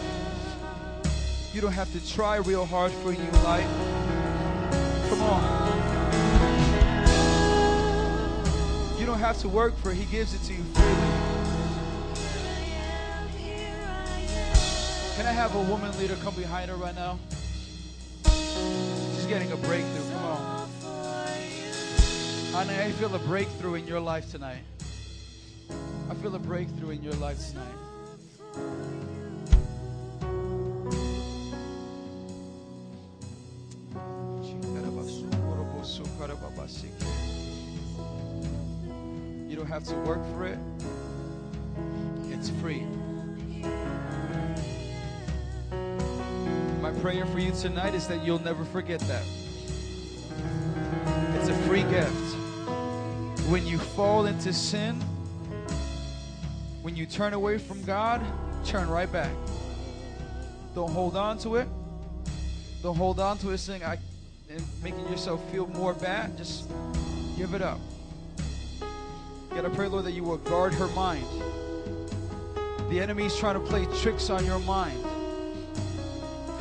You 1.54 1.62
don't 1.62 1.72
have 1.72 1.90
to 1.92 2.06
try 2.06 2.36
real 2.36 2.66
hard 2.66 2.92
for 2.92 3.12
a 3.12 3.14
new 3.14 3.30
life. 3.42 3.66
Come 5.08 5.22
on. 5.22 5.40
You 9.00 9.06
don't 9.06 9.20
have 9.20 9.38
to 9.38 9.48
work 9.48 9.74
for 9.78 9.90
it. 9.90 9.94
He 9.94 10.04
gives 10.04 10.34
it 10.34 10.42
to 10.48 10.52
you 10.52 10.62
freely. 10.74 10.90
Can 15.16 15.24
I 15.24 15.32
have 15.32 15.54
a 15.54 15.62
woman 15.62 15.98
leader 15.98 16.16
come 16.16 16.34
behind 16.34 16.70
her 16.70 16.76
right 16.76 16.94
now? 16.94 17.18
She's 18.26 19.24
getting 19.24 19.50
a 19.50 19.56
breakthrough. 19.56 20.10
Come 20.12 20.24
on. 20.24 20.68
I 22.54 22.92
feel 22.98 23.14
a 23.14 23.18
breakthrough 23.20 23.76
in 23.76 23.86
your 23.86 24.00
life 24.00 24.30
tonight. 24.30 24.62
I 26.10 26.14
feel 26.16 26.34
a 26.34 26.38
breakthrough 26.38 26.90
in 26.90 27.02
your 27.02 27.14
life 27.14 27.38
tonight. 27.48 27.85
You 39.48 39.62
don't 39.62 39.68
have 39.68 39.84
to 39.84 39.94
work 40.00 40.22
for 40.32 40.46
it. 40.46 40.58
It's 42.30 42.50
free. 42.60 42.84
My 46.82 46.90
prayer 47.00 47.24
for 47.26 47.38
you 47.38 47.52
tonight 47.52 47.94
is 47.94 48.08
that 48.08 48.24
you'll 48.24 48.42
never 48.42 48.64
forget 48.64 49.00
that. 49.00 49.22
It's 51.36 51.48
a 51.48 51.54
free 51.68 51.84
gift. 51.84 52.36
When 53.48 53.66
you 53.66 53.78
fall 53.78 54.26
into 54.26 54.52
sin, 54.52 55.00
when 56.82 56.96
you 56.96 57.06
turn 57.06 57.32
away 57.32 57.58
from 57.58 57.82
God, 57.84 58.22
turn 58.66 58.88
right 58.88 59.10
back. 59.10 59.30
Don't 60.74 60.90
hold 60.90 61.16
on 61.16 61.38
to 61.38 61.56
it. 61.56 61.68
Don't 62.82 62.96
hold 62.96 63.20
on 63.20 63.38
to 63.38 63.50
it 63.50 63.58
saying 63.58 63.82
I 63.82 63.98
and 64.50 64.62
making 64.82 65.08
yourself 65.08 65.42
feel 65.50 65.66
more 65.68 65.94
bad. 65.94 66.36
Just 66.36 66.68
give 67.36 67.54
it 67.54 67.62
up. 67.62 67.80
God, 69.50 69.64
I 69.64 69.68
pray, 69.70 69.88
Lord, 69.88 70.04
that 70.04 70.12
you 70.12 70.22
will 70.22 70.36
guard 70.36 70.74
her 70.74 70.86
mind. 70.88 71.26
The 72.90 73.00
enemy's 73.00 73.36
trying 73.36 73.54
to 73.54 73.60
play 73.60 73.86
tricks 74.00 74.30
on 74.30 74.44
your 74.44 74.60
mind. 74.60 75.02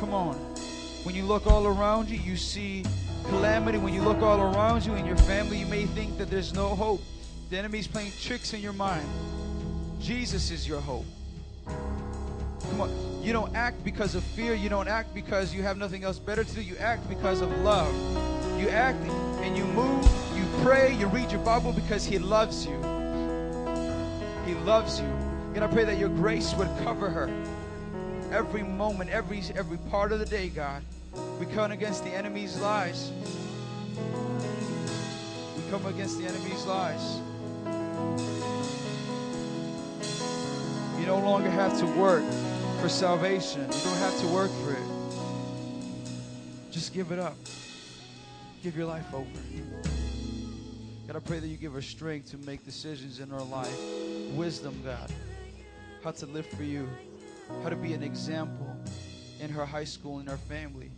Come 0.00 0.14
on. 0.14 0.34
When 1.04 1.14
you 1.14 1.24
look 1.24 1.46
all 1.46 1.66
around 1.66 2.08
you, 2.08 2.18
you 2.18 2.36
see 2.36 2.84
calamity. 3.28 3.78
When 3.78 3.94
you 3.94 4.02
look 4.02 4.22
all 4.22 4.40
around 4.40 4.84
you 4.84 4.94
and 4.94 5.06
your 5.06 5.16
family, 5.18 5.58
you 5.58 5.66
may 5.66 5.86
think 5.86 6.18
that 6.18 6.30
there's 6.30 6.52
no 6.52 6.68
hope. 6.68 7.02
The 7.50 7.58
enemy's 7.58 7.86
playing 7.86 8.12
tricks 8.20 8.52
in 8.54 8.60
your 8.60 8.72
mind. 8.72 9.06
Jesus 10.00 10.50
is 10.50 10.66
your 10.66 10.80
hope. 10.80 11.04
Come 11.66 12.80
on. 12.80 13.22
You 13.22 13.32
don't 13.32 13.54
act 13.56 13.82
because 13.82 14.14
of 14.14 14.22
fear. 14.22 14.54
You 14.54 14.68
don't 14.68 14.88
act 14.88 15.12
because 15.12 15.52
you 15.52 15.62
have 15.62 15.76
nothing 15.76 16.04
else 16.04 16.18
better 16.18 16.44
to 16.44 16.54
do. 16.54 16.62
You 16.62 16.76
act 16.76 17.08
because 17.08 17.40
of 17.40 17.50
love. 17.58 17.92
You 18.60 18.68
act 18.68 18.98
and 19.42 19.56
you 19.56 19.64
move, 19.64 20.04
you 20.34 20.44
pray, 20.62 20.94
you 20.94 21.06
read 21.08 21.30
your 21.30 21.42
Bible 21.42 21.72
because 21.72 22.04
He 22.04 22.18
loves 22.18 22.64
you. 22.64 22.76
He 24.46 24.54
loves 24.64 25.00
you. 25.00 25.06
And 25.54 25.62
I 25.62 25.66
pray 25.66 25.84
that 25.84 25.98
your 25.98 26.08
grace 26.08 26.54
would 26.54 26.68
cover 26.82 27.10
her 27.10 27.28
every 28.32 28.62
moment, 28.62 29.10
every 29.10 29.42
every 29.54 29.78
part 29.90 30.12
of 30.12 30.18
the 30.20 30.26
day, 30.26 30.48
God. 30.48 30.82
We 31.38 31.46
come 31.46 31.72
against 31.72 32.04
the 32.04 32.10
enemy's 32.10 32.58
lies. 32.60 33.10
We 35.56 35.70
come 35.70 35.86
against 35.86 36.18
the 36.18 36.26
enemy's 36.26 36.64
lies. 36.64 37.20
You 41.06 41.12
no 41.12 41.20
longer 41.20 41.48
have 41.48 41.78
to 41.78 41.86
work 41.86 42.24
for 42.80 42.88
salvation. 42.88 43.60
You 43.60 43.84
don't 43.84 43.98
have 43.98 44.18
to 44.18 44.26
work 44.26 44.50
for 44.50 44.72
it. 44.72 44.82
Just 46.72 46.92
give 46.92 47.12
it 47.12 47.20
up. 47.20 47.36
Give 48.60 48.76
your 48.76 48.86
life 48.86 49.14
over. 49.14 49.24
God, 51.06 51.14
I 51.14 51.20
pray 51.20 51.38
that 51.38 51.46
you 51.46 51.58
give 51.58 51.74
her 51.74 51.80
strength 51.80 52.32
to 52.32 52.38
make 52.38 52.64
decisions 52.64 53.20
in 53.20 53.30
her 53.30 53.40
life. 53.40 53.78
Wisdom, 54.32 54.82
God. 54.84 55.08
How 56.02 56.10
to 56.10 56.26
live 56.26 56.46
for 56.46 56.64
you. 56.64 56.88
How 57.62 57.68
to 57.68 57.76
be 57.76 57.92
an 57.92 58.02
example. 58.02 58.76
in 59.38 59.48
her 59.48 59.64
high 59.64 59.84
school 59.84 60.18
in 60.18 60.26
her 60.26 60.36
family. 60.36 60.90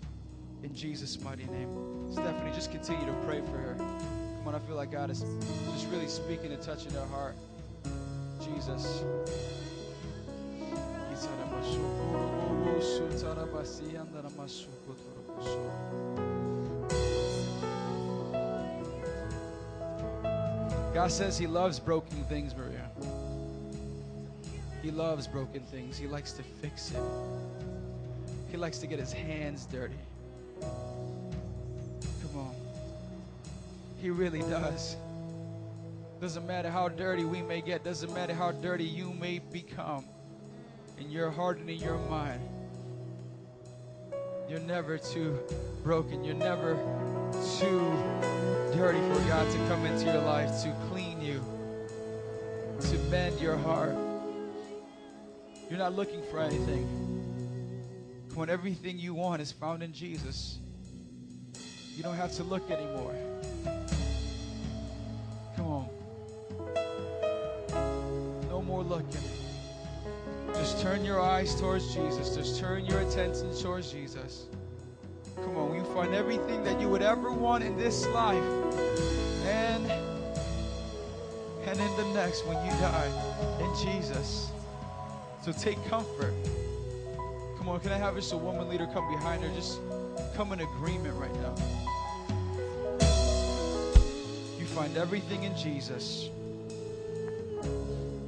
In 0.62 0.74
Jesus' 0.74 1.20
mighty 1.20 1.44
name. 1.44 2.12
Stephanie, 2.12 2.52
just 2.54 2.70
continue 2.70 3.04
to 3.04 3.12
pray 3.26 3.42
for 3.42 3.58
her. 3.58 3.74
Come 3.76 4.48
on, 4.48 4.54
I 4.54 4.58
feel 4.60 4.76
like 4.76 4.90
God 4.90 5.10
is 5.10 5.22
just 5.74 5.86
really 5.88 6.08
speaking 6.08 6.50
and 6.50 6.62
touching 6.62 6.92
her 6.92 7.06
heart. 7.08 7.36
Jesus. 8.42 9.02
God 20.94 21.12
says 21.12 21.38
He 21.38 21.46
loves 21.46 21.78
broken 21.78 22.24
things, 22.24 22.54
Maria. 22.56 22.90
He 24.82 24.90
loves 24.90 25.26
broken 25.26 25.60
things. 25.60 25.96
He 25.96 26.06
likes 26.06 26.32
to 26.32 26.42
fix 26.42 26.90
it. 26.92 27.02
He 28.50 28.56
likes 28.56 28.78
to 28.78 28.86
get 28.86 28.98
his 28.98 29.12
hands 29.12 29.66
dirty. 29.66 29.98
Come 30.60 32.36
on. 32.36 32.54
He 34.00 34.10
really 34.10 34.40
does. 34.40 34.96
Doesn't 36.20 36.46
matter 36.46 36.70
how 36.70 36.88
dirty 36.88 37.24
we 37.24 37.42
may 37.42 37.60
get, 37.60 37.84
doesn't 37.84 38.12
matter 38.12 38.34
how 38.34 38.52
dirty 38.52 38.84
you 38.84 39.12
may 39.12 39.38
become 39.38 40.04
and 40.98 41.70
in 41.70 41.78
your 41.78 41.98
mind. 42.10 42.40
You're 44.48 44.60
never 44.60 44.98
too 44.98 45.38
broken. 45.82 46.24
You're 46.24 46.34
never 46.34 46.74
too 47.58 47.80
dirty 48.74 48.98
for 48.98 49.20
God 49.28 49.50
to 49.50 49.58
come 49.68 49.84
into 49.86 50.06
your 50.06 50.22
life, 50.22 50.62
to 50.62 50.74
clean 50.90 51.20
you, 51.20 51.44
to 52.80 52.98
mend 53.10 53.40
your 53.40 53.56
heart. 53.56 53.94
You're 55.68 55.78
not 55.78 55.94
looking 55.94 56.22
for 56.30 56.40
anything. 56.40 56.86
When 58.34 58.48
everything 58.48 58.98
you 58.98 59.14
want 59.14 59.42
is 59.42 59.52
found 59.52 59.82
in 59.82 59.92
Jesus. 59.92 60.58
You 61.94 62.02
don't 62.02 62.16
have 62.16 62.32
to 62.36 62.44
look 62.44 62.70
anymore. 62.70 63.14
Come 65.56 65.66
on. 65.66 65.88
No 68.48 68.62
more 68.62 68.82
looking. 68.82 69.37
Just 70.58 70.80
turn 70.82 71.04
your 71.04 71.20
eyes 71.20 71.58
towards 71.60 71.94
Jesus. 71.94 72.34
Just 72.34 72.58
turn 72.60 72.84
your 72.84 73.00
attention 73.00 73.54
towards 73.56 73.92
Jesus. 73.92 74.46
Come 75.36 75.56
on, 75.56 75.74
you 75.74 75.84
find 75.94 76.14
everything 76.14 76.64
that 76.64 76.80
you 76.80 76.88
would 76.88 77.02
ever 77.02 77.32
want 77.32 77.62
in 77.62 77.76
this 77.76 78.06
life 78.08 78.42
and 79.44 79.90
and 81.68 81.80
in 81.80 81.96
the 81.96 82.12
next 82.14 82.44
when 82.46 82.56
you 82.64 82.72
die 82.80 83.10
in 83.60 83.86
Jesus. 83.86 84.50
So 85.44 85.52
take 85.52 85.82
comfort. 85.88 86.34
Come 87.58 87.68
on, 87.68 87.78
can 87.80 87.92
I 87.92 87.98
have 87.98 88.16
just 88.16 88.32
a 88.32 88.36
woman 88.36 88.68
leader 88.68 88.88
come 88.92 89.08
behind 89.12 89.44
her? 89.44 89.50
Just 89.54 89.78
come 90.34 90.52
in 90.52 90.60
agreement 90.60 91.14
right 91.14 91.34
now. 91.34 91.54
You 94.58 94.66
find 94.66 94.96
everything 94.96 95.44
in 95.44 95.56
Jesus. 95.56 96.30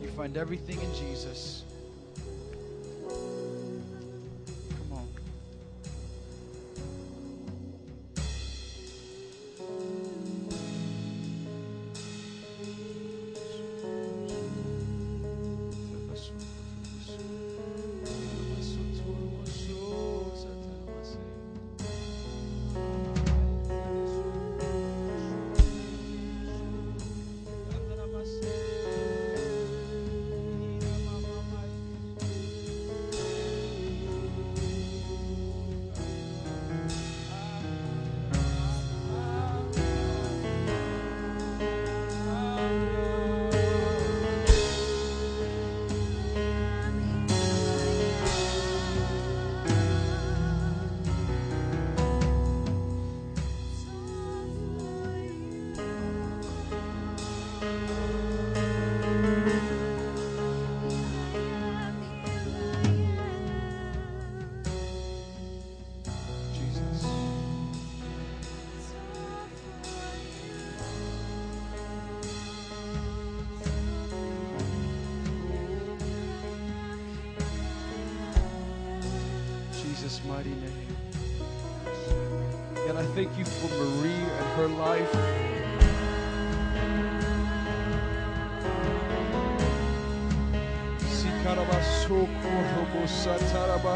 You 0.00 0.08
find 0.16 0.36
everything 0.36 0.80
in 0.80 0.94
Jesus. 0.94 1.64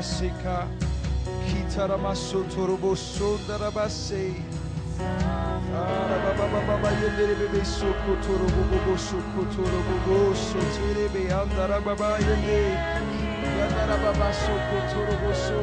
Satarabasika. 0.04 0.68
Kitaramaso 1.48 2.44
torobo 2.54 2.94
sondarabase. 2.96 4.34
Arabababa 5.74 6.90
yendere 7.00 7.34
bebe 7.34 7.64
soko 7.64 8.16
torobo 8.22 8.98
soko 8.98 9.44
torobo 9.54 9.94
bo 10.06 10.34
sotirebe 10.34 11.32
andarababa 11.32 12.18
yende. 12.18 12.76
Yandarababa 13.58 14.32
soko 14.32 14.78
torobo 14.92 15.34
so. 15.34 15.60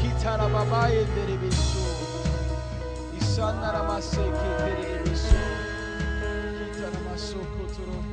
Kitarababa 0.00 0.88
yendere 0.90 1.36
bebe 1.40 1.50
so. 1.50 1.80
Isanaramase 3.18 4.24
ketere 4.38 4.84
bebe 5.02 5.16
so. 5.16 5.36
Kitaramaso 6.58 7.38
kotoro. 7.56 8.04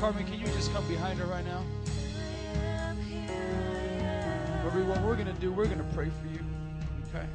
Carmen, 0.00 0.24
can 0.24 0.40
you 0.40 0.46
just 0.46 0.72
come 0.72 0.86
behind 0.88 1.18
her 1.18 1.26
right 1.26 1.44
now? 1.44 1.81
Everyone, 4.74 5.04
we're 5.04 5.16
gonna 5.16 5.34
do, 5.34 5.52
we're 5.52 5.66
gonna 5.66 5.84
pray 5.92 6.08
for 6.08 6.28
you. 6.28 6.40
Okay? 7.08 7.26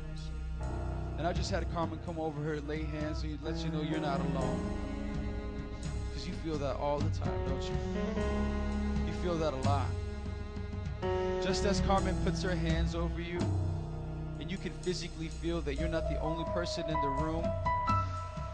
And 1.19 1.27
I 1.27 1.33
just 1.33 1.51
had 1.51 1.71
Carmen 1.71 1.99
come 2.03 2.19
over 2.19 2.43
here, 2.43 2.59
lay 2.65 2.81
hands, 2.81 3.21
and 3.21 3.37
let 3.43 3.57
you 3.57 3.69
know 3.69 3.83
you're 3.83 3.99
not 3.99 4.19
alone. 4.21 4.59
Because 6.09 6.27
you 6.27 6.33
feel 6.43 6.57
that 6.57 6.77
all 6.77 6.97
the 6.97 7.15
time, 7.15 7.31
don't 7.45 7.61
you? 7.61 7.77
You 9.05 9.13
feel 9.21 9.37
that 9.37 9.53
a 9.53 9.57
lot. 9.57 9.85
Just 11.43 11.63
as 11.65 11.79
Carmen 11.81 12.17
puts 12.25 12.41
her 12.41 12.55
hands 12.55 12.95
over 12.95 13.21
you, 13.21 13.39
and 14.39 14.49
you 14.49 14.57
can 14.57 14.71
physically 14.81 15.27
feel 15.27 15.61
that 15.61 15.75
you're 15.75 15.89
not 15.89 16.09
the 16.09 16.19
only 16.21 16.45
person 16.55 16.85
in 16.89 16.99
the 17.01 17.23
room, 17.23 17.45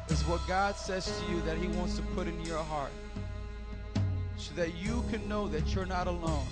is 0.10 0.22
what 0.24 0.46
God 0.46 0.76
says 0.76 1.06
to 1.06 1.32
you 1.32 1.40
that 1.44 1.58
He 1.58 1.68
wants 1.68 1.96
to 1.96 2.02
put 2.02 2.28
in 2.28 2.38
your 2.44 2.58
heart. 2.58 2.92
So 4.36 4.54
that 4.56 4.76
you 4.76 5.06
can 5.10 5.26
know 5.30 5.48
that 5.48 5.74
you're 5.74 5.86
not 5.86 6.08
alone 6.08 6.46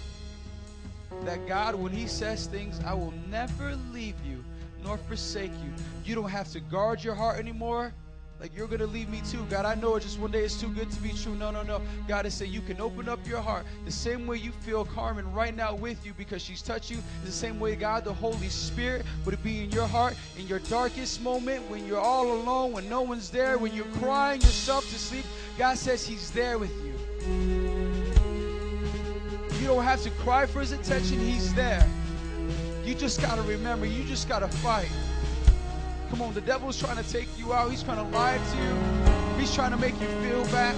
that 1.24 1.48
God, 1.48 1.76
when 1.76 1.92
He 1.92 2.08
says 2.08 2.48
things, 2.48 2.80
I 2.86 2.94
will 2.94 3.14
never 3.30 3.76
leave 3.92 4.16
you 4.26 4.44
nor 4.84 4.98
forsake 4.98 5.52
you. 5.64 5.74
You 6.06 6.16
don't 6.16 6.30
have 6.30 6.52
to 6.52 6.60
guard 6.60 7.04
your 7.04 7.16
heart 7.16 7.40
anymore. 7.40 7.94
Like 8.42 8.58
you're 8.58 8.68
gonna 8.68 8.88
leave 8.88 9.08
me 9.08 9.22
too. 9.30 9.46
God, 9.52 9.66
I 9.66 9.76
know 9.76 9.96
it 9.96 10.02
just 10.02 10.18
one 10.18 10.32
day 10.32 10.44
it's 10.44 10.60
too 10.60 10.70
good 10.70 10.90
to 10.90 11.00
be 11.00 11.10
true. 11.14 11.36
No, 11.36 11.52
no, 11.52 11.62
no. 11.62 11.80
God 12.08 12.26
is 12.26 12.34
saying 12.34 12.52
you 12.52 12.62
can 12.62 12.82
open 12.82 13.08
up 13.08 13.20
your 13.28 13.40
heart. 13.40 13.68
The 13.86 13.92
same 13.92 14.26
way 14.26 14.38
you 14.38 14.52
feel 14.52 14.84
Carmen 14.84 15.32
right 15.32 15.56
now 15.56 15.76
with 15.76 16.04
you 16.04 16.14
because 16.18 16.42
she's 16.42 16.64
touched 16.64 16.90
you, 16.90 16.98
the 17.24 17.32
same 17.32 17.60
way 17.60 17.76
God, 17.76 18.04
the 18.04 18.14
Holy 18.14 18.50
Spirit, 18.50 19.06
would 19.26 19.42
be 19.44 19.64
in 19.64 19.70
your 19.70 19.86
heart 19.86 20.16
in 20.40 20.48
your 20.48 20.58
darkest 20.58 21.22
moment 21.22 21.70
when 21.70 21.86
you're 21.86 22.00
all 22.00 22.32
alone, 22.32 22.72
when 22.72 22.90
no 22.90 23.04
one's 23.04 23.30
there, 23.30 23.60
when 23.60 23.76
you're 23.76 23.86
crying 24.00 24.42
yourself 24.42 24.90
to 24.90 24.98
sleep. 24.98 25.26
God 25.60 25.78
says 25.78 26.04
He's 26.04 26.32
there 26.32 26.58
with 26.58 26.72
you. 26.84 27.61
You 29.62 29.68
don't 29.68 29.84
have 29.84 30.02
to 30.02 30.10
cry 30.10 30.48
for 30.48 30.60
his 30.60 30.72
attention, 30.72 31.20
he's 31.20 31.54
there. 31.54 31.88
You 32.84 32.96
just 32.96 33.22
got 33.22 33.36
to 33.36 33.44
remember, 33.44 33.86
you 33.86 34.04
just 34.06 34.28
got 34.28 34.40
to 34.40 34.48
fight. 34.48 34.90
Come 36.10 36.24
on, 36.24 36.34
the 36.34 36.42
devil's 36.42 36.80
trying 36.80 36.98
to 36.98 37.08
take 37.10 37.28
you 37.38 37.54
out. 37.54 37.70
He's 37.70 37.84
trying 37.84 37.98
to 37.98 38.18
lie 38.18 38.40
to 38.40 38.58
you. 38.58 39.40
He's 39.40 39.54
trying 39.54 39.70
to 39.70 39.78
make 39.78 39.94
you 40.02 40.08
feel 40.08 40.44
bad. 40.46 40.76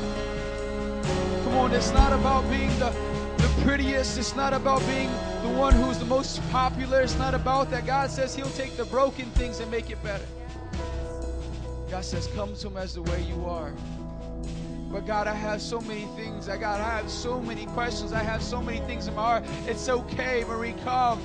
Come 1.45 1.55
on, 1.55 1.71
it's 1.71 1.93
not 1.93 2.11
about 2.11 2.47
being 2.49 2.77
the 2.77 2.93
the 3.37 3.61
prettiest. 3.63 4.17
It's 4.17 4.35
not 4.35 4.53
about 4.53 4.85
being 4.85 5.09
the 5.43 5.57
one 5.57 5.73
who's 5.73 5.97
the 5.97 6.05
most 6.05 6.41
popular. 6.51 7.01
It's 7.01 7.17
not 7.17 7.33
about 7.33 7.71
that. 7.71 7.85
God 7.85 8.11
says 8.11 8.35
He'll 8.35 8.49
take 8.49 8.75
the 8.75 8.85
broken 8.85 9.25
things 9.31 9.61
and 9.61 9.71
make 9.71 9.91
it 9.91 10.03
better. 10.03 10.25
God 11.89 12.03
says, 12.03 12.27
Come 12.35 12.53
to 12.55 12.67
Him 12.67 12.77
as 12.77 12.95
the 12.95 13.01
way 13.01 13.21
you 13.23 13.45
are. 13.45 13.71
But 14.93 15.07
God, 15.07 15.25
I 15.25 15.33
have 15.33 15.59
so 15.59 15.81
many 15.81 16.05
things. 16.15 16.47
I 16.47 16.55
got 16.55 16.79
I 16.79 16.97
have 16.97 17.09
so 17.09 17.41
many 17.41 17.65
questions. 17.65 18.13
I 18.13 18.21
have 18.21 18.43
so 18.43 18.61
many 18.61 18.77
things 18.81 19.07
in 19.07 19.15
my 19.15 19.23
heart. 19.23 19.43
It's 19.65 19.89
okay, 19.89 20.45
Marie. 20.47 20.75
Come. 20.83 21.19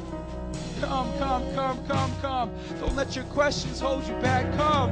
Come, 0.80 1.12
come, 1.18 1.54
come, 1.54 1.86
come, 1.86 2.10
come. 2.22 2.50
Don't 2.80 2.96
let 2.96 3.14
your 3.14 3.26
questions 3.26 3.78
hold 3.78 4.06
you 4.06 4.14
back. 4.22 4.50
Come. 4.56 4.90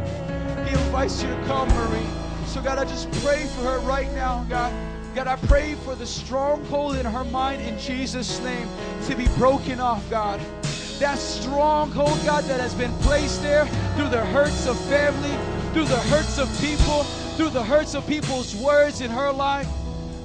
He 0.67 0.75
invites 0.75 1.23
you 1.23 1.29
to 1.31 1.45
come, 1.47 1.69
Marie. 1.71 2.07
So, 2.45 2.61
God, 2.61 2.77
I 2.77 2.85
just 2.85 3.11
pray 3.25 3.47
for 3.47 3.63
her 3.63 3.79
right 3.79 4.13
now, 4.13 4.45
God. 4.47 4.75
God, 5.15 5.27
I 5.27 5.37
pray 5.47 5.73
for 5.77 5.95
the 5.95 6.05
stronghold 6.05 6.97
in 6.97 7.07
her 7.07 7.25
mind 7.25 7.63
in 7.63 7.79
Jesus' 7.79 8.41
name 8.41 8.69
to 9.07 9.15
be 9.15 9.27
broken 9.39 9.81
off, 9.81 10.05
God. 10.11 10.39
That 10.99 11.17
stronghold, 11.17 12.19
God, 12.27 12.45
that 12.45 12.61
has 12.61 12.75
been 12.75 12.93
placed 12.99 13.41
there 13.41 13.65
through 13.97 14.11
the 14.11 14.25
hurts 14.27 14.67
of 14.67 14.79
family, 14.81 15.35
through 15.73 15.87
the 15.87 16.01
hurts 16.11 16.39
of 16.39 16.49
people, 16.61 17.07
through 17.37 17.51
the 17.51 17.63
hurts 17.63 17.95
of 17.95 18.07
people's 18.07 18.57
words 18.57 19.01
in 19.01 19.11
her 19.11 19.31
life. 19.31 19.69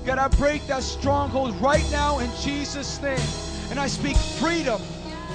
God, 0.05 0.17
I 0.17 0.27
break 0.29 0.65
that 0.67 0.83
stronghold 0.83 1.55
right 1.61 1.85
now 1.91 2.19
in 2.19 2.29
Jesus' 2.41 3.01
name. 3.01 3.19
And 3.69 3.79
I 3.79 3.87
speak 3.87 4.17
freedom 4.17 4.81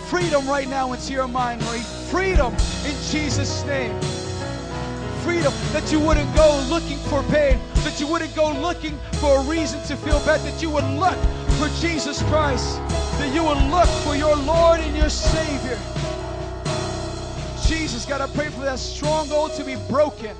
freedom 0.07 0.48
right 0.48 0.69
now 0.69 0.93
into 0.93 1.12
your 1.12 1.27
mind, 1.27 1.61
Marie. 1.62 1.81
Freedom 2.11 2.53
in 2.85 2.94
Jesus' 3.11 3.65
name. 3.65 4.01
Freedom 5.24 5.53
that 5.73 5.90
you 5.90 5.98
wouldn't 5.98 6.32
go 6.36 6.65
looking 6.70 6.97
for 6.97 7.24
pain, 7.24 7.59
that 7.82 7.98
you 7.98 8.07
wouldn't 8.07 8.35
go 8.36 8.53
looking 8.53 8.97
for 9.15 9.40
a 9.40 9.43
reason 9.43 9.82
to 9.86 9.97
feel 9.97 10.20
bad, 10.20 10.40
that 10.43 10.62
you 10.62 10.70
would 10.70 10.85
look 10.85 11.16
for 11.59 11.69
Jesus 11.81 12.23
Christ, 12.24 12.78
that 13.19 13.35
you 13.35 13.43
would 13.43 13.61
look 13.69 13.89
for 14.05 14.15
your 14.15 14.36
Lord 14.36 14.78
and 14.78 14.97
your 14.97 15.11
Savior. 15.11 15.78
Jesus, 17.66 18.07
God, 18.07 18.20
I 18.20 18.28
pray 18.28 18.48
for 18.48 18.61
that 18.61 18.78
stronghold 18.78 19.55
to 19.55 19.65
be 19.65 19.74
broken. 19.89 20.36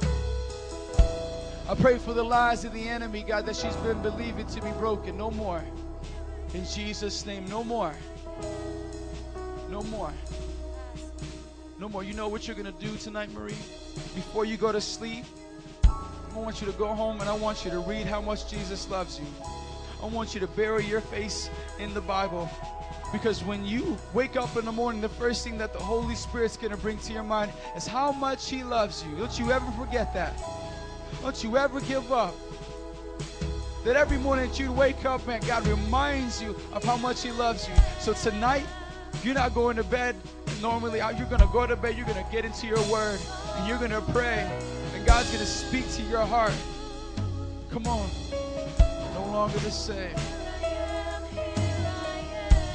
I 1.69 1.75
pray 1.75 1.99
for 1.99 2.15
the 2.15 2.23
lies 2.23 2.65
of 2.65 2.73
the 2.73 2.89
enemy, 2.89 3.25
God, 3.27 3.45
that 3.47 3.57
she's 3.57 3.75
been 3.77 4.01
believing 4.01 4.47
to 4.47 4.63
be 4.63 4.71
broken. 4.79 5.19
No 5.19 5.33
more. 5.33 5.65
In 6.55 6.65
Jesus' 6.65 7.27
name, 7.27 7.45
no 7.49 7.65
more. 7.65 7.93
No 9.69 9.83
more. 9.83 10.13
No 11.81 11.89
more. 11.89 12.05
You 12.05 12.15
know 12.15 12.29
what 12.29 12.47
you're 12.47 12.55
going 12.55 12.73
to 12.73 12.81
do 12.81 12.97
tonight, 12.97 13.33
Marie? 13.33 13.51
Before 14.15 14.45
you 14.45 14.57
go 14.57 14.71
to 14.71 14.81
sleep, 14.81 15.25
I 15.85 16.39
want 16.39 16.61
you 16.61 16.69
to 16.69 16.73
go 16.75 16.95
home 16.95 17.21
and 17.21 17.29
I 17.29 17.35
want 17.35 17.65
you 17.65 17.73
to 17.73 17.81
read 17.81 18.07
how 18.07 18.21
much 18.21 18.49
Jesus 18.49 18.89
loves 18.89 19.19
you. 19.19 19.27
I 20.01 20.07
want 20.07 20.35
you 20.35 20.41
to 20.41 20.47
bury 20.47 20.85
your 20.85 21.01
face 21.01 21.51
in 21.81 21.93
the 21.95 22.01
Bible. 22.01 22.49
Because 23.11 23.43
when 23.43 23.67
you 23.67 23.99
wake 24.15 24.37
up 24.37 24.57
in 24.57 24.65
the 24.65 24.73
morning, 24.73 25.01
the 25.01 25.09
first 25.09 25.43
thing 25.43 25.59
that 25.59 25.73
the 25.73 25.81
Holy 25.81 26.15
Spirit's 26.15 26.57
going 26.57 26.71
to 26.71 26.79
bring 26.79 26.99
to 26.99 27.13
your 27.13 27.25
mind 27.25 27.51
is 27.77 27.89
how 27.89 28.13
much 28.13 28.49
He 28.49 28.63
loves 28.63 29.05
you. 29.05 29.17
Don't 29.17 29.37
you 29.37 29.51
ever 29.51 29.69
forget 29.73 30.15
that. 30.15 30.39
Don't 31.23 31.43
you 31.43 31.57
ever 31.57 31.81
give 31.81 32.13
up. 32.13 32.35
That 33.85 33.97
every 33.97 34.19
morning 34.19 34.49
that 34.49 34.59
you 34.59 34.73
wake 34.73 35.05
up, 35.05 35.27
man, 35.27 35.41
God 35.47 35.67
reminds 35.67 36.43
you 36.43 36.57
of 36.73 36.83
how 36.83 36.97
much 36.97 37.23
He 37.23 37.31
loves 37.31 37.69
you. 37.69 37.75
So 38.01 38.13
tonight, 38.13 38.67
if 39.13 39.25
you're 39.25 39.35
not 39.35 39.55
going 39.55 39.77
to 39.77 39.85
bed 39.85 40.17
normally. 40.61 41.01
Uh, 41.01 41.11
you're 41.11 41.27
going 41.27 41.41
to 41.41 41.49
go 41.53 41.67
to 41.67 41.77
bed. 41.77 41.97
You're 41.97 42.07
going 42.07 42.23
to 42.23 42.33
get 42.33 42.45
into 42.45 42.67
your 42.67 42.83
word 42.91 43.19
and 43.57 43.69
you're 43.69 43.79
going 43.79 43.91
to 43.91 44.01
pray. 44.13 44.51
And 44.95 45.07
God's 45.07 45.29
going 45.29 45.41
to 45.41 45.47
speak 45.47 45.91
to 45.93 46.03
your 46.03 46.25
heart. 46.25 46.53
Come 47.71 47.87
on. 47.87 48.09
No 49.15 49.27
longer 49.33 49.59
the 49.59 49.71
same. 49.71 50.15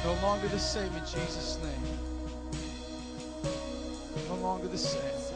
No 0.04 0.14
longer 0.22 0.48
the 0.48 0.58
same 0.58 0.92
in 0.94 1.00
Jesus' 1.00 1.58
name. 1.62 1.72
No 4.28 4.36
longer 4.36 4.68
the 4.68 4.78
same. 4.78 5.31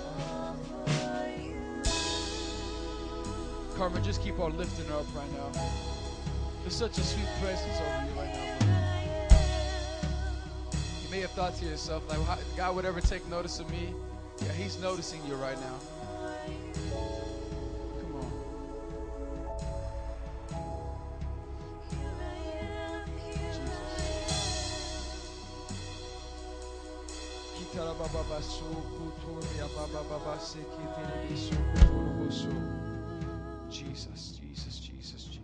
Carmen, 3.76 4.02
just 4.02 4.22
keep 4.22 4.40
on 4.40 4.56
lifting 4.56 4.86
her 4.86 4.94
up 4.94 5.04
right 5.14 5.30
now. 5.34 5.50
There's 6.62 6.74
such 6.74 6.96
a 6.96 7.02
sweet 7.02 7.26
presence 7.42 7.78
over 7.78 8.06
you 8.06 8.12
right 8.18 8.34
now 8.34 8.56
You 11.02 11.10
may 11.10 11.20
have 11.20 11.30
thought 11.32 11.54
to 11.58 11.66
yourself, 11.66 12.08
like, 12.08 12.18
God 12.56 12.74
would 12.74 12.86
ever 12.86 13.02
take 13.02 13.28
notice 13.28 13.60
of 13.60 13.70
me? 13.70 13.92
Yeah, 14.42 14.52
He's 14.52 14.80
noticing 14.80 15.20
you 15.26 15.34
right 15.34 15.60
now. 15.60 15.74
Come 18.00 18.16
on. 18.16 18.32
Jesus, 33.70 34.38
Jesus, 34.40 34.78
Jesus. 34.80 35.24
Jesus. 35.24 35.36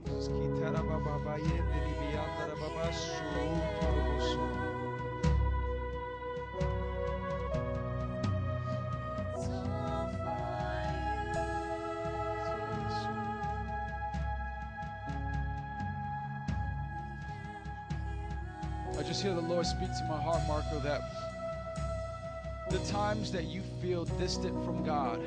I 18.98 19.04
just 19.04 19.22
hear 19.22 19.34
the 19.34 19.40
Lord 19.40 19.66
speak 19.66 19.88
to 19.88 20.04
my 20.08 20.20
heart, 20.20 20.42
Marco, 20.46 20.78
that 20.80 21.00
the 22.70 22.78
times 22.90 23.32
that 23.32 23.46
you 23.46 23.60
feel 23.80 24.04
distant 24.04 24.64
from 24.64 24.84
God, 24.84 25.20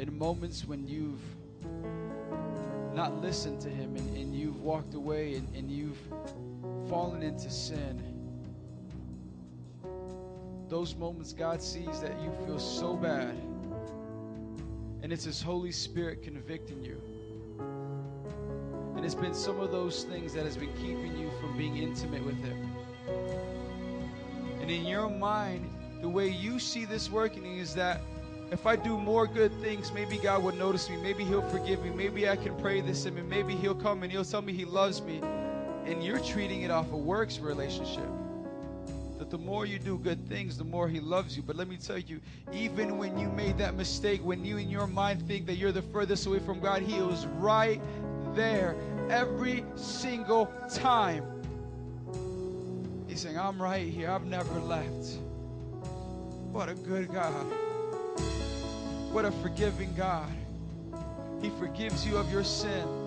in 0.00 0.16
moments 0.16 0.66
when 0.66 0.88
you've 0.88 1.20
not 2.94 3.20
listened 3.20 3.60
to 3.60 3.68
Him 3.68 3.94
and, 3.96 4.16
and 4.16 4.34
you've 4.34 4.62
walked 4.62 4.94
away 4.94 5.34
and, 5.34 5.46
and 5.54 5.70
you've 5.70 5.98
fallen 6.88 7.22
into 7.22 7.50
sin, 7.50 8.02
those 10.70 10.96
moments 10.96 11.34
God 11.34 11.60
sees 11.62 12.00
that 12.00 12.18
you 12.22 12.32
feel 12.46 12.58
so 12.58 12.96
bad, 12.96 13.36
and 15.02 15.12
it's 15.12 15.24
His 15.24 15.42
Holy 15.42 15.72
Spirit 15.72 16.22
convicting 16.22 16.82
you. 16.82 16.98
And 18.96 19.04
it's 19.04 19.14
been 19.14 19.34
some 19.34 19.60
of 19.60 19.70
those 19.70 20.04
things 20.04 20.32
that 20.32 20.44
has 20.44 20.56
been 20.56 20.72
keeping 20.74 21.14
you 21.18 21.30
from 21.40 21.58
being 21.58 21.76
intimate 21.76 22.24
with 22.24 22.42
Him. 22.42 22.70
And 24.62 24.70
in 24.70 24.86
your 24.86 25.10
mind, 25.10 25.70
the 26.00 26.08
way 26.08 26.28
you 26.28 26.58
see 26.58 26.86
this 26.86 27.10
working 27.10 27.58
is 27.58 27.74
that 27.74 28.00
if 28.50 28.66
I 28.66 28.74
do 28.74 28.98
more 28.98 29.26
good 29.26 29.52
things, 29.60 29.92
maybe 29.92 30.18
God 30.18 30.42
would 30.42 30.58
notice 30.58 30.90
me. 30.90 30.96
Maybe 30.96 31.24
He'll 31.24 31.48
forgive 31.50 31.82
me. 31.82 31.90
Maybe 31.90 32.28
I 32.28 32.36
can 32.36 32.56
pray 32.56 32.80
this 32.80 33.06
and 33.06 33.28
maybe 33.28 33.54
He'll 33.54 33.74
come 33.74 34.02
and 34.02 34.10
He'll 34.10 34.24
tell 34.24 34.42
me 34.42 34.52
He 34.52 34.64
loves 34.64 35.00
me. 35.02 35.20
And 35.86 36.02
you're 36.02 36.18
treating 36.20 36.62
it 36.62 36.70
off 36.70 36.90
a 36.92 36.96
works 36.96 37.38
relationship. 37.38 38.08
That 39.18 39.30
the 39.30 39.38
more 39.38 39.66
you 39.66 39.78
do 39.78 39.98
good 39.98 40.28
things, 40.28 40.58
the 40.58 40.64
more 40.64 40.88
He 40.88 40.98
loves 40.98 41.36
you. 41.36 41.42
But 41.42 41.56
let 41.56 41.68
me 41.68 41.76
tell 41.76 41.98
you, 41.98 42.20
even 42.52 42.98
when 42.98 43.18
you 43.18 43.28
made 43.28 43.56
that 43.58 43.74
mistake, 43.74 44.20
when 44.24 44.44
you 44.44 44.56
in 44.56 44.68
your 44.68 44.86
mind 44.86 45.26
think 45.28 45.46
that 45.46 45.54
you're 45.54 45.72
the 45.72 45.82
furthest 45.82 46.26
away 46.26 46.40
from 46.40 46.58
God, 46.58 46.82
He 46.82 47.00
was 47.00 47.26
right 47.38 47.80
there 48.34 48.74
every 49.10 49.64
single 49.76 50.52
time. 50.72 51.24
He's 53.06 53.20
saying, 53.20 53.38
I'm 53.38 53.60
right 53.60 53.86
here. 53.86 54.10
I've 54.10 54.24
never 54.24 54.58
left. 54.60 55.18
What 56.52 56.68
a 56.68 56.74
good 56.74 57.12
God. 57.12 57.46
What 59.12 59.24
a 59.24 59.32
forgiving 59.32 59.92
God. 59.96 60.30
He 61.42 61.50
forgives 61.58 62.06
you 62.06 62.16
of 62.16 62.30
your 62.30 62.44
sin. 62.44 62.99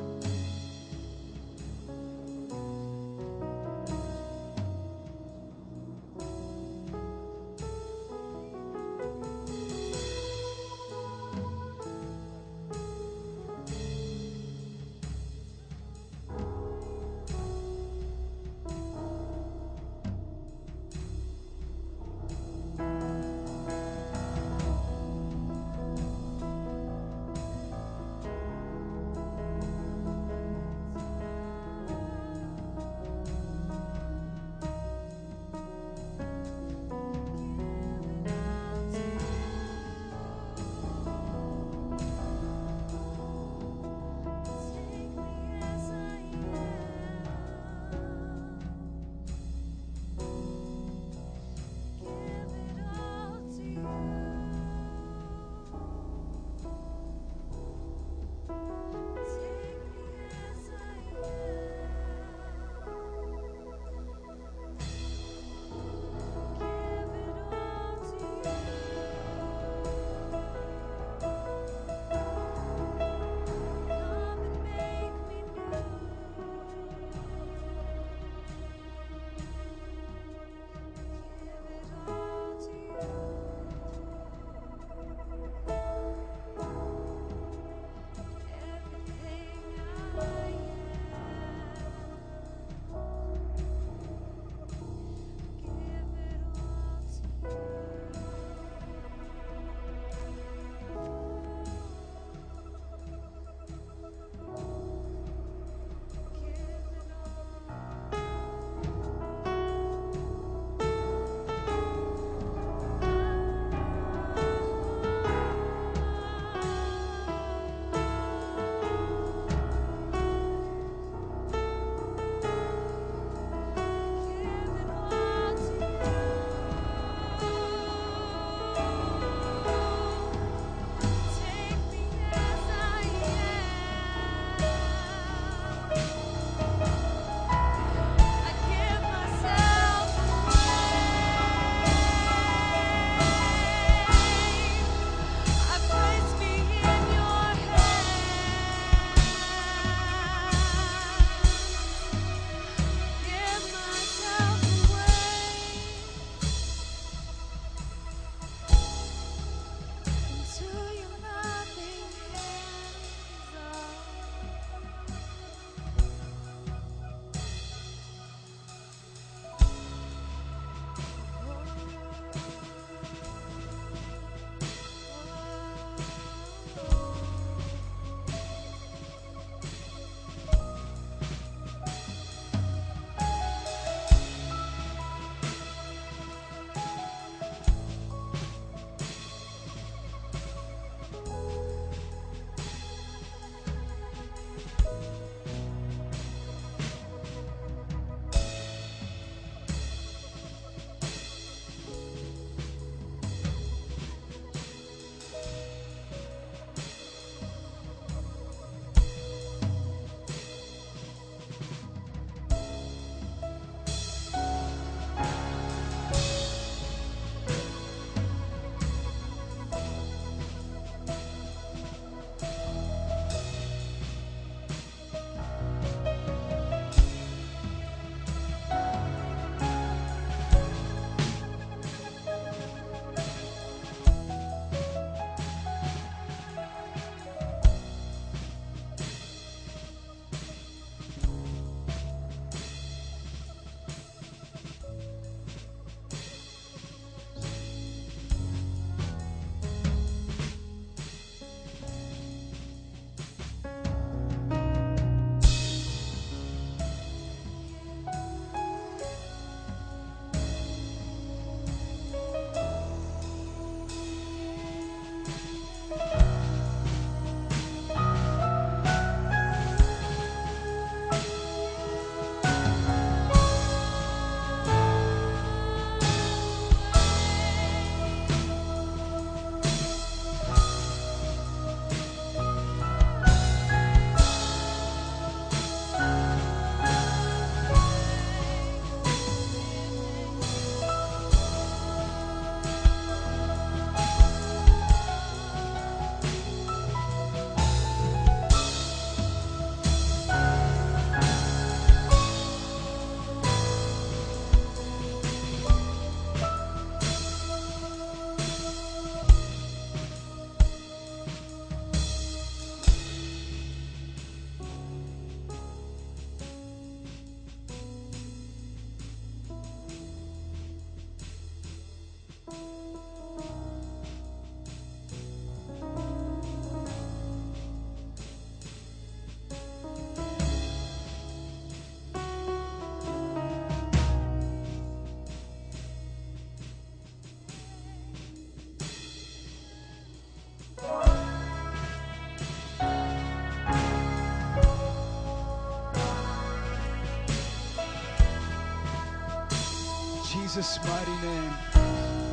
Jesus' 350.53 350.77
mighty 350.85 351.25
name. 351.25 351.51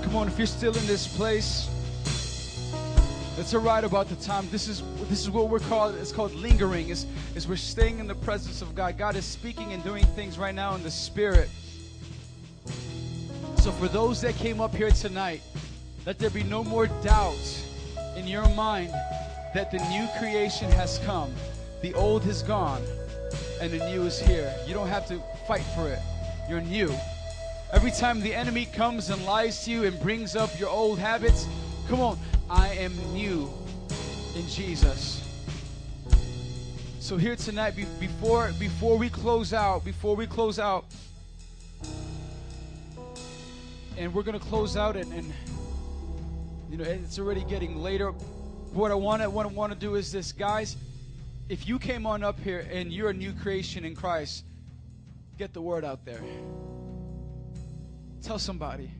Come 0.03 0.15
on, 0.15 0.29
if 0.29 0.37
you're 0.37 0.47
still 0.47 0.77
in 0.77 0.87
this 0.87 1.09
place, 1.17 1.71
it's 3.39 3.55
alright 3.55 3.83
about 3.83 4.11
the 4.11 4.17
time. 4.17 4.47
This 4.51 4.69
is 4.69 4.83
this 5.09 5.23
is 5.23 5.31
what 5.31 5.49
we're 5.49 5.59
called. 5.59 5.95
It's 5.95 6.13
called 6.13 6.35
lingering. 6.35 6.91
Is 6.91 7.07
is 7.35 7.49
we're 7.49 7.57
staying 7.57 7.99
in 7.99 8.07
the 8.07 8.15
presence 8.15 8.61
of 8.61 8.75
God. 8.75 8.99
God 8.99 9.17
is 9.17 9.25
speaking 9.25 9.73
and 9.73 9.83
doing 9.83 10.05
things 10.05 10.39
right 10.39 10.55
now 10.55 10.75
in 10.75 10.83
the 10.83 10.91
spirit. 10.91 11.49
So 13.57 13.73
for 13.73 13.89
those 13.89 14.21
that 14.21 14.35
came 14.35 14.61
up 14.61 14.75
here 14.75 14.91
tonight, 14.91 15.41
let 16.05 16.19
there 16.19 16.29
be 16.29 16.43
no 16.43 16.63
more 16.63 16.89
doubt 17.03 17.65
in 18.19 18.27
your 18.27 18.47
mind 18.51 18.91
that 19.55 19.71
the 19.71 19.79
new 19.89 20.07
creation 20.19 20.71
has 20.73 20.99
come. 21.07 21.33
The 21.81 21.95
old 21.95 22.23
has 22.25 22.43
gone 22.43 22.83
and 23.63 23.73
the 23.73 23.79
new 23.89 24.03
is 24.03 24.21
here. 24.21 24.55
You 24.67 24.75
don't 24.75 24.89
have 24.89 25.09
to 25.09 25.23
fight 25.49 25.65
for 25.75 25.89
it. 25.89 26.01
You're 26.51 26.61
new. 26.61 26.95
Every 27.73 27.93
time 27.93 28.21
the 28.21 28.35
enemy 28.35 28.67
comes 28.67 29.11
and 29.11 29.25
lies 29.25 29.65
to 29.65 29.71
you 29.71 29.85
and 29.85 29.99
brings 30.01 30.35
up 30.35 30.59
your 30.59 30.69
old 30.69 30.99
habits, 30.99 31.47
come 31.89 32.01
on, 32.01 32.19
I 32.51 32.69
am 32.71 32.93
new 33.13 33.49
in 34.35 34.47
Jesus. 34.49 35.19
So 36.99 37.17
here 37.17 37.37
tonight, 37.37 37.77
before 38.01 38.51
before 38.59 38.99
we 38.99 39.09
close 39.09 39.53
out, 39.53 39.85
before 39.85 40.17
we 40.17 40.27
close 40.27 40.59
out, 40.59 40.85
and 43.97 44.13
we're 44.13 44.25
gonna 44.25 44.41
close 44.41 44.77
out, 44.77 44.97
and, 44.97 45.13
and 45.13 45.33
you 46.71 46.77
know 46.77 46.85
it's 46.85 47.21
already 47.21 47.45
getting 47.45 47.77
later. 47.77 48.11
What 48.73 48.91
I 48.91 48.95
want 48.95 49.23
to 49.23 49.31
what 49.31 49.47
I 49.47 49.49
want 49.49 49.73
to 49.73 49.79
do 49.79 49.95
is 49.95 50.11
this, 50.11 50.33
guys. 50.33 50.77
If 51.49 51.69
you 51.69 51.79
came 51.79 52.05
on 52.05 52.25
up 52.25 52.39
here 52.41 52.67
and 52.73 52.93
you're 52.93 53.11
a 53.11 53.15
new 53.15 53.33
creation 53.33 53.85
in 53.85 53.95
Christ, 53.95 54.45
get 55.39 55.53
the 55.53 55.61
word 55.61 55.85
out 55.85 56.05
there. 56.05 56.21
Tell 58.23 58.39
somebody. 58.39 58.91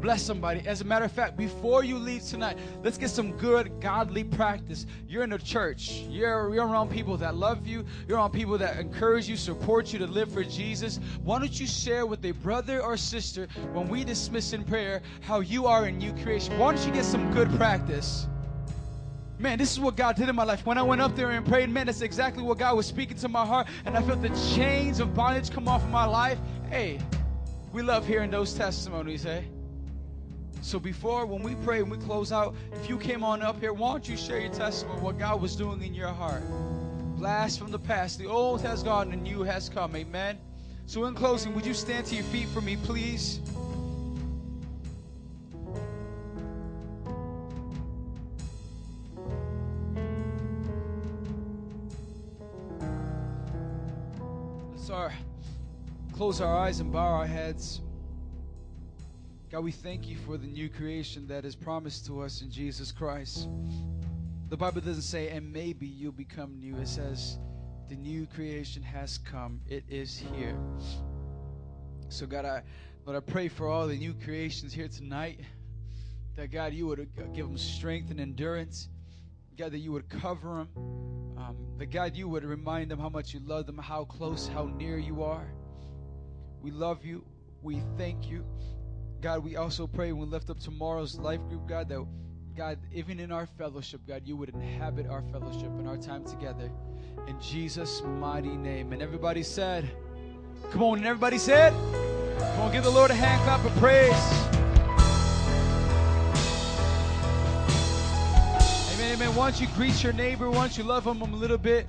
Bless 0.00 0.20
somebody. 0.20 0.66
As 0.66 0.80
a 0.80 0.84
matter 0.84 1.04
of 1.04 1.12
fact, 1.12 1.36
before 1.36 1.84
you 1.84 1.96
leave 1.96 2.24
tonight, 2.24 2.58
let's 2.82 2.98
get 2.98 3.08
some 3.10 3.36
good 3.36 3.80
godly 3.80 4.24
practice. 4.24 4.84
You're 5.06 5.22
in 5.22 5.32
a 5.32 5.38
church. 5.38 6.02
You're, 6.08 6.52
you're 6.52 6.66
around 6.66 6.90
people 6.90 7.16
that 7.18 7.36
love 7.36 7.68
you. 7.68 7.84
You're 8.08 8.18
around 8.18 8.32
people 8.32 8.58
that 8.58 8.78
encourage 8.78 9.28
you, 9.28 9.36
support 9.36 9.92
you 9.92 10.00
to 10.00 10.06
live 10.08 10.32
for 10.32 10.42
Jesus. 10.42 10.98
Why 11.22 11.38
don't 11.38 11.58
you 11.60 11.68
share 11.68 12.04
with 12.04 12.24
a 12.24 12.32
brother 12.32 12.82
or 12.82 12.96
sister 12.96 13.46
when 13.72 13.88
we 13.88 14.02
dismiss 14.02 14.52
in 14.52 14.64
prayer 14.64 15.02
how 15.20 15.38
you 15.38 15.66
are 15.66 15.84
a 15.84 15.92
new 15.92 16.12
creation? 16.24 16.58
Why 16.58 16.74
don't 16.74 16.84
you 16.84 16.92
get 16.92 17.04
some 17.04 17.32
good 17.32 17.48
practice? 17.56 18.26
Man, 19.38 19.56
this 19.56 19.70
is 19.70 19.78
what 19.78 19.96
God 19.96 20.16
did 20.16 20.28
in 20.28 20.34
my 20.34 20.44
life. 20.44 20.66
When 20.66 20.78
I 20.78 20.82
went 20.82 21.00
up 21.00 21.14
there 21.14 21.30
and 21.30 21.46
prayed, 21.46 21.70
man, 21.70 21.86
that's 21.86 22.00
exactly 22.00 22.42
what 22.42 22.58
God 22.58 22.76
was 22.76 22.86
speaking 22.86 23.16
to 23.18 23.28
my 23.28 23.46
heart. 23.46 23.68
And 23.84 23.96
I 23.96 24.02
felt 24.02 24.20
the 24.20 24.28
chains 24.54 24.98
of 24.98 25.14
bondage 25.14 25.50
come 25.50 25.68
off 25.68 25.82
of 25.84 25.90
my 25.90 26.04
life. 26.04 26.38
Hey, 26.68 26.98
we 27.72 27.82
love 27.82 28.06
hearing 28.06 28.30
those 28.30 28.52
testimonies, 28.54 29.22
hey? 29.22 29.44
So 30.60 30.78
before, 30.78 31.26
when 31.26 31.42
we 31.42 31.54
pray 31.64 31.80
and 31.80 31.90
we 31.90 31.98
close 31.98 32.30
out, 32.30 32.54
if 32.72 32.88
you 32.88 32.98
came 32.98 33.24
on 33.24 33.42
up 33.42 33.58
here, 33.58 33.72
why 33.72 33.92
don't 33.92 34.08
you 34.08 34.16
share 34.16 34.38
your 34.38 34.52
testimony 34.52 35.00
what 35.00 35.18
God 35.18 35.40
was 35.40 35.56
doing 35.56 35.82
in 35.82 35.94
your 35.94 36.08
heart? 36.08 36.42
Blast 37.16 37.58
from 37.58 37.70
the 37.70 37.78
past. 37.78 38.18
The 38.18 38.26
old 38.26 38.60
has 38.62 38.82
gone 38.82 39.12
and 39.12 39.26
the 39.26 39.30
new 39.30 39.42
has 39.42 39.68
come. 39.68 39.96
Amen. 39.96 40.38
So 40.86 41.04
in 41.06 41.14
closing, 41.14 41.54
would 41.54 41.66
you 41.66 41.74
stand 41.74 42.06
to 42.06 42.14
your 42.14 42.24
feet 42.24 42.48
for 42.48 42.60
me, 42.60 42.76
please? 42.76 43.40
Our, 54.92 55.10
close 56.12 56.40
our 56.40 56.56
eyes 56.56 56.80
and 56.80 56.92
bow 56.92 57.06
our 57.06 57.26
heads. 57.26 57.80
God, 59.50 59.64
we 59.64 59.72
thank 59.72 60.06
you 60.06 60.16
for 60.16 60.36
the 60.36 60.46
new 60.46 60.68
creation 60.68 61.26
that 61.28 61.44
is 61.44 61.56
promised 61.56 62.06
to 62.06 62.20
us 62.20 62.42
in 62.42 62.50
Jesus 62.50 62.92
Christ. 62.92 63.48
The 64.48 64.56
Bible 64.56 64.82
doesn't 64.82 65.02
say, 65.02 65.28
and 65.28 65.52
maybe 65.52 65.86
you'll 65.86 66.12
become 66.12 66.58
new. 66.58 66.76
It 66.76 66.88
says, 66.88 67.38
the 67.88 67.96
new 67.96 68.26
creation 68.26 68.82
has 68.82 69.18
come. 69.18 69.60
It 69.66 69.84
is 69.88 70.22
here. 70.34 70.56
So, 72.08 72.26
God, 72.26 72.44
I, 72.44 72.62
Lord, 73.04 73.16
I 73.16 73.20
pray 73.20 73.48
for 73.48 73.68
all 73.68 73.86
the 73.86 73.96
new 73.96 74.14
creations 74.14 74.72
here 74.72 74.88
tonight. 74.88 75.40
That, 76.36 76.50
God, 76.50 76.72
you 76.72 76.86
would 76.86 77.08
give 77.34 77.46
them 77.46 77.58
strength 77.58 78.10
and 78.10 78.20
endurance. 78.20 78.88
God, 79.58 79.72
that 79.72 79.78
you 79.78 79.92
would 79.92 80.08
cover 80.08 80.56
them. 80.58 80.68
Um, 81.36 81.56
that, 81.78 81.86
God, 81.86 82.16
you 82.16 82.28
would 82.28 82.44
remind 82.44 82.90
them 82.90 82.98
how 82.98 83.08
much 83.08 83.34
you 83.34 83.40
love 83.40 83.66
them, 83.66 83.78
how 83.78 84.04
close, 84.04 84.46
how 84.46 84.64
near 84.64 84.98
you 84.98 85.22
are. 85.22 85.52
We 86.62 86.70
love 86.70 87.04
you. 87.04 87.24
We 87.60 87.82
thank 87.98 88.30
you. 88.30 88.44
God, 89.20 89.44
we 89.44 89.56
also 89.56 89.88
pray 89.88 90.12
we 90.12 90.24
lift 90.24 90.48
up 90.48 90.60
tomorrow's 90.60 91.18
life 91.18 91.40
group, 91.48 91.68
God, 91.68 91.88
that 91.88 92.06
God, 92.56 92.78
even 92.92 93.18
in 93.18 93.32
our 93.32 93.46
fellowship, 93.46 94.02
God, 94.06 94.22
you 94.24 94.36
would 94.36 94.50
inhabit 94.50 95.08
our 95.08 95.22
fellowship 95.32 95.70
and 95.78 95.88
our 95.88 95.96
time 95.96 96.24
together. 96.24 96.70
In 97.26 97.40
Jesus' 97.40 98.00
mighty 98.02 98.56
name. 98.56 98.92
And 98.92 99.02
everybody 99.02 99.42
said, 99.42 99.90
Come 100.70 100.84
on, 100.84 100.98
and 100.98 101.06
everybody 101.06 101.36
said, 101.36 101.72
Come 102.38 102.60
on, 102.60 102.72
give 102.72 102.84
the 102.84 102.90
Lord 102.90 103.10
a 103.10 103.14
hand 103.14 103.42
clap 103.42 103.64
of 103.64 103.72
praise. 103.78 104.12
Amen, 108.94 109.14
amen. 109.14 109.34
Once 109.34 109.60
you 109.60 109.66
greet 109.74 110.00
your 110.04 110.12
neighbor, 110.12 110.48
once 110.48 110.78
you 110.78 110.84
love 110.84 111.04
him 111.04 111.22
a 111.22 111.24
little 111.24 111.58
bit, 111.58 111.88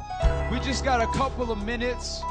we 0.51 0.59
just 0.61 0.83
got 0.83 0.99
a 0.99 1.07
couple 1.17 1.51
of 1.51 1.63
minutes. 1.63 2.23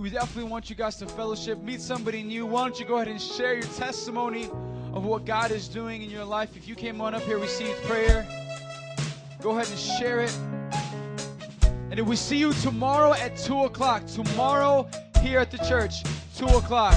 We 0.00 0.08
definitely 0.08 0.50
want 0.50 0.70
you 0.70 0.74
guys 0.74 0.96
to 0.96 1.06
fellowship, 1.06 1.62
meet 1.62 1.80
somebody 1.80 2.22
new. 2.22 2.46
Why 2.46 2.64
don't 2.64 2.80
you 2.80 2.86
go 2.86 2.96
ahead 2.96 3.08
and 3.08 3.20
share 3.20 3.52
your 3.52 3.62
testimony 3.74 4.48
of 4.94 5.04
what 5.04 5.26
God 5.26 5.50
is 5.50 5.68
doing 5.68 6.02
in 6.02 6.08
your 6.08 6.24
life? 6.24 6.56
If 6.56 6.66
you 6.66 6.74
came 6.74 7.00
on 7.02 7.14
up 7.14 7.22
here, 7.22 7.38
received 7.38 7.80
prayer, 7.84 8.26
go 9.42 9.50
ahead 9.50 9.68
and 9.68 9.78
share 9.78 10.20
it. 10.20 10.36
And 11.90 12.00
if 12.00 12.06
we 12.06 12.16
see 12.16 12.38
you 12.38 12.54
tomorrow 12.54 13.12
at 13.12 13.36
2 13.36 13.64
o'clock, 13.64 14.06
tomorrow 14.06 14.88
here 15.20 15.38
at 15.38 15.50
the 15.50 15.58
church, 15.58 16.02
2 16.36 16.46
o'clock. 16.46 16.94